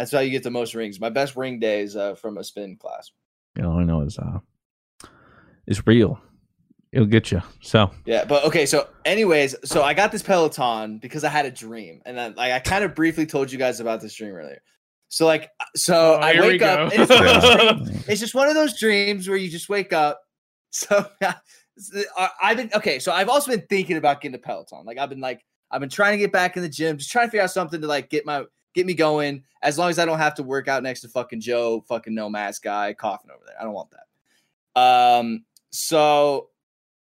That's 0.00 0.12
how 0.12 0.20
you 0.20 0.30
get 0.30 0.42
the 0.42 0.50
most 0.50 0.74
rings. 0.74 0.98
My 0.98 1.10
best 1.10 1.36
ring 1.36 1.58
day 1.60 1.82
is 1.82 1.94
uh, 1.94 2.14
from 2.14 2.38
a 2.38 2.42
spin 2.44 2.76
class. 2.76 3.10
you 3.54 3.62
know, 3.62 3.78
I 3.78 3.84
know 3.84 4.00
is 4.00 4.18
uh, 4.18 4.38
is 5.66 5.86
real. 5.86 6.18
It'll 6.90 7.06
get 7.06 7.30
you. 7.30 7.42
So 7.60 7.90
Yeah, 8.06 8.24
but 8.24 8.44
okay. 8.46 8.64
So, 8.64 8.88
anyways, 9.04 9.56
so 9.64 9.82
I 9.82 9.92
got 9.92 10.10
this 10.10 10.22
Peloton 10.22 10.98
because 10.98 11.22
I 11.22 11.28
had 11.28 11.44
a 11.44 11.50
dream, 11.50 12.00
and 12.06 12.16
then 12.16 12.34
like 12.34 12.50
I 12.50 12.60
kind 12.60 12.82
of 12.82 12.94
briefly 12.94 13.26
told 13.26 13.52
you 13.52 13.58
guys 13.58 13.78
about 13.80 14.00
this 14.00 14.14
dream 14.14 14.32
earlier. 14.34 14.62
So, 15.10 15.26
like, 15.26 15.50
so 15.76 16.14
Oh, 16.14 16.20
I 16.22 16.40
wake 16.40 16.62
up. 16.62 16.92
and 16.92 17.02
It's, 17.02 17.10
one 17.10 17.84
dreams- 17.84 18.08
it's 18.08 18.20
just 18.20 18.34
one 18.34 18.48
of 18.48 18.54
those 18.54 18.78
dreams 18.80 19.28
where 19.28 19.36
you 19.36 19.50
just 19.50 19.68
wake 19.68 19.92
up. 19.92 20.20
So, 20.72 21.04
I- 22.16 22.30
I've 22.42 22.56
been 22.56 22.70
okay. 22.74 23.00
So, 23.00 23.12
I've 23.12 23.28
also 23.28 23.50
been 23.50 23.66
thinking 23.68 23.96
about 23.98 24.20
getting 24.22 24.36
a 24.36 24.38
Peloton. 24.38 24.84
Like, 24.86 24.98
I've 24.98 25.10
been 25.10 25.20
like, 25.20 25.44
I've 25.70 25.80
been 25.80 25.90
trying 25.90 26.12
to 26.12 26.18
get 26.18 26.32
back 26.32 26.56
in 26.56 26.62
the 26.62 26.68
gym, 26.68 26.96
just 26.96 27.10
trying 27.10 27.26
to 27.26 27.30
figure 27.30 27.42
out 27.42 27.50
something 27.50 27.80
to 27.82 27.86
like 27.86 28.08
get 28.08 28.24
my 28.24 28.44
get 28.74 28.86
me 28.86 28.94
going. 28.94 29.44
As 29.62 29.78
long 29.78 29.90
as 29.90 29.98
I 29.98 30.04
don't 30.04 30.18
have 30.18 30.34
to 30.36 30.42
work 30.42 30.68
out 30.68 30.82
next 30.82 31.00
to 31.02 31.08
fucking 31.08 31.40
Joe, 31.40 31.84
fucking 31.88 32.14
no 32.14 32.28
mask 32.30 32.62
guy 32.62 32.94
coughing 32.94 33.30
over 33.30 33.44
there. 33.46 33.56
I 33.60 33.64
don't 33.64 33.74
want 33.74 33.90
that. 33.90 34.80
Um, 34.80 35.44
so 35.70 36.48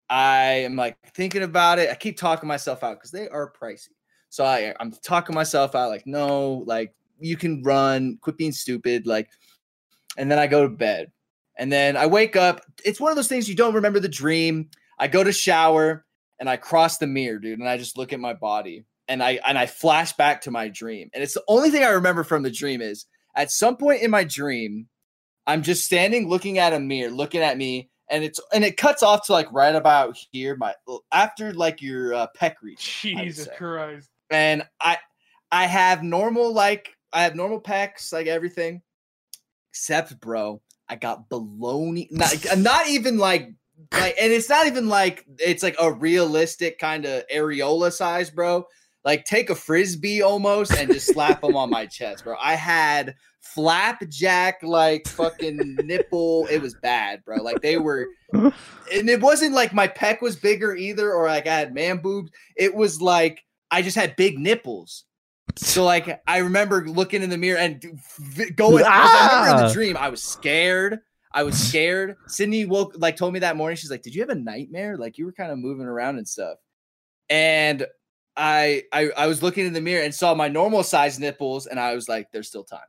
I 0.10 0.64
am 0.64 0.76
like 0.76 0.98
thinking 1.14 1.44
about 1.44 1.80
it. 1.80 1.90
I 1.90 1.96
keep 1.96 2.18
talking 2.18 2.48
myself 2.48 2.84
out 2.84 2.98
because 2.98 3.12
they 3.12 3.30
are 3.30 3.52
pricey. 3.52 3.90
So 4.30 4.46
I, 4.46 4.74
I'm 4.80 4.92
talking 4.92 5.36
myself 5.36 5.76
out 5.76 5.90
like, 5.90 6.06
no, 6.06 6.64
like 6.66 6.94
you 7.20 7.38
can 7.38 7.64
run, 7.64 8.18
quit 8.22 8.38
being 8.38 8.52
stupid. 8.52 9.08
Like, 9.08 9.30
and 10.18 10.30
then 10.30 10.40
I 10.40 10.48
go 10.48 10.64
to 10.64 10.70
bed. 10.70 11.12
And 11.58 11.72
then 11.72 11.98
I 11.98 12.06
wake 12.06 12.36
up. 12.36 12.62
It's 12.86 13.00
one 13.00 13.12
of 13.12 13.16
those 13.16 13.28
things 13.28 13.50
you 13.50 13.56
don't 13.56 13.74
remember 13.74 14.00
the 14.00 14.08
dream. 14.08 14.70
I 14.98 15.08
go 15.08 15.24
to 15.24 15.32
shower 15.32 16.06
and 16.40 16.50
I 16.50 16.58
cross 16.58 16.98
the 16.98 17.08
mirror, 17.08 17.38
dude, 17.38 17.60
and 17.60 17.68
I 17.68 17.78
just 17.78 17.98
look 17.98 18.14
at 18.14 18.20
my 18.20 18.34
body 18.34 18.86
and 19.10 19.22
I 19.22 19.40
and 19.46 19.58
I 19.58 19.66
flash 19.66 20.14
back 20.14 20.42
to 20.42 20.52
my 20.52 20.70
dream. 20.70 21.10
And 21.14 21.24
it's 21.24 21.34
the 21.34 21.44
only 21.48 21.72
thing 21.72 21.84
I 21.84 21.90
remember 21.90 22.24
from 22.24 22.44
the 22.44 22.52
dream 22.52 22.82
is 22.82 23.06
at 23.36 23.52
some 23.52 23.76
point 23.76 24.04
in 24.04 24.12
my 24.12 24.24
dream, 24.24 24.88
I'm 25.48 25.64
just 25.64 25.84
standing 25.84 26.30
looking 26.30 26.60
at 26.60 26.74
a 26.74 26.80
mirror, 26.80 27.12
looking 27.12 27.42
at 27.42 27.58
me, 27.58 27.90
and 28.10 28.24
it's 28.24 28.40
and 28.54 28.64
it 28.64 28.78
cuts 28.78 29.04
off 29.04 29.26
to 29.26 29.34
like 29.34 29.52
right 29.52 29.76
about 29.76 30.18
here, 30.32 30.56
my 30.56 30.76
after 31.12 31.52
like 31.54 31.82
your 31.82 32.14
uh, 32.14 32.28
pec 32.40 32.56
reach. 32.62 33.02
Jesus. 33.02 33.50
Christ. 33.58 34.10
And 34.30 34.64
I 34.80 35.00
I 35.52 35.66
have 35.66 36.04
normal 36.04 36.54
like 36.54 36.96
I 37.12 37.24
have 37.24 37.36
normal 37.36 37.60
pecs, 37.60 38.14
like 38.14 38.28
everything, 38.28 38.84
except 39.72 40.20
bro, 40.20 40.62
I 40.88 40.96
got 40.96 41.30
baloney. 41.30 42.08
Not, 42.12 42.36
not 42.58 42.88
even 42.88 43.18
like 43.18 43.54
like, 43.92 44.16
and 44.22 44.32
it's 44.32 44.50
not 44.50 44.68
even 44.68 44.88
like 44.88 45.26
it's 45.40 45.64
like 45.64 45.78
a 45.80 45.92
realistic 45.92 46.78
kind 46.78 47.06
of 47.06 47.24
areola 47.34 47.92
size, 47.92 48.30
bro. 48.30 48.68
Like 49.06 49.24
take 49.26 49.50
a 49.50 49.56
frisbee 49.56 50.22
almost 50.22 50.74
and 50.74 50.92
just 50.92 51.08
slap 51.14 51.42
them 51.42 51.56
on 51.56 51.70
my 51.70 51.86
chest, 51.92 52.24
bro. 52.26 52.36
I 52.40 52.56
had 52.56 53.16
flapjack 53.42 54.62
like 54.64 55.08
fucking 55.08 55.78
nipple. 55.84 56.48
It 56.52 56.62
was 56.62 56.76
bad, 56.82 57.24
bro. 57.24 57.38
Like 57.42 57.62
they 57.62 57.78
were, 57.78 58.08
and 58.34 58.54
it 58.92 59.22
wasn't 59.22 59.54
like 59.56 59.74
my 59.74 59.88
pec 59.88 60.22
was 60.22 60.36
bigger 60.36 60.76
either, 60.76 61.14
or 61.14 61.28
like 61.28 61.48
I 61.48 61.58
had 61.60 61.74
man 61.74 61.98
boobs. 62.00 62.32
It 62.58 62.76
was 62.76 63.02
like 63.02 63.44
I 63.72 63.82
just 63.82 63.96
had 63.96 64.16
big 64.16 64.38
nipples. 64.38 65.06
So 65.56 65.84
like 65.86 66.22
I 66.28 66.38
remember 66.40 66.86
looking 66.88 67.24
in 67.24 67.30
the 67.30 67.38
mirror 67.38 67.58
and 67.60 67.82
going. 68.56 68.84
I 68.86 69.40
remember 69.40 69.50
in 69.58 69.64
Ah. 69.64 69.68
the 69.68 69.74
dream 69.74 69.98
I 69.98 70.10
was 70.10 70.22
scared. 70.22 71.00
I 71.34 71.44
was 71.44 71.58
scared. 71.58 72.18
Sydney 72.28 72.66
woke 72.66 72.94
like 72.98 73.16
told 73.16 73.34
me 73.34 73.40
that 73.40 73.56
morning. 73.56 73.78
She's 73.78 73.92
like, 73.92 74.02
"Did 74.02 74.14
you 74.16 74.22
have 74.22 74.30
a 74.30 74.36
nightmare? 74.36 74.98
Like 74.98 75.18
you 75.18 75.26
were 75.26 75.32
kind 75.32 75.52
of 75.52 75.58
moving 75.58 75.86
around 75.86 76.18
and 76.18 76.28
stuff." 76.28 76.58
And 77.30 77.86
I, 78.38 78.84
I 78.94 79.10
I 79.18 79.28
was 79.28 79.44
looking 79.44 79.66
in 79.66 79.74
the 79.74 79.82
mirror 79.82 80.04
and 80.04 80.14
saw 80.16 80.34
my 80.34 80.48
normal 80.48 80.84
size 80.84 81.20
nipples, 81.20 81.68
and 81.68 81.80
I 81.80 81.94
was 81.96 82.08
like, 82.08 82.32
"There's 82.32 82.48
still 82.48 82.64
time. 82.64 82.80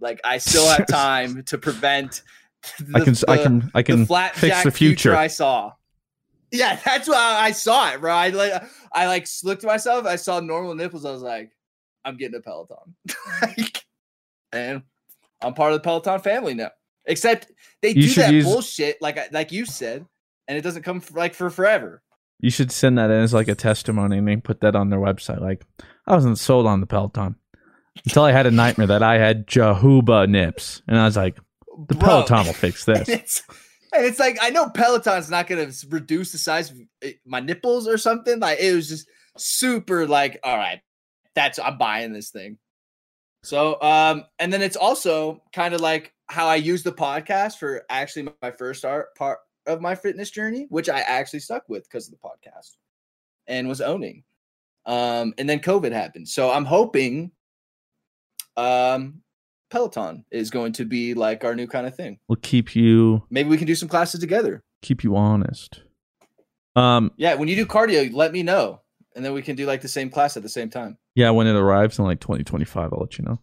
Like 0.00 0.20
I 0.24 0.38
still 0.38 0.66
have 0.68 0.86
time 0.86 1.42
to 1.44 1.58
prevent." 1.58 2.22
I 2.94 3.00
can 3.00 3.14
I 3.26 3.36
can 3.38 3.70
I 3.74 3.82
can 3.82 4.06
fix 4.06 4.62
the 4.64 4.70
future. 4.70 5.16
I 5.16 5.28
saw. 5.28 5.72
Yeah, 6.52 6.78
that's 6.84 7.08
why 7.08 7.16
I 7.40 7.52
saw 7.52 7.92
it, 7.92 8.00
bro. 8.00 8.12
I 8.12 8.28
like 8.28 8.52
I 8.92 9.06
like 9.06 9.26
looked 9.44 9.64
at 9.64 9.68
myself. 9.68 10.04
I 10.04 10.16
saw 10.16 10.40
normal 10.40 10.74
nipples. 10.74 11.04
I 11.06 11.12
was 11.12 11.22
like, 11.22 11.52
I'm 12.04 12.16
getting 12.16 12.36
a 12.36 12.40
Peloton, 12.40 12.94
Like, 13.42 13.84
and 14.52 14.82
I'm 15.40 15.54
part 15.54 15.72
of 15.72 15.78
the 15.78 15.82
Peloton 15.84 16.20
family 16.20 16.54
now. 16.54 16.70
Except 17.06 17.50
they 17.80 17.90
You 17.90 18.02
do 18.02 18.14
that 18.14 18.32
use- 18.34 18.44
bullshit, 18.44 19.00
like 19.00 19.16
I- 19.16 19.28
like 19.32 19.52
you 19.52 19.64
said, 19.64 20.04
and 20.48 20.58
it 20.58 20.62
doesn't 20.62 20.82
come 20.82 21.00
for, 21.00 21.18
like 21.18 21.34
for 21.34 21.48
forever. 21.50 22.02
You 22.40 22.50
should 22.50 22.72
send 22.72 22.98
that 22.98 23.10
in 23.10 23.20
as 23.22 23.34
like 23.34 23.48
a 23.48 23.54
testimony 23.54 24.18
and 24.18 24.26
then 24.28 24.40
put 24.40 24.60
that 24.62 24.74
on 24.74 24.90
their 24.90 24.98
website. 24.98 25.40
Like, 25.40 25.66
I 26.06 26.14
wasn't 26.14 26.38
sold 26.38 26.66
on 26.66 26.80
the 26.80 26.86
Peloton 26.86 27.36
until 28.04 28.24
I 28.24 28.32
had 28.32 28.46
a 28.46 28.50
nightmare 28.50 28.86
that 28.88 29.02
I 29.02 29.18
had 29.18 29.46
Jehuba 29.46 30.26
nips, 30.28 30.82
and 30.88 30.98
I 30.98 31.04
was 31.04 31.16
like, 31.16 31.36
the 31.88 31.94
Bro. 31.94 32.24
Peloton 32.24 32.46
will 32.46 32.52
fix 32.52 32.86
And 32.88 32.96
this. 32.96 33.08
it's 33.08 33.42
and 33.92 34.04
it's 34.04 34.18
like 34.18 34.38
I 34.40 34.50
know 34.50 34.68
Peloton's 34.70 35.30
not 35.30 35.46
gonna 35.46 35.70
reduce 35.88 36.32
the 36.32 36.38
size 36.38 36.70
of 36.70 36.78
eh, 37.02 37.12
my 37.26 37.40
nipples 37.40 37.88
or 37.88 37.98
something. 37.98 38.38
Like 38.38 38.58
it 38.60 38.74
was 38.74 38.88
just 38.88 39.08
super 39.36 40.06
like, 40.06 40.38
all 40.44 40.56
right, 40.56 40.80
that's 41.34 41.58
I'm 41.58 41.78
buying 41.78 42.12
this 42.12 42.30
thing. 42.30 42.58
So 43.42 43.80
um, 43.80 44.24
and 44.38 44.52
then 44.52 44.62
it's 44.62 44.76
also 44.76 45.42
kind 45.52 45.74
of 45.74 45.80
like 45.80 46.12
how 46.28 46.46
I 46.46 46.56
use 46.56 46.82
the 46.82 46.92
podcast 46.92 47.56
for 47.58 47.82
actually 47.90 48.28
my 48.42 48.50
first 48.50 48.84
art 48.84 49.14
part 49.16 49.38
of 49.66 49.80
my 49.80 49.94
fitness 49.94 50.30
journey, 50.30 50.66
which 50.70 50.88
I 50.88 51.00
actually 51.00 51.40
stuck 51.40 51.68
with 51.68 51.84
because 51.84 52.08
of 52.08 52.14
the 52.14 52.18
podcast 52.28 52.76
and 53.46 53.68
was 53.68 53.80
owning. 53.80 54.24
Um, 54.86 55.34
and 55.38 55.48
then 55.48 55.60
COVID 55.60 55.92
happened. 55.92 56.28
So 56.28 56.50
I'm 56.50 56.64
hoping 56.64 57.32
um 58.56 59.22
Peloton 59.70 60.24
is 60.32 60.50
going 60.50 60.72
to 60.72 60.84
be 60.84 61.14
like 61.14 61.44
our 61.44 61.54
new 61.54 61.66
kind 61.68 61.86
of 61.86 61.94
thing. 61.94 62.18
We'll 62.28 62.38
keep 62.42 62.74
you 62.74 63.22
Maybe 63.30 63.48
we 63.48 63.56
can 63.56 63.66
do 63.68 63.74
some 63.76 63.88
classes 63.88 64.18
together. 64.20 64.62
keep 64.82 65.04
you 65.04 65.14
honest. 65.16 65.82
Um, 66.76 67.12
Yeah, 67.16 67.34
when 67.34 67.48
you 67.48 67.56
do 67.56 67.66
cardio, 67.66 68.12
let 68.12 68.32
me 68.32 68.42
know. 68.42 68.80
And 69.14 69.24
then 69.24 69.32
we 69.32 69.42
can 69.42 69.56
do 69.56 69.66
like 69.66 69.80
the 69.82 69.88
same 69.88 70.08
class 70.10 70.36
at 70.36 70.42
the 70.42 70.48
same 70.48 70.70
time. 70.70 70.96
yeah, 71.14 71.30
when 71.30 71.46
it 71.46 71.54
arrives 71.54 71.98
in 71.98 72.04
like 72.04 72.20
2025, 72.20 72.92
I'll 72.92 72.98
let 73.00 73.18
you 73.18 73.24
know. 73.24 73.38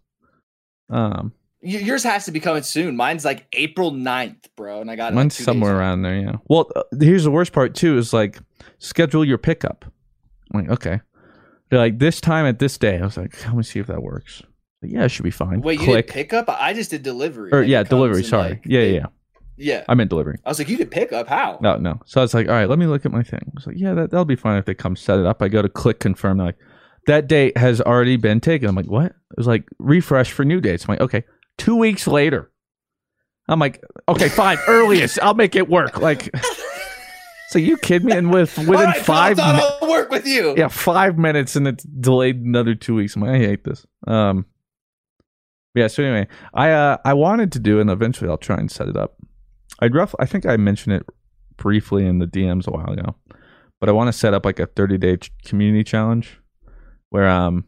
Um, 0.89 1.33
yours 1.61 2.03
has 2.03 2.25
to 2.25 2.31
be 2.31 2.39
coming 2.39 2.63
soon. 2.63 2.95
Mine's 2.95 3.25
like 3.25 3.47
April 3.53 3.91
9th, 3.91 4.47
bro. 4.55 4.81
And 4.81 4.91
I 4.91 4.95
got 4.95 5.13
mine's 5.13 5.35
somewhere 5.35 5.77
around 5.77 6.01
there. 6.03 6.17
Yeah. 6.17 6.35
Well, 6.45 6.69
uh, 6.75 6.83
here's 6.99 7.23
the 7.23 7.31
worst 7.31 7.53
part 7.53 7.75
too: 7.75 7.97
is 7.97 8.13
like 8.13 8.39
schedule 8.79 9.25
your 9.25 9.37
pickup. 9.37 9.85
I'm 10.53 10.61
like, 10.61 10.69
okay. 10.71 11.01
They're 11.69 11.79
like 11.79 11.99
this 11.99 12.21
time 12.21 12.45
at 12.45 12.59
this 12.59 12.77
day. 12.77 12.97
I 12.97 13.01
was 13.01 13.17
like, 13.17 13.45
let 13.45 13.55
me 13.55 13.63
see 13.63 13.79
if 13.79 13.87
that 13.87 14.01
works. 14.01 14.41
Like, 14.81 14.91
yeah, 14.91 15.03
it 15.03 15.09
should 15.09 15.23
be 15.23 15.31
fine. 15.31 15.61
Wait, 15.61 15.79
you 15.79 15.85
Click. 15.85 16.07
did 16.07 16.13
pickup? 16.13 16.45
I 16.47 16.73
just 16.73 16.91
did 16.91 17.03
delivery. 17.03 17.51
or 17.51 17.61
yeah, 17.61 17.83
delivery. 17.83 18.23
Sorry. 18.23 18.51
like, 18.51 18.61
yeah, 18.65 18.81
yeah, 18.81 18.93
yeah. 18.99 19.05
Yeah. 19.57 19.83
I 19.89 19.95
meant 19.95 20.11
delivery. 20.11 20.37
I 20.45 20.49
was 20.49 20.59
like, 20.59 20.69
you 20.69 20.77
did 20.77 20.91
pickup? 20.91 21.27
How? 21.27 21.57
No, 21.61 21.77
no. 21.77 21.99
So 22.05 22.21
I 22.21 22.23
was 22.23 22.33
like, 22.33 22.47
all 22.47 22.53
right, 22.53 22.69
let 22.69 22.77
me 22.77 22.85
look 22.85 23.05
at 23.05 23.11
my 23.11 23.23
thing. 23.23 23.41
I 23.43 23.51
was 23.55 23.65
like, 23.65 23.77
yeah, 23.77 23.95
that, 23.95 24.11
that'll 24.11 24.23
be 24.23 24.35
fine 24.35 24.57
if 24.57 24.65
they 24.65 24.75
come 24.75 24.95
set 24.95 25.17
it 25.17 25.25
up. 25.25 25.41
I 25.41 25.47
go 25.47 25.63
to 25.63 25.69
click 25.69 25.99
confirm. 25.99 26.37
They're 26.37 26.47
like, 26.47 26.59
that 27.07 27.27
date 27.27 27.57
has 27.57 27.81
already 27.81 28.17
been 28.17 28.39
taken. 28.39 28.69
I'm 28.69 28.75
like, 28.75 28.85
what? 28.85 29.07
It 29.07 29.37
was 29.37 29.47
like, 29.47 29.67
refresh 29.79 30.31
for 30.31 30.45
new 30.45 30.61
dates. 30.61 30.85
I'm 30.85 30.93
like, 30.93 31.01
okay. 31.01 31.23
Two 31.57 31.75
weeks 31.75 32.07
later. 32.07 32.51
I'm 33.49 33.59
like, 33.59 33.81
okay, 34.09 34.29
fine. 34.29 34.57
Earliest. 34.67 35.19
I'll 35.21 35.33
make 35.33 35.55
it 35.55 35.69
work. 35.69 35.97
Like, 35.99 36.29
so 37.49 37.59
you 37.59 37.77
kid 37.77 38.03
me? 38.03 38.11
And 38.13 38.31
with 38.31 38.57
within 38.57 38.73
right, 38.73 38.97
five 38.97 39.37
Peloton, 39.37 39.55
minutes. 39.57 39.77
I'll 39.81 39.89
work 39.89 40.11
with 40.11 40.27
you. 40.27 40.53
Yeah, 40.57 40.67
five 40.67 41.17
minutes 41.17 41.55
and 41.55 41.67
it's 41.67 41.83
delayed 41.83 42.37
another 42.41 42.75
two 42.75 42.95
weeks. 42.95 43.15
I'm 43.15 43.21
like, 43.21 43.31
I 43.31 43.37
hate 43.39 43.63
this. 43.63 43.85
Um, 44.05 44.45
yeah. 45.75 45.87
So 45.87 46.03
anyway, 46.03 46.27
I 46.53 46.71
uh, 46.71 46.97
I 47.05 47.13
wanted 47.13 47.51
to 47.53 47.59
do, 47.59 47.79
and 47.79 47.89
eventually 47.89 48.29
I'll 48.29 48.37
try 48.37 48.57
and 48.57 48.69
set 48.69 48.87
it 48.89 48.97
up. 48.97 49.15
I'd 49.79 49.95
rough. 49.95 50.13
I 50.19 50.25
think 50.25 50.45
I 50.45 50.57
mentioned 50.57 50.95
it 50.95 51.05
briefly 51.55 52.05
in 52.05 52.19
the 52.19 52.27
DMs 52.27 52.67
a 52.67 52.71
while 52.71 52.91
ago, 52.91 53.15
but 53.79 53.87
I 53.89 53.91
want 53.91 54.07
to 54.09 54.13
set 54.13 54.33
up 54.33 54.43
like 54.45 54.59
a 54.59 54.65
30 54.67 54.97
day 54.97 55.17
ch- 55.17 55.31
community 55.45 55.83
challenge 55.83 56.39
where 57.09 57.27
um 57.27 57.65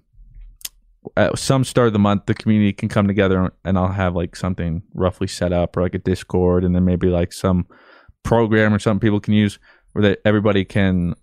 at 1.16 1.38
some 1.40 1.64
start 1.64 1.88
of 1.88 1.94
the 1.94 2.00
month 2.00 2.26
the 2.26 2.34
community 2.34 2.74
can 2.74 2.90
come 2.90 3.08
together 3.08 3.52
and 3.64 3.78
I'll 3.78 3.88
have 3.92 4.16
like 4.16 4.36
something 4.36 4.84
roughly 4.94 5.28
set 5.28 5.54
up 5.54 5.78
or 5.78 5.82
like 5.82 5.96
a 5.96 6.00
Discord 6.00 6.64
and 6.64 6.76
then 6.76 6.84
maybe 6.86 7.08
like 7.08 7.32
some 7.34 7.68
program 8.24 8.74
or 8.74 8.80
something 8.80 9.00
people 9.06 9.20
can 9.22 9.34
use 9.34 9.60
where 9.94 10.04
that 10.04 10.20
everybody 10.26 10.66
can 10.66 11.16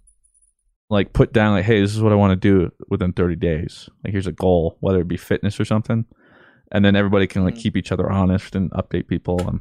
like 0.89 1.12
put 1.12 1.32
down 1.32 1.53
like 1.53 1.65
hey 1.66 1.81
this 1.81 1.94
is 1.94 2.01
what 2.01 2.12
I 2.12 2.16
want 2.16 2.31
to 2.31 2.36
do 2.36 2.70
within 2.89 3.12
30 3.12 3.36
days 3.36 3.89
like 4.03 4.12
here's 4.12 4.27
a 4.27 4.32
goal 4.32 4.77
whether 4.81 5.01
it 5.01 5.09
be 5.09 5.16
fitness 5.19 5.61
or 5.61 5.65
something 5.66 6.05
and 6.73 6.85
then 6.85 6.97
everybody 6.97 7.27
can 7.27 7.44
like 7.44 7.55
Mhm. 7.55 7.59
keep 7.61 7.77
each 7.77 7.93
other 7.93 8.11
honest 8.11 8.57
and 8.57 8.70
update 8.73 9.09
people 9.09 9.47
and 9.47 9.61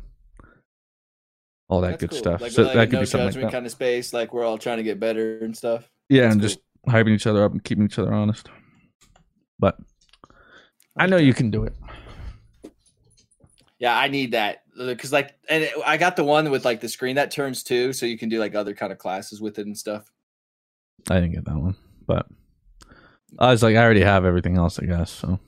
all 1.67 1.81
that 1.81 1.99
That's 1.99 2.01
good 2.01 2.09
cool. 2.11 2.19
stuff. 2.19 2.41
Like, 2.41 2.51
so 2.51 2.63
like 2.63 2.73
that 2.75 2.85
could 2.87 2.93
no 2.93 2.99
be 3.01 3.05
something 3.07 3.25
like 3.41 3.41
that. 3.41 3.51
kind 3.51 3.65
of 3.65 3.71
space. 3.71 4.13
Like 4.13 4.33
we're 4.33 4.43
all 4.45 4.57
trying 4.59 4.77
to 4.77 4.83
get 4.83 4.99
better 4.99 5.39
and 5.39 5.57
stuff. 5.57 5.89
yeah, 6.09 6.21
That's 6.21 6.33
and 6.35 6.41
cool. 6.41 6.47
just 6.49 6.59
hyping 6.87 7.09
each 7.15 7.25
other 7.27 7.43
up 7.43 7.51
and 7.53 7.63
keeping 7.63 7.85
each 7.85 7.97
other 7.97 8.13
honest. 8.13 8.49
But 9.57 9.75
I 10.97 11.07
know 11.07 11.17
you 11.17 11.33
can 11.33 11.51
do 11.51 11.63
it. 11.63 11.73
Yeah, 13.79 13.97
I 13.97 14.07
need 14.07 14.31
that 14.31 14.63
because 14.77 15.11
like, 15.11 15.35
and 15.49 15.63
it- 15.63 15.73
I 15.85 15.97
got 15.97 16.15
the 16.15 16.23
one 16.23 16.49
with 16.49 16.63
like 16.65 16.79
the 16.81 16.89
screen 16.89 17.17
that 17.17 17.31
turns 17.31 17.63
too, 17.63 17.93
so 17.93 18.05
you 18.05 18.17
can 18.17 18.29
do 18.29 18.39
like 18.39 18.55
other 18.55 18.73
kind 18.73 18.91
of 18.91 18.97
classes 18.97 19.41
with 19.41 19.59
it 19.59 19.65
and 19.65 19.77
stuff. 19.77 20.11
I 21.09 21.15
didn't 21.15 21.33
get 21.33 21.45
that 21.45 21.57
one, 21.57 21.75
but 22.07 22.25
I 23.37 23.51
was 23.51 23.61
like, 23.61 23.75
I 23.75 23.83
already 23.83 24.01
have 24.01 24.25
everything 24.25 24.57
else, 24.57 24.79
I 24.79 24.85
guess. 24.85 25.11
So 25.11 25.39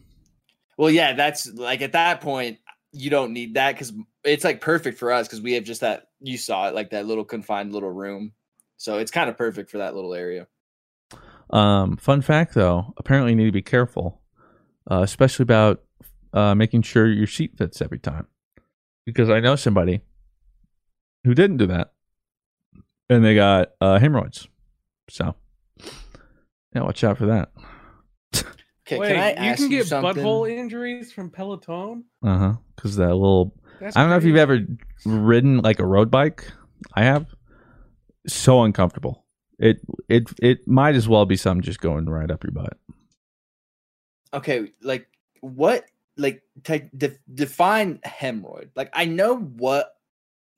Well, 0.77 0.89
yeah, 0.91 1.13
that's 1.13 1.47
like 1.53 1.81
at 1.81 1.93
that 1.93 2.21
point 2.21 2.59
you 2.91 3.09
don't 3.09 3.31
need 3.33 3.53
that 3.55 3.73
because 3.73 3.93
it's 4.23 4.43
like 4.43 4.59
perfect 4.61 4.97
for 4.97 5.11
us 5.11 5.27
because 5.27 5.41
we 5.41 5.53
have 5.53 5.63
just 5.63 5.81
that 5.81 6.09
you 6.19 6.37
saw 6.37 6.67
it 6.67 6.75
like 6.75 6.89
that 6.89 7.05
little 7.05 7.25
confined 7.25 7.71
little 7.73 7.91
room, 7.91 8.33
so 8.75 8.97
it's 8.97 9.11
kind 9.11 9.29
of 9.29 9.37
perfect 9.37 9.71
for 9.71 9.77
that 9.77 9.95
little 9.95 10.13
area. 10.13 10.47
Um, 11.49 11.95
fun 11.95 12.21
fact 12.21 12.53
though, 12.53 12.93
apparently 12.97 13.31
you 13.31 13.37
need 13.37 13.45
to 13.45 13.51
be 13.53 13.61
careful, 13.61 14.21
uh, 14.89 15.01
especially 15.01 15.43
about 15.43 15.84
uh, 16.34 16.55
making 16.55 16.81
sure 16.81 17.07
your 17.07 17.27
seat 17.27 17.57
fits 17.57 17.81
every 17.81 17.99
time. 17.99 18.27
Because 19.05 19.30
I 19.30 19.39
know 19.39 19.55
somebody 19.55 20.01
who 21.23 21.34
didn't 21.34 21.57
do 21.57 21.68
that 21.68 21.93
and 23.09 23.23
they 23.23 23.35
got 23.35 23.69
uh, 23.80 23.99
hemorrhoids. 23.99 24.47
So, 25.09 25.35
yeah, 26.76 26.81
watch 26.81 27.03
out 27.03 27.18
for 27.18 27.27
that. 27.27 27.51
Okay, 28.88 28.99
Wait, 28.99 29.07
can 29.09 29.18
I 29.18 29.30
you 29.31 29.51
ask 29.51 29.59
can 29.59 29.69
get 29.69 29.88
something? 29.88 30.23
butthole 30.23 30.49
injuries 30.49 31.11
from 31.11 31.30
Peloton. 31.30 32.05
Uh 32.23 32.38
huh. 32.38 32.53
Because 32.76 32.95
that 32.95 33.14
little, 33.14 33.53
That's 33.81 33.97
I 33.97 34.01
don't 34.01 34.09
know 34.09 34.15
if 34.15 34.23
you've 34.23 34.38
ever 34.38 34.59
ridden 35.05 35.57
like 35.59 35.80
a 35.80 35.85
road 35.85 36.09
bike. 36.09 36.49
I 36.93 37.03
have. 37.03 37.27
So 38.27 38.64
uncomfortable. 38.64 39.26
It 39.59 39.81
it 40.07 40.30
it 40.41 40.68
might 40.68 40.95
as 40.95 41.07
well 41.07 41.26
be 41.26 41.35
something 41.35 41.64
just 41.64 41.81
going 41.81 42.05
right 42.09 42.30
up 42.31 42.43
your 42.43 42.51
butt. 42.51 42.77
Okay, 44.33 44.71
like 44.81 45.07
what? 45.41 45.85
Like 46.17 46.41
te- 46.63 46.89
de- 46.97 47.17
define 47.33 47.99
hemorrhoid. 48.05 48.69
Like 48.75 48.89
I 48.93 49.05
know 49.05 49.37
what. 49.37 49.93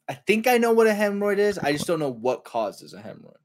I 0.07 0.13
think 0.13 0.47
I 0.47 0.57
know 0.57 0.71
what 0.71 0.87
a 0.87 0.91
hemorrhoid 0.91 1.37
is. 1.37 1.59
I 1.59 1.71
just 1.71 1.85
don't 1.85 1.99
know 1.99 2.09
what 2.09 2.43
causes 2.43 2.93
a 2.93 2.97
hemorrhoid. 2.99 3.35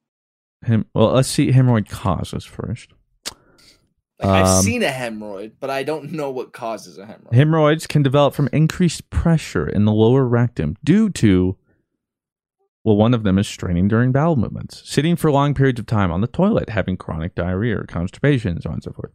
Hem- 0.63 0.87
well, 0.95 1.13
let's 1.13 1.29
see 1.29 1.53
hemorrhoid 1.53 1.89
causes 1.91 2.45
first. 2.45 2.93
Like 4.19 4.31
I've 4.31 4.47
Um, 4.47 4.63
seen 4.63 4.83
a 4.83 4.89
hemorrhoid, 4.89 5.53
but 5.61 5.69
I 5.71 5.83
don't 5.83 6.13
know 6.13 6.31
what 6.31 6.53
causes 6.53 6.97
a 6.97 7.05
hemorrhoid. 7.05 7.35
Hemorrhoids 7.35 7.87
can 7.87 8.03
develop 8.03 8.33
from 8.33 8.49
increased 8.53 9.11
pressure 9.11 9.69
in 9.69 9.85
the 9.85 9.93
lower 9.93 10.25
rectum 10.25 10.77
due 10.85 11.11
to, 11.11 11.59
well, 12.85 12.97
one 12.97 13.13
of 13.13 13.25
them 13.25 13.39
is 13.39 13.49
straining 13.49 13.89
during 13.89 14.13
bowel 14.13 14.37
movements, 14.37 14.89
sitting 14.89 15.17
for 15.17 15.31
long 15.33 15.53
periods 15.53 15.81
of 15.81 15.87
time 15.87 16.13
on 16.13 16.21
the 16.21 16.29
toilet, 16.29 16.71
having 16.71 16.97
chronic 16.97 17.35
diarrhea 17.35 17.81
or 17.81 17.85
constipation, 17.85 18.61
so 18.63 18.71
on 18.71 18.75
and 18.75 18.83
so 18.85 18.93
forth. 18.93 19.13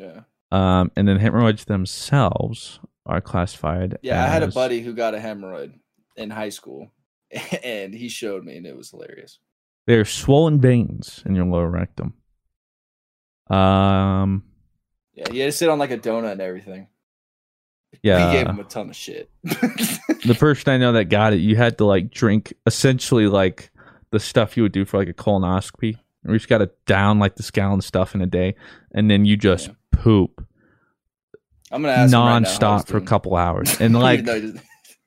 Yeah, 0.00 0.20
Um, 0.50 0.90
and 0.96 1.06
then 1.06 1.18
hemorrhoids 1.18 1.64
themselves 1.66 2.80
are 3.06 3.20
classified. 3.20 3.98
yeah. 4.02 4.24
I 4.24 4.28
had 4.28 4.42
a 4.42 4.48
buddy 4.48 4.80
who 4.80 4.94
got 4.94 5.14
a 5.14 5.18
hemorrhoid 5.18 5.74
in 6.16 6.30
high 6.30 6.48
school, 6.50 6.90
and 7.64 7.94
he 7.94 8.08
showed 8.08 8.44
me, 8.44 8.56
and 8.56 8.66
it 8.66 8.76
was 8.76 8.90
hilarious. 8.90 9.38
They're 9.86 10.04
swollen 10.04 10.60
veins 10.60 11.22
in 11.26 11.34
your 11.34 11.44
lower 11.46 11.68
rectum. 11.70 12.14
Um, 13.48 14.44
Yeah, 15.14 15.30
he 15.30 15.38
had 15.40 15.46
to 15.46 15.52
sit 15.52 15.68
on 15.68 15.78
like 15.78 15.90
a 15.90 15.98
donut 15.98 16.32
and 16.32 16.40
everything. 16.40 16.86
yeah. 18.02 18.26
he 18.32 18.38
gave 18.38 18.46
him 18.46 18.58
a 18.60 18.64
ton 18.64 18.90
of 18.90 18.96
shit. 18.96 19.30
the 19.44 20.36
person 20.38 20.72
I 20.72 20.78
know 20.78 20.92
that 20.92 21.06
got 21.06 21.32
it, 21.32 21.40
you 21.40 21.56
had 21.56 21.78
to 21.78 21.84
like 21.84 22.10
drink 22.10 22.52
essentially 22.66 23.26
like 23.26 23.70
the 24.10 24.20
stuff 24.20 24.56
you 24.56 24.62
would 24.62 24.72
do 24.72 24.84
for 24.84 24.98
like 24.98 25.08
a 25.08 25.14
colonoscopy. 25.14 25.96
You 26.26 26.34
just 26.34 26.48
got 26.48 26.58
to 26.58 26.70
down 26.86 27.18
like 27.18 27.36
this 27.36 27.50
gallon 27.50 27.80
stuff 27.80 28.14
in 28.14 28.20
a 28.20 28.26
day, 28.26 28.54
and 28.92 29.10
then 29.10 29.24
you 29.24 29.36
just 29.36 29.68
Yeah. 29.68 29.74
Poop 30.02 30.44
I'm 31.72 31.82
gonna 31.82 31.92
ask 31.94 32.12
him 32.12 32.18
right 32.20 32.40
now 32.40 32.48
nonstop 32.48 32.88
for 32.88 32.96
a 32.96 33.00
couple 33.02 33.36
hours. 33.36 33.80
And 33.80 33.94
like, 33.94 34.24
though 34.24 34.34
he 34.34 34.40
doesn't- 34.40 34.60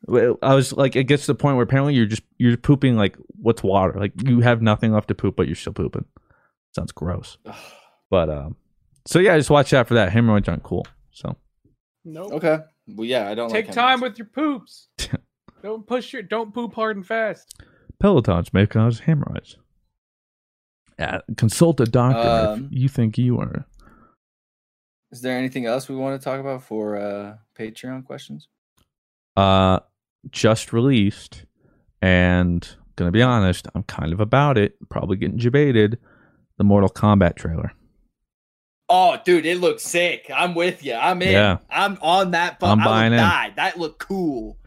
well, 0.06 0.38
I 0.42 0.54
was 0.54 0.74
like, 0.74 0.96
it 0.98 1.06
gets 1.06 1.26
to 1.26 1.32
the 1.34 1.36
point 1.36 1.56
where 1.56 1.64
apparently 1.64 1.94
you're 1.94 2.06
just 2.06 2.24
you're 2.38 2.58
pooping 2.58 2.96
like 2.98 3.18
what's 3.42 3.64
water? 3.64 3.94
Like 4.00 4.12
you 4.28 4.42
have 4.42 4.62
nothing 4.62 4.92
left 4.92 5.08
to 5.10 5.16
poop, 5.16 5.36
but 5.38 5.48
you're 5.48 5.56
still 5.56 5.72
pooping. 5.74 6.06
Sounds 6.76 6.92
gross. 6.92 7.38
But 8.10 8.30
um, 8.30 8.56
so 9.06 9.20
yeah, 9.20 9.38
just 9.38 9.50
watch 9.50 9.74
out 9.74 9.88
for 9.88 9.94
that. 9.94 10.12
Hemorrhoids 10.12 10.48
aren't 10.50 10.64
cool. 10.64 10.86
So 11.12 11.38
Nope. 12.06 12.34
okay, 12.34 12.60
well, 12.88 13.06
yeah, 13.06 13.30
I 13.30 13.36
don't 13.36 13.50
Take 13.50 13.68
like 13.68 13.76
time 13.76 14.02
with 14.02 14.18
your 14.18 14.28
poops. 14.28 14.90
don't 15.64 15.88
push 15.88 16.12
your. 16.12 16.22
Don't 16.22 16.54
poop 16.54 16.74
hard 16.76 16.98
and 16.98 17.06
fast. 17.08 17.62
pelotons 18.04 18.54
may 18.54 18.68
cause 18.68 19.00
hemorrhoids. 19.00 19.58
Yeah, 21.00 21.22
consult 21.38 21.80
a 21.80 21.86
doctor 21.86 22.52
Um, 22.52 22.70
if 22.72 22.78
you 22.82 22.90
think 22.90 23.18
you 23.18 23.40
are. 23.40 23.66
Is 25.14 25.22
there 25.22 25.38
anything 25.38 25.66
else 25.68 25.88
we 25.88 25.96
want 25.96 26.20
to 26.20 26.24
talk 26.26 26.40
about 26.40 26.64
for 26.64 26.98
uh 26.98 27.38
Patreon 27.58 28.04
questions? 28.04 28.48
uh 29.38 29.80
just 30.32 30.74
released 30.74 31.46
and 32.02 32.76
gonna 32.96 33.12
be 33.12 33.22
honest 33.22 33.68
i'm 33.74 33.82
kind 33.84 34.14
of 34.14 34.20
about 34.20 34.58
it 34.60 34.76
probably 34.90 35.18
getting 35.18 35.38
debated 35.38 35.98
the 36.58 36.64
mortal 36.64 36.90
kombat 36.90 37.36
trailer 37.36 37.72
Oh, 38.90 39.18
dude, 39.26 39.46
it 39.46 39.60
looks 39.60 39.82
sick. 39.82 40.30
I'm 40.36 40.54
with 40.54 40.84
you. 40.84 40.94
I'm 40.94 41.20
in. 41.22 41.32
Yeah. 41.32 41.58
I'm 41.70 41.98
on 42.02 42.32
that. 42.32 42.58
I'm 42.62 42.82
I 42.82 42.84
buying 42.86 43.12
die. 43.14 43.54
That 43.56 43.80
looked 43.80 43.98
cool. 43.98 44.58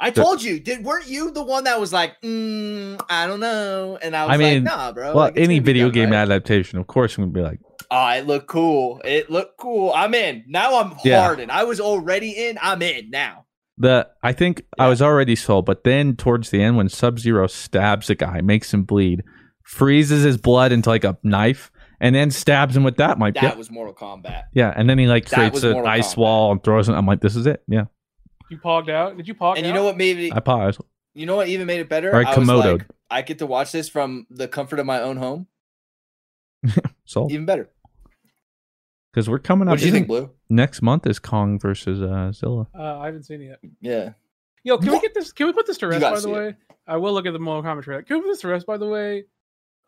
I 0.00 0.10
The- 0.10 0.22
told 0.24 0.42
you, 0.42 0.58
did 0.58 0.82
weren't 0.82 1.06
you 1.06 1.30
the 1.30 1.42
one 1.44 1.64
that 1.64 1.78
was 1.78 1.92
like, 1.92 2.20
mm, 2.22 3.00
I 3.08 3.26
don't 3.28 3.38
know? 3.38 3.96
And 4.02 4.16
I 4.16 4.24
was 4.26 4.34
i 4.34 4.38
mean 4.38 4.64
like, 4.64 4.74
Nah, 4.76 4.92
bro. 4.92 5.06
well 5.14 5.16
like, 5.26 5.38
any 5.38 5.58
video 5.60 5.88
game 5.90 6.10
right." 6.10 6.16
adaptation 6.18 6.78
of 6.80 6.86
course 6.88 7.16
i'm 7.16 7.24
gonna 7.24 7.32
be 7.32 7.42
like 7.42 7.60
Oh, 7.90 8.08
it 8.10 8.26
looked 8.26 8.48
cool. 8.48 9.00
It 9.04 9.30
looked 9.30 9.56
cool. 9.58 9.92
I'm 9.94 10.12
in. 10.14 10.44
Now 10.46 10.80
I'm 10.80 10.94
Yeah. 11.04 11.22
hardened. 11.22 11.50
I 11.50 11.64
was 11.64 11.80
already 11.80 12.30
in. 12.32 12.58
I'm 12.60 12.82
in 12.82 13.10
now. 13.10 13.44
the 13.80 14.08
i 14.24 14.32
think 14.32 14.62
i 14.76 14.88
was 14.88 15.00
already 15.00 15.36
sold 15.36 15.64
but 15.64 15.84
then 15.84 16.16
towards 16.16 16.50
the 16.50 16.60
end 16.60 16.76
when 16.76 16.88
sub 16.88 17.16
zero 17.16 17.46
stabs 17.46 18.10
a 18.10 18.14
guy 18.16 18.40
makes 18.40 18.74
him 18.74 18.82
bleed 18.82 19.22
freezes 19.62 20.24
his 20.24 20.36
blood 20.36 20.72
into 20.72 20.88
like 20.90 21.04
a 21.04 21.16
knife 21.22 21.70
and 22.00 22.12
then 22.12 22.28
stabs 22.28 22.76
him 22.76 22.82
with 22.82 22.96
that 22.96 23.10
I'm 23.12 23.18
like 23.20 23.34
That 23.34 23.42
yeah, 23.44 23.54
was 23.54 23.70
Mortal 23.70 23.94
Kombat. 23.94 24.46
yeah 24.52 24.74
and 24.76 24.90
then 24.90 24.98
he 24.98 25.06
like 25.06 25.28
that 25.28 25.36
creates 25.52 25.62
an 25.62 25.86
ice 25.86 26.14
Kombat. 26.14 26.16
wall 26.16 26.50
and 26.52 26.64
throws 26.64 26.88
it 26.88 26.94
i'm 26.94 27.06
like 27.06 27.20
this 27.20 27.36
is 27.36 27.46
it 27.46 27.62
yeah 27.68 27.84
You 28.50 28.58
pogged 28.58 28.90
out. 28.90 29.16
Did 29.16 29.28
you 29.28 29.34
pog 29.36 29.58
And 29.58 29.64
you 29.64 29.72
know 29.72 29.84
what 29.84 29.96
made 29.96 30.18
it? 30.18 30.32
i 30.34 30.40
paused 30.40 30.80
You 31.14 31.26
know 31.26 31.36
what 31.36 31.46
even 31.46 31.66
made 31.68 31.78
it 31.80 31.88
better? 31.88 32.10
Or 32.10 32.16
I 32.16 32.22
I 32.32 32.36
was 32.36 32.48
Komodo'd. 32.48 32.78
like, 32.80 32.88
I 33.10 33.22
get 33.22 33.38
to 33.38 33.46
watch 33.46 33.70
this 33.70 33.88
from 33.88 34.26
the 34.28 34.48
comfort 34.48 34.80
of 34.80 34.86
my 34.86 35.00
own 35.00 35.18
home. 35.18 35.46
sold 37.04 37.30
Even 37.32 37.46
better. 37.46 37.70
Because 39.12 39.28
we're 39.28 39.38
coming 39.38 39.68
up 39.68 39.72
What 39.72 39.80
do 39.80 39.86
you 39.86 39.92
think, 39.92 40.06
Blue? 40.06 40.30
next 40.48 40.82
month 40.82 41.06
is 41.06 41.18
kong 41.18 41.58
versus 41.58 42.00
uh 42.02 42.32
zilla 42.32 42.66
Uh, 42.78 42.98
I 42.98 43.06
haven't 43.06 43.24
seen 43.24 43.42
it 43.42 43.46
yet. 43.46 43.58
Yeah. 43.80 44.10
Yo, 44.64 44.76
can 44.78 44.88
What? 44.92 45.02
we 45.02 45.08
get 45.08 45.14
this? 45.14 45.32
Can 45.32 45.46
we 45.46 45.52
put 45.52 45.66
this 45.66 45.78
to 45.78 45.88
rest? 45.88 46.02
By 46.02 46.10
the 46.10 46.20
see 46.20 46.30
it. 46.30 46.32
way, 46.32 46.56
I 46.86 46.96
will 46.96 47.12
look 47.12 47.26
at 47.26 47.32
the 47.32 47.38
Mortal 47.38 47.62
Kombat 47.62 47.82
trailer. 47.84 48.02
Can 48.02 48.16
we 48.16 48.22
put 48.22 48.28
this 48.28 48.40
to 48.40 48.48
rest? 48.48 48.66
By 48.66 48.76
the 48.76 48.88
way, 48.88 49.24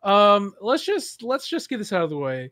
um, 0.03 0.53
let's 0.61 0.83
just 0.85 1.21
let's 1.23 1.47
just 1.47 1.69
get 1.69 1.77
this 1.77 1.93
out 1.93 2.03
of 2.03 2.09
the 2.09 2.17
way. 2.17 2.51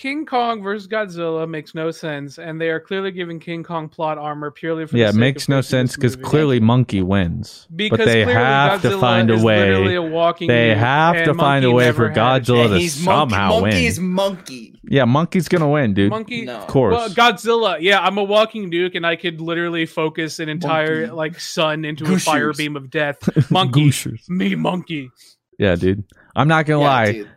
King 0.00 0.24
Kong 0.24 0.62
versus 0.62 0.88
Godzilla 0.88 1.46
makes 1.46 1.74
no 1.74 1.90
sense, 1.90 2.38
and 2.38 2.58
they 2.58 2.70
are 2.70 2.80
clearly 2.80 3.10
giving 3.10 3.38
King 3.38 3.62
Kong 3.62 3.86
plot 3.86 4.16
armor 4.16 4.50
purely 4.50 4.86
for. 4.86 4.96
yeah, 4.96 5.04
the 5.04 5.08
it 5.10 5.12
sake 5.12 5.20
makes 5.20 5.42
of 5.42 5.48
no 5.50 5.60
sense 5.60 5.94
because 5.94 6.16
movie. 6.16 6.26
clearly 6.30 6.58
Monkey 6.60 7.02
wins. 7.02 7.68
because 7.76 7.98
but 7.98 8.04
they 8.06 8.22
clearly 8.24 8.32
have 8.32 8.80
to 8.80 8.98
find 8.98 9.30
a 9.30 9.38
way. 9.38 9.96
a 9.96 10.34
They 10.46 10.74
have 10.74 11.22
to 11.26 11.34
find 11.34 11.66
a 11.66 11.70
way 11.70 11.92
for 11.92 12.08
Godzilla 12.08 12.64
And 12.64 12.70
to 12.74 12.78
he's 12.78 13.04
monkey. 13.04 13.30
somehow 13.34 13.48
Monkey 13.60 13.76
win. 13.76 13.84
is 13.84 14.00
monkey. 14.00 14.80
Yeah, 14.84 15.04
Monkey's 15.04 15.48
gonna 15.48 15.68
win, 15.68 15.92
dude. 15.92 16.08
Monkey, 16.08 16.46
No. 16.46 16.60
Of 16.60 16.66
course. 16.66 16.94
Well, 16.94 17.08
Godzilla, 17.10 17.76
yeah, 17.82 18.00
I'm 18.00 18.16
a 18.16 18.24
walking 18.24 18.70
nuke, 18.70 18.94
and 18.96 19.06
I 19.06 19.16
could 19.16 19.42
literally 19.42 19.84
focus 19.84 20.38
an 20.38 20.48
entire 20.48 21.00
Monkey. 21.00 21.12
like 21.14 21.38
sun 21.38 21.84
into 21.84 22.04
Goose 22.04 22.22
a 22.22 22.24
fire 22.24 22.52
beam 22.54 22.74
of 22.74 22.88
death. 22.90 23.18
Monkey, 23.50 23.80
Gooshers. 23.90 24.26
me, 24.30 24.54
monkey. 24.54 25.10
Yeah, 25.58 25.74
dude. 25.74 26.04
I'm 26.34 26.48
not 26.48 26.64
gonna 26.64 26.80
Yeah, 26.80 26.88
lie. 26.88 27.12
dude. 27.12 27.28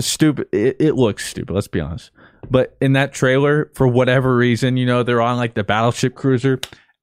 Stupid. 0.00 0.48
It, 0.52 0.76
it 0.80 0.94
looks 0.94 1.26
stupid. 1.28 1.52
Let's 1.54 1.68
be 1.68 1.80
honest. 1.80 2.10
But 2.50 2.76
in 2.80 2.94
that 2.94 3.12
trailer, 3.12 3.70
for 3.74 3.86
whatever 3.86 4.34
reason, 4.36 4.76
you 4.76 4.86
know, 4.86 5.02
they're 5.02 5.20
on 5.20 5.36
like 5.36 5.54
the 5.54 5.64
battleship 5.64 6.14
cruiser, 6.14 6.58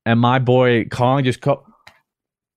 and 0.06 0.20
my 0.20 0.40
boy 0.40 0.86
Kong 0.86 1.24
just 1.24 1.42
co- 1.42 1.64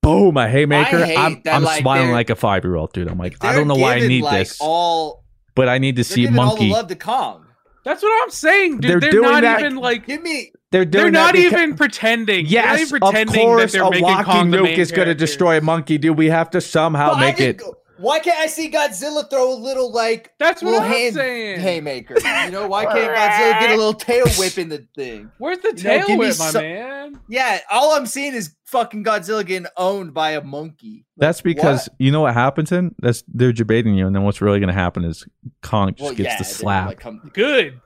boom 0.01 0.37
a 0.37 0.47
haymaker. 0.49 0.97
I 0.97 1.13
I'm, 1.15 1.41
that, 1.45 1.55
I'm 1.55 1.63
like, 1.63 1.81
smiling 1.81 2.11
like 2.11 2.29
a 2.29 2.35
five 2.35 2.63
year 2.63 2.75
old, 2.75 2.91
dude. 2.93 3.07
I'm 3.07 3.17
like, 3.17 3.43
I 3.43 3.55
don't 3.55 3.67
know 3.67 3.75
why 3.75 3.95
I 3.95 4.07
need 4.07 4.23
like, 4.23 4.47
this, 4.47 4.57
All 4.61 5.23
but 5.55 5.69
I 5.69 5.77
need 5.77 5.97
to 5.97 6.03
see 6.03 6.21
giving 6.23 6.39
all 6.39 6.55
the 6.55 6.61
Monkey. 6.61 6.69
love 6.71 6.87
to 6.87 6.95
Kong. 6.95 7.45
That's 7.83 8.03
what 8.03 8.23
I'm 8.23 8.29
saying, 8.29 8.79
dude. 8.79 8.91
They're 8.91 8.99
They're, 8.99 9.11
doing 9.11 9.31
not 9.31 9.41
that- 9.41 9.59
even 9.61 9.75
like 9.75 10.05
Give 10.05 10.21
me. 10.21 10.51
They're 10.71 10.85
doing 10.85 11.03
they're 11.05 11.11
that 11.11 11.25
not 11.27 11.33
because- 11.33 11.51
even 11.53 11.75
pretending. 11.75 12.45
They're 12.47 12.61
not 12.63 12.77
Yes, 12.79 12.81
even 12.87 13.03
of 13.03 13.09
pretending 13.11 13.45
course, 13.45 13.61
that 13.63 13.71
they're 13.77 13.87
a 13.87 13.89
making 13.91 14.03
walking 14.05 14.25
Kong 14.25 14.51
nuke 14.51 14.77
is 14.77 14.91
going 14.91 15.07
to 15.09 15.15
destroy 15.15 15.57
a 15.57 15.61
monkey, 15.61 15.97
dude. 15.97 16.17
We 16.17 16.29
have 16.29 16.49
to 16.51 16.61
somehow 16.61 17.11
But 17.15 17.19
make 17.19 17.39
it. 17.41 17.57
go- 17.57 17.75
Why 18.01 18.19
can't 18.19 18.39
I 18.39 18.47
see 18.47 18.69
Godzilla 18.69 19.29
throw 19.29 19.53
a 19.53 19.55
little 19.55 19.91
like 19.91 20.31
That's 20.39 20.61
what 20.61 20.71
little 20.71 20.85
I'm 20.85 20.91
hand 20.91 21.15
saying. 21.15 21.59
haymaker? 21.59 22.15
You 22.45 22.51
know, 22.51 22.67
why 22.67 22.85
can't 22.85 23.15
Godzilla 23.15 23.59
get 23.59 23.69
a 23.71 23.75
little 23.77 23.93
tail 23.93 24.27
whip 24.37 24.57
in 24.57 24.69
the 24.69 24.85
thing? 24.95 25.31
Where's 25.37 25.59
the 25.59 25.69
You 25.69 25.73
tail 25.75 26.07
give 26.07 26.09
me 26.19 26.27
whip, 26.27 26.39
my 26.39 26.45
some- 26.49 26.61
man? 26.63 27.19
Yeah, 27.29 27.59
all 27.71 27.93
I'm 27.93 28.05
seeing 28.05 28.33
is 28.33 28.55
fucking 28.65 29.03
Godzilla 29.03 29.45
getting 29.45 29.67
owned 29.77 30.13
by 30.13 30.31
a 30.31 30.43
monkey. 30.43 31.05
Like, 31.17 31.27
That's 31.27 31.41
because 31.41 31.87
what? 31.89 31.95
you 31.99 32.11
know 32.11 32.21
what 32.21 32.33
happens 32.33 32.71
in 32.71 32.95
that's 32.99 33.23
they're 33.27 33.53
debating 33.53 33.95
you, 33.95 34.07
and 34.07 34.15
then 34.15 34.23
what's 34.23 34.41
really 34.41 34.59
going 34.59 34.69
to 34.69 34.73
happen 34.73 35.03
is 35.05 35.25
Kong 35.61 35.89
just 35.93 36.01
Well, 36.01 36.13
gets 36.13 36.27
yeah, 36.29 36.37
the 36.37 36.43
slap. 36.43 36.87
like, 36.87 36.99
come- 36.99 37.29
Good. 37.33 37.79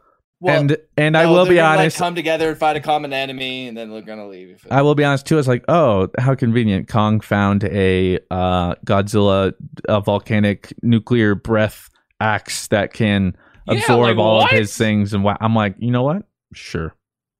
Well, 0.45 0.59
and 0.59 0.77
and 0.97 1.17
I 1.17 1.25
will 1.25 1.45
be 1.45 1.55
gonna, 1.55 1.69
like, 1.69 1.79
honest. 1.79 1.97
come 1.97 2.15
together 2.15 2.49
and 2.49 2.57
fight 2.57 2.75
a 2.75 2.79
common 2.79 3.11
enemy, 3.13 3.67
and 3.67 3.75
then 3.77 3.89
they're 3.91 4.01
gonna 4.01 4.27
leave. 4.27 4.65
I 4.71 4.81
will 4.81 4.95
be 4.95 5.03
honest 5.03 5.25
too. 5.25 5.37
It's 5.37 5.47
like, 5.47 5.65
oh, 5.67 6.07
how 6.17 6.35
convenient. 6.35 6.87
Kong 6.87 7.19
found 7.21 7.63
a 7.65 8.19
uh, 8.31 8.75
Godzilla 8.85 9.53
a 9.89 10.01
volcanic 10.01 10.73
nuclear 10.81 11.35
breath 11.35 11.89
axe 12.19 12.67
that 12.67 12.93
can 12.93 13.35
Yeah, 13.67 13.75
absorb 13.79 13.99
like, 14.07 14.17
all 14.17 14.37
what? 14.37 14.53
of 14.53 14.57
his 14.59 14.75
things. 14.77 15.13
And 15.13 15.23
wha- 15.23 15.37
I'm 15.41 15.53
like, 15.55 15.75
you 15.79 15.91
know 15.91 16.03
what? 16.03 16.23
Sure. 16.53 16.95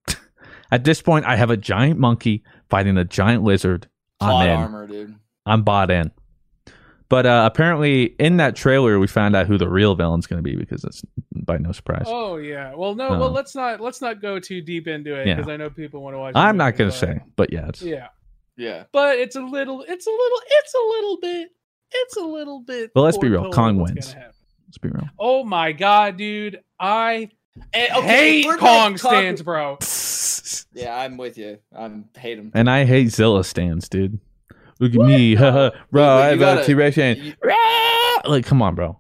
At 0.72 0.84
this 0.84 1.02
point, 1.02 1.26
I 1.26 1.36
have 1.36 1.50
a 1.50 1.58
giant 1.58 2.00
monkey 2.00 2.44
fighting 2.70 2.98
a 2.98 3.06
giant 3.06 3.44
lizard. 3.44 3.88
I'm 4.20 4.30
Plot 4.30 4.48
in. 4.48 4.56
armor, 4.56 4.88
dude. 4.88 5.16
I'm 5.46 5.62
bought 5.64 5.92
in. 5.92 6.12
But 7.08 7.26
uh, 7.26 7.44
apparently, 7.52 8.04
in 8.20 8.38
that 8.38 8.56
trailer, 8.56 8.98
we 9.00 9.08
found 9.08 9.36
out 9.36 9.46
who 9.48 9.58
the 9.58 9.70
real 9.70 9.94
villain's 9.96 10.26
going 10.26 10.44
to 10.44 10.50
be 10.50 10.56
because 10.56 10.84
it's 10.84 11.04
by 11.36 11.58
no 11.58 11.72
surprise. 11.72 12.06
Oh 12.08 12.38
yeah. 12.38 12.74
Well, 12.76 12.96
no. 12.96 13.10
Well, 13.12 13.30
let's 13.32 13.54
not 13.54 13.80
let's 13.80 14.02
not 14.02 14.22
go 14.22 14.40
too 14.40 14.62
deep 14.62 14.88
into 14.88 15.14
it 15.16 15.28
Yeah. 15.28 15.36
because 15.36 15.50
I 15.50 15.58
know 15.58 15.70
people 15.70 16.02
want 16.02 16.16
to 16.16 16.20
watch. 16.20 16.34
I'm 16.36 16.58
not 16.58 16.76
going 16.78 16.90
to 16.90 16.96
say, 16.98 17.20
but 17.36 17.54
yeah, 17.54 17.68
it's, 17.70 17.82
Yeah, 17.84 18.08
Yeah. 18.58 18.86
but 18.92 19.18
it's 19.20 19.36
a 19.36 19.42
little. 19.42 19.84
It's 19.88 20.08
a 20.08 20.10
little. 20.10 20.40
It's 20.48 20.74
a 20.74 20.88
little 20.90 21.18
bit. 21.22 21.50
It's 21.92 22.18
a 22.18 22.24
little 22.24 22.60
bit. 22.62 22.92
But 22.96 23.02
let's 23.02 23.18
be 23.20 23.30
real, 23.30 23.52
Kong 23.52 23.78
wins. 23.78 24.16
let's 24.68 24.78
be 24.80 24.90
real. 24.90 25.08
Oh 25.20 25.44
my 25.44 25.72
god, 25.74 26.18
dude! 26.18 26.60
I 26.80 27.30
And, 27.72 27.92
okay, 27.98 28.42
hate 28.42 28.58
Kong 28.60 28.98
stands, 28.98 29.42
bro. 29.44 29.78
Yeah, 30.74 30.98
I'm 30.98 31.18
with 31.18 31.38
you. 31.38 31.60
I'm 31.74 32.10
hate 32.18 32.38
him. 32.40 32.52
And 32.56 32.70
I 32.70 32.84
hate 32.86 33.10
Zilla 33.12 33.44
stands, 33.44 33.88
dude. 33.88 34.20
Look 34.80 34.94
at 34.94 35.00
me, 35.00 35.36
haha, 35.36 35.70
bro. 35.92 36.02
Wait, 36.02 36.16
wait, 36.16 36.22
I 36.22 36.28
have 36.28 36.40
gotta- 36.40 36.62
a 36.62 36.66
T-Rex 36.66 36.96
hand. 36.96 37.20
you- 37.20 37.34
Rah! 37.44 38.30
Like, 38.30 38.46
come 38.46 38.62
on, 38.62 38.76
bro. 38.76 39.00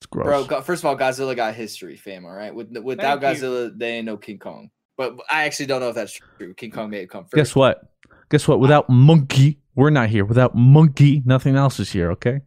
It's 0.00 0.06
gross. 0.06 0.46
Bro, 0.46 0.60
first 0.62 0.82
of 0.82 0.86
all, 0.86 0.96
Godzilla 0.96 1.34
got 1.34 1.54
history, 1.54 1.96
fam. 1.96 2.24
All 2.24 2.32
right, 2.32 2.54
With, 2.54 2.76
without 2.76 3.20
Thank 3.20 3.38
you. 3.38 3.42
Godzilla, 3.44 3.78
they 3.78 3.96
ain't 3.96 4.06
no 4.06 4.16
King 4.16 4.38
Kong. 4.38 4.70
But 4.96 5.16
I 5.30 5.44
actually 5.44 5.66
don't 5.66 5.80
know 5.80 5.88
if 5.88 5.94
that's 5.94 6.12
true. 6.38 6.54
King 6.54 6.70
Kong 6.70 6.90
may 6.90 7.00
have 7.00 7.08
come 7.08 7.24
first. 7.24 7.34
Guess 7.34 7.54
what? 7.54 7.82
Guess 8.30 8.46
what? 8.48 8.60
Without 8.60 8.90
Monkey, 8.90 9.58
we're 9.74 9.90
not 9.90 10.08
here. 10.08 10.24
Without 10.24 10.54
Monkey, 10.54 11.22
nothing 11.24 11.56
else 11.56 11.80
is 11.80 11.90
here. 11.90 12.10
Okay. 12.12 12.40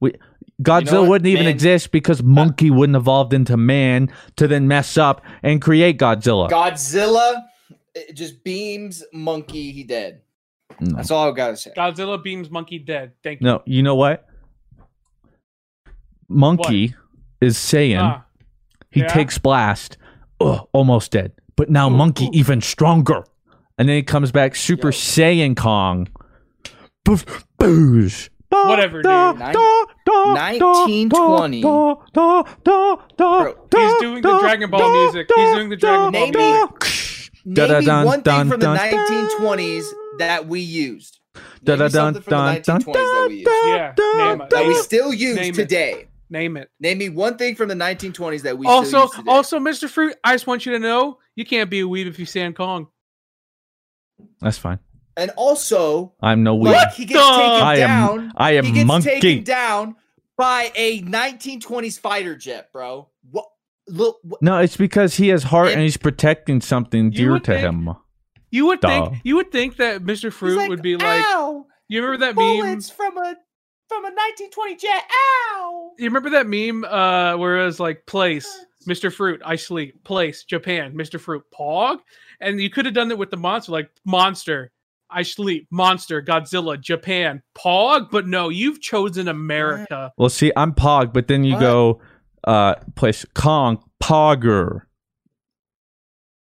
We 0.00 0.14
Godzilla 0.62 1.02
what, 1.02 1.08
wouldn't 1.10 1.28
even 1.28 1.46
exist 1.46 1.90
because 1.92 2.22
Monkey 2.22 2.70
wouldn't 2.70 2.96
evolved 2.96 3.32
into 3.34 3.56
man 3.56 4.10
to 4.36 4.48
then 4.48 4.66
mess 4.66 4.96
up 4.96 5.20
and 5.42 5.60
create 5.60 5.98
Godzilla. 5.98 6.48
Godzilla 6.50 7.42
just 8.14 8.42
beams 8.44 9.04
monkey. 9.12 9.72
He 9.72 9.84
dead. 9.84 10.20
No. 10.80 10.96
That's 10.96 11.10
all 11.10 11.30
I 11.30 11.32
gotta 11.34 11.56
say. 11.56 11.72
Godzilla 11.76 12.22
beams 12.22 12.50
monkey 12.50 12.78
dead. 12.78 13.12
Thank 13.22 13.40
you. 13.40 13.46
no, 13.46 13.62
you 13.66 13.82
know 13.82 13.94
what? 13.94 14.26
Monkey 16.28 16.94
is 17.40 17.58
saying 17.58 17.98
Ah, 17.98 18.24
he 18.90 19.00
yeah? 19.00 19.06
takes 19.08 19.38
blast, 19.38 19.98
ugh, 20.40 20.66
almost 20.72 21.10
dead, 21.12 21.32
but 21.56 21.68
now 21.70 21.88
Ooh, 21.88 21.96
Monkey 21.96 22.26
ooh. 22.26 22.30
even 22.32 22.60
stronger, 22.60 23.24
and 23.78 23.88
then 23.88 23.96
he 23.96 24.02
comes 24.02 24.32
back 24.32 24.56
Super 24.56 24.88
Yo. 24.88 24.92
Saiyan 24.92 25.56
Kong. 25.56 26.08
Boof, 27.04 27.44
boosh. 27.58 28.30
Da, 28.50 28.68
Whatever, 28.68 29.02
da, 29.02 29.32
dude. 29.32 29.40
da, 29.40 29.52
da, 29.52 29.84
da, 30.06 30.34
1920. 30.34 31.60
da, 31.62 31.94
da, 32.12 32.42
da, 32.62 32.96
da, 33.16 33.42
Bro, 33.42 33.54
he's 33.74 34.00
doing 34.00 34.22
the 34.22 34.38
Dragon 34.38 34.70
Ball 34.70 34.80
da, 34.80 35.02
music. 35.02 35.28
He's 35.34 35.54
doing 35.54 35.68
the 35.70 35.76
Dragon 35.76 36.12
da, 36.12 36.18
Ball 36.20 36.30
da. 36.32 36.38
Name 37.44 37.54
Da-da-dun, 37.54 38.00
me 38.04 38.06
one 38.06 38.22
thing 38.22 38.48
from 38.48 38.60
the 38.60 38.66
1920s 38.66 39.84
that 40.18 40.46
we 40.46 40.60
used. 40.60 41.20
Name 41.34 41.42
me 41.44 41.50
Da-da-dun, 41.64 41.90
something 42.14 42.22
from 42.22 42.30
the 42.30 42.60
dun, 42.62 42.80
1920s 42.80 42.92
that 42.94 43.26
we 43.28 43.34
used. 43.36 43.50
Yeah, 43.66 43.94
name. 44.36 44.42
That 44.50 44.64
we 44.66 44.74
still 44.76 45.12
use 45.12 45.36
Name 45.36 45.52
it. 45.52 45.56
today. 45.56 46.08
Name 46.30 46.56
it. 46.56 46.70
Name 46.80 46.98
me 46.98 47.08
one 47.10 47.36
thing 47.36 47.54
from 47.54 47.68
the 47.68 47.74
1920s 47.74 48.42
that 48.42 48.56
we 48.58 48.66
still 48.66 48.74
Also, 48.76 49.02
use 49.02 49.10
today. 49.12 49.30
also, 49.30 49.58
Mr. 49.58 49.88
Fruit, 49.88 50.16
I 50.24 50.32
just 50.34 50.46
want 50.46 50.64
you 50.66 50.72
to 50.72 50.78
know 50.78 51.18
you 51.36 51.44
can't 51.44 51.68
be 51.70 51.80
a 51.80 51.84
weeb 51.84 52.06
if 52.06 52.18
you 52.18 52.26
stand 52.26 52.56
Kong. 52.56 52.88
That's 54.40 54.58
fine. 54.58 54.78
and 55.16 55.30
also, 55.36 56.12
I'm 56.20 56.42
no 56.42 56.54
weak. 56.56 56.72
like 56.72 56.92
he 56.94 57.04
gets 57.04 57.20
the- 57.20 57.26
taken 57.26 57.40
I 57.62 57.76
am- 57.78 58.32
I 58.36 58.52
am 58.52 58.64
he 58.64 58.72
gets 58.72 58.86
monkey. 58.86 59.20
taken 59.20 59.44
down 59.44 59.96
by 60.36 60.72
a 60.74 61.02
1920s 61.02 61.98
fighter 62.00 62.34
jet, 62.36 62.72
bro. 62.72 63.08
What? 63.30 63.46
Look, 63.86 64.18
what, 64.22 64.40
No, 64.42 64.58
it's 64.58 64.76
because 64.78 65.16
he 65.16 65.28
has 65.28 65.44
heart 65.44 65.66
and 65.66 65.74
And- 65.74 65.82
he's 65.82 65.96
protecting 65.98 66.60
something 66.62 67.10
dear 67.10 67.38
to 67.38 67.44
think- 67.44 67.60
him. 67.60 67.90
You 68.54 68.66
would 68.66 68.78
Duh. 68.78 68.86
think 68.86 69.20
you 69.24 69.34
would 69.34 69.50
think 69.50 69.78
that 69.78 70.04
Mr. 70.04 70.32
Fruit 70.32 70.56
like, 70.56 70.68
would 70.68 70.80
be 70.80 70.94
like, 70.94 71.24
Ow, 71.26 71.66
you 71.88 72.00
remember 72.00 72.24
that 72.24 72.36
meme? 72.36 72.60
bullets 72.60 72.88
from 72.88 73.18
a 73.18 73.34
from 73.88 74.04
a 74.04 74.14
1920 74.14 74.76
jet. 74.76 75.02
Ow. 75.56 75.90
You 75.98 76.04
remember 76.04 76.30
that 76.30 76.46
meme 76.46 76.84
uh 76.84 77.36
where 77.36 77.58
it 77.58 77.66
was 77.66 77.80
like 77.80 78.06
place 78.06 78.46
Mr. 78.86 79.12
Fruit, 79.12 79.42
I 79.44 79.56
sleep, 79.56 80.04
place, 80.04 80.44
Japan, 80.44 80.94
Mr. 80.94 81.18
Fruit, 81.18 81.42
Pog? 81.52 81.98
And 82.40 82.60
you 82.60 82.70
could 82.70 82.84
have 82.84 82.94
done 82.94 83.08
that 83.08 83.16
with 83.16 83.30
the 83.30 83.36
monster, 83.36 83.72
like 83.72 83.90
monster, 84.04 84.70
I 85.10 85.22
sleep, 85.22 85.66
monster, 85.72 86.22
Godzilla, 86.22 86.80
Japan, 86.80 87.42
Pog, 87.56 88.08
but 88.12 88.28
no, 88.28 88.50
you've 88.50 88.80
chosen 88.80 89.26
America. 89.26 90.12
Well, 90.16 90.28
see, 90.28 90.52
I'm 90.56 90.74
Pog, 90.74 91.12
but 91.12 91.26
then 91.26 91.42
you 91.42 91.54
What? 91.54 91.60
go 91.60 92.00
uh 92.44 92.74
place 92.94 93.26
Kong 93.34 93.82
Pogger. 94.00 94.82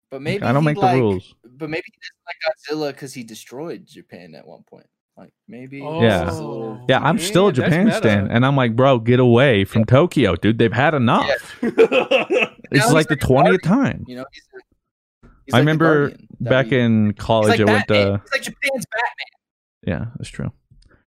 But 0.09 0.23
maybe 0.23 0.43
I 0.43 0.51
don't 0.51 0.63
make 0.63 0.77
like, 0.77 0.95
the 0.95 0.99
rules. 0.99 1.35
But 1.61 1.69
maybe 1.69 1.83
he 1.85 1.99
doesn't 2.01 2.75
like 2.75 2.89
Godzilla 2.89 2.93
because 2.93 3.13
he 3.13 3.23
destroyed 3.23 3.85
Japan 3.85 4.33
at 4.35 4.45
one 4.47 4.63
point. 4.69 4.87
Like 5.15 5.31
maybe. 5.47 5.77
Yeah. 5.79 6.25
this 6.25 6.33
is 6.33 6.39
a 6.39 6.43
little- 6.43 6.85
Yeah, 6.89 6.99
I'm 6.99 7.19
still 7.19 7.47
a 7.49 7.53
Japan 7.53 7.91
stan, 7.91 8.29
and 8.31 8.43
I'm 8.45 8.55
like, 8.55 8.75
bro, 8.75 8.97
get 8.99 9.19
away 9.19 9.63
from 9.65 9.85
Tokyo, 9.85 10.35
dude. 10.35 10.57
They've 10.57 10.73
had 10.73 10.93
enough. 10.95 11.29
Now 11.61 12.77
It's 12.77 12.85
he's 12.85 12.93
like 12.93 13.07
the 13.09 13.17
twentieth 13.17 13.61
guardian, 13.63 13.83
time. 13.99 14.05
You 14.07 14.15
know, 14.15 14.25
he's, 14.31 14.43
a- 14.55 15.27
he's 15.45 15.53
I 15.53 15.57
like 15.57 15.61
remember 15.61 16.13
back 16.39 16.67
we- 16.71 16.79
in 16.79 17.13
college, 17.13 17.49
like 17.59 17.59
I 17.59 17.63
went 17.65 17.87
to 17.89 18.21
He's 18.23 18.31
like 18.31 18.41
Japan's 18.43 18.85
Batman. 18.85 19.85
yeah, 19.85 20.05
that's 20.17 20.29
true. 20.29 20.51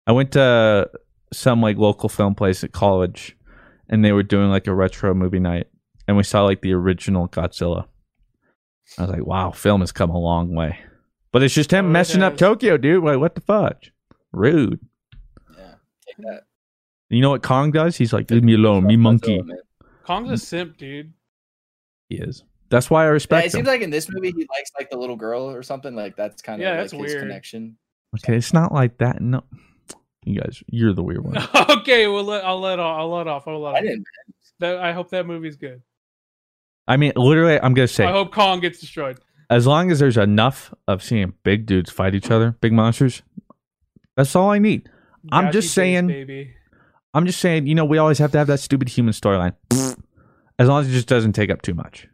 I 0.07 0.13
went 0.13 0.31
to 0.33 0.89
some 1.33 1.61
like 1.61 1.77
local 1.77 2.09
film 2.09 2.35
place 2.37 2.63
at 2.65 2.71
college, 2.73 3.37
and 3.89 4.05
they 4.05 4.13
were 4.13 4.23
doing 4.23 4.49
like 4.51 4.67
a 4.69 4.75
retro 4.75 5.13
movie 5.15 5.41
night, 5.41 5.67
and 6.07 6.17
we 6.17 6.23
saw 6.23 6.45
like 6.45 6.63
the 6.63 6.73
original 6.73 7.29
Godzilla. 7.29 7.87
I 8.97 9.03
was 9.03 9.11
like, 9.11 9.27
wow, 9.27 9.51
film 9.51 9.81
has 9.81 9.93
come 9.93 10.11
a 10.11 10.19
long 10.19 10.55
way, 10.55 10.79
but 11.33 11.43
it's 11.43 11.55
just 11.55 11.73
him 11.73 11.87
Oh, 11.87 11.91
messing 11.91 12.23
up. 12.23 12.37
Tokyo, 12.37 12.77
dude. 12.77 13.05
Like, 13.05 13.19
what 13.19 13.35
the 13.35 13.41
fudge? 13.41 13.93
Rude. 14.33 14.81
Yeah, 15.57 15.75
take 16.07 16.17
that. 16.19 16.45
You 17.11 17.21
know 17.21 17.31
what 17.31 17.43
Kong 17.43 17.71
does? 17.71 17.97
He's 17.97 18.13
like, 18.13 18.31
leave 18.31 18.45
me 18.45 18.55
alone, 18.55 18.85
me 18.87 18.97
monkey. 18.97 19.43
Kong's 20.05 20.31
a 20.31 20.35
mm. 20.35 20.41
simp, 20.41 20.77
dude. 20.79 21.13
He 22.09 22.17
is. 22.17 22.45
That's 22.71 22.91
why 22.91 23.03
I 23.03 23.07
Yeah, 23.07 23.11
respect 23.13 23.47
it 23.47 23.47
him. 23.47 23.59
seems 23.59 23.67
like 23.69 23.81
in 23.81 23.91
this 23.91 24.09
movie 24.11 24.31
he 24.31 24.47
likes 24.57 24.71
like 24.79 24.91
the 24.91 24.97
little 24.97 25.17
girl 25.17 25.49
or 25.51 25.63
something. 25.63 25.95
Like 25.95 26.17
that's 26.17 26.43
kind 26.43 26.61
of 26.61 26.65
Yeah, 26.65 26.73
like 26.73 26.81
that's 26.81 26.93
his 26.93 27.01
weird. 27.01 27.21
connection. 27.21 27.77
okay, 28.17 28.37
it's 28.37 28.53
not 28.53 28.73
like 28.73 28.99
that. 28.99 29.21
No, 29.23 29.43
you 30.25 30.41
guys, 30.41 30.63
you're 30.67 30.93
the 30.93 31.03
weird 31.03 31.25
one. 31.25 31.37
okay, 31.79 32.07
well 32.09 32.25
let, 32.25 32.45
I'll 32.45 32.61
let 32.61 32.79
off. 32.79 32.99
I'll 32.99 33.11
let 33.11 33.27
off. 33.27 33.49
I'll 33.49 33.61
let 33.61 33.71
off. 33.71 33.77
I 33.77 33.81
didn't. 33.83 34.05
That, 34.61 34.79
I 34.81 34.93
hope 34.93 35.11
that 35.11 35.25
movie's 35.27 35.57
good. 35.57 35.81
I 36.89 36.97
mean, 36.97 37.13
literally, 37.15 37.61
I'm 37.61 37.75
gonna 37.75 37.87
say, 37.87 38.05
I 38.07 38.11
hope 38.13 38.33
Kong 38.33 38.59
gets 38.61 38.81
destroyed. 38.81 39.19
as 39.51 39.67
long 39.67 39.91
as 39.93 39.99
there's 40.01 40.17
enough 40.17 40.73
of 40.89 41.03
seeing 41.03 41.35
big 41.45 41.67
dudes 41.67 41.91
fight 41.91 42.15
each 42.15 42.31
other, 42.31 42.57
big 42.61 42.73
monsters, 42.73 43.23
that's 44.17 44.35
all 44.35 44.51
I 44.51 44.59
need. 44.59 44.89
I'm 45.31 45.53
just 45.53 45.69
Face 45.69 45.75
saying- 45.75 46.07
baby. 46.09 46.55
I'm 47.15 47.25
just 47.27 47.41
saying, 47.41 47.67
you 47.67 47.75
know, 47.75 47.85
we 47.87 47.99
always 47.99 48.19
have 48.19 48.33
to 48.33 48.39
have 48.39 48.47
that 48.49 48.61
stupid 48.61 48.89
human 48.89 49.13
storyline. 49.15 49.55
As 50.59 50.69
long 50.69 50.83
as 50.83 50.89
it 50.89 50.93
just 50.93 51.09
doesn't 51.09 51.33
take 51.33 51.51
up 51.51 51.63
too 51.63 51.75
much. 51.75 52.07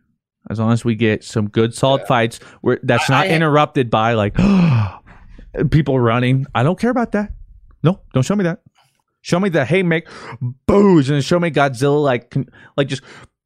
As 0.50 0.58
long 0.60 0.72
as 0.72 0.84
we 0.84 0.94
get 0.94 1.24
some 1.24 1.48
good, 1.48 1.74
solid 1.74 2.02
Yeah. 2.02 2.06
fights 2.06 2.38
where 2.60 2.78
that's 2.82 3.08
not 3.08 3.26
I- 3.26 3.30
interrupted 3.30 3.90
by 3.90 4.12
like 4.14 4.36
people 5.70 5.98
running. 5.98 6.46
I 6.54 6.62
don't 6.62 6.78
care 6.78 6.90
about 6.90 7.12
that. 7.12 7.32
No, 7.82 8.00
don't 8.12 8.22
show 8.24 8.36
me 8.36 8.44
that. 8.44 8.60
Show 9.22 9.40
me 9.40 9.48
the 9.48 9.64
hey 9.64 9.82
make 9.82 10.06
boos 10.66 11.08
and 11.10 11.24
show 11.24 11.40
me 11.40 11.50
Godzilla 11.50 12.02
like 12.02 12.34
like 12.76 12.88
just 12.88 13.02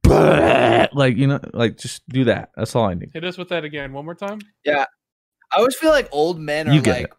like 0.09 1.17
you 1.17 1.27
know 1.27 1.41
like 1.53 1.77
just 1.77 2.09
do 2.09 2.25
that. 2.25 2.51
That's 2.57 2.75
all 2.75 2.87
I 2.87 2.95
need. 2.95 3.11
Hit 3.13 3.25
us 3.25 3.39
with 3.39 3.49
that 3.51 3.65
again 3.65 3.93
one 3.93 4.05
more 4.05 4.15
time. 4.15 4.41
Yeah, 4.65 4.85
I 5.53 5.59
always 5.59 5.77
feel 5.77 5.91
like 5.91 6.09
old 6.13 6.39
men 6.39 6.69
are 6.69 6.73
You 6.75 6.83
get 6.83 7.03
like, 7.03 7.13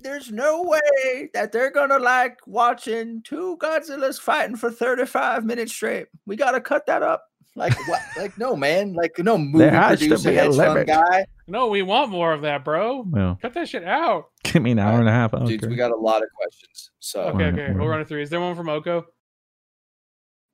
there's 0.00 0.30
no 0.30 0.62
way 0.62 1.30
that 1.34 1.52
they're 1.52 1.70
gonna 1.70 1.98
like 1.98 2.38
watching 2.46 3.22
two 3.22 3.56
Godzillas 3.60 4.20
fighting 4.20 4.56
for 4.56 4.70
35 4.70 5.44
minutes 5.44 5.72
straight. 5.72 6.06
We 6.26 6.36
gotta 6.36 6.60
cut 6.60 6.86
that 6.86 7.02
up. 7.02 7.24
Like 7.56 7.74
what? 7.88 8.00
like 8.16 8.38
no, 8.38 8.54
man. 8.54 8.92
Like 8.94 9.12
no 9.18 9.38
movie 9.38 9.70
producer, 9.70 10.30
be 10.30 10.36
a 10.36 10.42
hedge 10.44 10.56
fund 10.56 10.86
guy. 10.86 11.26
No, 11.48 11.68
we 11.68 11.82
want 11.82 12.10
more 12.10 12.32
of 12.32 12.42
that, 12.42 12.64
bro. 12.64 13.06
Yeah. 13.14 13.36
Cut 13.40 13.54
that 13.54 13.68
shit 13.68 13.84
out. 13.84 14.26
Give 14.44 14.62
me 14.62 14.72
an 14.72 14.78
hour 14.78 14.98
and 14.98 15.08
a 15.08 15.12
half. 15.12 15.32
I 15.32 15.38
don't 15.38 15.46
Dudes, 15.48 15.60
care. 15.62 15.70
we 15.70 15.76
got 15.76 15.90
a 15.92 15.96
lot 15.96 16.22
of 16.22 16.28
questions. 16.36 16.90
So 16.98 17.20
Okay, 17.22 17.44
okay. 17.46 17.66
We'll 17.72 17.82
alright. 17.82 17.88
run 17.88 18.00
it 18.00 18.08
through. 18.08 18.22
Is 18.22 18.30
there 18.30 18.40
one 18.40 18.54
from 18.56 18.68
Oko? 18.68 19.06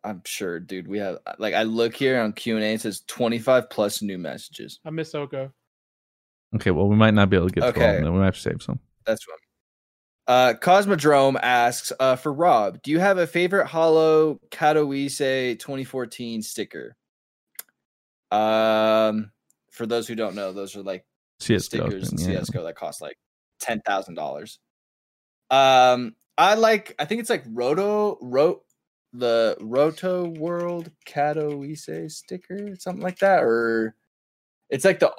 I'm 0.05 0.23
sure, 0.25 0.59
dude. 0.59 0.89
We 0.89 0.99
have 0.99 1.19
like 1.39 1.55
I 1.55 1.63
look 1.63 1.95
here 1.95 2.21
on 2.21 2.33
Q 2.33 2.57
and 2.57 2.65
A. 2.65 2.73
It 2.73 2.81
says 2.81 3.03
25 3.07 3.71
plus 3.71 4.03
new 4.03 4.19
messages. 4.19 4.81
I 4.85 4.91
miss 4.91 5.15
Oko. 5.15 5.53
Okay, 6.57 6.71
well, 6.71 6.89
we 6.89 6.97
might 6.97 7.15
not 7.15 7.31
be 7.31 7.37
able 7.37 7.49
to 7.49 7.55
get 7.55 7.61
to 7.61 7.67
all 7.67 7.71
Okay. 7.71 7.97
of 7.99 8.05
them. 8.05 8.13
We 8.13 8.19
might 8.19 8.27
have 8.27 8.35
to 8.35 8.41
save 8.41 8.63
some. 8.63 8.79
That's 9.07 9.27
what. 9.27 9.39
Uh, 10.29 10.55
Cosmodrome 10.55 11.39
asks, 11.43 11.93
uh, 11.99 12.15
for 12.17 12.33
Rob, 12.33 12.81
do 12.83 12.91
you 12.91 13.01
have 13.01 13.19
a 13.19 13.27
favorite 13.27 13.67
Holo 13.67 14.39
Katowice 14.51 15.59
2014 15.59 16.43
sticker? 16.43 16.95
Um, 18.31 19.31
for 19.71 19.87
those 19.87 20.07
who 20.09 20.15
don't 20.15 20.35
know, 20.35 20.53
those 20.53 20.77
are 20.77 20.83
like 20.83 21.05
CSGO 21.41 21.63
stickers 21.63 22.13
in 22.13 22.19
thing, 22.19 22.31
yeah. 22.31 22.39
CS:GO 22.41 22.63
that 22.65 22.77
cost 22.77 23.01
like 23.01 23.17
ten 23.61 23.81
thousand 23.81 24.15
dollars. 24.15 24.59
Um, 25.51 26.15
I 26.39 26.55
like. 26.55 26.95
I 26.99 27.05
think 27.05 27.21
it's 27.21 27.31
like 27.31 27.45
Roto 27.49 28.19
Ro 28.21 28.63
the 29.13 29.57
Roto 29.61 30.29
World 30.29 30.91
Katowice 31.07 32.11
sticker, 32.11 32.75
something 32.79 33.03
like 33.03 33.19
that, 33.19 33.43
or 33.43 33.95
it's 34.71 34.85
like 34.85 35.01
the 35.01 35.13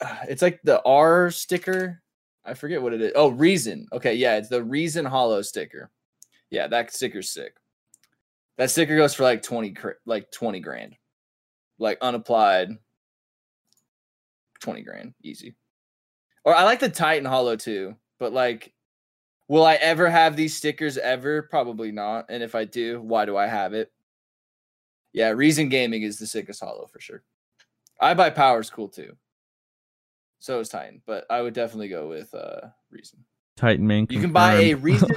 uh, 0.00 0.16
it's 0.28 0.42
like 0.42 0.60
the 0.64 0.82
R 0.82 1.30
sticker. 1.30 2.02
I 2.44 2.54
forget 2.54 2.80
what 2.80 2.94
it 2.94 3.02
is. 3.02 3.12
Oh, 3.14 3.28
Reason. 3.28 3.86
Okay, 3.92 4.14
yeah, 4.14 4.36
it's 4.36 4.48
the 4.48 4.62
Reason 4.62 5.04
Holo 5.04 5.42
sticker. 5.42 5.90
Yeah, 6.50 6.66
that 6.68 6.92
sticker's 6.94 7.30
sick. 7.30 7.54
That 8.56 8.70
sticker 8.70 8.96
goes 8.96 9.14
for 9.14 9.24
like 9.24 9.42
twenty, 9.42 9.76
like 10.06 10.30
twenty 10.30 10.60
grand, 10.60 10.96
like 11.78 12.00
unapplied. 12.00 12.70
Twenty 14.60 14.82
grand, 14.82 15.14
easy. 15.22 15.54
Or 16.44 16.54
I 16.54 16.64
like 16.64 16.80
the 16.80 16.88
Titan 16.88 17.26
Holo 17.26 17.56
too, 17.56 17.94
but 18.18 18.32
like, 18.32 18.72
will 19.48 19.64
I 19.64 19.74
ever 19.74 20.08
have 20.08 20.36
these 20.36 20.56
stickers 20.56 20.98
ever? 20.98 21.42
Probably 21.42 21.90
not. 21.90 22.26
And 22.28 22.42
if 22.42 22.54
I 22.54 22.64
do, 22.64 23.00
why 23.00 23.24
do 23.24 23.36
I 23.36 23.46
have 23.46 23.72
it? 23.72 23.90
Yeah, 25.12 25.30
Reason 25.30 25.68
Gaming 25.68 26.02
is 26.02 26.18
the 26.18 26.26
sickest 26.26 26.62
Holo 26.62 26.86
for 26.86 27.00
sure. 27.00 27.22
iBUYPOWER's 28.00 28.70
cool 28.70 28.88
too. 28.88 29.16
So 30.38 30.60
is 30.60 30.68
Titan, 30.68 31.02
but 31.06 31.26
I 31.30 31.42
would 31.42 31.54
definitely 31.54 31.88
go 31.88 32.08
with 32.08 32.32
uh 32.34 32.68
Reason. 32.90 33.18
Titan 33.56 33.86
Man. 33.86 34.06
You 34.08 34.20
can 34.20 34.32
buy 34.32 34.54
a. 34.54 34.74
Reason. 34.74 35.08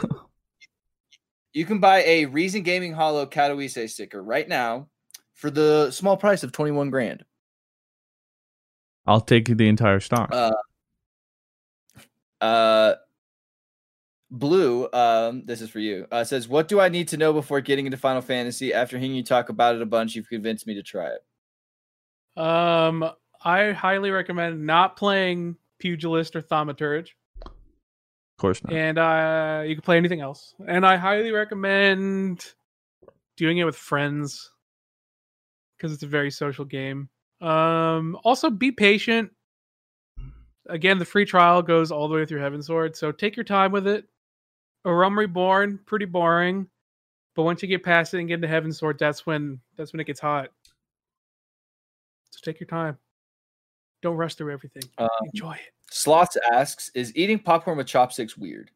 you 1.54 1.66
can 1.66 1.80
buy 1.80 2.02
a 2.04 2.26
Reason 2.26 2.64
Gaming 2.64 2.94
Holo 2.94 3.28
Katowice 3.28 3.90
sticker 3.92 4.24
right 4.24 4.48
now 4.48 4.88
for 5.36 5.52
the 5.52 5.92
small 5.92 6.18
price 6.18 6.42
of 6.42 6.52
twenty 6.52 6.72
one 6.72 6.90
grand. 6.90 7.24
I'll 9.06 9.22
take 9.22 9.46
the 9.46 9.68
entire 9.68 10.00
stock. 10.00 10.30
Uh, 10.34 10.54
uh, 12.40 12.96
Blue, 14.34 14.88
um, 14.94 15.44
this 15.46 15.60
is 15.62 15.70
for 15.70 15.80
you. 15.80 16.08
Uh, 16.10 16.24
says, 16.24 16.48
"What 16.48 16.70
do 16.70 16.80
I 16.80 16.88
need 16.88 17.10
to 17.10 17.18
know 17.18 17.34
before 17.34 17.60
getting 17.60 17.86
into 17.86 17.98
Final 17.98 18.22
Fantasy? 18.22 18.74
After 18.74 18.98
hearing 18.98 19.14
you 19.14 19.24
talk 19.24 19.50
about 19.50 19.76
it 19.76 19.82
a 19.82 19.86
bunch, 19.86 20.16
you've 20.16 20.30
convinced 20.30 20.66
me 20.66 20.74
to 20.76 20.84
try 20.84 21.10
it." 21.10 22.42
Um, 22.42 23.10
I 23.44 23.74
highly 23.74 24.10
recommend 24.10 24.66
not 24.66 24.96
playing 24.96 25.58
Pugilist 25.80 26.36
or 26.38 26.42
Thaumaturge, 26.42 27.10
of 27.46 27.52
course 28.38 28.64
not. 28.64 28.72
and 28.72 28.98
uh, 28.98 29.64
you 29.66 29.76
can 29.76 29.82
play 29.82 29.98
anything 29.98 30.22
else. 30.22 30.56
And 30.66 30.86
I 30.86 30.96
highly 30.96 31.32
recommend 31.32 32.54
doing 33.36 33.58
it 33.58 33.66
with 33.66 33.76
friends 33.76 34.52
because 35.76 35.92
it's 35.92 36.04
a 36.04 36.08
very 36.08 36.32
social 36.32 36.64
game. 36.64 37.10
Um, 37.42 38.18
also, 38.24 38.50
be 38.50 38.72
patient. 38.72 39.32
Again, 40.70 41.00
the 41.00 41.06
free 41.06 41.26
trial 41.26 41.62
goes 41.64 41.92
all 41.92 42.08
the 42.08 42.16
way 42.16 42.26
through 42.26 42.40
Heavensward, 42.40 42.96
so 42.96 43.12
take 43.12 43.36
your 43.36 43.44
time 43.44 43.74
with 43.74 43.88
it. 43.88 44.06
A 44.86 44.94
Realm 44.94 45.18
Reborn, 45.18 45.80
pretty 45.86 46.06
boring, 46.06 46.68
but 47.36 47.44
once 47.44 47.62
you 47.62 47.68
get 47.68 47.84
past 47.84 48.14
it 48.14 48.20
and 48.20 48.28
get 48.28 48.36
into 48.36 48.48
Heavensward, 48.48 48.98
that's 48.98 49.26
when 49.26 49.60
that's 49.78 49.94
when 49.94 50.00
it 50.00 50.06
gets 50.08 50.20
hot. 50.20 50.50
So 52.32 52.40
take 52.44 52.60
your 52.60 52.68
time. 52.68 52.98
Don't 54.02 54.18
rush 54.18 54.36
through 54.36 54.54
everything. 54.54 54.84
Um, 54.98 55.10
Enjoy 55.34 55.54
it. 55.54 55.74
Slots 55.92 56.38
asks, 56.52 56.90
"Is 56.96 57.16
eating 57.16 57.38
popcorn 57.38 57.78
with 57.78 57.88
chopsticks 57.88 58.38
weird?" 58.38 58.72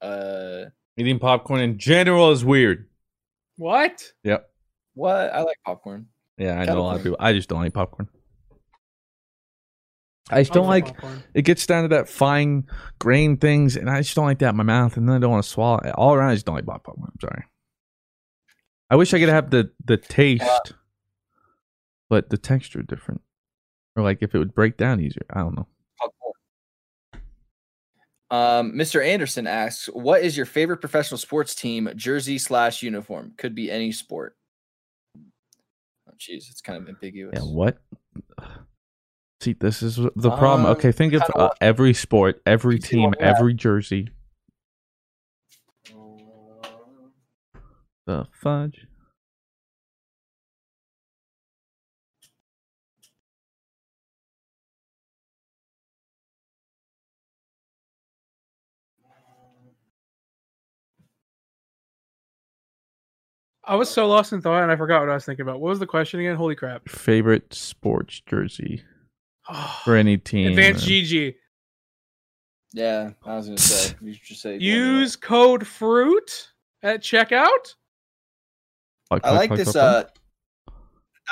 Uh, 0.00 0.66
Eating 0.96 1.18
popcorn 1.18 1.60
in 1.60 1.78
general 1.78 2.30
is 2.32 2.44
weird. 2.44 2.88
What? 3.56 4.12
Yep. 4.24 4.50
what? 4.94 5.32
I 5.32 5.42
like 5.42 5.56
popcorn. 5.64 6.06
Yeah, 6.36 6.60
I 6.60 6.66
Kettle 6.66 6.76
know 6.76 6.80
a 6.82 6.86
lot 6.86 6.96
of 6.96 7.02
people. 7.02 7.16
I 7.20 7.32
just 7.32 7.48
don't 7.48 7.60
like 7.60 7.72
popcorn. 7.72 8.08
I 10.30 10.40
just 10.40 10.52
don't 10.52 10.64
love 10.64 10.70
like. 10.70 10.86
popcorn. 10.86 11.22
It 11.34 11.42
gets 11.42 11.66
down 11.66 11.82
to 11.82 11.88
that 11.88 12.08
fine 12.08 12.66
grain 12.98 13.36
things, 13.36 13.76
and 13.76 13.88
I 13.88 14.00
just 14.00 14.14
don't 14.14 14.26
like 14.26 14.38
that 14.40 14.50
in 14.50 14.56
my 14.56 14.62
mouth, 14.62 14.96
and 14.96 15.08
then 15.08 15.16
I 15.16 15.18
don't 15.18 15.30
want 15.30 15.44
to 15.44 15.48
swallow 15.48 15.78
it. 15.78 15.94
All 15.96 16.14
around, 16.14 16.30
I 16.30 16.34
just 16.34 16.46
don't 16.46 16.54
like 16.54 16.66
popcorn. 16.66 16.98
I'm 17.02 17.20
sorry. 17.20 17.44
I 18.90 18.96
wish 18.96 19.12
I 19.12 19.18
could 19.18 19.28
have 19.28 19.50
the 19.50 19.70
the 19.84 19.96
taste, 19.96 20.72
but 22.08 22.30
the 22.30 22.38
texture 22.38 22.82
different, 22.82 23.20
or 23.96 24.02
like 24.02 24.18
if 24.22 24.34
it 24.34 24.38
would 24.38 24.54
break 24.54 24.76
down 24.76 25.00
easier. 25.00 25.26
I 25.30 25.40
don't 25.40 25.56
know. 25.56 25.66
Um, 28.30 28.72
Mr. 28.72 29.04
Anderson 29.04 29.46
asks, 29.46 29.86
"What 29.86 30.22
is 30.22 30.36
your 30.36 30.46
favorite 30.46 30.78
professional 30.78 31.16
sports 31.16 31.54
team 31.54 31.88
jersey 31.96 32.38
slash 32.38 32.82
uniform? 32.82 33.32
Could 33.38 33.54
be 33.54 33.70
any 33.70 33.92
sport." 33.92 34.36
Oh, 35.16 36.12
jeez, 36.18 36.50
it's 36.50 36.60
kind 36.60 36.82
of 36.82 36.88
ambiguous. 36.88 37.38
Yeah, 37.38 37.44
what? 37.44 37.78
See, 39.40 39.52
this 39.52 39.82
is 39.82 39.96
the 39.96 40.30
problem. 40.30 40.66
Um, 40.66 40.72
Okay, 40.72 40.90
think 40.90 41.12
of 41.12 41.22
uh, 41.36 41.50
every 41.60 41.94
sport, 41.94 42.42
every 42.44 42.78
team, 42.78 43.14
every 43.20 43.54
jersey. 43.54 44.08
The 48.06 48.26
fudge. 48.32 48.86
I 63.64 63.74
was 63.74 63.90
so 63.90 64.08
lost 64.08 64.32
in 64.32 64.40
thought 64.40 64.62
and 64.62 64.72
I 64.72 64.76
forgot 64.76 65.00
what 65.00 65.10
I 65.10 65.14
was 65.14 65.26
thinking 65.26 65.42
about. 65.42 65.60
What 65.60 65.68
was 65.68 65.78
the 65.78 65.86
question 65.86 66.20
again? 66.20 66.36
Holy 66.36 66.54
crap. 66.54 66.88
Favorite 66.88 67.52
sports 67.52 68.22
jersey 68.24 68.82
for 69.84 69.96
any 69.96 70.18
team. 70.18 70.48
Advanced 70.48 70.86
GG. 70.86 71.34
Yeah, 72.72 73.10
I 73.24 73.36
was 73.36 73.46
gonna 73.46 73.58
say 73.58 73.94
you 74.02 74.14
should 74.14 74.36
say 74.36 74.58
Use 74.58 75.16
code 75.16 75.66
FRUIT 75.66 76.48
at 76.82 77.00
checkout. 77.00 77.74
Like, 79.10 79.24
I 79.24 79.30
like 79.30 79.50
like 79.50 79.58
this. 79.58 79.74
Uh, 79.74 80.04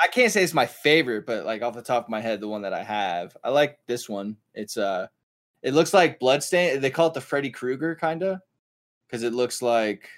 I 0.03 0.07
can't 0.07 0.31
say 0.31 0.43
it's 0.43 0.53
my 0.53 0.65
favorite, 0.65 1.25
but 1.25 1.45
like 1.45 1.61
off 1.61 1.73
the 1.73 1.81
top 1.81 2.05
of 2.05 2.09
my 2.09 2.21
head, 2.21 2.39
the 2.39 2.47
one 2.47 2.63
that 2.63 2.73
I 2.73 2.83
have, 2.83 3.35
I 3.43 3.49
like 3.49 3.79
this 3.87 4.09
one. 4.09 4.37
It's 4.53 4.77
uh, 4.77 5.07
it 5.61 5.73
looks 5.73 5.93
like 5.93 6.19
bloodstain. 6.19 6.81
They 6.81 6.89
call 6.89 7.07
it 7.07 7.13
the 7.13 7.21
Freddy 7.21 7.49
Krueger 7.49 7.95
kind 7.95 8.23
of, 8.23 8.39
because 9.07 9.23
it 9.23 9.33
looks 9.33 9.61
like, 9.61 10.09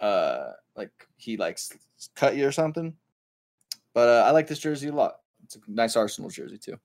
uh, 0.00 0.52
like 0.74 0.90
he 1.16 1.36
like 1.36 1.54
s- 1.54 1.72
cut 2.14 2.36
you 2.36 2.46
or 2.46 2.52
something. 2.52 2.94
But 3.94 4.08
uh, 4.08 4.24
I 4.26 4.30
like 4.32 4.46
this 4.46 4.58
jersey 4.58 4.88
a 4.88 4.92
lot. 4.92 5.16
It's 5.44 5.56
a 5.56 5.60
nice 5.68 5.96
Arsenal 5.96 6.30
jersey 6.30 6.58
too. 6.58 6.78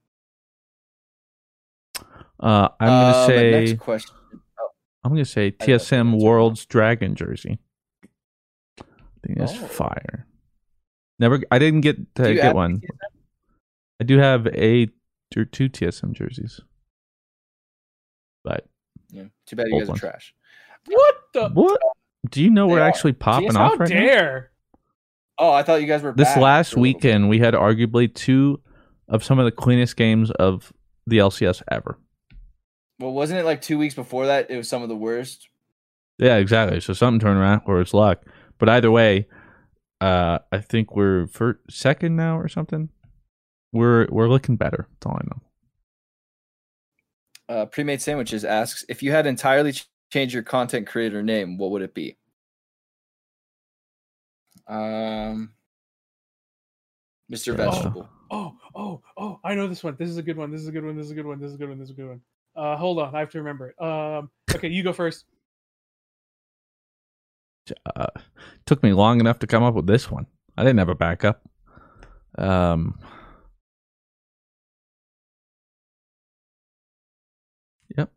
Uh, 2.42 2.70
I'm 2.80 2.88
gonna 2.88 3.18
Um, 3.18 3.28
say. 3.28 3.52
next 3.52 3.80
question. 3.80 4.16
I'm 5.04 5.12
gonna 5.12 5.26
say 5.26 5.48
I 5.48 5.50
know 5.50 5.56
what 5.60 5.68
TSM 5.68 6.12
that's 6.12 6.24
World's 6.24 6.66
Dragon 6.66 7.16
jersey. 7.16 7.60
I 8.80 8.84
think 9.28 9.38
that's 9.40 9.54
Oh. 9.54 9.68
fire. 9.68 10.28
Never, 11.20 11.40
I 11.52 11.60
didn't 11.60 11.82
get 11.82 12.16
to 12.16 12.24
Do 12.24 12.34
get 12.36 12.56
one. 12.56 12.82
I 14.00 14.04
do 14.04 14.18
have 14.18 14.48
a 14.48 14.88
or 15.38 15.46
two 15.46 15.70
TSM 15.70 16.14
jerseys, 16.14 16.60
but 18.44 18.68
Yeah, 19.10 19.26
too 19.46 19.56
bad 19.56 19.68
you 19.68 19.76
Old 19.76 19.88
guys 19.88 19.98
are 19.98 20.00
trash. 20.00 20.34
What 20.88 21.16
the? 21.34 21.50
what? 21.50 21.80
Do 22.30 22.42
you 22.44 22.50
know 22.50 22.68
They 22.68 22.74
we're 22.74 22.80
are. 22.82 22.88
actually 22.88 23.14
popping 23.14 23.54
How 23.56 23.74
off 23.74 23.80
right 23.80 23.90
now? 23.90 24.00
dare? 24.00 24.52
Oh, 25.38 25.52
I 25.52 25.64
thought 25.64 25.82
you 25.82 25.88
guys 25.88 26.02
were 26.04 26.12
This 26.14 26.36
last 26.38 26.74
for 26.74 26.80
a 26.80 26.82
little 26.82 26.94
bit. 26.94 27.04
weekend, 27.06 27.30
we 27.30 27.40
had 27.40 27.54
arguably 27.54 28.14
two 28.14 28.62
of 29.08 29.24
some 29.24 29.38
of 29.40 29.46
the 29.46 29.52
cleanest 29.52 29.96
games 29.98 30.32
of 30.32 30.72
the 31.08 31.18
LCS 31.20 31.62
ever. 31.70 31.98
Well, 33.02 33.14
wasn't 33.14 33.40
it 33.40 33.46
like 33.46 33.62
two 33.62 33.78
weeks 33.78 33.96
before 33.96 34.28
that? 34.28 34.52
It 34.52 34.58
was 34.58 34.70
some 34.70 34.84
of 34.84 34.90
the 34.90 34.96
worst. 34.96 35.48
Yeah, 36.20 36.38
exactly. 36.38 36.80
So 36.80 36.94
something 36.94 37.20
turned 37.20 37.40
around 37.40 37.62
or 37.66 37.82
it's 37.82 37.94
luck. 37.94 38.24
But 38.60 38.70
either 38.70 38.92
way, 38.92 39.28
uh, 40.00 40.40
I 40.52 40.60
think 40.60 40.96
we're 40.96 41.28
for 41.28 41.60
second 41.70 42.16
now 42.16 42.38
or 42.38 42.48
something. 42.48 42.90
We're 43.74 44.08
we're 44.12 44.28
looking 44.30 44.56
better. 44.56 44.88
That's 44.92 45.06
all 45.08 45.18
I 45.20 45.26
know. 45.26 45.42
uh, 47.56 47.66
pre-made 47.66 48.02
sandwiches 48.02 48.46
asks 48.46 48.86
if 48.88 49.02
you 49.02 49.12
had 49.12 49.26
entirely 49.26 49.72
ch- 49.74 49.88
changed 50.14 50.34
your 50.34 50.44
content 50.44 50.86
creator 50.88 51.24
name 51.24 51.58
what 51.58 51.72
would 51.72 51.82
it 51.82 51.94
be 51.94 52.18
um 54.68 55.52
mr 57.32 57.48
Yeah. 57.48 57.56
vegetable 57.70 58.10
Oh, 58.34 58.56
oh, 58.74 59.02
oh! 59.18 59.40
I 59.44 59.56
know 59.56 59.68
this 59.68 59.84
one. 59.84 59.98
This 60.00 60.10
is 60.10 60.16
a 60.16 60.24
good 60.24 60.38
one. 60.38 60.52
This 60.52 60.62
is 60.62 60.70
a 60.70 60.72
good 60.72 60.86
one. 60.86 60.96
This 60.96 61.08
is 61.08 61.12
a 61.12 61.16
good 61.16 61.26
one. 61.26 61.38
This 61.42 61.50
is 61.50 61.56
a 61.56 61.58
good 61.58 61.68
one. 61.68 61.80
This 61.80 61.90
is 61.90 61.92
a 61.92 61.96
good 61.96 62.08
one. 62.08 62.22
Uh, 62.56 62.76
hold 62.78 63.00
on, 63.00 63.16
I 63.16 63.20
have 63.20 63.30
to 63.32 63.38
remember 63.40 63.70
it. 63.70 63.82
Um, 63.82 64.30
okay, 64.54 64.68
you 64.68 64.84
go 64.84 64.94
first. 64.94 65.26
Uh, 67.96 68.08
took 68.66 68.84
me 68.84 68.92
long 68.92 69.20
enough 69.20 69.40
to 69.40 69.48
come 69.48 69.64
up 69.64 69.74
with 69.76 69.88
this 69.88 70.10
one. 70.12 70.26
I 70.58 70.64
didn't 70.64 70.80
have 70.80 70.90
a 70.90 70.96
backup. 70.96 71.42
Um. 72.38 73.00
Yep. 77.98 78.12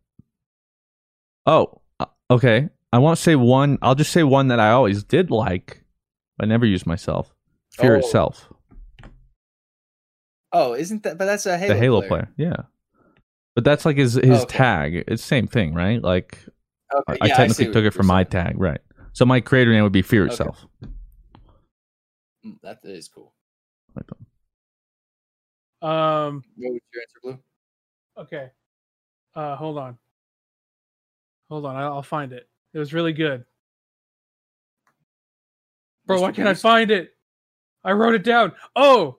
Oh, 1.46 1.80
uh, 2.00 2.06
okay. 2.30 2.68
I 2.92 2.98
won't 2.98 3.18
say 3.18 3.34
one. 3.34 3.78
I'll 3.82 3.94
just 3.94 4.12
say 4.12 4.22
one 4.22 4.48
that 4.48 4.60
I 4.60 4.70
always 4.70 5.02
did 5.04 5.30
like, 5.30 5.84
but 6.38 6.48
never 6.48 6.64
used 6.66 6.86
myself. 6.86 7.34
Fear 7.72 7.96
Oh. 7.96 7.98
itself. 7.98 8.52
Oh, 10.52 10.74
isn't 10.74 11.02
that? 11.02 11.18
But 11.18 11.24
that's 11.26 11.46
a 11.46 11.58
Halo 11.58 11.74
the 11.74 11.80
Halo 11.80 12.00
player. 12.02 12.08
player. 12.08 12.28
Yeah. 12.36 12.62
But 13.54 13.64
that's 13.64 13.84
like 13.84 13.96
his 13.96 14.14
his 14.14 14.42
Okay. 14.42 14.56
tag. 14.56 14.94
It's 15.06 15.22
the 15.22 15.28
same 15.28 15.46
thing, 15.46 15.74
right? 15.74 16.02
Like 16.02 16.38
Okay, 17.08 17.18
I 17.20 17.28
yeah, 17.28 17.36
technically 17.36 17.54
see 17.54 17.64
what 17.68 17.72
took 17.72 17.80
it 17.80 17.84
you're 17.84 17.92
from 17.92 18.06
my 18.06 18.24
tag, 18.24 18.58
right? 18.58 18.80
So 19.12 19.24
my 19.24 19.40
creator 19.40 19.72
name 19.72 19.82
would 19.84 19.92
be 19.92 20.02
Fear 20.02 20.24
Okay. 20.24 20.32
Itself. 20.32 20.66
Mm, 22.44 22.60
That 22.62 22.80
is 22.84 23.08
cool. 23.08 23.32
Like 23.94 24.06
that. 25.80 25.86
Um, 25.86 26.42
What 26.56 26.72
was 26.72 26.80
your 26.92 27.02
answer, 27.02 27.20
Blue? 27.22 27.38
okay. 28.24 28.50
Uh, 29.34 29.56
hold 29.56 29.78
on. 29.78 29.98
Hold 31.50 31.66
on, 31.66 31.76
I'll 31.76 31.94
I'll 31.94 32.02
find 32.02 32.32
it. 32.32 32.48
It 32.72 32.78
was 32.78 32.92
really 32.92 33.12
good. 33.12 33.44
Bro, 36.06 36.20
why 36.20 36.32
can't 36.32 36.48
I 36.48 36.54
find 36.54 36.90
it? 36.90 37.16
I 37.84 37.92
wrote 37.92 38.14
it 38.14 38.24
down. 38.24 38.52
Oh, 38.76 39.18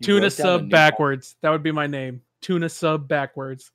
You 0.00 0.06
tuna 0.06 0.14
wrote 0.14 0.20
down 0.20 0.26
a 0.26 0.30
sub 0.30 0.62
new- 0.62 0.68
backwards. 0.68 1.36
That 1.42 1.50
would 1.50 1.62
be 1.62 1.72
my 1.72 1.86
name. 1.86 2.22
Tuna 2.42 2.68
sub 2.68 3.08
backwards. 3.08 3.70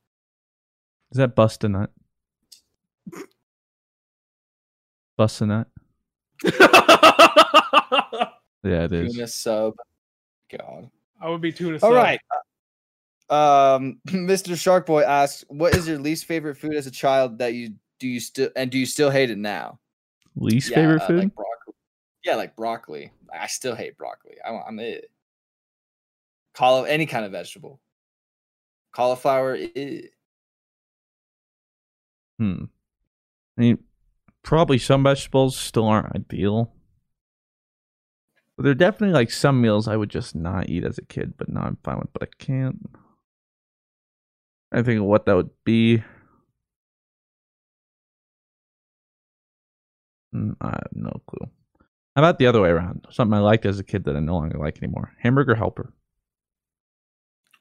Is 1.11 1.17
that 1.17 1.35
Bust 1.35 1.63
a 1.63 1.69
Nut? 1.69 1.91
Bust 5.17 5.41
a 5.41 5.45
Nut? 5.45 5.67
Yeah, 8.63 8.83
it 8.83 8.93
is. 8.93 9.15
Tuna 9.15 9.27
sub. 9.27 9.73
God. 10.55 10.89
I 11.19 11.29
would 11.29 11.41
be 11.41 11.51
tuna 11.51 11.79
sub. 11.79 11.89
All 11.89 11.95
right. 11.95 12.19
Um, 13.29 13.99
Mr. 14.07 14.59
Shark 14.59 14.85
Boy 14.85 15.01
asks, 15.01 15.43
"What 15.47 15.75
is 15.75 15.87
your 15.87 15.97
least 15.97 16.25
favorite 16.25 16.55
food 16.55 16.75
as 16.75 16.85
a 16.85 16.91
child 16.91 17.39
that 17.39 17.53
you 17.53 17.73
do 17.99 18.07
you 18.07 18.19
still 18.19 18.49
and 18.55 18.69
do 18.69 18.77
you 18.77 18.85
still 18.85 19.09
hate 19.09 19.29
it 19.29 19.37
now?" 19.37 19.79
Least 20.35 20.69
Yeah, 20.69 20.75
favorite 20.75 21.01
uh, 21.01 21.07
food? 21.07 21.23
Like 21.23 21.35
broccoli. 21.35 21.73
Yeah, 22.23 22.35
like 22.35 22.55
broccoli. 22.55 23.11
I 23.33 23.47
still 23.47 23.75
hate 23.75 23.97
broccoli. 23.97 24.35
I, 24.45 24.51
I'm 24.67 24.79
it. 24.79 25.09
Cauli- 26.53 26.89
any 26.89 27.05
kind 27.05 27.25
of 27.25 27.31
vegetable. 27.31 27.79
Cauliflower. 28.93 29.57
Hmm. 32.37 32.65
I 33.57 33.61
mean, 33.61 33.77
probably 34.43 34.77
some 34.77 35.03
vegetables 35.03 35.57
still 35.57 35.85
aren't 35.87 36.15
ideal. 36.15 36.73
But 38.57 38.63
there 38.63 38.71
are 38.71 38.75
definitely 38.75 39.13
like 39.13 39.31
some 39.31 39.61
meals 39.61 39.87
I 39.87 39.95
would 39.95 40.09
just 40.09 40.35
not 40.35 40.69
eat 40.69 40.83
as 40.83 40.97
a 40.97 41.05
kid, 41.05 41.35
but 41.37 41.49
now 41.49 41.61
I'm 41.61 41.77
fine 41.83 41.99
with. 41.99 42.13
But 42.13 42.23
I 42.23 42.27
can't. 42.37 42.89
I 44.71 44.81
think 44.81 44.99
of 44.99 45.05
what 45.05 45.25
that 45.25 45.35
would 45.35 45.49
be. 45.63 46.03
Mm, 50.33 50.55
I 50.61 50.69
have 50.69 50.89
no 50.93 51.11
clue. 51.27 51.49
How 52.15 52.21
about 52.23 52.39
the 52.39 52.47
other 52.47 52.61
way 52.61 52.69
around? 52.69 53.05
Something 53.09 53.33
I 53.33 53.39
liked 53.39 53.65
as 53.65 53.79
a 53.79 53.83
kid 53.83 54.05
that 54.05 54.15
I 54.15 54.19
no 54.19 54.35
longer 54.35 54.57
like 54.57 54.77
anymore. 54.81 55.13
Hamburger 55.19 55.55
helper. 55.55 55.93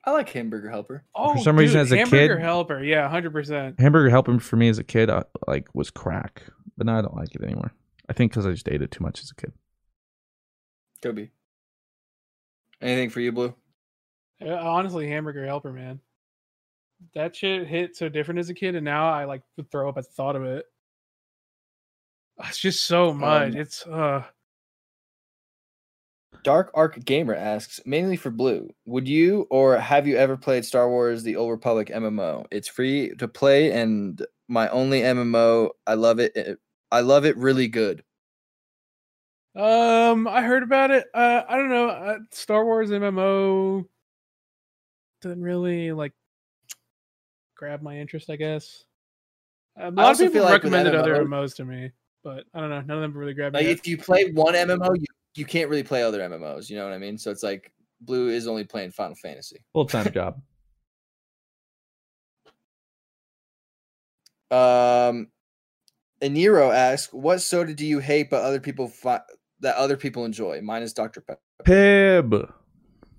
I 0.04 0.12
like 0.12 0.30
hamburger 0.30 0.70
helper. 0.70 1.04
Oh, 1.14 1.34
for 1.34 1.40
some 1.40 1.56
reason 1.58 1.80
as 1.80 1.92
a 1.92 1.96
hamburger 1.98 2.36
kid- 2.36 2.42
helper. 2.42 2.82
Yeah, 2.82 3.08
hundred 3.08 3.32
percent. 3.32 3.78
Hamburger 3.78 4.08
helper 4.10 4.38
for 4.40 4.56
me 4.56 4.68
as 4.68 4.78
a 4.78 4.84
kid, 4.84 5.10
uh, 5.10 5.24
like 5.46 5.68
was 5.74 5.90
crack, 5.90 6.42
but 6.76 6.86
now 6.86 6.98
I 6.98 7.02
don't 7.02 7.16
like 7.16 7.34
it 7.34 7.42
anymore. 7.42 7.72
I 8.08 8.12
think 8.14 8.32
because 8.32 8.46
I 8.46 8.52
just 8.52 8.68
ate 8.68 8.82
it 8.82 8.90
too 8.90 9.02
much 9.02 9.22
as 9.22 9.30
a 9.30 9.34
kid. 9.34 9.52
Could 11.02 11.16
be. 11.16 11.30
Anything 12.80 13.10
for 13.10 13.20
you, 13.20 13.30
Blue? 13.30 13.54
Honestly, 14.42 15.06
hamburger 15.06 15.44
helper, 15.44 15.72
man. 15.72 16.00
That 17.14 17.36
shit 17.36 17.66
hit 17.66 17.96
so 17.96 18.08
different 18.08 18.40
as 18.40 18.48
a 18.48 18.54
kid, 18.54 18.74
and 18.74 18.84
now 18.84 19.10
I 19.10 19.24
like 19.24 19.42
would 19.56 19.70
throw 19.70 19.88
up 19.88 19.98
at 19.98 20.04
the 20.04 20.12
thought 20.12 20.36
of 20.36 20.44
it. 20.44 20.64
It's 22.44 22.58
just 22.58 22.84
so 22.86 23.12
much. 23.12 23.52
Um, 23.52 23.56
it's 23.56 23.86
uh 23.86 24.24
Dark 26.42 26.70
Arc 26.74 27.04
Gamer 27.04 27.34
asks, 27.34 27.80
mainly 27.84 28.16
for 28.16 28.30
Blue, 28.30 28.70
would 28.86 29.08
you 29.08 29.46
or 29.50 29.76
have 29.78 30.06
you 30.06 30.16
ever 30.16 30.36
played 30.36 30.64
Star 30.64 30.88
Wars: 30.88 31.22
The 31.22 31.36
Old 31.36 31.50
Republic 31.50 31.88
MMO? 31.88 32.46
It's 32.50 32.68
free 32.68 33.14
to 33.16 33.28
play 33.28 33.72
and 33.72 34.24
my 34.48 34.68
only 34.68 35.02
MMO. 35.02 35.70
I 35.86 35.94
love 35.94 36.18
it. 36.18 36.32
it 36.36 36.58
I 36.92 37.00
love 37.00 37.24
it 37.24 37.36
really 37.36 37.68
good. 37.68 38.02
Um, 39.54 40.28
I 40.28 40.42
heard 40.42 40.62
about 40.62 40.90
it. 40.90 41.06
Uh, 41.12 41.42
I 41.48 41.56
don't 41.56 41.70
know. 41.70 41.88
Uh, 41.88 42.18
Star 42.30 42.64
Wars 42.64 42.90
MMO 42.90 43.84
didn't 45.22 45.42
really 45.42 45.92
like 45.92 46.12
grab 47.56 47.82
my 47.82 47.98
interest. 47.98 48.30
I 48.30 48.36
guess 48.36 48.84
a 49.76 49.90
lot 49.90 50.12
of 50.12 50.18
people 50.18 50.32
feel 50.34 50.44
like 50.44 50.62
with 50.62 50.72
recommended 50.72 50.94
other 50.94 51.16
MMOs 51.24 51.28
MMOs 51.28 51.56
to 51.56 51.64
me, 51.64 51.90
but 52.22 52.44
I 52.54 52.60
don't 52.60 52.70
know. 52.70 52.80
None 52.80 52.90
of 52.96 53.02
them 53.02 53.16
really 53.16 53.34
grabbed 53.34 53.54
Like 53.54 53.66
me. 53.66 53.72
if 53.72 53.86
you 53.86 53.98
play 53.98 54.30
one 54.32 54.54
MMO, 54.54 54.96
you, 54.96 55.06
you 55.40 55.46
can't 55.46 55.70
really 55.70 55.82
play 55.82 56.02
other 56.02 56.20
MMOs. 56.20 56.68
You 56.68 56.76
know 56.76 56.84
what 56.84 56.92
I 56.92 56.98
mean? 56.98 57.16
So 57.16 57.30
it's 57.30 57.42
like 57.42 57.72
Blue 58.02 58.28
is 58.28 58.46
only 58.46 58.62
playing 58.64 58.92
Final 58.92 59.16
Fantasy. 59.16 59.64
Full 59.72 59.86
time 59.86 60.12
job. 60.12 60.40
Um, 64.50 65.28
Eniro 66.22 66.74
asks, 66.74 67.12
"What 67.12 67.38
soda 67.40 67.72
do 67.74 67.86
you 67.86 67.98
hate 68.00 68.28
but 68.30 68.42
other 68.42 68.60
people 68.60 68.88
fi- 68.88 69.22
that 69.60 69.76
other 69.76 69.96
people 69.96 70.24
enjoy?" 70.26 70.60
Mine 70.60 70.82
is 70.82 70.92
Dr 70.92 71.22
Pepper. 71.22 71.40
Pib. 71.64 72.52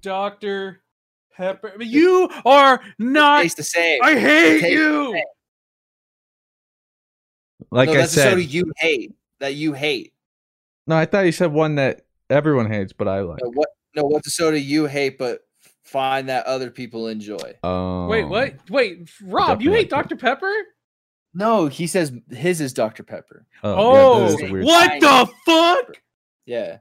Dr. 0.02 0.81
Pepper. 1.35 1.73
You 1.81 2.30
are 2.45 2.81
not. 2.99 3.41
Tastes 3.41 3.56
the 3.57 3.64
same. 3.64 3.99
I 4.03 4.15
hate 4.19 4.72
you. 4.72 5.19
Like 7.72 7.88
no, 7.89 7.93
I 7.93 7.98
that's 7.98 8.14
the 8.14 8.22
said, 8.22 8.30
soda 8.31 8.43
you 8.43 8.72
hate. 8.77 9.14
That 9.39 9.56
you 9.56 9.73
hate. 9.73 10.14
no, 10.85 10.95
I 10.95 11.06
thought 11.06 11.26
you 11.26 11.31
said 11.31 11.52
one 11.52 11.76
that 11.76 12.06
everyone 12.31 12.67
hates, 12.71 12.93
but 12.93 13.07
I 13.07 13.19
like. 13.21 13.39
No, 13.43 13.51
what? 13.51 13.69
No, 13.95 14.03
what's 14.05 14.25
the 14.25 14.31
soda 14.31 14.59
you 14.59 14.85
hate 14.85 15.17
but 15.17 15.41
find 15.83 16.29
that 16.29 16.45
other 16.45 16.71
people 16.71 17.07
enjoy? 17.07 17.57
Um, 17.63 18.07
Wait, 18.07 18.23
what? 18.23 18.55
Wait, 18.69 19.09
Rob, 19.21 19.61
you 19.61 19.71
hate. 19.71 19.89
Dr. 19.89 20.15
Pepper? 20.15 20.51
No, 21.33 21.67
he 21.67 21.87
says 21.87 22.11
his 22.29 22.61
is 22.61 22.73
Dr 22.73 23.03
Pepper. 23.03 23.45
Oh, 23.63 23.73
Oh, 23.75 23.93
yeah, 23.93 24.19
that 24.29 24.33
is 24.43 24.49
a 24.49 24.51
weird. 24.51 24.65
what 24.65 24.99
the 24.99 25.29
fuck? 25.45 26.01
Yeah. 26.45 26.77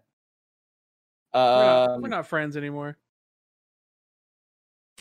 We're 1.35 1.41
not, 1.41 1.91
Um, 1.91 2.03
we're 2.03 2.09
not 2.09 2.27
friends 2.27 2.57
anymore. 2.57 2.97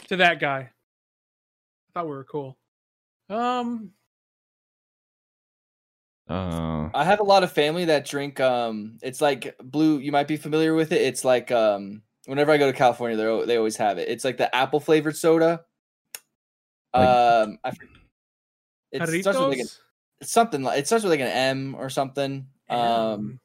To 0.08 0.16
that 0.18 0.40
guy. 0.40 0.60
I 0.70 1.90
thought 1.94 2.06
we 2.06 2.12
were 2.12 2.24
cool. 2.24 2.58
Um, 3.30 3.92
Uh, 6.30 6.90
I 6.94 7.04
have 7.04 7.20
a 7.20 7.24
lot 7.24 7.44
of 7.44 7.52
family 7.52 7.86
that 7.86 8.06
drink. 8.06 8.40
Um, 8.40 8.98
it's 9.02 9.20
like 9.20 9.56
blue. 9.64 9.98
You 9.98 10.12
might 10.12 10.28
be 10.28 10.38
familiar 10.38 10.76
with 10.76 10.92
it. 10.92 11.02
It's 11.02 11.26
like 11.26 11.52
um, 11.52 12.04
whenever 12.26 12.52
I 12.52 12.58
go 12.58 12.72
to 12.72 12.78
California, 12.78 13.18
they 13.18 13.46
they 13.48 13.58
always 13.58 13.76
have 13.78 13.98
it. 13.98 14.08
It's 14.10 14.24
like 14.24 14.38
the 14.38 14.54
apple 14.56 14.80
flavored 14.80 15.18
soda. 15.18 15.66
Like- 16.94 17.08
um, 17.08 17.60
I, 17.64 17.72
forget- 17.72 17.90
it 18.92 19.02
starts 19.22 19.40
with 19.40 19.50
like 19.50 19.60
an, 19.60 19.68
it's 20.22 20.32
something 20.32 20.62
like 20.64 20.80
it 20.80 20.86
starts 20.88 21.04
with 21.04 21.12
like 21.12 21.20
an 21.20 21.28
M 21.28 21.76
or 21.76 21.90
something. 21.90 22.46
Um, 22.70 22.80
Um, 22.80 23.40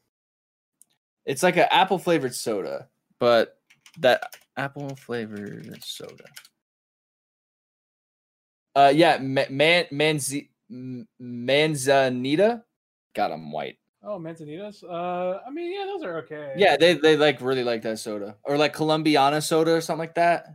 it's 1.25 1.43
like 1.43 1.57
an 1.57 1.67
apple 1.71 1.99
flavored 1.99 2.35
soda, 2.35 2.89
but 3.19 3.59
that 3.99 4.37
apple 4.59 4.95
flavored 4.97 5.83
soda. 5.83 6.25
Uh, 8.77 8.93
yeah, 8.95 9.19
Ma- 9.19 9.49
man, 9.51 9.87
manzi, 9.93 10.49
manzanita. 11.19 12.65
God, 13.15 13.31
I'm 13.31 13.51
white. 13.53 13.79
oh, 14.03 14.19
Manzanitas. 14.19 14.83
Uh, 14.85 15.41
I 15.47 15.51
mean, 15.51 15.73
yeah, 15.73 15.87
those 15.87 16.03
are 16.03 16.19
okay. 16.19 16.55
Yeah, 16.57 16.77
they 16.77 16.95
they 16.95 17.17
like 17.17 17.41
really 17.41 17.65
like 17.65 17.83
that 17.83 17.99
soda, 17.99 18.37
or 18.45 18.59
like 18.59 18.75
Colombiana 18.75 19.41
soda 19.41 19.73
or 19.73 19.81
something 19.81 20.01
like 20.01 20.15
that. 20.17 20.47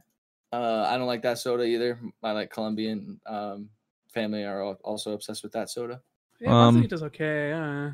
Uh, 0.51 0.85
I 0.87 0.97
don't 0.97 1.07
like 1.07 1.23
that 1.23 1.37
soda 1.39 1.63
either. 1.63 1.99
My 2.21 2.31
like 2.33 2.51
Colombian 2.51 3.19
um 3.25 3.69
family 4.13 4.43
are 4.43 4.61
also 4.83 5.13
obsessed 5.13 5.43
with 5.43 5.53
that 5.53 5.69
soda. 5.69 6.01
yeah, 6.39 6.49
Um, 6.67 6.81
Manzanitas 6.81 7.01
okay. 7.03 7.51
Uh, 7.51 7.91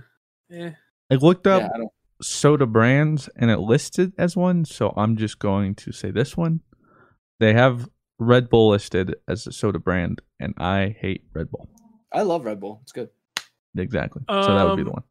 yeah. 0.49 0.71
I 1.11 1.15
looked 1.15 1.47
up 1.47 1.61
yeah, 1.61 1.83
I 1.83 1.87
soda 2.21 2.65
brands 2.65 3.29
and 3.35 3.51
it 3.51 3.59
listed 3.59 4.13
as 4.17 4.35
one, 4.37 4.65
so 4.65 4.93
I'm 4.95 5.17
just 5.17 5.37
going 5.39 5.75
to 5.75 5.91
say 5.91 6.11
this 6.11 6.35
one. 6.37 6.61
They 7.39 7.53
have 7.53 7.89
Red 8.17 8.49
Bull 8.49 8.69
listed 8.69 9.15
as 9.27 9.45
a 9.45 9.51
soda 9.51 9.79
brand, 9.79 10.21
and 10.39 10.53
I 10.57 10.95
hate 10.97 11.25
Red 11.33 11.51
Bull. 11.51 11.67
I 12.13 12.21
love 12.21 12.45
Red 12.45 12.61
Bull. 12.61 12.79
It's 12.83 12.93
good. 12.93 13.09
Exactly. 13.77 14.23
so 14.29 14.55
that 14.55 14.65
would 14.65 14.77
be 14.77 14.83
the 14.83 14.89
Um, 14.89 14.93
one. 14.93 15.03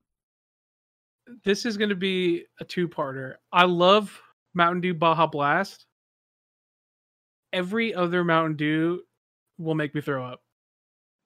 This 1.44 1.64
is 1.66 1.76
going 1.76 1.90
to 1.90 1.96
be 1.96 2.44
a 2.60 2.64
two-parter. 2.64 3.34
I 3.52 3.64
love 3.64 4.18
Mountain 4.54 4.80
Dew 4.82 4.94
Baja 4.94 5.26
Blast. 5.26 5.86
Every 7.52 7.94
other 7.94 8.24
Mountain 8.24 8.56
Dew 8.56 9.02
will 9.58 9.74
make 9.74 9.94
me 9.94 10.00
throw 10.00 10.24
up. 10.24 10.42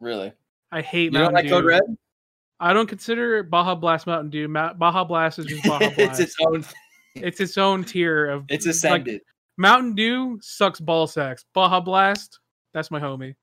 Really? 0.01 0.32
I 0.70 0.82
hate 0.82 1.05
You 1.05 1.10
don't 1.12 1.20
Mountain 1.23 1.35
like 1.35 1.44
Dew. 1.44 1.51
Code 1.51 1.65
Red? 1.65 1.82
I 2.60 2.73
don't 2.73 2.89
consider 2.89 3.43
Baja 3.43 3.74
Blast 3.74 4.06
Mountain 4.06 4.31
Dew. 4.31 4.48
Baja 4.48 5.05
Blast 5.05 5.39
is 5.39 5.47
just 5.47 5.65
Baja 5.65 5.90
Blast. 5.97 5.98
it's 5.98 6.20
its 6.20 6.36
own. 6.47 6.65
it's 7.15 7.40
its 7.40 7.56
own 7.59 7.85
tier 7.85 8.27
of 8.28 8.44
It's 8.48 8.66
like, 8.66 8.70
ascended. 8.74 9.20
Mountain 9.56 9.94
Dew 9.94 10.39
sucks 10.43 10.81
ball 10.81 11.06
sacks. 11.06 11.44
Baja 11.55 11.81
Blast, 11.81 12.40
that's 12.74 12.90
my 12.90 13.01
homie. 13.01 13.35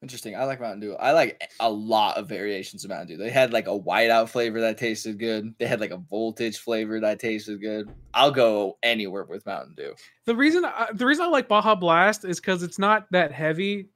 Interesting. 0.00 0.36
I 0.36 0.44
like 0.44 0.60
Mountain 0.60 0.80
Dew. 0.80 0.94
I 0.94 1.10
like 1.10 1.50
a 1.58 1.68
lot 1.68 2.16
of 2.18 2.28
variations 2.28 2.84
of 2.84 2.90
Mountain 2.90 3.08
Dew. 3.08 3.16
They 3.16 3.30
had 3.30 3.52
like 3.52 3.66
a 3.66 3.78
whiteout 3.78 4.28
flavor 4.28 4.60
that 4.60 4.78
tasted 4.78 5.18
good. 5.18 5.52
They 5.58 5.66
had 5.66 5.80
like 5.80 5.90
a 5.90 5.96
voltage 5.96 6.58
flavor 6.58 7.00
that 7.00 7.18
tasted 7.18 7.60
good. 7.60 7.90
I'll 8.14 8.30
go 8.30 8.78
anywhere 8.84 9.24
with 9.24 9.44
Mountain 9.44 9.74
Dew. 9.76 9.94
The 10.24 10.36
reason 10.36 10.64
I, 10.64 10.88
the 10.94 11.04
reason 11.04 11.24
I 11.24 11.28
like 11.28 11.48
Baja 11.48 11.74
Blast 11.74 12.24
is 12.24 12.38
because 12.38 12.62
it's 12.62 12.78
not 12.78 13.10
that 13.10 13.32
heavy. 13.32 13.88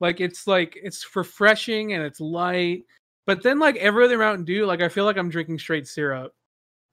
Like 0.00 0.20
it's 0.20 0.46
like 0.46 0.78
it's 0.80 1.04
refreshing 1.16 1.94
and 1.94 2.04
it's 2.04 2.20
light. 2.20 2.84
But 3.26 3.42
then 3.42 3.58
like 3.58 3.74
every 3.76 4.04
other 4.04 4.18
Mountain 4.18 4.44
Dew, 4.44 4.66
like 4.66 4.82
I 4.82 4.88
feel 4.88 5.04
like 5.04 5.16
I'm 5.16 5.30
drinking 5.30 5.58
straight 5.58 5.88
syrup. 5.88 6.32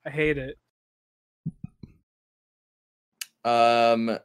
I 0.04 0.10
hate 0.10 0.40
it. 0.40 0.58
Um, 3.44 4.18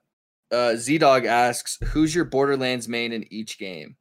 uh, 0.50 0.76
Z 0.76 0.98
Dog 0.98 1.26
asks, 1.26 1.78
"Who's 1.88 2.14
your 2.14 2.24
Borderlands 2.24 2.88
main 2.88 3.12
in 3.12 3.30
each 3.30 3.58
game?" 3.58 3.96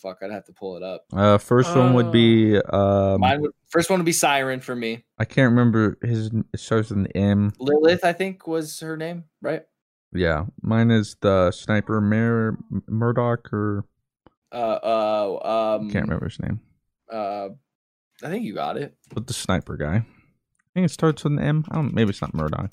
Fuck, 0.00 0.18
I'd 0.22 0.30
have 0.30 0.46
to 0.46 0.52
pull 0.52 0.76
it 0.76 0.82
up. 0.82 1.04
Uh, 1.12 1.36
first 1.38 1.76
one 1.76 1.92
would 1.94 2.10
be 2.10 2.56
um, 2.58 3.20
Mine 3.20 3.42
would 3.42 3.52
first 3.68 3.90
one 3.90 3.98
would 3.98 4.06
be 4.06 4.12
Siren 4.12 4.60
for 4.60 4.74
me. 4.74 5.04
I 5.18 5.24
can't 5.26 5.50
remember 5.50 5.98
his. 6.02 6.30
It 6.54 6.60
starts 6.60 6.88
with 6.88 6.98
an 7.00 7.06
M. 7.08 7.52
Lilith, 7.58 8.02
I 8.04 8.12
think, 8.14 8.46
was 8.46 8.80
her 8.80 8.96
name, 8.96 9.24
right? 9.42 9.62
Yeah, 10.12 10.46
mine 10.62 10.90
is 10.90 11.16
the 11.20 11.50
sniper 11.50 12.00
Mer 12.00 12.56
Murdoch 12.88 13.52
or 13.52 13.84
Uh, 14.50 14.56
uh, 14.82 15.76
um, 15.78 15.90
can't 15.90 16.06
remember 16.06 16.28
his 16.28 16.40
name, 16.40 16.60
Uh, 17.12 17.50
I 18.22 18.28
think 18.28 18.44
you 18.44 18.54
got 18.54 18.76
it. 18.76 18.96
but 19.14 19.26
the 19.26 19.34
sniper 19.34 19.76
guy. 19.76 19.96
I 19.96 20.04
think 20.74 20.86
it 20.86 20.90
starts 20.92 21.24
with 21.24 21.34
an 21.34 21.40
M. 21.40 21.64
I 21.70 21.74
don't. 21.76 21.92
Maybe 21.94 22.10
it's 22.10 22.22
not 22.22 22.32
Murdoch. 22.34 22.72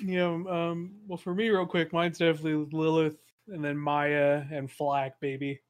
You 0.00 0.16
know, 0.16 0.48
um, 0.48 0.94
well 1.06 1.18
for 1.18 1.34
me, 1.34 1.48
real 1.48 1.66
quick, 1.66 1.92
mine's 1.92 2.18
definitely 2.18 2.66
Lilith, 2.72 3.16
and 3.48 3.64
then 3.64 3.76
Maya 3.76 4.42
and 4.50 4.70
FL4K, 4.70 5.12
baby. 5.20 5.60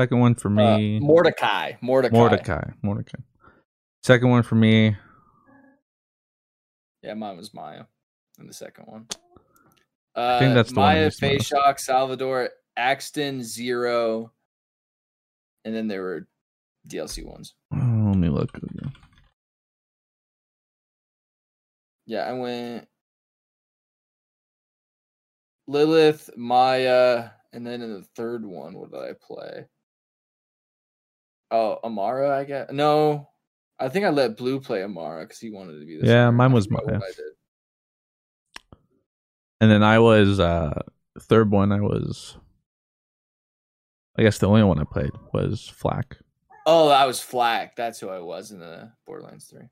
Second 0.00 0.18
one 0.20 0.34
for 0.34 0.48
Uh, 0.48 0.78
me. 0.78 0.98
Mordecai. 0.98 1.72
Mordecai. 1.82 2.16
Mordecai. 2.16 2.70
Mordecai. 2.80 3.18
Second 4.02 4.30
one 4.30 4.42
for 4.42 4.54
me. 4.54 4.96
Yeah, 7.02 7.12
mine 7.12 7.36
was 7.36 7.52
Maya 7.52 7.84
in 8.38 8.46
the 8.46 8.54
second 8.54 8.86
one. 8.86 9.06
Uh, 10.14 10.38
think 10.38 10.54
that's 10.54 10.70
the 10.72 10.80
one 10.80 10.94
Maya, 10.94 11.04
used 11.04 11.20
the 11.20 11.34
most. 11.34 11.46
Shock, 11.48 11.78
Salvador, 11.78 12.48
Axton, 12.78 13.42
Zero, 13.44 14.32
and 15.66 15.74
then 15.74 15.86
there 15.86 16.00
were 16.00 16.26
DLC 16.88 17.22
ones. 17.22 17.54
Oh, 17.70 17.76
let 17.76 18.16
me 18.16 18.30
look. 18.30 18.56
again. 18.56 18.92
Yeah, 22.06 22.20
I 22.22 22.32
went 22.32 22.88
Lilith, 25.66 26.30
Maya, 26.38 27.28
and 27.52 27.66
then 27.66 27.82
in 27.82 27.92
the 27.92 28.02
third 28.16 28.46
one, 28.46 28.72
what 28.72 28.90
did 28.92 28.98
I 29.00 29.12
play? 29.20 29.66
Oh, 31.50 31.78
Amara, 31.82 32.38
I 32.38 32.44
guess. 32.44 32.70
No, 32.72 33.28
I 33.78 33.88
think 33.88 34.04
I 34.04 34.10
let 34.10 34.36
Blue 34.36 34.60
play 34.60 34.82
Amara 34.84 35.24
because 35.24 35.38
he 35.40 35.50
wanted 35.50 35.80
to 35.80 35.86
be 35.86 35.96
the 35.98 36.06
Yeah, 36.06 36.26
singer. 36.26 36.32
mine 36.32 36.52
was 36.52 36.66
forgot 36.66 36.86
Maya. 36.86 37.00
And 39.60 39.70
then 39.70 39.82
I 39.82 39.98
was 39.98 40.40
uh 40.40 40.80
third 41.18 41.50
one. 41.50 41.72
I 41.72 41.80
was. 41.80 42.36
I 44.18 44.22
guess 44.22 44.38
the 44.38 44.48
only 44.48 44.62
one 44.62 44.78
I 44.78 44.84
played 44.84 45.10
was 45.32 45.68
Flack. 45.68 46.18
Oh, 46.66 46.88
that 46.90 47.06
was 47.06 47.20
FL4K. 47.20 47.70
That's 47.76 48.00
who 48.00 48.08
I 48.10 48.18
was 48.18 48.50
in 48.50 48.60
the 48.60 48.92
Borderlands 49.06 49.46
3. 49.46 49.62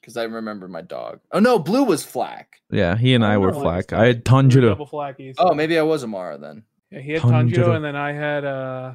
Because 0.00 0.16
I 0.18 0.24
remember 0.24 0.68
my 0.68 0.82
dog. 0.82 1.20
Oh 1.32 1.40
no, 1.40 1.58
Blue 1.58 1.84
was 1.84 2.04
FL4K. 2.04 2.44
Yeah, 2.70 2.96
he 2.96 3.14
and 3.14 3.24
I, 3.24 3.34
I 3.34 3.36
were 3.38 3.52
FL4K. 3.52 3.86
FL4K. 3.86 3.92
I 3.96 4.06
had 4.06 4.16
We 4.16 4.18
were 4.18 4.42
Tanjiro. 4.42 4.68
Double 4.70 4.86
Flackies. 4.86 5.34
Oh, 5.38 5.54
maybe 5.54 5.78
I 5.78 5.82
was 5.82 6.04
Amara 6.04 6.38
then. 6.38 6.64
Yeah, 6.90 7.00
he 7.00 7.12
had 7.12 7.22
Tanjiro. 7.22 7.52
Tanjiro, 7.52 7.76
and 7.76 7.84
then 7.84 7.96
I 7.96 8.12
had 8.12 8.44
uh, 8.44 8.92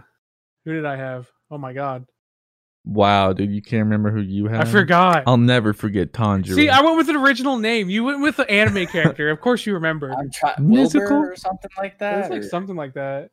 who 0.65 0.73
did 0.73 0.85
I 0.85 0.95
have? 0.95 1.27
Oh 1.51 1.57
my 1.57 1.73
god, 1.73 2.05
Wow, 2.85 3.33
dude, 3.33 3.51
you 3.51 3.61
can't 3.61 3.83
remember 3.83 4.09
who 4.09 4.21
you 4.21 4.47
had? 4.47 4.61
I 4.61 4.65
forgot. 4.65 5.23
I'll 5.27 5.37
never 5.37 5.73
forget 5.73 6.11
Tanjiro. 6.13 6.55
See, 6.55 6.69
I 6.69 6.81
went 6.81 6.97
with 6.97 7.09
an 7.09 7.17
original 7.17 7.57
name. 7.57 7.89
You 7.89 8.03
went 8.03 8.21
with 8.21 8.37
the 8.37 8.49
anime 8.49 8.87
character. 8.87 9.29
Of 9.29 9.41
course, 9.41 9.65
you 9.65 9.73
remember. 9.73 10.11
I'm 10.11 10.31
trying 10.31 10.55
Musical? 10.67 11.07
Wilbur 11.17 11.31
or 11.33 11.35
something 11.35 11.69
like 11.77 11.99
that. 11.99 12.21
was 12.21 12.29
like 12.29 12.39
or- 12.39 12.47
something 12.49 12.75
like 12.75 12.93
that. 12.95 13.29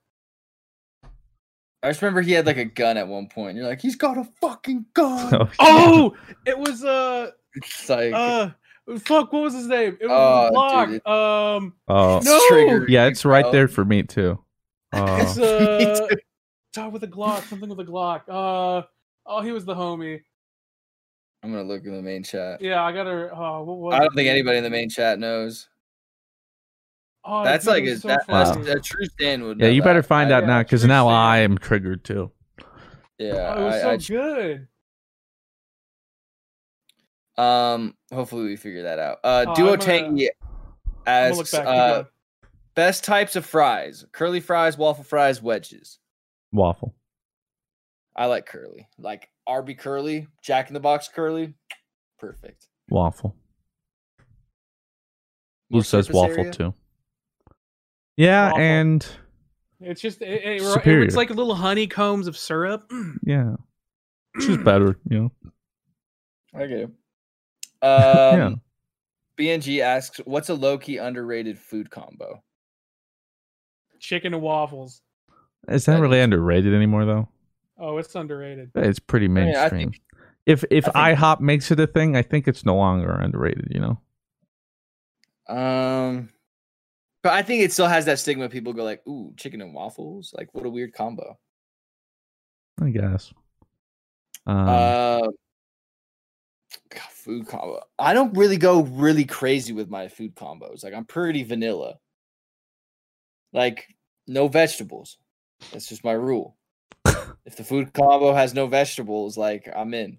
I 1.82 1.90
just 1.90 2.02
remember 2.02 2.20
he 2.22 2.32
had 2.32 2.46
like 2.46 2.56
a 2.56 2.64
gun 2.64 2.96
at 2.96 3.06
one 3.06 3.28
point. 3.28 3.56
You're 3.56 3.66
like, 3.66 3.80
he's 3.80 3.96
got 3.96 4.18
a 4.18 4.24
fucking 4.40 4.86
gun. 4.94 5.32
Oh, 5.34 5.50
Oh, 5.60 6.16
it 6.44 6.58
was 6.58 6.84
uh, 6.84 7.30
It's 7.54 7.88
like 7.88 8.12
uh, 8.12 8.50
fuck. 8.98 9.32
What 9.32 9.42
was 9.42 9.54
his 9.54 9.68
name? 9.68 9.96
It 10.00 10.06
was 10.08 10.48
Oh, 10.48 10.50
Block. 10.52 10.88
dude, 10.88 10.96
it- 10.96 11.06
Um, 11.06 11.74
oh. 11.86 12.20
no, 12.24 12.40
triggering, 12.50 12.88
yeah, 12.88 13.06
it's 13.06 13.24
right 13.24 13.42
bro. 13.44 13.52
there 13.52 13.68
for 13.68 13.84
me 13.84 14.02
too. 14.02 14.38
it's 14.92 15.38
Oh, 15.38 15.78
Me 15.78 15.84
uh, 15.86 16.08
too. 16.08 16.16
talk 16.74 16.92
with 16.92 17.04
a 17.04 17.08
Glock. 17.08 17.42
Something 17.44 17.68
with 17.68 17.80
a 17.80 17.84
Glock. 17.90 18.22
Uh, 18.28 18.82
oh, 19.26 19.40
he 19.40 19.52
was 19.52 19.64
the 19.64 19.74
homie. 19.74 20.22
I'm 21.42 21.52
gonna 21.52 21.64
look 21.64 21.84
in 21.84 21.94
the 21.94 22.02
main 22.02 22.22
chat. 22.22 22.60
Yeah, 22.60 22.82
I 22.82 22.92
gotta. 22.92 23.30
Oh, 23.32 23.62
what 23.62 23.76
was? 23.78 23.94
I 23.94 23.98
don't 23.98 24.12
it? 24.12 24.14
think 24.16 24.28
anybody 24.28 24.58
in 24.58 24.64
the 24.64 24.70
main 24.70 24.88
chat 24.88 25.18
knows. 25.18 25.68
Oh, 27.28 27.42
That's 27.44 27.66
like 27.66 27.82
a, 27.84 27.96
so 27.98 28.06
that, 28.08 28.22
that's, 28.28 28.56
a 28.68 28.78
true 28.80 29.04
stand 29.06 29.42
would. 29.42 29.58
yeah, 29.58 29.66
know 29.66 29.72
you 29.72 29.82
better 29.82 30.00
that. 30.00 30.06
find 30.08 30.32
I- 30.32 30.36
out 30.38 30.46
now 30.46 30.62
because 30.62 30.84
now 30.84 31.06
Sam. 31.06 31.14
I 31.14 31.38
am 31.38 31.58
triggered 31.58 32.04
too. 32.04 32.30
Yeah, 33.18 33.54
Oh, 33.56 33.60
it 33.62 33.64
was 33.64 33.74
I- 33.74 33.80
so 33.80 33.90
I 33.90 33.96
good. 34.18 34.68
Um, 37.36 37.94
hopefully 38.12 38.44
we 38.44 38.56
figure 38.56 38.84
that 38.84 38.98
out. 38.98 39.18
Uh, 39.22 39.44
Oh, 39.48 39.54
Duo 39.54 39.72
I'm 39.74 39.78
Tangy 39.78 40.30
I'm 41.06 41.30
gonna 41.30 41.34
look 41.36 41.40
asks, 41.52 41.54
uh, 41.54 42.04
best 42.74 43.04
types 43.04 43.36
of 43.36 43.44
fries: 43.44 44.04
curly 44.12 44.40
fries, 44.40 44.78
waffle 44.78 45.04
fries, 45.04 45.42
wedges. 45.42 45.98
Waffle. 46.52 46.94
I 48.16 48.26
like 48.26 48.46
curly, 48.46 48.88
like 48.98 49.28
Arby 49.46 49.74
curly, 49.74 50.26
Jack 50.42 50.68
in 50.68 50.74
the 50.74 50.80
Box 50.80 51.08
curly, 51.08 51.54
perfect. 52.18 52.66
Waffle. 52.88 53.36
More 55.70 55.80
Blue 55.80 55.82
says 55.82 56.10
waffle 56.10 56.38
area? 56.40 56.52
too. 56.52 56.74
Yeah, 58.16 58.46
Waffle. 58.46 58.60
and 58.60 59.06
It's 59.80 60.00
just 60.00 60.22
it, 60.22 60.28
it, 60.28 60.62
it- 60.62 60.62
Superior. 60.62 61.04
it's 61.04 61.16
like 61.16 61.30
little 61.30 61.54
honeycombs 61.54 62.26
of 62.26 62.36
syrup. 62.36 62.90
yeah, 63.24 63.54
it's 64.34 64.46
just 64.46 64.64
better, 64.64 64.96
you 65.10 65.18
know. 65.20 65.32
I 66.54 66.66
get 66.66 66.78
it. 66.78 66.90
Um, 67.82 68.38
Yeah. 68.38 68.50
BNG 69.38 69.80
asks, 69.80 70.18
"What's 70.24 70.48
a 70.48 70.54
low 70.54 70.78
key 70.78 70.96
underrated 70.96 71.58
food 71.58 71.90
combo?" 71.90 72.42
Chicken 74.00 74.32
and 74.32 74.42
waffles. 74.42 75.02
Is 75.68 75.84
that 75.84 75.96
That 75.96 76.00
really 76.00 76.18
is- 76.18 76.24
underrated 76.24 76.72
anymore 76.72 77.04
though? 77.04 77.28
Oh, 77.78 77.98
it's 77.98 78.14
underrated. 78.14 78.70
It's 78.74 78.98
pretty 78.98 79.28
mean, 79.28 79.48
I 79.48 79.52
mainstream. 79.68 79.90
think- 79.92 80.02
if 80.46 80.64
if 80.70 80.88
I 80.94 81.14
think- 81.14 81.18
IHOP 81.20 81.40
makes 81.40 81.70
it 81.70 81.80
a 81.80 81.86
thing, 81.86 82.16
I 82.16 82.22
think 82.22 82.46
it's 82.48 82.64
no 82.64 82.76
longer 82.76 83.10
underrated. 83.12 83.68
You 83.70 83.80
know. 83.80 84.00
Um, 85.54 86.28
but 87.22 87.32
I 87.32 87.42
think 87.42 87.62
it 87.62 87.72
still 87.72 87.86
has 87.88 88.04
that 88.06 88.18
stigma. 88.18 88.48
People 88.48 88.72
go 88.72 88.84
like, 88.84 89.06
"Ooh, 89.06 89.32
chicken 89.36 89.60
and 89.60 89.74
waffles! 89.74 90.32
Like, 90.36 90.48
what 90.54 90.66
a 90.66 90.70
weird 90.70 90.92
combo." 90.92 91.38
I 92.80 92.90
guess. 92.90 93.32
Um, 94.46 94.68
Uh, 94.68 95.28
God, 96.90 97.10
food 97.10 97.46
combo. 97.48 97.82
I 97.98 98.12
don't 98.12 98.36
really 98.36 98.56
go 98.58 98.82
really 98.82 99.24
crazy 99.24 99.72
with 99.72 99.88
my 99.88 100.08
food 100.08 100.34
combos. 100.36 100.84
Like, 100.84 100.94
I'm 100.94 101.04
pretty 101.06 101.42
vanilla. 101.42 101.98
Like, 103.52 103.88
no 104.26 104.46
vegetables. 104.48 105.18
That's 105.72 105.88
just 105.88 106.04
my 106.04 106.12
rule. 106.12 106.56
if 107.46 107.56
the 107.56 107.64
food 107.64 107.92
combo 107.94 108.34
has 108.34 108.52
no 108.54 108.66
vegetables, 108.66 109.38
like 109.38 109.68
I'm 109.74 109.94
in. 109.94 110.18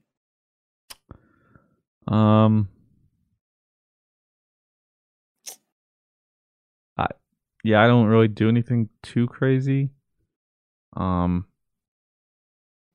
um. 2.08 2.70
I, 6.98 7.08
yeah, 7.64 7.84
I 7.84 7.88
don't 7.88 8.08
really 8.08 8.28
do 8.30 8.50
anything 8.50 8.90
too 9.04 9.28
crazy. 9.28 9.90
Um, 10.96 11.46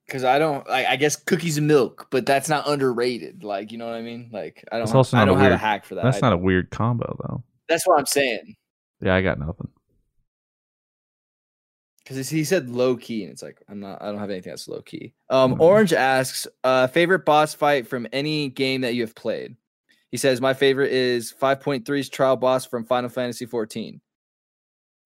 Because 0.06 0.24
I 0.24 0.38
don't, 0.40 0.66
like, 0.68 0.86
I 0.86 0.96
guess 0.96 1.14
cookies 1.14 1.56
and 1.58 1.68
milk, 1.68 2.08
but 2.10 2.26
that's 2.26 2.48
not 2.48 2.66
underrated. 2.68 3.44
Like, 3.44 3.70
you 3.70 3.78
know 3.78 3.86
what 3.86 3.94
I 3.94 4.02
mean? 4.02 4.30
Like, 4.32 4.64
I 4.72 4.76
don't, 4.76 4.82
It's 4.84 4.90
have- 4.90 4.96
also 4.96 5.16
I 5.16 5.20
not 5.20 5.28
a 5.28 5.32
don't 5.32 5.40
have 5.40 5.52
a 5.52 5.56
hack 5.56 5.84
for 5.84 5.94
that. 5.96 6.04
that's 6.04 6.22
not 6.22 6.32
a 6.32 6.36
weird 6.38 6.70
combo 6.70 7.16
though. 7.22 7.44
That's 7.68 7.86
what 7.86 7.98
I'm 7.98 8.06
saying. 8.06 8.56
Yeah, 9.00 9.14
I 9.14 9.22
got 9.22 9.38
nothing. 9.38 9.68
Because 12.04 12.28
he 12.28 12.42
said 12.44 12.68
low 12.68 12.96
key, 12.96 13.22
and 13.22 13.32
it's 13.32 13.42
like 13.42 13.62
I'm 13.68 13.78
not. 13.80 14.02
I 14.02 14.06
don't 14.06 14.18
have 14.18 14.30
anything 14.30 14.50
that's 14.50 14.66
low 14.68 14.82
key. 14.82 15.14
Um, 15.30 15.54
Mhm. 15.54 15.60
Orange 15.60 15.92
asks, 15.92 16.46
uh, 16.64 16.86
favorite 16.88 17.24
boss 17.24 17.54
fight 17.54 17.86
from 17.86 18.06
any 18.12 18.48
game 18.48 18.80
that 18.80 18.94
you 18.94 19.02
have 19.02 19.14
played. 19.14 19.56
He 20.10 20.16
says 20.16 20.40
my 20.40 20.52
favorite 20.52 20.92
is 20.92 21.32
5.3's 21.32 22.08
trial 22.08 22.36
boss 22.36 22.66
from 22.66 22.84
Final 22.84 23.08
Fantasy 23.08 23.46
14. 23.46 24.00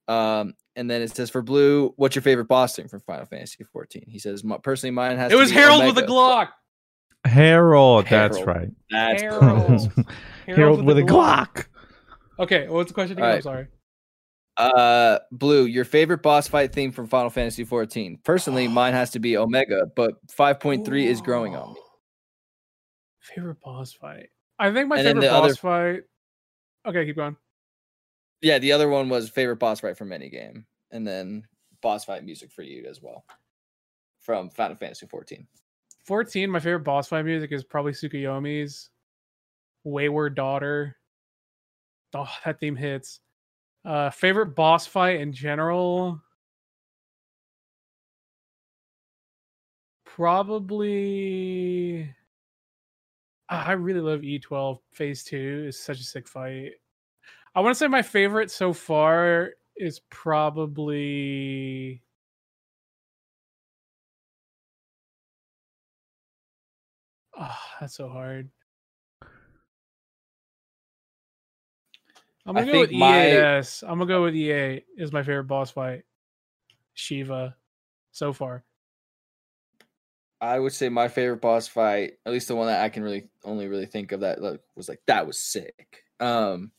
Um, 0.09 0.55
And 0.79 0.91
then 0.91 1.01
it 1.01 1.15
says 1.17 1.31
for 1.31 1.41
blue, 1.41 1.95
what's 1.97 2.15
your 2.15 2.23
favorite 2.23 2.49
boss 2.49 2.77
thing 2.77 2.87
from 2.87 3.01
Final 3.01 3.25
Fantasy 3.25 3.65
14? 3.65 4.05
He 4.09 4.19
says, 4.19 4.45
"My- 4.45 4.59
personally, 4.59 4.91
mine 4.91 5.17
has 5.17 5.33
It 5.33 5.35
to 5.37 5.41
was 5.41 5.49
be 5.51 5.57
Harold 5.57 5.87
with 5.87 5.97
a 5.97 6.03
Glock. 6.07 6.49
Harold, 7.25 8.05
that's 8.11 8.37
Harold. 8.37 8.47
right. 8.57 8.69
That's 8.91 9.23
Harold. 9.23 10.05
Harold 10.47 10.85
with 10.85 10.99
a 10.99 11.03
Glock. 11.03 11.65
Okay, 12.39 12.69
what's 12.69 12.91
the 12.91 12.95
question 12.95 13.17
again? 13.17 13.31
I'm 13.37 13.41
sorry. 13.43 13.69
Uh, 14.57 15.19
Blue, 15.33 15.67
your 15.67 15.85
favorite 15.85 16.23
boss 16.23 16.49
fight 16.49 16.73
theme 16.73 16.91
from 16.93 17.07
Final 17.07 17.31
Fantasy 17.31 17.65
14. 17.65 18.19
Personally, 18.25 18.69
mine 18.69 18.95
has 18.95 19.11
to 19.11 19.19
be 19.19 19.37
Omega, 19.37 19.87
but 19.97 20.15
5.3 20.29 21.05
is 21.05 21.21
growing 21.21 21.55
on 21.57 21.75
me. 21.75 21.81
Favorite 23.21 23.61
boss 23.61 23.93
fight. 23.93 24.29
I 24.59 24.73
think 24.73 24.89
my 24.89 24.97
And 24.99 25.07
favorite 25.07 25.21
the 25.23 25.29
boss 25.29 25.45
other- 25.45 25.55
fight. 25.57 26.03
Okay, 26.87 27.05
keep 27.05 27.17
going. 27.17 27.37
Yeah, 28.41 28.59
the 28.59 28.73
other 28.73 28.89
one 28.89 29.09
was 29.09 29.29
favorite 29.29 29.57
boss 29.57 29.81
fight 29.81 29.99
from 29.99 30.13
any 30.13 30.31
game, 30.31 30.67
and 30.91 31.07
then 31.07 31.47
boss 31.83 32.05
fight 32.05 32.25
music 32.25 32.51
for 32.53 32.63
you 32.63 32.87
as 32.87 33.03
well 33.03 33.25
from 34.21 34.49
Final 34.51 34.77
Fantasy 34.77 35.07
14. 35.07 35.47
14, 36.07 36.51
my 36.51 36.61
favorite 36.61 36.85
boss 36.85 37.09
fight 37.09 37.25
music 37.25 37.51
is 37.53 37.65
probably 37.65 37.93
Tsukuyomi's 37.93 38.91
Wayward 39.85 40.35
Daughter. 40.35 40.97
Oh, 42.15 42.29
that 42.45 42.61
theme 42.61 42.77
hits. 42.77 43.21
Uh 43.87 44.11
favorite 44.11 44.55
boss 44.57 44.85
fight 44.87 45.21
in 45.21 45.33
general. 45.33 46.21
Probably 50.07 52.09
Ah, 53.49 53.67
I 53.69 53.73
really 53.73 54.01
love 54.01 54.25
E12 54.25 54.81
Phase 54.93 55.25
2. 55.25 55.67
It's 55.69 55.79
such 55.79 56.01
a 56.01 56.05
sick 56.05 56.27
fight. 56.29 56.73
I 57.55 57.61
want 57.61 57.75
to 57.75 57.79
say 57.79 57.89
my 57.89 58.03
favorite 58.03 58.51
so 58.51 58.73
far 58.73 59.53
is 59.77 60.01
probably 60.11 62.03
Oh, 67.39 67.59
that's 67.81 67.95
so 67.95 68.09
hard. 68.09 68.51
I'm 72.47 72.55
gonna 72.55 72.73
go 72.73 72.81
with 72.81 72.91
think 72.91 73.01
my- 73.01 73.27
E8S. 73.27 73.83
I'm 73.83 73.99
gonna 73.99 74.07
go 74.07 74.23
with 74.23 74.35
EA 74.35 74.83
is 74.97 75.13
my 75.13 75.23
favorite 75.23 75.45
boss 75.45 75.71
fight. 75.71 76.03
Shiva, 76.95 77.57
so 78.13 78.33
far. 78.33 78.65
I 80.41 80.59
would 80.59 80.73
say 80.73 80.89
my 80.89 81.09
favorite 81.09 81.41
boss 81.41 81.67
fight, 81.67 82.15
at 82.27 82.33
least 82.33 82.49
the 82.49 82.57
one 82.57 82.67
that 82.67 82.83
I 82.83 82.89
can 82.91 83.03
really 83.03 83.29
only 83.45 83.69
really 83.69 83.87
think 83.87 84.13
of 84.13 84.21
that 84.21 84.41
like, 84.43 84.61
was 84.77 84.89
like 84.89 85.01
that 85.07 85.27
was 85.27 85.39
sick. 85.39 86.03
Um, 86.21 86.73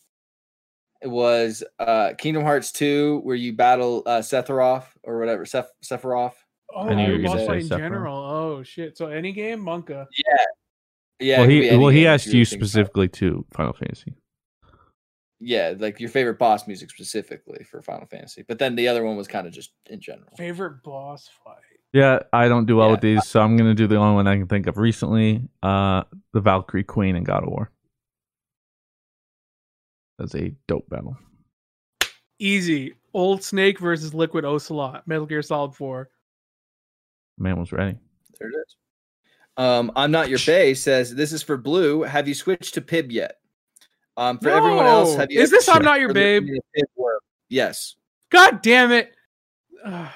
it 1.02 1.07
was 1.07 1.64
uh 1.80 2.14
Kingdom 2.18 2.44
Hearts 2.44 2.72
2 2.72 3.19
where 3.23 3.35
you 3.35 3.53
battle 3.53 4.03
uh 4.06 4.19
Sephiroth 4.19 4.85
or 5.03 5.19
whatever 5.19 5.45
Seph- 5.45 5.72
Sephiroth. 5.84 6.34
Oh, 6.73 6.88
I 6.89 6.94
knew 6.94 7.02
you 7.02 7.07
favorite 7.07 7.30
were 7.30 7.38
boss 7.38 7.48
fight 7.48 7.61
in 7.61 7.68
Sephiroth. 7.68 7.77
general. 7.77 8.18
Oh 8.18 8.64
shit! 8.64 8.98
So 8.98 9.07
any 9.07 9.31
game, 9.31 9.61
Monka. 9.64 10.06
Yeah, 10.27 10.45
yeah. 11.19 11.38
well, 11.39 11.49
it 11.49 11.53
could 11.53 11.61
be 11.61 11.69
he 11.69 11.77
well 11.77 11.89
he 11.89 12.07
asked 12.07 12.27
you 12.27 12.45
think 12.45 12.61
about 12.61 12.68
specifically 12.69 13.07
to 13.10 13.45
Final 13.53 13.73
Fantasy. 13.73 14.15
Yeah, 15.40 15.74
like 15.78 16.00
your 16.00 16.10
favorite 16.10 16.40
boss 16.40 16.68
music 16.68 16.90
specifically 16.90 17.64
for 17.64 17.82
Final 17.82 18.08
Fantasy, 18.08 18.44
but 18.48 18.58
then 18.58 18.76
the 18.76 18.88
other 18.88 19.04
one 19.04 19.16
was 19.16 19.28
kind 19.28 19.46
of 19.46 19.54
just 19.54 19.72
in 19.88 20.00
general. 20.02 20.30
Favorite 20.36 20.82
boss 20.84 21.30
fight. 21.44 21.56
Yeah, 21.94 22.20
I 22.34 22.48
don't 22.48 22.66
do 22.66 22.78
well 22.78 22.90
with 22.92 23.04
Yeah. 23.04 23.16
these, 23.16 23.28
so 23.28 23.42
I'm 23.42 23.56
gonna 23.56 23.76
do 23.76 23.88
the 23.88 23.96
only 23.98 24.16
one 24.16 24.28
I 24.28 24.36
can 24.38 24.48
think 24.48 24.66
of 24.68 24.78
recently. 24.78 25.48
Uh, 25.62 26.04
the 26.34 26.42
Valkyrie 26.42 26.84
Queen 26.84 27.16
in 27.16 27.24
God 27.24 27.44
of 27.44 27.50
War. 27.50 27.72
That's 30.18 30.34
a 30.36 30.54
dope 30.68 30.90
battle. 30.90 31.16
Easy. 32.40 32.96
Old 33.14 33.44
Snake 33.44 33.80
versus 33.80 34.14
Liquid 34.14 34.46
Ocelot. 34.46 35.08
Metal 35.08 35.26
Gear 35.26 35.42
Solid 35.42 35.76
4. 35.76 36.10
Man 37.38 37.60
was 37.60 37.72
ready. 37.72 37.98
There 38.40 38.50
it 38.50 38.56
is. 38.56 38.76
Um, 39.58 39.92
I'm 39.96 40.12
not 40.12 40.30
your 40.30 40.40
bay 40.46 40.74
says 40.76 41.14
this 41.16 41.32
is 41.34 41.42
for 41.42 41.58
blue. 41.58 42.04
Have 42.04 42.28
you 42.28 42.34
switched 42.36 42.74
to 42.76 42.82
Pibb 42.82 43.12
yet? 43.12 43.38
Um, 44.18 44.39
for 44.39 44.49
everyone 44.49 44.85
else, 44.85 45.14
No! 45.14 45.19
have 45.19 45.31
you? 45.31 45.39
Is 45.39 45.52
this 45.52 45.69
I'm 45.69 45.84
Not 45.84 45.99
Your 45.99 46.11
Babe? 46.11 46.44
listening 46.44 46.61
to 46.76 46.81
Pibb 46.81 46.88
Worm? 46.95 47.19
Yes. 47.49 47.95
God 48.31 48.61
damn 48.61 48.91
it. 48.91 49.14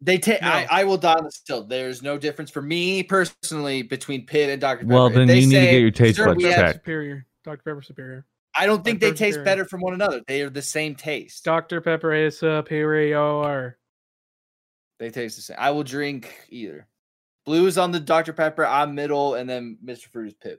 They 0.00 0.16
take. 0.16 0.40
No. 0.42 0.48
I, 0.48 0.66
I 0.70 0.84
will 0.84 0.96
die 0.96 1.14
on 1.14 1.24
the 1.24 1.30
still. 1.32 1.64
There's 1.64 2.02
no 2.04 2.18
difference 2.18 2.52
for 2.52 2.62
me 2.62 3.02
personally 3.02 3.82
between 3.82 4.26
Pit 4.26 4.48
and 4.48 4.60
Dr. 4.60 4.82
Pepper. 4.82 4.94
Well, 4.94 5.10
then 5.10 5.26
they 5.26 5.40
you 5.40 5.48
need 5.48 5.54
to 5.56 5.60
get 5.72 5.80
your 5.80 5.90
taste 5.90 6.18
buds 6.18 6.36
we 6.36 6.44
checked. 6.44 6.74
Superior. 6.74 7.26
Dr. 7.42 7.62
Pepper 7.64 7.82
Superior. 7.82 8.24
I 8.56 8.66
don't 8.66 8.84
think 8.84 9.00
they 9.00 9.08
Dr. 9.08 9.18
taste 9.18 9.34
Superior. 9.34 9.44
better 9.44 9.64
from 9.64 9.80
one 9.80 9.94
another. 9.94 10.20
They 10.28 10.42
are 10.42 10.50
the 10.50 10.62
same 10.62 10.94
taste. 10.94 11.44
Dr. 11.44 11.80
Pepper 11.80 12.14
is 12.14 12.38
superior. 12.38 13.76
They 15.00 15.10
taste 15.10 15.34
the 15.34 15.42
same. 15.42 15.56
I 15.58 15.72
will 15.72 15.82
drink 15.82 16.32
either. 16.48 16.86
Blue 17.44 17.66
is 17.66 17.76
on 17.76 17.90
the 17.90 17.98
Dr. 17.98 18.32
Pepper. 18.32 18.64
I'm 18.66 18.94
middle, 18.94 19.34
and 19.34 19.50
then 19.50 19.78
Mr. 19.84 20.04
Fruit 20.12 20.28
is 20.28 20.34
Pibb. 20.34 20.58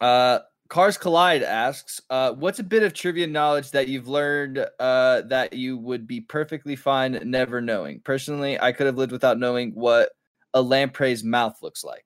Uh, 0.00 0.40
Cars 0.68 0.98
Collide 0.98 1.42
asks, 1.42 2.00
uh, 2.10 2.32
"What's 2.32 2.58
a 2.58 2.64
bit 2.64 2.82
of 2.82 2.92
trivia 2.92 3.26
knowledge 3.26 3.70
that 3.70 3.88
you've 3.88 4.08
learned 4.08 4.58
uh, 4.78 5.22
that 5.22 5.54
you 5.54 5.78
would 5.78 6.06
be 6.06 6.20
perfectly 6.20 6.76
fine 6.76 7.18
never 7.24 7.60
knowing? 7.60 8.00
Personally, 8.00 8.60
I 8.60 8.72
could 8.72 8.86
have 8.86 8.98
lived 8.98 9.12
without 9.12 9.38
knowing 9.38 9.72
what 9.72 10.10
a 10.54 10.60
lamprey's 10.60 11.24
mouth 11.24 11.62
looks 11.62 11.84
like. 11.84 12.04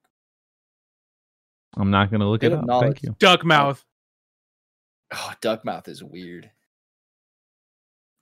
I'm 1.76 1.90
not 1.90 2.10
gonna 2.10 2.28
look 2.28 2.42
Bit 2.42 2.52
it 2.52 2.58
up. 2.58 2.66
knowledge. 2.66 3.00
Thank 3.00 3.02
you. 3.02 3.16
Duck 3.18 3.44
mouth. 3.44 3.84
Oh, 5.14 5.32
duck 5.40 5.64
mouth 5.64 5.88
is 5.88 6.02
weird. 6.02 6.50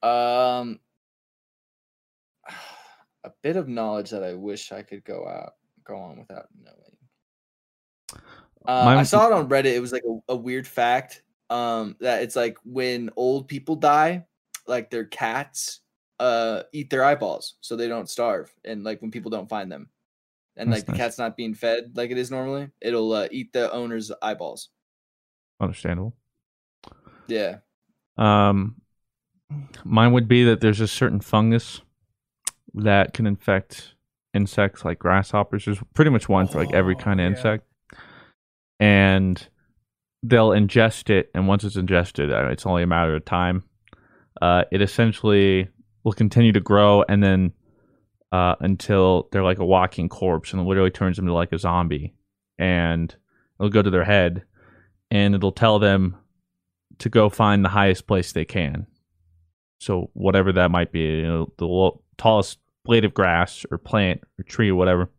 Um, 0.02 0.80
a 3.24 3.30
bit 3.42 3.56
of 3.56 3.68
knowledge 3.68 4.10
that 4.10 4.24
I 4.24 4.34
wish 4.34 4.72
I 4.72 4.82
could 4.82 5.04
go 5.04 5.28
out 5.28 5.54
go 5.84 5.96
on 5.96 6.18
without 6.18 6.46
knowing. 6.62 6.89
Uh, 8.70 8.96
I 8.98 9.02
saw 9.02 9.26
it 9.26 9.32
on 9.32 9.48
Reddit. 9.48 9.74
It 9.74 9.80
was 9.80 9.92
like 9.92 10.04
a, 10.08 10.32
a 10.32 10.36
weird 10.36 10.66
fact. 10.66 11.22
Um, 11.48 11.96
that 12.00 12.22
it's 12.22 12.36
like 12.36 12.58
when 12.64 13.10
old 13.16 13.48
people 13.48 13.74
die, 13.76 14.26
like 14.66 14.90
their 14.90 15.04
cats 15.04 15.80
uh 16.20 16.64
eat 16.72 16.90
their 16.90 17.02
eyeballs 17.02 17.56
so 17.60 17.74
they 17.76 17.88
don't 17.88 18.08
starve, 18.08 18.54
and 18.64 18.84
like 18.84 19.00
when 19.02 19.10
people 19.10 19.30
don't 19.30 19.48
find 19.48 19.72
them, 19.72 19.88
and 20.56 20.70
That's 20.70 20.80
like 20.80 20.86
the 20.86 20.92
cat's 20.92 21.18
not 21.18 21.36
being 21.36 21.54
fed 21.54 21.92
like 21.96 22.10
it 22.10 22.18
is 22.18 22.30
normally, 22.30 22.68
it'll 22.80 23.12
uh, 23.12 23.28
eat 23.30 23.52
the 23.52 23.72
owner's 23.72 24.12
eyeballs. 24.22 24.68
Understandable. 25.60 26.14
Yeah. 27.26 27.58
Um, 28.16 28.76
mine 29.84 30.12
would 30.12 30.28
be 30.28 30.44
that 30.44 30.60
there's 30.60 30.80
a 30.80 30.88
certain 30.88 31.20
fungus 31.20 31.80
that 32.74 33.14
can 33.14 33.26
infect 33.26 33.94
insects 34.34 34.84
like 34.84 34.98
grasshoppers. 34.98 35.64
There's 35.64 35.82
pretty 35.94 36.10
much 36.10 36.28
one 36.28 36.46
for 36.46 36.58
like 36.58 36.72
every 36.74 36.94
Oh, 36.94 36.98
kind 36.98 37.20
of 37.20 37.24
yeah. 37.24 37.36
insect, 37.36 37.64
and 38.80 39.46
they'll 40.22 40.50
ingest 40.50 41.10
it. 41.10 41.30
And 41.34 41.46
once 41.46 41.62
it's 41.62 41.76
ingested, 41.76 42.32
uh, 42.32 42.48
it's 42.48 42.66
only 42.66 42.82
a 42.82 42.88
matter 42.88 43.14
of 43.14 43.24
time. 43.24 43.62
Uh, 44.40 44.64
it 44.72 44.82
essentially 44.82 45.68
will 46.02 46.12
continue 46.12 46.52
to 46.52 46.60
grow, 46.60 47.04
and 47.08 47.22
then 47.22 47.52
uh, 48.32 48.54
until 48.60 49.28
they're 49.30 49.44
like 49.44 49.58
a 49.58 49.64
walking 49.64 50.08
corpse, 50.08 50.52
and 50.52 50.62
it 50.62 50.64
literally 50.64 50.90
turns 50.90 51.16
them 51.16 51.26
into 51.26 51.34
like 51.34 51.52
a 51.52 51.58
zombie. 51.58 52.14
And 52.58 53.14
it'll 53.58 53.70
go 53.70 53.82
to 53.82 53.90
their 53.90 54.04
head, 54.04 54.44
and 55.10 55.34
it'll 55.34 55.52
tell 55.52 55.78
them 55.78 56.16
to 56.98 57.08
go 57.08 57.28
find 57.28 57.64
the 57.64 57.68
highest 57.68 58.06
place 58.06 58.32
they 58.32 58.44
can. 58.44 58.86
So 59.78 60.10
whatever 60.12 60.52
that 60.52 60.70
might 60.70 60.92
be, 60.92 61.00
you 61.00 61.26
know, 61.26 61.52
the 61.56 61.66
lo- 61.66 62.02
tallest 62.18 62.58
blade 62.84 63.04
of 63.04 63.14
grass 63.14 63.64
or 63.70 63.78
plant 63.78 64.20
or 64.38 64.44
tree 64.44 64.70
or 64.70 64.74
whatever. 64.74 65.10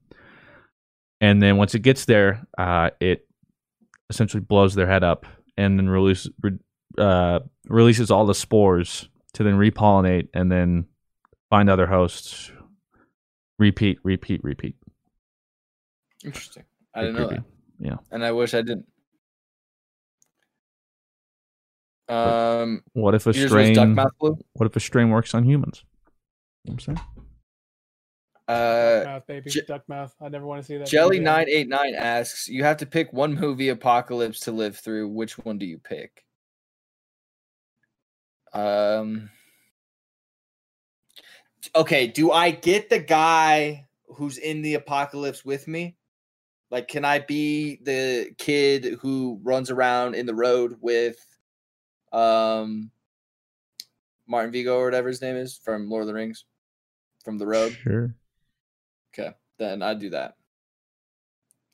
And 1.20 1.42
then 1.42 1.58
once 1.58 1.74
it 1.76 1.80
gets 1.80 2.06
there, 2.06 2.46
uh, 2.58 2.92
it 3.00 3.28
essentially 4.12 4.42
blows 4.42 4.76
their 4.76 4.86
head 4.88 5.04
up 5.04 5.26
and 5.58 5.80
then 5.80 5.90
release, 5.90 6.28
uh, 6.98 7.40
releases 7.68 8.12
all 8.12 8.26
the 8.26 8.36
spores 8.36 9.10
to 9.34 9.44
then 9.44 9.56
repollinate 9.56 10.28
and 10.34 10.52
then 10.52 10.86
find 11.50 11.70
other 11.70 11.88
hosts. 11.88 12.52
Repeat, 13.58 14.00
repeat, 14.04 14.44
repeat. 14.44 14.76
Interesting. 16.24 16.64
I 16.94 17.02
didn't 17.02 17.16
know 17.16 17.28
that. 17.30 17.44
Yeah. 17.80 17.96
And 18.12 18.24
I 18.24 18.32
wish 18.34 18.54
I 18.54 18.62
didn't. 18.62 18.86
Um, 22.10 22.82
What 22.94 23.16
if 23.16 23.26
a 23.26 23.34
strain? 23.34 23.74
duck 23.74 23.88
mouth 23.88 24.12
blue. 24.20 24.38
What 24.54 24.66
if 24.66 24.76
a 24.76 24.80
strain 24.82 25.10
works 25.10 25.34
on 25.34 25.46
humans? 25.46 25.86
You 26.66 26.72
know 26.72 26.76
what 26.76 26.88
I'm 26.90 26.96
saying? 26.98 27.08
Uh, 28.52 29.04
mouth, 29.06 29.28
baby. 29.28 29.50
Je- 29.50 29.62
Duck 29.68 29.88
mouth. 29.88 30.16
I 30.22 30.30
never 30.30 30.46
want 30.46 30.62
to 30.62 30.68
see 30.68 30.78
that. 30.78 30.88
Jelly 30.88 31.18
again. 31.18 31.26
nine 31.26 31.46
eight 31.50 31.68
nine 31.70 31.96
asks, 31.96 32.48
"You 32.48 32.64
have 32.64 32.78
to 32.78 32.86
pick 32.86 33.14
one 33.14 33.34
movie 33.36 33.70
apocalypse 33.70 34.40
to 34.42 34.52
live 34.52 34.78
through. 34.78 35.10
Which 35.10 35.38
one 35.38 35.58
do 35.58 35.66
you 35.66 35.78
pick?" 35.78 36.26
Um. 38.54 39.30
Okay, 41.76 42.08
do 42.08 42.32
I 42.32 42.52
get 42.52 42.90
the 42.90 43.00
guy 43.00 43.88
who's 44.08 44.38
in 44.38 44.62
the 44.62 44.74
apocalypse 44.74 45.46
with 45.46 45.68
me? 45.68 45.96
Like, 46.72 46.88
can 46.88 47.06
I 47.06 47.20
be 47.20 47.80
the 47.84 48.34
kid 48.38 48.98
who 49.02 49.40
runs 49.44 49.70
around 49.70 50.16
in 50.16 50.26
the 50.26 50.34
road 50.34 50.78
with, 50.82 51.24
um, 52.14 52.90
Martin 54.26 54.52
Vigo 54.52 54.78
or 54.78 54.86
whatever 54.86 55.10
his 55.10 55.22
name 55.22 55.36
is 55.36 55.58
from 55.58 55.90
Lord 55.90 56.04
of 56.04 56.08
the 56.08 56.14
Rings, 56.14 56.46
from 57.24 57.38
the 57.38 57.46
road. 57.46 57.74
Sure. 57.74 58.16
Okay, 59.14 59.32
then 59.60 59.82
I'd 59.82 60.00
do 60.00 60.10
that. 60.12 60.36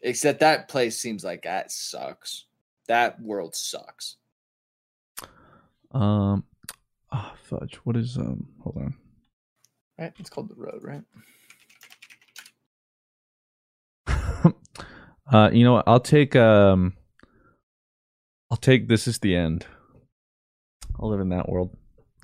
Except 0.01 0.39
that 0.39 0.67
place 0.67 0.99
seems 0.99 1.23
like 1.23 1.43
that 1.43 1.71
sucks. 1.71 2.45
That 2.87 3.21
world 3.21 3.55
sucks. 3.55 4.15
Um, 5.91 6.43
oh, 7.11 7.33
fudge. 7.43 7.75
What 7.83 7.95
is 7.95 8.17
um? 8.17 8.47
Hold 8.61 8.77
on. 8.77 8.95
Right? 9.97 10.13
It's 10.19 10.29
called 10.29 10.49
the 10.49 10.55
road, 10.55 10.83
right? 10.83 11.03
Uh, 15.29 15.49
you 15.51 15.65
know 15.65 15.73
what? 15.73 15.83
I'll 15.87 15.99
take 15.99 16.37
um. 16.37 16.93
I'll 18.49 18.55
take 18.55 18.87
this 18.87 19.09
is 19.09 19.19
the 19.19 19.35
end. 19.35 19.65
I'll 20.99 21.09
live 21.09 21.19
in 21.19 21.29
that 21.29 21.49
world, 21.49 21.75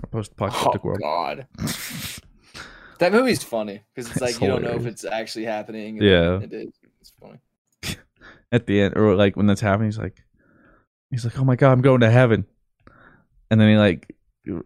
a 0.01 0.07
post-apocalyptic 0.07 0.81
oh 0.83 0.87
world. 0.87 0.99
God. 1.01 1.47
that 2.99 3.11
movie's 3.11 3.43
funny 3.43 3.81
because 3.93 4.09
it's 4.11 4.21
like 4.21 4.31
It's 4.31 4.41
you 4.41 4.47
don't 4.47 4.61
know 4.63 4.75
if 4.75 4.85
it's 4.85 5.05
actually 5.05 5.45
happening. 5.45 5.97
and 5.99 6.07
Yeah. 6.07 6.39
it 6.41 6.53
is. 6.53 6.69
It's 7.01 7.11
funny. 7.19 7.39
At 8.51 8.65
the 8.67 8.81
end, 8.81 8.95
or 8.97 9.15
like 9.15 9.35
when 9.35 9.45
that's 9.47 9.61
happening, 9.61 9.87
he's 9.89 9.97
like, 9.97 10.23
he's 11.11 11.25
like, 11.25 11.37
"Oh 11.39 11.43
my 11.43 11.55
god, 11.55 11.71
I'm 11.71 11.81
going 11.81 12.01
to 12.01 12.09
heaven," 12.11 12.45
and 13.49 13.59
then 13.59 13.69
he 13.69 13.77
like 13.77 14.15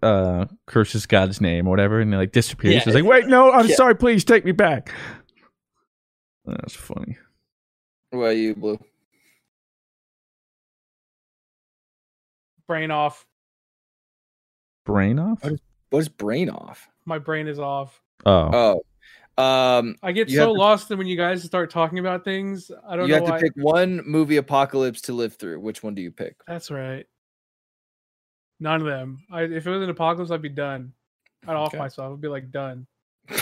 uh 0.03 0.45
curses 0.65 1.05
God's 1.05 1.39
name 1.39 1.67
or 1.67 1.69
whatever, 1.71 1.99
and 2.01 2.11
he 2.11 2.17
like 2.17 2.31
disappears. 2.31 2.73
Yeah. 2.75 2.83
He's 2.83 2.95
like, 2.95 3.03
"Wait, 3.05 3.27
no, 3.27 3.51
I'm 3.51 3.65
Yeah. 3.69 3.75
sorry. 3.75 3.95
Please 3.95 4.23
take 4.23 4.43
me 4.45 4.51
back." 4.51 4.91
That's 6.45 6.75
funny. 6.75 7.17
What 8.11 8.19
about 8.19 8.37
you, 8.37 8.55
Blue? 8.55 8.79
Brain 12.67 12.91
off. 12.91 13.25
Brain 14.85 15.19
off. 15.19 15.43
What 15.43 15.53
is- 15.53 15.59
What 15.89 15.99
is 15.99 16.09
brain 16.09 16.49
off? 16.49 16.89
My 17.05 17.17
brain 17.19 17.47
is 17.47 17.59
off. 17.59 18.01
Oh, 18.25 18.81
Oh, 19.37 19.43
um, 19.43 19.95
I 20.03 20.11
get 20.11 20.29
so 20.29 20.37
have 20.39 20.47
to- 20.47 20.51
lost 20.53 20.89
when 20.89 21.07
you 21.07 21.15
guys 21.17 21.43
start 21.43 21.69
talking 21.69 21.99
about 21.99 22.23
things, 22.23 22.71
I 22.87 22.95
don't 22.95 23.07
you 23.07 23.19
know 23.19 23.25
have 23.25 23.39
to 23.39 23.43
pick 23.43 23.53
one 23.55 24.01
movie 24.05 24.37
apocalypse 24.37 25.01
to 25.01 25.13
live 25.13 25.35
through. 25.35 25.59
Which 25.59 25.83
one 25.83 25.93
do 25.95 26.01
you 26.01 26.11
pick? 26.11 26.35
That's 26.47 26.71
right. 26.71 27.05
None 28.59 28.81
of 28.81 28.87
them. 28.87 29.23
I, 29.31 29.43
if 29.43 29.67
it 29.67 29.69
was 29.69 29.83
an 29.83 29.89
apocalypse, 29.89 30.31
I'd 30.31 30.41
be 30.41 30.49
done. 30.49 30.91
I'd 31.47 31.55
off 31.55 31.73
myself. 31.75 32.13
I'd 32.13 32.21
be 32.21 32.27
like 32.27 32.51
done. 32.51 32.87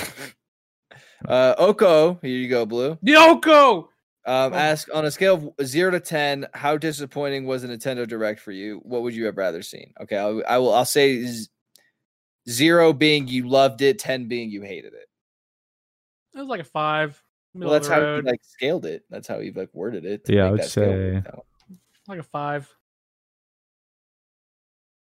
Uh, 1.28 1.56
Oko, 1.58 2.20
here 2.22 2.30
you 2.38 2.48
go, 2.48 2.66
Blue. 2.66 2.96
Yoko. 3.06 3.88
Um, 4.28 4.54
Oh. 4.54 4.56
ask 4.56 4.88
on 4.94 5.06
a 5.06 5.12
scale 5.12 5.56
of 5.58 5.68
zero 5.68 5.90
to 5.92 6.00
ten, 6.00 6.46
how 6.54 6.78
disappointing 6.78 7.46
was 7.46 7.64
a 7.64 7.68
Nintendo 7.68 8.08
Direct 8.08 8.40
for 8.40 8.52
you? 8.52 8.80
What 8.84 9.02
would 9.02 9.16
you 9.16 9.26
have 9.26 9.38
rather 9.38 9.62
seen? 9.64 9.94
Okay, 10.02 10.18
I'll, 10.18 10.44
I 10.48 10.58
will. 10.60 10.74
I'll 10.74 10.86
say 10.86 11.24
z- 11.24 11.48
zero 12.50 12.94
being 12.94 13.28
you 13.28 13.48
loved 13.48 13.82
it, 13.82 14.00
ten 14.00 14.28
being 14.28 14.50
you 14.50 14.62
hated 14.62 14.94
it. 14.94 15.08
It 16.34 16.40
was 16.40 16.48
like 16.48 16.62
a 16.62 16.66
five. 16.66 17.22
Well, 17.54 17.70
that's 17.70 17.88
how 17.88 18.02
road. 18.02 18.26
you 18.26 18.32
like 18.32 18.42
scaled 18.44 18.86
it. 18.86 19.04
That's 19.10 19.28
how 19.28 19.40
you 19.40 19.54
like 19.56 19.70
worded 19.74 20.06
it. 20.06 20.24
Yeah, 20.28 20.48
I 20.48 20.52
would 20.52 20.64
say- 20.66 21.24
like 22.08 22.20
a 22.20 22.24
five. 22.24 22.70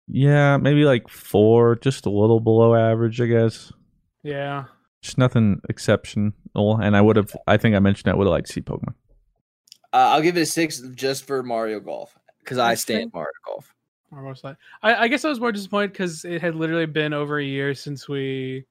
yeah, 0.07 0.57
maybe 0.57 0.85
like 0.85 1.07
four, 1.07 1.75
just 1.75 2.05
a 2.05 2.09
little 2.09 2.39
below 2.39 2.73
average, 2.73 3.21
I 3.21 3.27
guess. 3.27 3.71
Yeah. 4.23 4.65
Just 5.01 5.17
nothing 5.17 5.61
exceptional, 5.69 6.33
and 6.55 6.95
I 6.97 7.01
would 7.01 7.15
have. 7.15 7.35
I 7.47 7.57
think 7.57 7.75
I 7.75 7.79
mentioned 7.79 8.11
I 8.11 8.15
would 8.15 8.25
have 8.25 8.31
liked 8.31 8.47
to 8.47 8.53
see 8.53 8.61
Pokemon. 8.61 8.95
Uh, 9.93 10.11
I'll 10.11 10.21
give 10.21 10.35
it 10.37 10.41
a 10.41 10.45
six 10.45 10.79
just 10.79 11.25
for 11.25 11.41
Mario 11.41 11.79
Golf 11.79 12.17
because 12.39 12.57
I 12.57 12.71
I 12.71 12.75
stand 12.75 13.11
Mario 13.13 13.31
Golf. 13.45 13.73
Or 14.11 14.21
most 14.21 14.43
like 14.43 14.57
I, 14.81 14.95
I 15.03 15.07
guess 15.07 15.23
I 15.23 15.29
was 15.29 15.39
more 15.39 15.51
disappointed 15.51 15.91
because 15.91 16.25
it 16.25 16.41
had 16.41 16.55
literally 16.55 16.85
been 16.87 17.13
over 17.13 17.39
a 17.39 17.43
year 17.43 17.75
since 17.75 18.07
we 18.09 18.65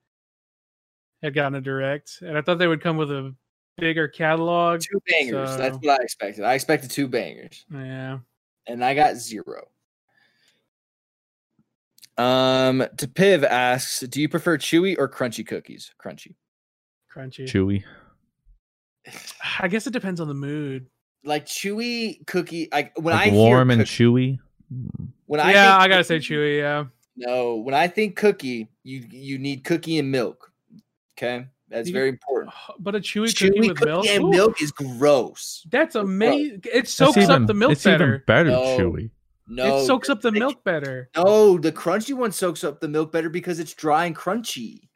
had 1.23 1.33
gotten 1.33 1.55
a 1.55 1.61
direct, 1.61 2.19
and 2.21 2.37
I 2.37 2.41
thought 2.41 2.57
they 2.59 2.67
would 2.67 2.81
come 2.81 2.97
with 2.97 3.11
a 3.11 3.33
bigger 3.77 4.07
catalog. 4.07 4.81
Two 4.81 5.01
bangers. 5.07 5.55
That's 5.57 5.77
what 5.77 5.99
I 5.99 6.03
expected. 6.03 6.43
I 6.43 6.53
expected 6.55 6.91
two 6.91 7.07
bangers, 7.07 7.65
Yeah. 7.71 8.19
and 8.67 8.83
I 8.83 8.93
got 8.95 9.15
zero. 9.15 9.67
Um, 12.17 12.85
to 12.97 13.07
Piv 13.07 13.43
asks, 13.45 14.01
do 14.01 14.19
you 14.19 14.27
prefer 14.27 14.57
chewy 14.57 14.95
or 14.97 15.07
crunchy 15.07 15.47
cookies? 15.47 15.91
Crunchy. 16.03 16.35
Crunchy. 17.15 17.45
Chewy. 17.45 17.83
I 19.59 19.69
guess 19.69 19.87
it 19.87 19.93
depends 19.93 20.19
on 20.19 20.27
the 20.27 20.33
mood. 20.33 20.87
Like 21.23 21.45
chewy 21.45 22.25
cookie. 22.27 22.67
Like 22.71 22.91
when 22.99 23.15
Like 23.15 23.31
I 23.31 23.35
warm 23.35 23.69
hear 23.69 23.79
and 23.79 23.87
cookie, 23.87 24.03
chewy. 24.03 24.39
When 25.25 25.39
I 25.39 25.51
yeah, 25.53 25.71
think 25.73 25.81
I 25.83 25.87
gotta 25.87 26.03
say 26.03 26.17
chewy. 26.17 26.59
Yeah. 26.59 26.85
No, 27.15 27.55
when 27.57 27.73
I 27.75 27.87
think 27.87 28.15
cookie, 28.15 28.67
you 28.83 29.03
you 29.09 29.37
need 29.37 29.63
cookie 29.63 29.99
and 29.99 30.09
milk. 30.11 30.51
Okay, 31.17 31.47
that's 31.69 31.87
You- 31.89 31.93
very 31.93 32.09
important. 32.09 32.53
But 32.79 32.95
a 32.95 32.99
chewy, 32.99 33.27
Chewy 33.27 33.47
cookie 33.55 33.69
with 33.69 33.83
milk. 33.83 34.05
and 34.07 34.23
Ooh, 34.23 34.29
milk 34.29 34.61
is 34.61 34.71
gross. 34.71 35.65
That's 35.69 35.95
amazing. 35.95 36.63
It 36.71 36.87
soaks 36.87 37.17
even- 37.17 37.29
up 37.43 37.47
the 37.47 37.53
milk 37.53 37.73
it's 37.73 37.85
even 37.85 37.99
better. 37.99 38.23
better 38.25 38.49
No. 38.51 38.77
chewy. 38.77 39.09
No, 39.51 39.77
it 39.79 39.85
soaks 39.87 40.09
up 40.09 40.21
the 40.21 40.29
like- 40.31 40.39
milk 40.39 40.63
better. 40.63 41.09
No, 41.17 41.57
the 41.57 41.71
crunchy 41.71 42.13
one 42.13 42.31
soaks 42.31 42.63
up 42.63 42.79
the 42.79 42.87
milk 42.87 43.11
better 43.11 43.29
because 43.29 43.59
it's 43.59 43.73
dry 43.73 44.05
and 44.05 44.15
crunchy. 44.15 44.87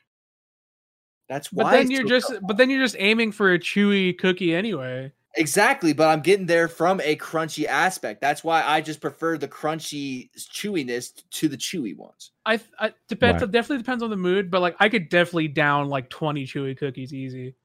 That's 1.28 1.52
why. 1.52 1.64
But 1.64 1.72
then 1.72 1.92
you're 1.92 2.04
just 2.04 2.32
up 2.32 2.42
but 2.48 2.58
then 2.58 2.70
you're 2.70 2.82
just 2.84 2.96
aiming 3.00 3.32
for 3.32 3.52
a 3.54 3.60
chewy 3.60 4.16
cookie 4.18 4.54
anyway. 4.54 5.12
Exactly. 5.36 5.94
But 5.94 6.08
I'm 6.10 6.22
getting 6.22 6.46
there 6.46 6.68
from 6.68 7.00
a 7.02 7.16
crunchy 7.16 7.66
aspect. 7.66 8.22
That's 8.22 8.44
why 8.44 8.64
I 8.64 8.82
just 8.82 9.02
prefer 9.02 9.38
the 9.38 9.48
crunchy 9.48 10.30
chewiness 10.38 11.12
to 11.32 11.48
the 11.48 11.58
chewy 11.58 11.96
ones. 11.96 12.32
I, 12.46 12.60
I 12.80 12.94
depends 13.08 13.42
Right. 13.42 13.52
definitely 13.52 13.78
depends 13.80 14.04
on 14.04 14.10
the 14.10 14.18
mood, 14.18 14.52
but 14.52 14.62
like 14.62 14.76
I 14.80 14.90
could 14.90 15.10
definitely 15.10 15.48
down 15.50 15.90
like 15.90 16.10
20 16.10 16.46
chewy 16.46 16.78
cookies 16.78 17.14
easy. 17.14 17.56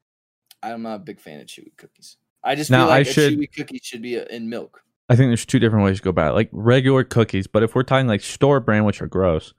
I'm 0.62 0.82
not 0.82 0.94
a 0.96 0.98
big 0.98 1.20
fan 1.20 1.40
of 1.40 1.46
chewy 1.46 1.76
cookies. 1.76 2.16
I 2.42 2.54
just 2.54 2.70
Now, 2.70 2.84
feel 2.86 2.92
I 2.92 2.98
like 2.98 3.06
a 3.08 3.12
should- 3.12 3.38
chewy 3.38 3.52
cookie 3.54 3.80
should 3.82 4.02
be 4.02 4.18
uh, 4.18 4.24
in 4.24 4.48
milk. 4.48 4.82
I 5.10 5.16
think 5.16 5.30
there's 5.30 5.46
two 5.46 5.58
different 5.58 5.84
ways 5.86 5.96
to 5.98 6.02
go 6.02 6.10
about 6.10 6.32
it. 6.32 6.34
Like 6.34 6.50
regular 6.52 7.02
cookies, 7.02 7.46
but 7.46 7.62
if 7.62 7.74
we're 7.74 7.82
talking 7.82 8.06
like 8.06 8.20
store 8.20 8.60
brand, 8.60 8.84
which 8.84 9.00
are 9.00 9.06
gross, 9.06 9.54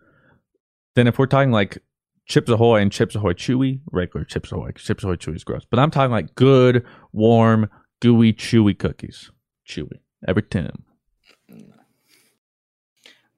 then 0.95 1.07
if 1.07 1.18
we're 1.18 1.26
talking 1.26 1.52
like 1.52 1.80
Chips 2.27 2.49
Ahoy 2.52 2.81
and 2.81 2.91
Chips 2.91 3.15
Ahoy 3.15 3.34
Chewy, 3.34 3.80
regular 3.91 4.23
Chips 4.23 4.52
Ahoy, 4.52 4.72
Chips 4.73 5.03
Ahoy 5.03 5.15
Chewy 5.15 5.36
is 5.36 5.44
gross. 5.44 5.65
But 5.68 5.80
I'm 5.80 5.90
talking 5.90 6.11
like 6.11 6.36
good, 6.36 6.86
warm, 7.14 7.68
gooey, 8.01 8.34
chewy 8.34 8.77
cookies. 8.77 9.31
Chewy. 9.67 9.99
Every 10.27 10.43
time. 10.43 10.84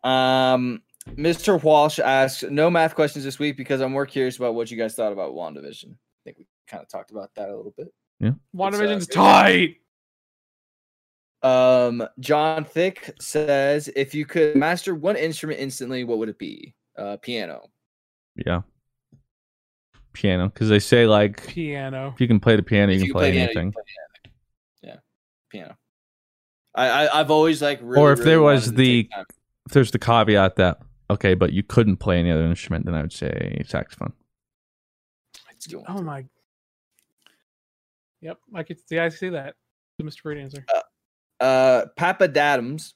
Um, 0.04 0.82
Mr. 1.10 1.62
Walsh 1.62 2.00
asks, 2.00 2.44
no 2.50 2.70
math 2.70 2.96
questions 2.96 3.24
this 3.24 3.40
week 3.40 3.58
because 3.58 3.82
I'm 3.82 3.92
more 3.92 4.06
curious 4.06 4.38
about 4.38 4.56
what 4.56 4.72
you 4.72 4.78
guys 4.78 4.96
thought 4.96 5.12
about 5.14 5.34
WandaVision. 5.34 5.92
I 5.92 6.24
think 6.24 6.38
we 6.40 6.46
kind 6.68 6.82
of 6.82 6.90
talked 6.90 7.12
about 7.12 7.32
that 7.36 7.50
a 7.50 7.56
little 7.56 7.74
bit. 7.78 7.94
Yeah. 8.20 8.32
WandaVision's 8.56 9.08
good. 9.08 9.16
tight. 9.16 9.76
Um, 11.44 12.08
John 12.20 12.64
Thick 12.66 13.14
says, 13.20 13.90
if 13.96 14.14
you 14.14 14.26
could 14.26 14.56
master 14.56 14.94
one 14.94 15.16
instrument 15.16 15.60
instantly, 15.60 16.04
what 16.04 16.20
would 16.20 16.30
it 16.30 16.38
be? 16.38 16.76
Uh, 16.98 17.18
piano. 17.18 17.70
Yeah. 18.36 18.62
Piano. 20.14 20.50
Because 20.50 20.70
they 20.70 20.80
say 20.80 21.08
like 21.08 21.46
Piano. 21.48 22.12
if 22.14 22.22
you 22.22 22.28
can 22.28 22.40
play 22.40 22.56
the 22.56 22.64
piano, 22.64 22.92
you 22.92 22.98
If 22.98 23.02
can 23.02 23.08
you 23.08 23.14
play 23.14 23.32
piano, 23.32 23.38
you 23.38 23.44
anything. 23.46 23.72
play 23.72 23.82
anything. 23.82 23.94
Yeah, 23.98 24.11
piano. 25.52 25.76
I, 26.74 26.88
I 26.88 27.20
I've 27.20 27.32
always 27.32 27.62
like 27.62 27.80
really, 27.82 28.02
or 28.02 28.14
if 28.14 28.20
really 28.20 28.32
there 28.32 28.42
was 28.42 28.74
the 28.74 29.10
if 29.66 29.74
there's 29.74 29.92
the 29.92 30.00
caveat 30.00 30.56
that 30.56 30.80
okay, 31.10 31.34
but 31.34 31.54
you 31.54 31.64
couldn't 31.64 31.98
play 31.98 32.20
any 32.20 32.32
other 32.32 32.46
instrument, 32.46 32.86
then 32.86 32.96
I 32.96 33.02
would 33.02 33.14
say 33.14 33.62
saxophone. 33.68 34.14
It's 35.52 35.68
going 35.68 35.86
Oh 35.88 36.02
my. 36.02 36.26
Yep, 38.22 38.38
I 38.56 38.64
could 38.64 38.78
see. 38.88 39.00
I 39.00 39.10
see 39.10 39.30
that. 39.30 39.56
The 39.98 40.06
Mr. 40.06 40.24
Bird 40.24 40.38
answer. 40.38 40.66
Uh, 41.40 41.86
Papa 41.98 42.28
Dadams, 42.28 42.94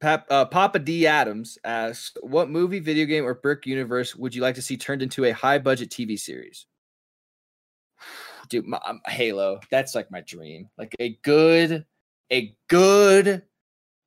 Pap, 0.00 0.26
uh, 0.30 0.46
Papa 0.46 0.78
D 0.78 1.06
Adams 1.06 1.58
asks, 1.62 2.16
"What 2.22 2.50
movie, 2.50 2.80
video 2.80 3.04
game, 3.04 3.24
or 3.24 3.34
brick 3.34 3.66
universe 3.66 4.16
would 4.16 4.34
you 4.34 4.42
like 4.42 4.54
to 4.56 4.62
see 4.62 4.76
turned 4.76 5.02
into 5.02 5.24
a 5.24 5.32
high 5.32 5.58
budget 5.58 5.90
TV 5.90 6.18
series?" 6.18 6.66
Dude, 8.48 8.66
my, 8.66 8.80
um, 8.84 9.00
Halo. 9.06 9.60
That's 9.70 9.94
like 9.94 10.10
my 10.10 10.22
dream. 10.22 10.68
Like 10.76 10.96
a 10.98 11.18
good, 11.22 11.86
a 12.32 12.56
good 12.68 13.42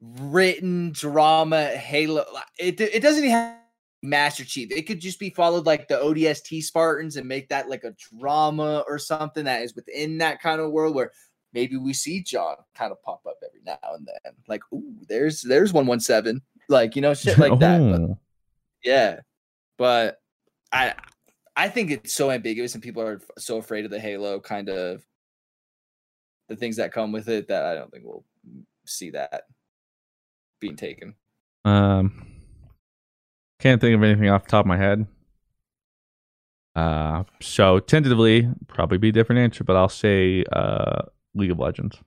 written 0.01 0.91
drama 0.91 1.67
Halo. 1.67 2.25
It 2.59 2.81
it 2.81 3.01
doesn't 3.01 3.23
even 3.23 3.31
have 3.35 3.57
Master 4.01 4.43
Chief. 4.43 4.71
It 4.71 4.83
could 4.83 4.99
just 4.99 5.19
be 5.19 5.29
followed 5.29 5.65
like 5.65 5.87
the 5.87 5.95
ODST 5.95 6.63
Spartans 6.63 7.15
and 7.15 7.27
make 7.27 7.49
that 7.49 7.69
like 7.69 7.83
a 7.83 7.95
drama 8.19 8.83
or 8.87 8.99
something 8.99 9.45
that 9.45 9.61
is 9.61 9.75
within 9.75 10.17
that 10.19 10.41
kind 10.41 10.59
of 10.59 10.71
world 10.71 10.95
where 10.95 11.11
maybe 11.53 11.77
we 11.77 11.93
see 11.93 12.21
John 12.21 12.55
kind 12.75 12.91
of 12.91 13.01
pop 13.01 13.21
up 13.25 13.37
every 13.47 13.61
now 13.65 13.77
and 13.95 14.07
then. 14.07 14.33
Like, 14.47 14.61
ooh, 14.73 14.95
there's 15.07 15.41
there's 15.41 15.73
one 15.73 15.85
one 15.87 15.99
seven. 15.99 16.41
Like, 16.67 16.95
you 16.95 17.01
know, 17.01 17.13
shit 17.13 17.37
like 17.37 17.59
that. 17.59 17.79
But, 17.79 18.01
Oh. 18.01 18.17
yeah. 18.83 19.19
But 19.77 20.19
I 20.71 20.95
I 21.55 21.69
think 21.69 21.91
it's 21.91 22.13
so 22.13 22.31
ambiguous 22.31 22.73
and 22.73 22.83
people 22.83 23.01
are 23.01 23.21
so 23.37 23.57
afraid 23.57 23.85
of 23.85 23.91
the 23.91 23.99
Halo 23.99 24.39
kind 24.39 24.69
of 24.69 25.05
the 26.47 26.55
things 26.55 26.75
that 26.77 26.91
come 26.91 27.11
with 27.11 27.27
it 27.27 27.47
that 27.47 27.65
I 27.65 27.75
don't 27.75 27.91
think 27.91 28.03
we'll 28.05 28.23
see 28.85 29.11
that 29.11 29.43
being 30.59 30.75
taken. 30.75 31.15
Um, 31.63 32.27
can't 33.59 33.81
think 33.81 33.95
of 33.95 34.03
anything 34.03 34.29
off 34.29 34.45
the 34.45 34.51
top 34.51 34.65
of 34.65 34.67
my 34.67 34.77
head. 34.77 35.07
Uh, 36.75 37.23
so 37.41 37.79
tentatively, 37.79 38.49
probably 38.67 38.97
be 38.97 39.09
a 39.09 39.11
different 39.11 39.39
answer, 39.39 39.63
but 39.63 39.75
I'll 39.75 39.89
say 39.89 40.43
uh, 40.51 41.03
League 41.33 41.51
of 41.51 41.59
Legends. 41.59 41.97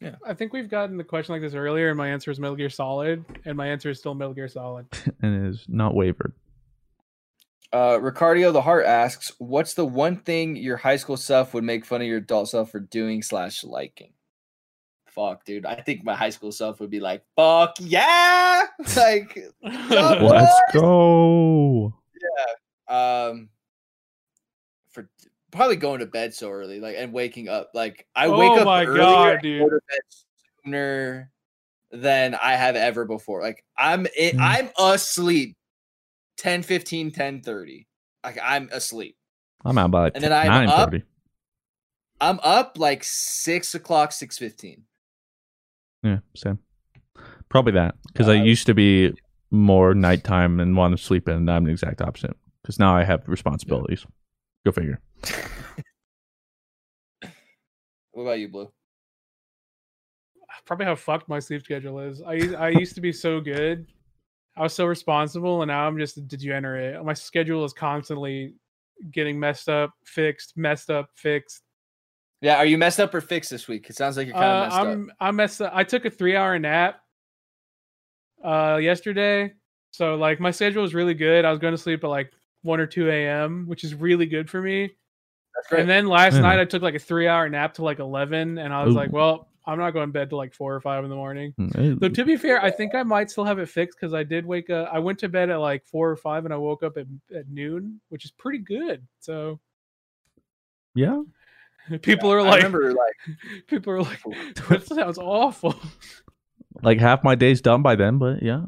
Yeah, 0.00 0.14
I 0.24 0.34
think 0.34 0.52
we've 0.52 0.68
gotten 0.68 0.96
the 0.96 1.04
question 1.04 1.32
like 1.32 1.42
this 1.42 1.54
earlier, 1.54 1.88
and 1.88 1.98
my 1.98 2.08
answer 2.08 2.30
is 2.30 2.38
Metal 2.38 2.56
Gear 2.56 2.70
Solid, 2.70 3.24
and 3.44 3.56
my 3.56 3.66
answer 3.66 3.90
is 3.90 3.98
still 3.98 4.14
Metal 4.14 4.34
Gear 4.34 4.48
Solid. 4.48 4.86
and 5.22 5.46
it 5.46 5.48
is 5.48 5.64
not 5.68 5.94
wavered. 5.94 6.32
Uh, 7.72 7.98
Ricardio 7.98 8.52
the 8.52 8.62
Heart 8.62 8.86
asks, 8.86 9.32
"What's 9.38 9.74
the 9.74 9.84
one 9.84 10.16
thing 10.16 10.56
your 10.56 10.78
high 10.78 10.96
school 10.96 11.16
self 11.18 11.52
would 11.52 11.64
make 11.64 11.84
fun 11.84 12.00
of 12.00 12.06
your 12.06 12.16
adult 12.18 12.48
self 12.48 12.70
for 12.70 12.80
doing 12.80 13.22
slash 13.22 13.62
liking?" 13.62 14.12
Fuck, 15.06 15.44
dude. 15.44 15.66
I 15.66 15.74
think 15.82 16.04
my 16.04 16.14
high 16.14 16.30
school 16.30 16.52
self 16.52 16.80
would 16.80 16.90
be 16.90 17.00
like, 17.00 17.22
"Fuck 17.36 17.74
yeah!" 17.80 18.62
like, 18.96 19.38
Let's 19.62 20.60
go. 20.72 21.92
Yeah. 22.88 23.26
um, 23.28 23.48
for 24.88 25.10
probably 25.50 25.76
going 25.76 26.00
to 26.00 26.06
bed 26.06 26.32
so 26.32 26.50
early, 26.50 26.80
like 26.80 26.96
and 26.96 27.12
waking 27.12 27.48
up. 27.48 27.70
Like 27.74 28.06
I 28.16 28.26
Oh 28.28 28.38
wake 28.38 28.58
up 28.58 28.64
my 28.64 28.84
earlier 28.86 29.00
God, 29.02 29.32
and 29.34 29.42
dude. 29.42 29.60
go 29.62 29.68
to 29.68 29.80
bed 29.88 30.00
sooner 30.64 31.30
than 31.90 32.34
I 32.34 32.52
have 32.54 32.76
ever 32.76 33.04
before. 33.04 33.42
Like 33.42 33.62
I'm 33.76 34.06
it, 34.16 34.36
Mm. 34.36 34.40
I'm 34.40 34.70
asleep 34.78 35.56
10, 36.38 36.62
15, 36.62 37.10
10, 37.10 37.40
30. 37.42 37.86
Like 38.24 38.38
I'm 38.42 38.68
asleep. 38.72 39.16
I'm 39.64 39.76
out 39.78 39.90
by 39.90 40.02
like 40.04 40.12
And 40.14 40.24
then 40.24 40.32
I'm 40.32 40.46
nine 40.46 40.68
up. 40.68 40.90
thirty. 40.90 41.04
I'm 42.20 42.40
up 42.42 42.78
like 42.78 43.04
six 43.04 43.74
o'clock, 43.74 44.12
six 44.12 44.38
fifteen. 44.38 44.84
Yeah, 46.02 46.18
same. 46.36 46.58
Probably 47.48 47.72
that 47.72 47.94
because 48.08 48.28
I 48.28 48.36
Uh, 48.38 48.42
used 48.44 48.66
to 48.66 48.74
be 48.74 49.12
more 49.50 49.94
nighttime 49.94 50.60
and 50.60 50.76
want 50.76 50.96
to 50.96 51.02
sleep 51.02 51.28
in, 51.28 51.34
and 51.36 51.50
I'm 51.50 51.64
the 51.64 51.70
exact 51.70 52.00
opposite. 52.02 52.36
Because 52.62 52.78
now 52.78 52.94
I 52.96 53.04
have 53.04 53.22
responsibilities. 53.28 54.04
Go 54.64 54.72
figure. 54.72 55.00
What 58.12 58.22
about 58.24 58.38
you, 58.40 58.48
Blue? 58.48 58.68
Probably 60.66 60.86
how 60.86 60.96
fucked 60.96 61.28
my 61.28 61.38
sleep 61.38 61.62
schedule 61.64 62.00
is. 62.00 62.20
I 62.20 62.34
I 62.58 62.68
used 62.70 62.94
to 62.96 63.00
be 63.00 63.12
so 63.12 63.40
good. 63.40 63.86
I 64.58 64.62
was 64.62 64.74
so 64.74 64.86
responsible, 64.86 65.62
and 65.62 65.68
now 65.68 65.86
I'm 65.86 65.98
just 65.98 66.16
a 66.16 66.20
degenerate. 66.20 67.02
My 67.04 67.14
schedule 67.14 67.64
is 67.64 67.72
constantly 67.72 68.54
getting 69.12 69.38
messed 69.38 69.68
up, 69.68 69.92
fixed, 70.04 70.56
messed 70.56 70.90
up, 70.90 71.10
fixed. 71.14 71.62
Yeah, 72.40 72.56
are 72.56 72.66
you 72.66 72.76
messed 72.78 72.98
up 73.00 73.14
or 73.14 73.20
fixed 73.20 73.50
this 73.50 73.68
week? 73.68 73.88
It 73.88 73.96
sounds 73.96 74.16
like 74.16 74.26
you're 74.26 74.34
kind 74.36 74.46
of 74.46 74.56
Uh, 74.58 74.60
messed 74.66 74.76
up. 74.78 74.86
I'm 74.86 75.12
I'm 75.20 75.36
messed 75.36 75.62
up. 75.62 75.72
I 75.74 75.84
took 75.84 76.04
a 76.04 76.10
three 76.10 76.36
hour 76.36 76.58
nap 76.58 77.00
uh 78.44 78.78
yesterday. 78.80 79.52
So 79.90 80.14
like 80.16 80.38
my 80.40 80.50
schedule 80.50 80.82
was 80.82 80.94
really 80.94 81.14
good. 81.14 81.44
I 81.44 81.50
was 81.50 81.58
going 81.58 81.72
to 81.74 81.78
sleep 81.78 82.04
at 82.04 82.10
like 82.10 82.32
one 82.62 82.80
or 82.80 82.86
two 82.86 83.10
AM, 83.10 83.66
which 83.66 83.84
is 83.84 83.94
really 83.94 84.26
good 84.26 84.48
for 84.50 84.60
me. 84.60 84.90
That's 85.54 85.68
great. 85.68 85.80
And 85.80 85.90
then 85.90 86.06
last 86.06 86.34
Yeah. 86.34 86.42
night 86.42 86.58
I 86.60 86.64
took 86.64 86.82
like 86.82 86.94
a 86.94 87.00
three 87.00 87.26
hour 87.26 87.48
nap 87.48 87.74
to 87.74 87.84
like 87.84 87.98
eleven 87.98 88.58
and 88.58 88.72
I 88.72 88.84
was 88.84 88.94
like, 88.94 89.12
well, 89.12 89.48
I'm 89.68 89.78
not 89.78 89.90
going 89.92 90.08
to 90.08 90.12
bed 90.12 90.30
till 90.30 90.38
like 90.38 90.54
four 90.54 90.74
or 90.74 90.80
five 90.80 91.04
in 91.04 91.10
the 91.10 91.16
morning. 91.16 91.52
Mm, 91.60 92.00
Though 92.00 92.06
it- 92.06 92.14
to 92.14 92.24
be 92.24 92.36
fair, 92.36 92.60
I 92.62 92.70
think 92.70 92.94
I 92.94 93.02
might 93.02 93.30
still 93.30 93.44
have 93.44 93.58
it 93.58 93.68
fixed 93.68 93.98
because 94.00 94.14
I 94.14 94.22
did 94.24 94.46
wake 94.46 94.70
up. 94.70 94.88
I 94.92 94.98
went 94.98 95.18
to 95.20 95.28
bed 95.28 95.50
at 95.50 95.56
like 95.58 95.84
four 95.86 96.08
or 96.10 96.16
five, 96.16 96.44
and 96.46 96.54
I 96.54 96.56
woke 96.56 96.82
up 96.82 96.96
at, 96.96 97.06
at 97.36 97.48
noon, 97.50 98.00
which 98.08 98.24
is 98.24 98.30
pretty 98.30 98.58
good. 98.58 99.06
So 99.20 99.60
Yeah, 100.94 101.22
people 102.02 102.32
are 102.32 102.40
I 102.40 102.44
like, 102.44 102.56
remember 102.64 102.92
like 102.94 103.36
people 103.66 103.92
are 103.92 104.02
like, 104.02 104.20
that 104.68 104.84
sounds 104.86 105.18
awful. 105.18 105.74
like 106.82 106.98
half 106.98 107.22
my 107.22 107.34
day's 107.34 107.60
done 107.60 107.82
by 107.82 107.94
then, 107.94 108.18
but 108.18 108.42
yeah. 108.42 108.62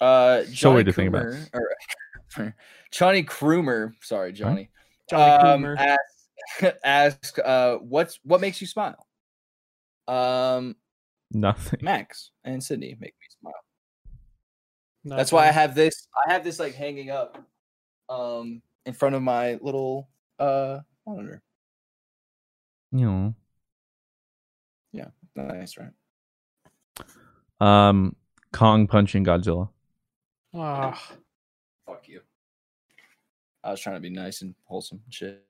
Uh, 0.00 0.42
So 0.44 0.50
Johnny 0.52 0.74
weird 0.74 0.86
to 0.86 0.92
think 0.92 1.08
about. 1.08 1.22
Crumer- 1.22 1.48
or- 1.54 2.54
Johnny 2.90 3.22
Krumer, 3.24 3.92
sorry, 4.02 4.32
Johnny. 4.32 4.68
Johnny 5.08 5.22
um, 5.48 5.62
Coomer. 5.62 5.76
ask, 5.78 6.76
ask, 6.84 7.38
uh, 7.44 7.76
what's 7.76 8.18
what 8.24 8.40
makes 8.40 8.60
you 8.60 8.66
smile? 8.66 9.06
Um, 10.08 10.76
Nothing. 11.30 11.80
Max 11.82 12.30
and 12.44 12.62
Sydney 12.62 12.96
make 13.00 13.14
me 13.20 13.26
smile. 13.40 13.54
Not 15.04 15.16
That's 15.16 15.32
why 15.32 15.48
I 15.48 15.52
have 15.52 15.74
this. 15.74 16.06
I 16.26 16.32
have 16.32 16.44
this 16.44 16.58
like 16.58 16.74
hanging 16.74 17.10
up, 17.10 17.38
um, 18.08 18.62
in 18.86 18.92
front 18.92 19.14
of 19.14 19.22
my 19.22 19.58
little 19.60 20.08
uh 20.38 20.80
monitor. 21.06 21.42
You 22.92 23.06
know. 23.06 23.34
Yeah, 24.92 25.08
Nice, 25.34 25.76
right? 25.76 25.90
Um, 27.60 28.14
Kong 28.52 28.86
punching 28.86 29.24
Godzilla. 29.24 29.68
Ah, 30.54 31.00
Fuck 31.86 32.06
you. 32.08 32.20
I 33.64 33.72
was 33.72 33.80
trying 33.80 33.96
to 33.96 34.00
be 34.00 34.10
nice 34.10 34.42
and 34.42 34.54
wholesome 34.64 35.00
and 35.04 35.12
shit, 35.12 35.44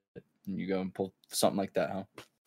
and 0.47 0.59
you 0.59 0.67
go 0.67 0.81
and 0.81 0.95
pull 0.95 1.13
something 1.29 1.59
like 1.59 1.75
that, 1.75 1.91
huh? 1.91 2.05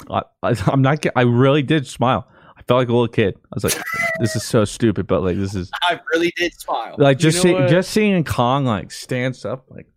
I, 0.10 0.24
I, 0.44 0.56
I'm 0.68 0.82
not. 0.82 1.06
I 1.16 1.22
really 1.22 1.64
did 1.64 1.88
smile. 1.88 2.28
I 2.58 2.64
felt 2.64 2.80
like 2.80 2.90
a 2.90 2.92
little 2.92 3.08
kid. 3.08 3.36
I 3.38 3.56
was 3.56 3.64
like, 3.64 3.82
"This 4.20 4.36
is 4.36 4.44
so 4.44 4.66
stupid," 4.66 5.08
but 5.08 5.22
like, 5.22 5.38
this 5.38 5.56
is 5.56 5.70
I 5.84 6.00
really 6.14 6.34
did 6.38 6.60
smile. 6.60 6.96
like 6.98 7.20
You 7.20 7.32
just 7.32 7.44
know 7.46 7.68
see, 7.68 7.72
just 7.72 7.92
seeing 7.92 8.24
Kong 8.24 8.66
like 8.66 8.92
stands 8.92 9.46
up, 9.46 9.66
like 9.70 9.88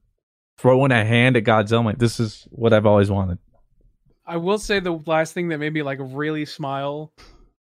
throwing 0.59 0.93
a 0.93 1.05
hand 1.05 1.37
at 1.37 1.45
Godzilla. 1.45 1.79
I'm 1.79 1.85
like, 1.87 1.99
this 1.99 2.21
is 2.21 2.47
what 2.51 2.73
I've 2.73 2.87
always 2.87 3.11
wanted. 3.11 3.39
I 4.27 4.37
will 4.37 4.59
say 4.59 4.79
the 4.79 5.01
last 5.07 5.33
thing 5.33 5.49
that 5.49 5.59
made 5.59 5.73
me 5.73 5.83
like 5.83 5.99
really 6.01 6.45
smile, 6.45 7.13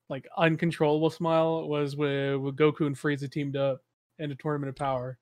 like 0.09 0.27
uncontrollable 0.37 1.11
smile, 1.11 1.69
was 1.69 1.97
when, 1.97 2.43
when 2.43 2.55
Goku 2.55 2.87
and 2.87 2.97
Frieza 2.97 3.31
teamed 3.31 3.57
up 3.57 3.81
in 4.19 4.33
a 4.33 4.35
tournament 4.35 4.71
of 4.71 4.77
power. 4.77 5.19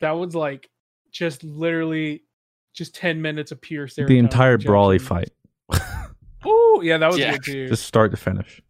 That 0.00 0.12
was 0.12 0.34
like 0.34 0.68
just 1.10 1.42
literally 1.42 2.24
just 2.74 2.94
ten 2.94 3.22
minutes 3.22 3.50
of 3.50 3.60
pure 3.60 3.88
the 3.88 4.18
entire 4.18 4.58
Broly 4.58 5.00
fight, 5.00 5.30
Oh 6.44 6.80
yeah, 6.82 6.98
that 6.98 7.08
was 7.08 7.18
Yeah. 7.18 7.32
good 7.32 7.44
too. 7.44 7.68
just 7.68 7.84
start 7.86 8.10
to 8.12 8.16
finish. 8.16 8.62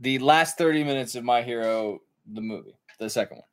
the 0.00 0.18
last 0.20 0.56
30 0.56 0.84
minutes 0.84 1.16
of 1.16 1.24
My 1.24 1.42
Hero, 1.42 1.98
the 2.24 2.40
movie, 2.40 2.78
the 3.00 3.10
second 3.10 3.38
one. 3.38 3.44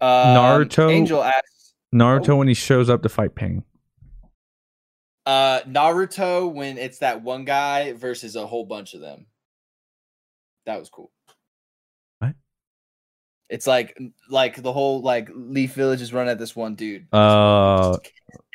Um, 0.00 0.34
Naruto- 0.36 0.90
Angel 0.90 1.22
asks, 1.22 1.74
Naruto 1.94 2.30
Oh. 2.30 2.36
when 2.36 2.48
he 2.48 2.54
shows 2.54 2.88
up 2.88 3.02
to 3.02 3.08
fight 3.10 3.34
Pain. 3.34 3.64
uh, 5.26 5.60
Naruto 5.62 6.50
when 6.52 6.78
it's 6.78 6.98
that 6.98 7.22
one 7.22 7.44
guy 7.44 7.92
versus 7.92 8.34
a 8.34 8.46
whole 8.46 8.64
bunch 8.64 8.94
of 8.94 9.00
them. 9.02 9.26
That 10.64 10.78
was 10.80 10.88
cool. 10.88 11.12
What? 13.52 13.56
It's 13.56 13.66
like 13.66 13.98
like 14.30 14.62
the 14.62 14.72
whole 14.72 15.02
like 15.02 15.28
Leaf 15.34 15.74
Village 15.74 16.00
is 16.00 16.12
run 16.12 16.28
at 16.28 16.38
this 16.38 16.56
one 16.56 16.74
dude. 16.74 17.06
Uh, 17.12 17.96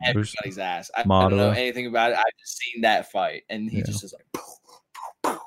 everybody's 0.03 0.57
ass. 0.57 0.89
I, 0.95 1.01
I 1.01 1.03
don't 1.29 1.37
know 1.37 1.51
anything 1.51 1.85
about 1.85 2.11
it. 2.11 2.17
I've 2.17 2.23
just 2.39 2.57
seen 2.57 2.81
that 2.81 3.11
fight, 3.11 3.43
and 3.49 3.69
he 3.69 3.77
Yeah. 3.77 3.83
just 3.85 4.03
is 4.03 4.13
like 4.13 4.25
poof, 4.33 4.43
poof, 4.65 5.23
poof, 5.23 5.41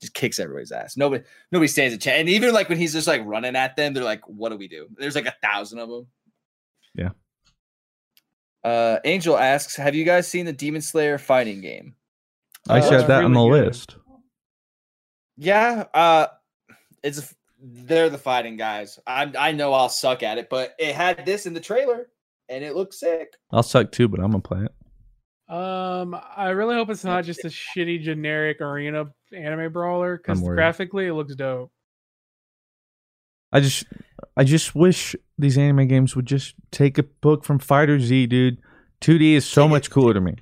just 0.00 0.14
kicks 0.14 0.38
everybody's 0.38 0.72
ass. 0.72 0.96
Nobody 0.96 1.22
nobody 1.52 1.68
stands 1.68 1.94
a 1.94 1.98
chance. 1.98 2.20
And 2.20 2.28
even 2.30 2.52
like 2.54 2.68
when 2.68 2.78
he's 2.78 2.92
just 2.94 3.06
like 3.06 3.22
running 3.24 3.56
at 3.56 3.76
them, 3.76 3.92
they're 3.94 4.02
like, 4.04 4.26
"What 4.26 4.48
do 4.50 4.56
we 4.56 4.68
do?" 4.68 4.88
There's 4.96 5.14
like 5.14 5.26
a 5.26 5.34
thousand 5.42 5.80
of 5.80 5.88
them. 5.90 6.06
Yeah. 6.94 7.10
Uh, 8.62 8.98
Angel 9.04 9.36
asks, 9.36 9.76
"Have 9.76 9.94
you 9.94 10.04
guys 10.04 10.26
seen 10.26 10.46
the 10.46 10.52
Demon 10.52 10.80
Slayer 10.80 11.18
fighting 11.18 11.60
game?" 11.60 11.94
I 12.68 12.78
Uh, 12.78 12.82
said 12.82 13.06
that 13.08 13.24
on 13.24 13.32
the 13.34 13.44
good. 13.48 13.66
list. 13.66 13.96
Yeah, 15.36 15.84
uh 15.92 16.28
it's 17.02 17.34
they're 17.66 18.10
the 18.10 18.18
fighting 18.18 18.56
guys. 18.56 18.98
I 19.06 19.32
I 19.38 19.52
know 19.52 19.72
I'll 19.72 19.88
suck 19.88 20.22
at 20.22 20.38
it, 20.38 20.50
but 20.50 20.74
it 20.78 20.94
had 20.94 21.24
this 21.24 21.46
in 21.46 21.54
the 21.54 21.60
trailer 21.60 22.08
and 22.48 22.62
it 22.62 22.76
looks 22.76 23.00
sick. 23.00 23.34
I'll 23.50 23.62
suck 23.62 23.90
too, 23.90 24.08
but 24.08 24.20
I'm 24.20 24.30
gonna 24.30 24.42
play 24.42 24.64
it. 24.64 25.54
Um, 25.54 26.18
I 26.36 26.50
really 26.50 26.74
hope 26.74 26.88
it's 26.90 27.04
not 27.04 27.24
just 27.24 27.44
a 27.44 27.48
shitty 27.48 28.00
generic 28.00 28.60
arena 28.60 29.06
anime 29.32 29.72
brawler 29.72 30.16
because 30.16 30.40
graphically 30.40 31.06
it 31.06 31.14
looks 31.14 31.34
dope. 31.34 31.70
I 33.52 33.60
just, 33.60 33.84
I 34.36 34.42
just 34.42 34.74
wish 34.74 35.14
these 35.38 35.56
anime 35.56 35.86
games 35.86 36.16
would 36.16 36.26
just 36.26 36.54
take 36.72 36.98
a 36.98 37.04
book 37.04 37.44
from 37.44 37.60
FighterZ, 37.60 38.28
dude. 38.28 38.60
2D 39.00 39.34
is 39.34 39.44
so 39.44 39.68
much 39.68 39.90
cooler 39.90 40.12
to 40.12 40.20
me. 40.20 40.34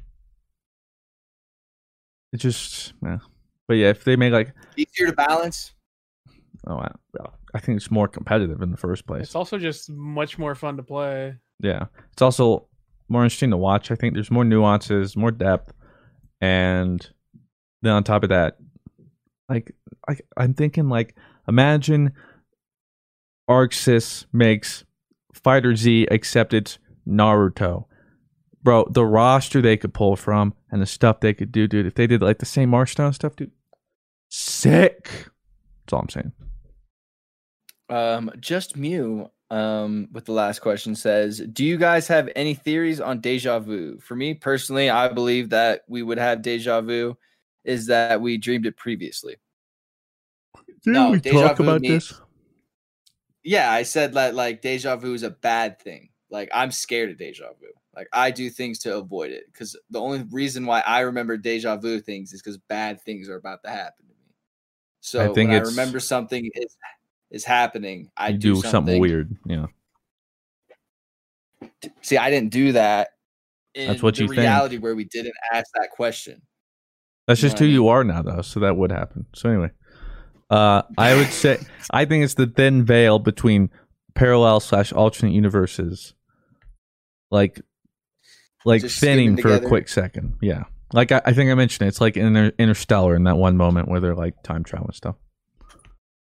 It 2.32 2.38
just, 2.38 2.94
yeah. 3.02 3.18
But 3.68 3.74
yeah, 3.74 3.90
if 3.90 4.04
they 4.04 4.16
make 4.16 4.32
like, 4.32 4.54
Easier 4.76 5.08
to 5.08 5.12
balance. 5.12 5.72
Oh, 6.66 6.76
I, 6.76 6.92
I 7.54 7.58
think 7.58 7.76
it's 7.76 7.90
more 7.90 8.08
competitive 8.08 8.62
in 8.62 8.70
the 8.70 8.76
first 8.76 9.06
place. 9.06 9.22
It's 9.22 9.34
also 9.34 9.58
just 9.58 9.90
much 9.90 10.38
more 10.38 10.54
fun 10.54 10.76
to 10.76 10.82
play. 10.82 11.34
Yeah, 11.60 11.86
it's 12.12 12.22
also 12.22 12.68
more 13.08 13.24
interesting 13.24 13.50
to 13.50 13.56
watch. 13.56 13.90
I 13.90 13.94
think 13.94 14.14
there's 14.14 14.30
more 14.30 14.44
nuances, 14.44 15.16
more 15.16 15.30
depth, 15.30 15.72
and 16.40 17.08
then 17.82 17.92
on 17.92 18.04
top 18.04 18.22
of 18.22 18.28
that, 18.30 18.58
like 19.48 19.74
I, 20.08 20.16
I'm 20.36 20.54
thinking 20.54 20.88
like 20.88 21.16
imagine 21.48 22.12
ArcSys 23.50 24.26
makes 24.32 24.84
FighterZ 25.34 26.06
except 26.10 26.54
it's 26.54 26.78
Naruto. 27.06 27.86
Bro, 28.62 28.88
the 28.90 29.04
roster 29.04 29.60
they 29.60 29.76
could 29.76 29.92
pull 29.92 30.14
from 30.14 30.54
and 30.70 30.80
the 30.80 30.86
stuff 30.86 31.18
they 31.18 31.34
could 31.34 31.50
do, 31.50 31.66
dude. 31.66 31.86
If 31.86 31.94
they 31.94 32.06
did 32.06 32.22
like 32.22 32.38
the 32.38 32.46
same 32.46 32.70
Marshtown 32.70 33.12
stuff, 33.12 33.34
dude, 33.34 33.50
sick. 34.28 35.10
That's 35.84 35.92
all 35.92 36.00
I'm 36.00 36.08
saying. 36.08 36.32
Um, 37.92 38.30
just 38.40 38.76
Mew 38.76 39.28
um, 39.50 40.08
with 40.12 40.24
the 40.24 40.32
last 40.32 40.60
question 40.60 40.94
says, 40.94 41.40
"Do 41.52 41.62
you 41.64 41.76
guys 41.76 42.08
have 42.08 42.30
any 42.34 42.54
theories 42.54 43.00
on 43.00 43.20
deja 43.20 43.58
vu?" 43.58 43.98
For 43.98 44.16
me 44.16 44.32
personally, 44.32 44.88
I 44.88 45.08
believe 45.08 45.50
that 45.50 45.82
we 45.88 46.02
would 46.02 46.18
have 46.18 46.40
deja 46.40 46.80
vu 46.80 47.16
is 47.64 47.86
that 47.86 48.20
we 48.20 48.38
dreamed 48.38 48.64
it 48.66 48.76
previously. 48.76 49.36
Didn't 50.84 50.94
No, 50.94 51.10
we 51.10 51.20
deja 51.20 51.48
talk 51.48 51.56
vu 51.58 51.64
about 51.64 51.80
means- 51.82 52.08
this? 52.08 52.20
Yeah, 53.44 53.70
I 53.70 53.82
said 53.82 54.14
that 54.14 54.34
like 54.34 54.62
deja 54.62 54.96
vu 54.96 55.12
is 55.12 55.22
a 55.22 55.30
bad 55.30 55.78
thing. 55.80 56.08
Like 56.30 56.48
I'm 56.54 56.70
scared 56.72 57.10
of 57.10 57.18
deja 57.18 57.48
vu. 57.60 57.66
Like 57.94 58.08
I 58.12 58.30
do 58.30 58.48
things 58.48 58.78
to 58.80 58.96
avoid 58.96 59.32
it 59.32 59.44
because 59.52 59.76
the 59.90 60.00
only 60.00 60.24
reason 60.30 60.64
why 60.64 60.80
I 60.86 61.00
remember 61.00 61.36
deja 61.36 61.76
vu 61.76 62.00
things 62.00 62.32
is 62.32 62.40
because 62.40 62.56
bad 62.56 63.02
things 63.02 63.28
are 63.28 63.36
about 63.36 63.62
to 63.64 63.70
happen 63.70 64.06
to 64.06 64.14
me. 64.14 64.34
So 65.00 65.30
I 65.30 65.34
think 65.34 65.50
I 65.50 65.58
remember 65.58 66.00
something 66.00 66.48
is 66.54 66.74
is 67.32 67.44
happening, 67.44 68.10
I 68.16 68.28
You 68.28 68.38
do, 68.38 68.54
do 68.62 68.68
something 68.68 69.00
weird. 69.00 69.36
Yeah. 69.46 69.66
See, 72.02 72.16
I 72.16 72.30
didn't 72.30 72.50
do 72.52 72.72
that. 72.72 73.08
In 73.74 73.88
That's 73.88 74.02
what 74.02 74.16
the 74.16 74.22
you 74.22 74.28
think. 74.28 74.40
reality 74.40 74.76
where 74.78 74.94
we 74.94 75.04
didn't 75.04 75.32
ask 75.52 75.66
that 75.80 75.90
question. 75.90 76.42
That's 77.26 77.40
You 77.40 77.48
know 77.48 77.50
just 77.50 77.58
who 77.58 77.64
I 77.64 77.68
mean? 77.68 77.74
you 77.74 77.88
are 77.88 78.04
now, 78.04 78.22
though. 78.22 78.42
So 78.42 78.60
that 78.60 78.76
would 78.76 78.92
happen. 78.92 79.24
So 79.34 79.48
anyway, 79.48 79.70
uh, 80.50 80.82
I 80.98 81.14
would 81.14 81.28
say 81.32 81.58
I 81.90 82.04
think 82.04 82.24
it's 82.24 82.34
the 82.34 82.46
thin 82.46 82.84
veil 82.84 83.18
between 83.18 83.70
parallel 84.14 84.60
slash 84.60 84.92
alternate 84.92 85.32
universes, 85.32 86.12
like 87.30 87.62
like 88.66 88.82
Just 88.82 89.00
thinning 89.00 89.36
skimming 89.38 89.42
for 89.58 89.64
a 89.64 89.66
quick 89.66 89.88
second. 89.88 90.34
Yeah, 90.42 90.64
like 90.92 91.10
I, 91.10 91.22
I 91.24 91.32
think 91.32 91.50
I 91.50 91.54
mentioned 91.54 91.86
it. 91.86 91.88
It's 91.88 92.00
like 92.00 92.18
Inter- 92.18 92.52
Interstellar 92.58 93.14
in 93.16 93.24
that 93.24 93.38
one 93.38 93.56
moment 93.56 93.88
where 93.88 94.00
they're 94.00 94.14
like 94.14 94.42
time 94.42 94.64
travel 94.64 94.88
and 94.88 94.94
stuff. 94.94 95.16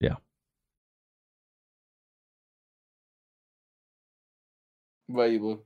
Yeah, 0.02 0.16
What 5.08 5.30
you 5.30 5.38
Blue? 5.38 5.62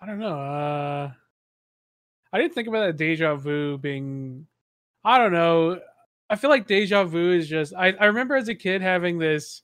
I 0.00 0.06
don't 0.06 0.18
know. 0.18 0.38
Uh, 0.38 1.10
I 2.32 2.38
didn't 2.38 2.54
think 2.54 2.68
about 2.68 2.86
that 2.86 2.96
deja 2.96 3.34
vu 3.36 3.78
being. 3.78 4.46
I 5.02 5.18
don't 5.18 5.32
know. 5.32 5.80
I 6.30 6.36
feel 6.36 6.50
like 6.50 6.66
deja 6.66 7.04
vu 7.04 7.32
is 7.32 7.48
just. 7.48 7.72
I, 7.74 7.92
I 7.92 8.04
remember 8.06 8.36
as 8.36 8.48
a 8.48 8.54
kid 8.54 8.82
having 8.82 9.18
this 9.18 9.62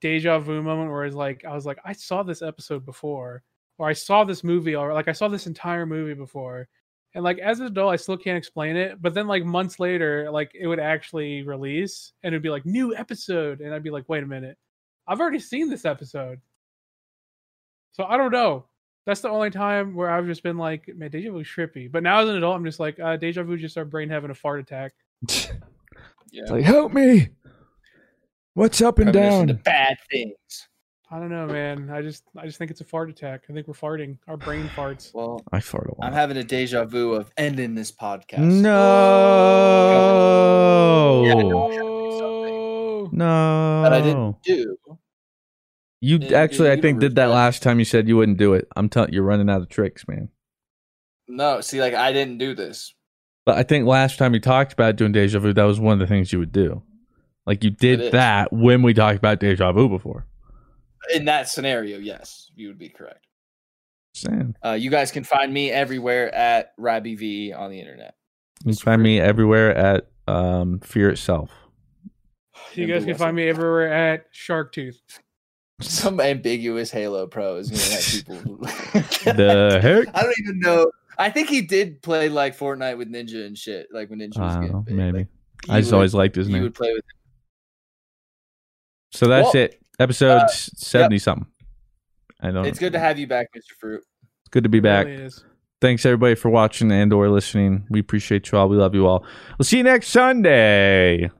deja 0.00 0.38
vu 0.38 0.62
moment 0.62 0.90
where 0.90 1.04
it's 1.04 1.14
like 1.14 1.44
I 1.44 1.54
was 1.54 1.66
like 1.66 1.78
I 1.84 1.92
saw 1.92 2.22
this 2.22 2.40
episode 2.40 2.86
before, 2.86 3.42
or 3.76 3.88
I 3.88 3.92
saw 3.92 4.24
this 4.24 4.42
movie, 4.42 4.74
or 4.74 4.94
like 4.94 5.08
I 5.08 5.12
saw 5.12 5.28
this 5.28 5.46
entire 5.46 5.84
movie 5.84 6.14
before, 6.14 6.68
and 7.14 7.22
like 7.22 7.38
as 7.38 7.60
an 7.60 7.66
adult 7.66 7.92
I 7.92 7.96
still 7.96 8.16
can't 8.16 8.38
explain 8.38 8.76
it. 8.76 9.00
But 9.02 9.12
then 9.12 9.26
like 9.28 9.44
months 9.44 9.78
later, 9.78 10.30
like 10.30 10.52
it 10.54 10.66
would 10.66 10.80
actually 10.80 11.42
release, 11.42 12.12
and 12.22 12.32
it'd 12.32 12.42
be 12.42 12.48
like 12.48 12.64
new 12.64 12.96
episode, 12.96 13.60
and 13.60 13.74
I'd 13.74 13.82
be 13.84 13.90
like, 13.90 14.08
wait 14.08 14.22
a 14.22 14.26
minute, 14.26 14.56
I've 15.06 15.20
already 15.20 15.38
seen 15.40 15.68
this 15.70 15.84
episode. 15.84 16.40
So 17.92 18.04
I 18.04 18.16
don't 18.16 18.32
know. 18.32 18.64
That's 19.04 19.20
the 19.20 19.28
only 19.30 19.50
time 19.50 19.94
where 19.94 20.08
I've 20.10 20.26
just 20.26 20.42
been 20.44 20.56
like, 20.56 20.88
man, 20.96 21.10
deja 21.10 21.30
vu 21.32 21.42
trippy. 21.42 21.90
But 21.90 22.04
now 22.04 22.20
as 22.20 22.28
an 22.28 22.36
adult, 22.36 22.54
I'm 22.56 22.64
just 22.64 22.78
like, 22.80 23.00
uh, 23.00 23.16
deja 23.16 23.42
vu 23.42 23.56
just 23.56 23.76
our 23.76 23.84
brain 23.84 24.08
having 24.08 24.30
a 24.30 24.34
fart 24.34 24.60
attack. 24.60 24.92
Yeah. 26.34 26.42
It's 26.44 26.50
like 26.50 26.64
help 26.64 26.94
me. 26.94 27.28
What's 28.54 28.80
up 28.80 28.98
and 28.98 29.12
Premonition 29.12 29.48
to 29.48 29.52
down? 29.52 29.62
bad 29.64 29.98
things. 30.10 30.34
I 31.10 31.18
don't 31.18 31.28
know, 31.28 31.46
man. 31.46 31.90
I 31.92 32.00
just 32.00 32.22
I 32.38 32.46
just 32.46 32.56
think 32.56 32.70
it's 32.70 32.80
a 32.80 32.86
fart 32.86 33.10
attack. 33.10 33.42
I 33.50 33.52
think 33.52 33.68
we're 33.68 33.74
farting. 33.74 34.16
Our 34.28 34.38
brain 34.38 34.66
farts. 34.74 35.12
Well, 35.12 35.42
I 35.52 35.60
fart 35.60 35.88
a 35.88 35.90
lot. 36.00 36.06
I'm 36.06 36.14
having 36.14 36.38
a 36.38 36.42
deja 36.42 36.86
vu 36.86 37.12
of 37.12 37.30
ending 37.36 37.74
this 37.74 37.92
podcast. 37.92 38.62
no, 38.62 38.72
Yeah, 41.26 41.34
Oh, 41.34 41.40
no. 43.12 43.82
That 43.82 43.92
I 43.92 44.00
didn't 44.00 44.42
do. 44.42 44.76
You 46.00 46.18
actually, 46.34 46.72
I 46.72 46.80
think, 46.80 46.98
did 46.98 47.14
that 47.14 47.26
last 47.26 47.62
time. 47.62 47.78
You 47.78 47.84
said 47.84 48.08
you 48.08 48.16
wouldn't 48.16 48.38
do 48.38 48.54
it. 48.54 48.66
I'm 48.74 48.88
telling 48.88 49.12
you're 49.12 49.22
running 49.22 49.48
out 49.48 49.62
of 49.62 49.68
tricks, 49.68 50.04
man. 50.08 50.30
No, 51.28 51.60
see, 51.60 51.80
like 51.80 51.94
I 51.94 52.12
didn't 52.12 52.38
do 52.38 52.54
this. 52.54 52.92
But 53.46 53.56
I 53.56 53.62
think 53.62 53.86
last 53.86 54.18
time 54.18 54.34
you 54.34 54.40
talked 54.40 54.72
about 54.72 54.96
doing 54.96 55.12
deja 55.12 55.38
vu, 55.38 55.52
that 55.52 55.62
was 55.62 55.78
one 55.78 55.94
of 55.94 55.98
the 55.98 56.06
things 56.06 56.32
you 56.32 56.38
would 56.40 56.52
do. 56.52 56.82
Like 57.46 57.62
you 57.62 57.70
did 57.70 58.12
that 58.12 58.52
when 58.52 58.82
we 58.82 58.94
talked 58.94 59.18
about 59.18 59.40
deja 59.40 59.72
vu 59.72 59.88
before. 59.88 60.26
In 61.14 61.24
that 61.24 61.48
scenario, 61.48 61.98
yes, 61.98 62.50
you 62.54 62.68
would 62.68 62.78
be 62.78 62.88
correct. 62.88 63.26
Saying. 64.14 64.54
Uh, 64.64 64.72
you 64.72 64.90
guys 64.90 65.10
can 65.10 65.24
find 65.24 65.52
me 65.52 65.70
everywhere 65.70 66.32
at 66.34 66.72
Rabby 66.78 67.14
V 67.16 67.52
on 67.52 67.70
the 67.70 67.80
internet. 67.80 68.14
You 68.64 68.72
can 68.72 68.78
find 68.78 69.02
me 69.02 69.20
everywhere 69.20 69.74
at 69.76 70.08
um, 70.28 70.80
Fear 70.80 71.10
Itself. 71.10 71.50
You 72.74 72.86
guys 72.86 73.04
can 73.04 73.16
find 73.16 73.36
me 73.36 73.48
everywhere 73.48 73.92
at 73.92 74.26
Shark 74.32 74.72
Tooth. 74.72 75.00
Some 75.80 76.20
ambiguous 76.20 76.90
Halo 76.90 77.26
Pro 77.26 77.56
is 77.56 77.70
gonna 77.70 77.82
have 77.82 78.44
people. 78.44 78.56
The 79.36 79.78
heck? 79.82 80.14
I 80.16 80.22
don't 80.22 80.34
even 80.40 80.60
know. 80.60 80.90
I 81.18 81.30
think 81.30 81.48
he 81.48 81.60
did 81.62 82.02
play 82.02 82.28
like 82.28 82.56
Fortnite 82.56 82.98
with 82.98 83.10
Ninja 83.12 83.44
and 83.46 83.56
shit. 83.56 83.88
Like 83.92 84.10
when 84.10 84.18
Ninja 84.20 84.38
was 84.38 84.56
I 84.56 84.60
getting 84.60 84.72
know, 84.72 84.80
big. 84.80 84.94
maybe. 84.94 85.18
Like, 85.18 85.28
I 85.68 85.80
just 85.80 85.90
would- 85.92 85.96
always 85.98 86.14
liked 86.14 86.36
his 86.36 86.48
You 86.48 86.54
name. 86.54 86.62
would 86.64 86.74
play 86.74 86.92
with. 86.92 87.04
So 89.12 89.26
that's 89.28 89.54
Well, 89.54 89.64
it. 89.64 89.78
Episode 89.98 90.36
uh, 90.42 90.48
seventy 90.48 91.18
something. 91.18 91.46
I 92.40 92.50
don't. 92.50 92.64
It's 92.66 92.78
good 92.78 92.92
to 92.94 92.98
have 92.98 93.18
you 93.18 93.26
back, 93.26 93.48
Mr. 93.56 93.76
Fruit. 93.78 94.02
It's 94.40 94.48
good 94.50 94.62
to 94.64 94.68
be 94.70 94.80
back. 94.80 95.06
Really 95.06 95.22
is. 95.24 95.44
Thanks 95.80 96.06
everybody 96.06 96.34
for 96.34 96.48
watching 96.48 96.90
and 96.92 97.12
or 97.12 97.28
listening. 97.28 97.86
We 97.90 98.00
appreciate 98.00 98.50
you 98.50 98.58
all. 98.58 98.68
We 98.68 98.76
love 98.76 98.94
you 98.94 99.06
all. 99.06 99.24
We'll 99.58 99.64
see 99.64 99.78
you 99.78 99.82
next 99.82 100.08
Sunday. 100.08 101.30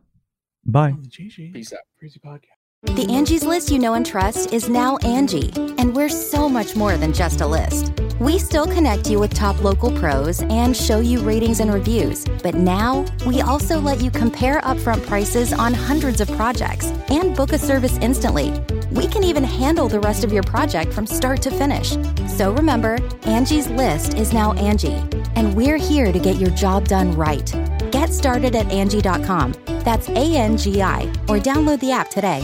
Bye. 0.65 0.93
GG. 1.09 1.53
Peace 1.53 1.73
out. 1.73 1.81
Crazy 1.99 2.21
podcast. 2.21 2.63
The 2.97 3.07
Angie's 3.13 3.45
list 3.45 3.71
you 3.71 3.79
know 3.79 3.95
and 3.95 4.05
trust 4.05 4.53
is 4.53 4.69
now 4.69 4.97
Angie, 4.99 5.53
and 5.79 5.95
we're 5.95 6.09
so 6.09 6.49
much 6.49 6.75
more 6.75 6.97
than 6.97 7.13
just 7.13 7.41
a 7.41 7.47
list. 7.47 7.93
We 8.19 8.41
still 8.41 8.67
connect 8.67 9.09
you 9.09 9.21
with 9.21 9.33
top 9.33 9.63
local 9.63 9.97
pros 9.97 10.43
and 10.43 10.77
show 10.77 10.99
you 10.99 11.21
ratings 11.21 11.61
and 11.61 11.73
reviews, 11.73 12.25
but 12.43 12.57
now 12.57 13.05
we 13.25 13.41
also 13.41 13.79
let 13.81 14.01
you 14.01 14.11
compare 14.11 14.61
upfront 14.63 15.07
prices 15.07 15.53
on 15.53 15.73
hundreds 15.73 16.21
of 16.21 16.29
projects 16.33 16.87
and 17.09 17.37
book 17.37 17.53
a 17.53 17.59
service 17.59 17.97
instantly. 17.99 18.51
We 18.93 19.07
can 19.07 19.25
even 19.25 19.43
handle 19.43 19.89
the 19.89 20.01
rest 20.01 20.23
of 20.23 20.33
your 20.33 20.43
project 20.43 20.93
from 20.93 21.07
start 21.07 21.41
to 21.43 21.51
finish. 21.51 21.97
So 22.29 22.53
remember, 22.53 22.99
Angie's 23.23 23.69
list 23.69 24.15
is 24.15 24.33
now 24.33 24.53
Angie, 24.53 25.03
and 25.35 25.55
we're 25.55 25.79
here 25.79 26.13
to 26.13 26.19
get 26.19 26.37
your 26.37 26.51
job 26.51 26.89
done 26.89 27.13
right. 27.13 27.51
Get 27.91 28.13
started 28.13 28.55
at 28.55 28.71
Angie.com. 28.71 29.55
That's 29.81 30.09
A 30.11 30.37
N 30.37 30.57
G 30.59 30.83
I, 30.83 31.03
or 31.29 31.39
download 31.39 31.81
the 31.81 31.93
app 31.93 32.11
today. 32.11 32.43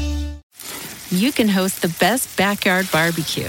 you 1.11 1.33
can 1.33 1.49
host 1.49 1.83
the 1.83 1.95
best 2.01 2.37
backyard 2.37 2.87
barbecue. 2.93 3.49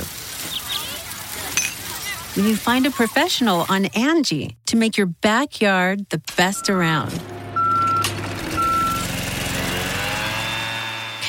When 2.36 2.46
you 2.48 2.56
find 2.56 2.86
a 2.86 2.92
professional 2.92 3.66
on 3.70 3.86
Angie 3.88 4.56
to 4.68 4.78
make 4.78 4.98
your 4.98 5.08
backyard 5.08 6.10
the 6.10 6.22
best 6.38 6.70
around. 6.70 7.12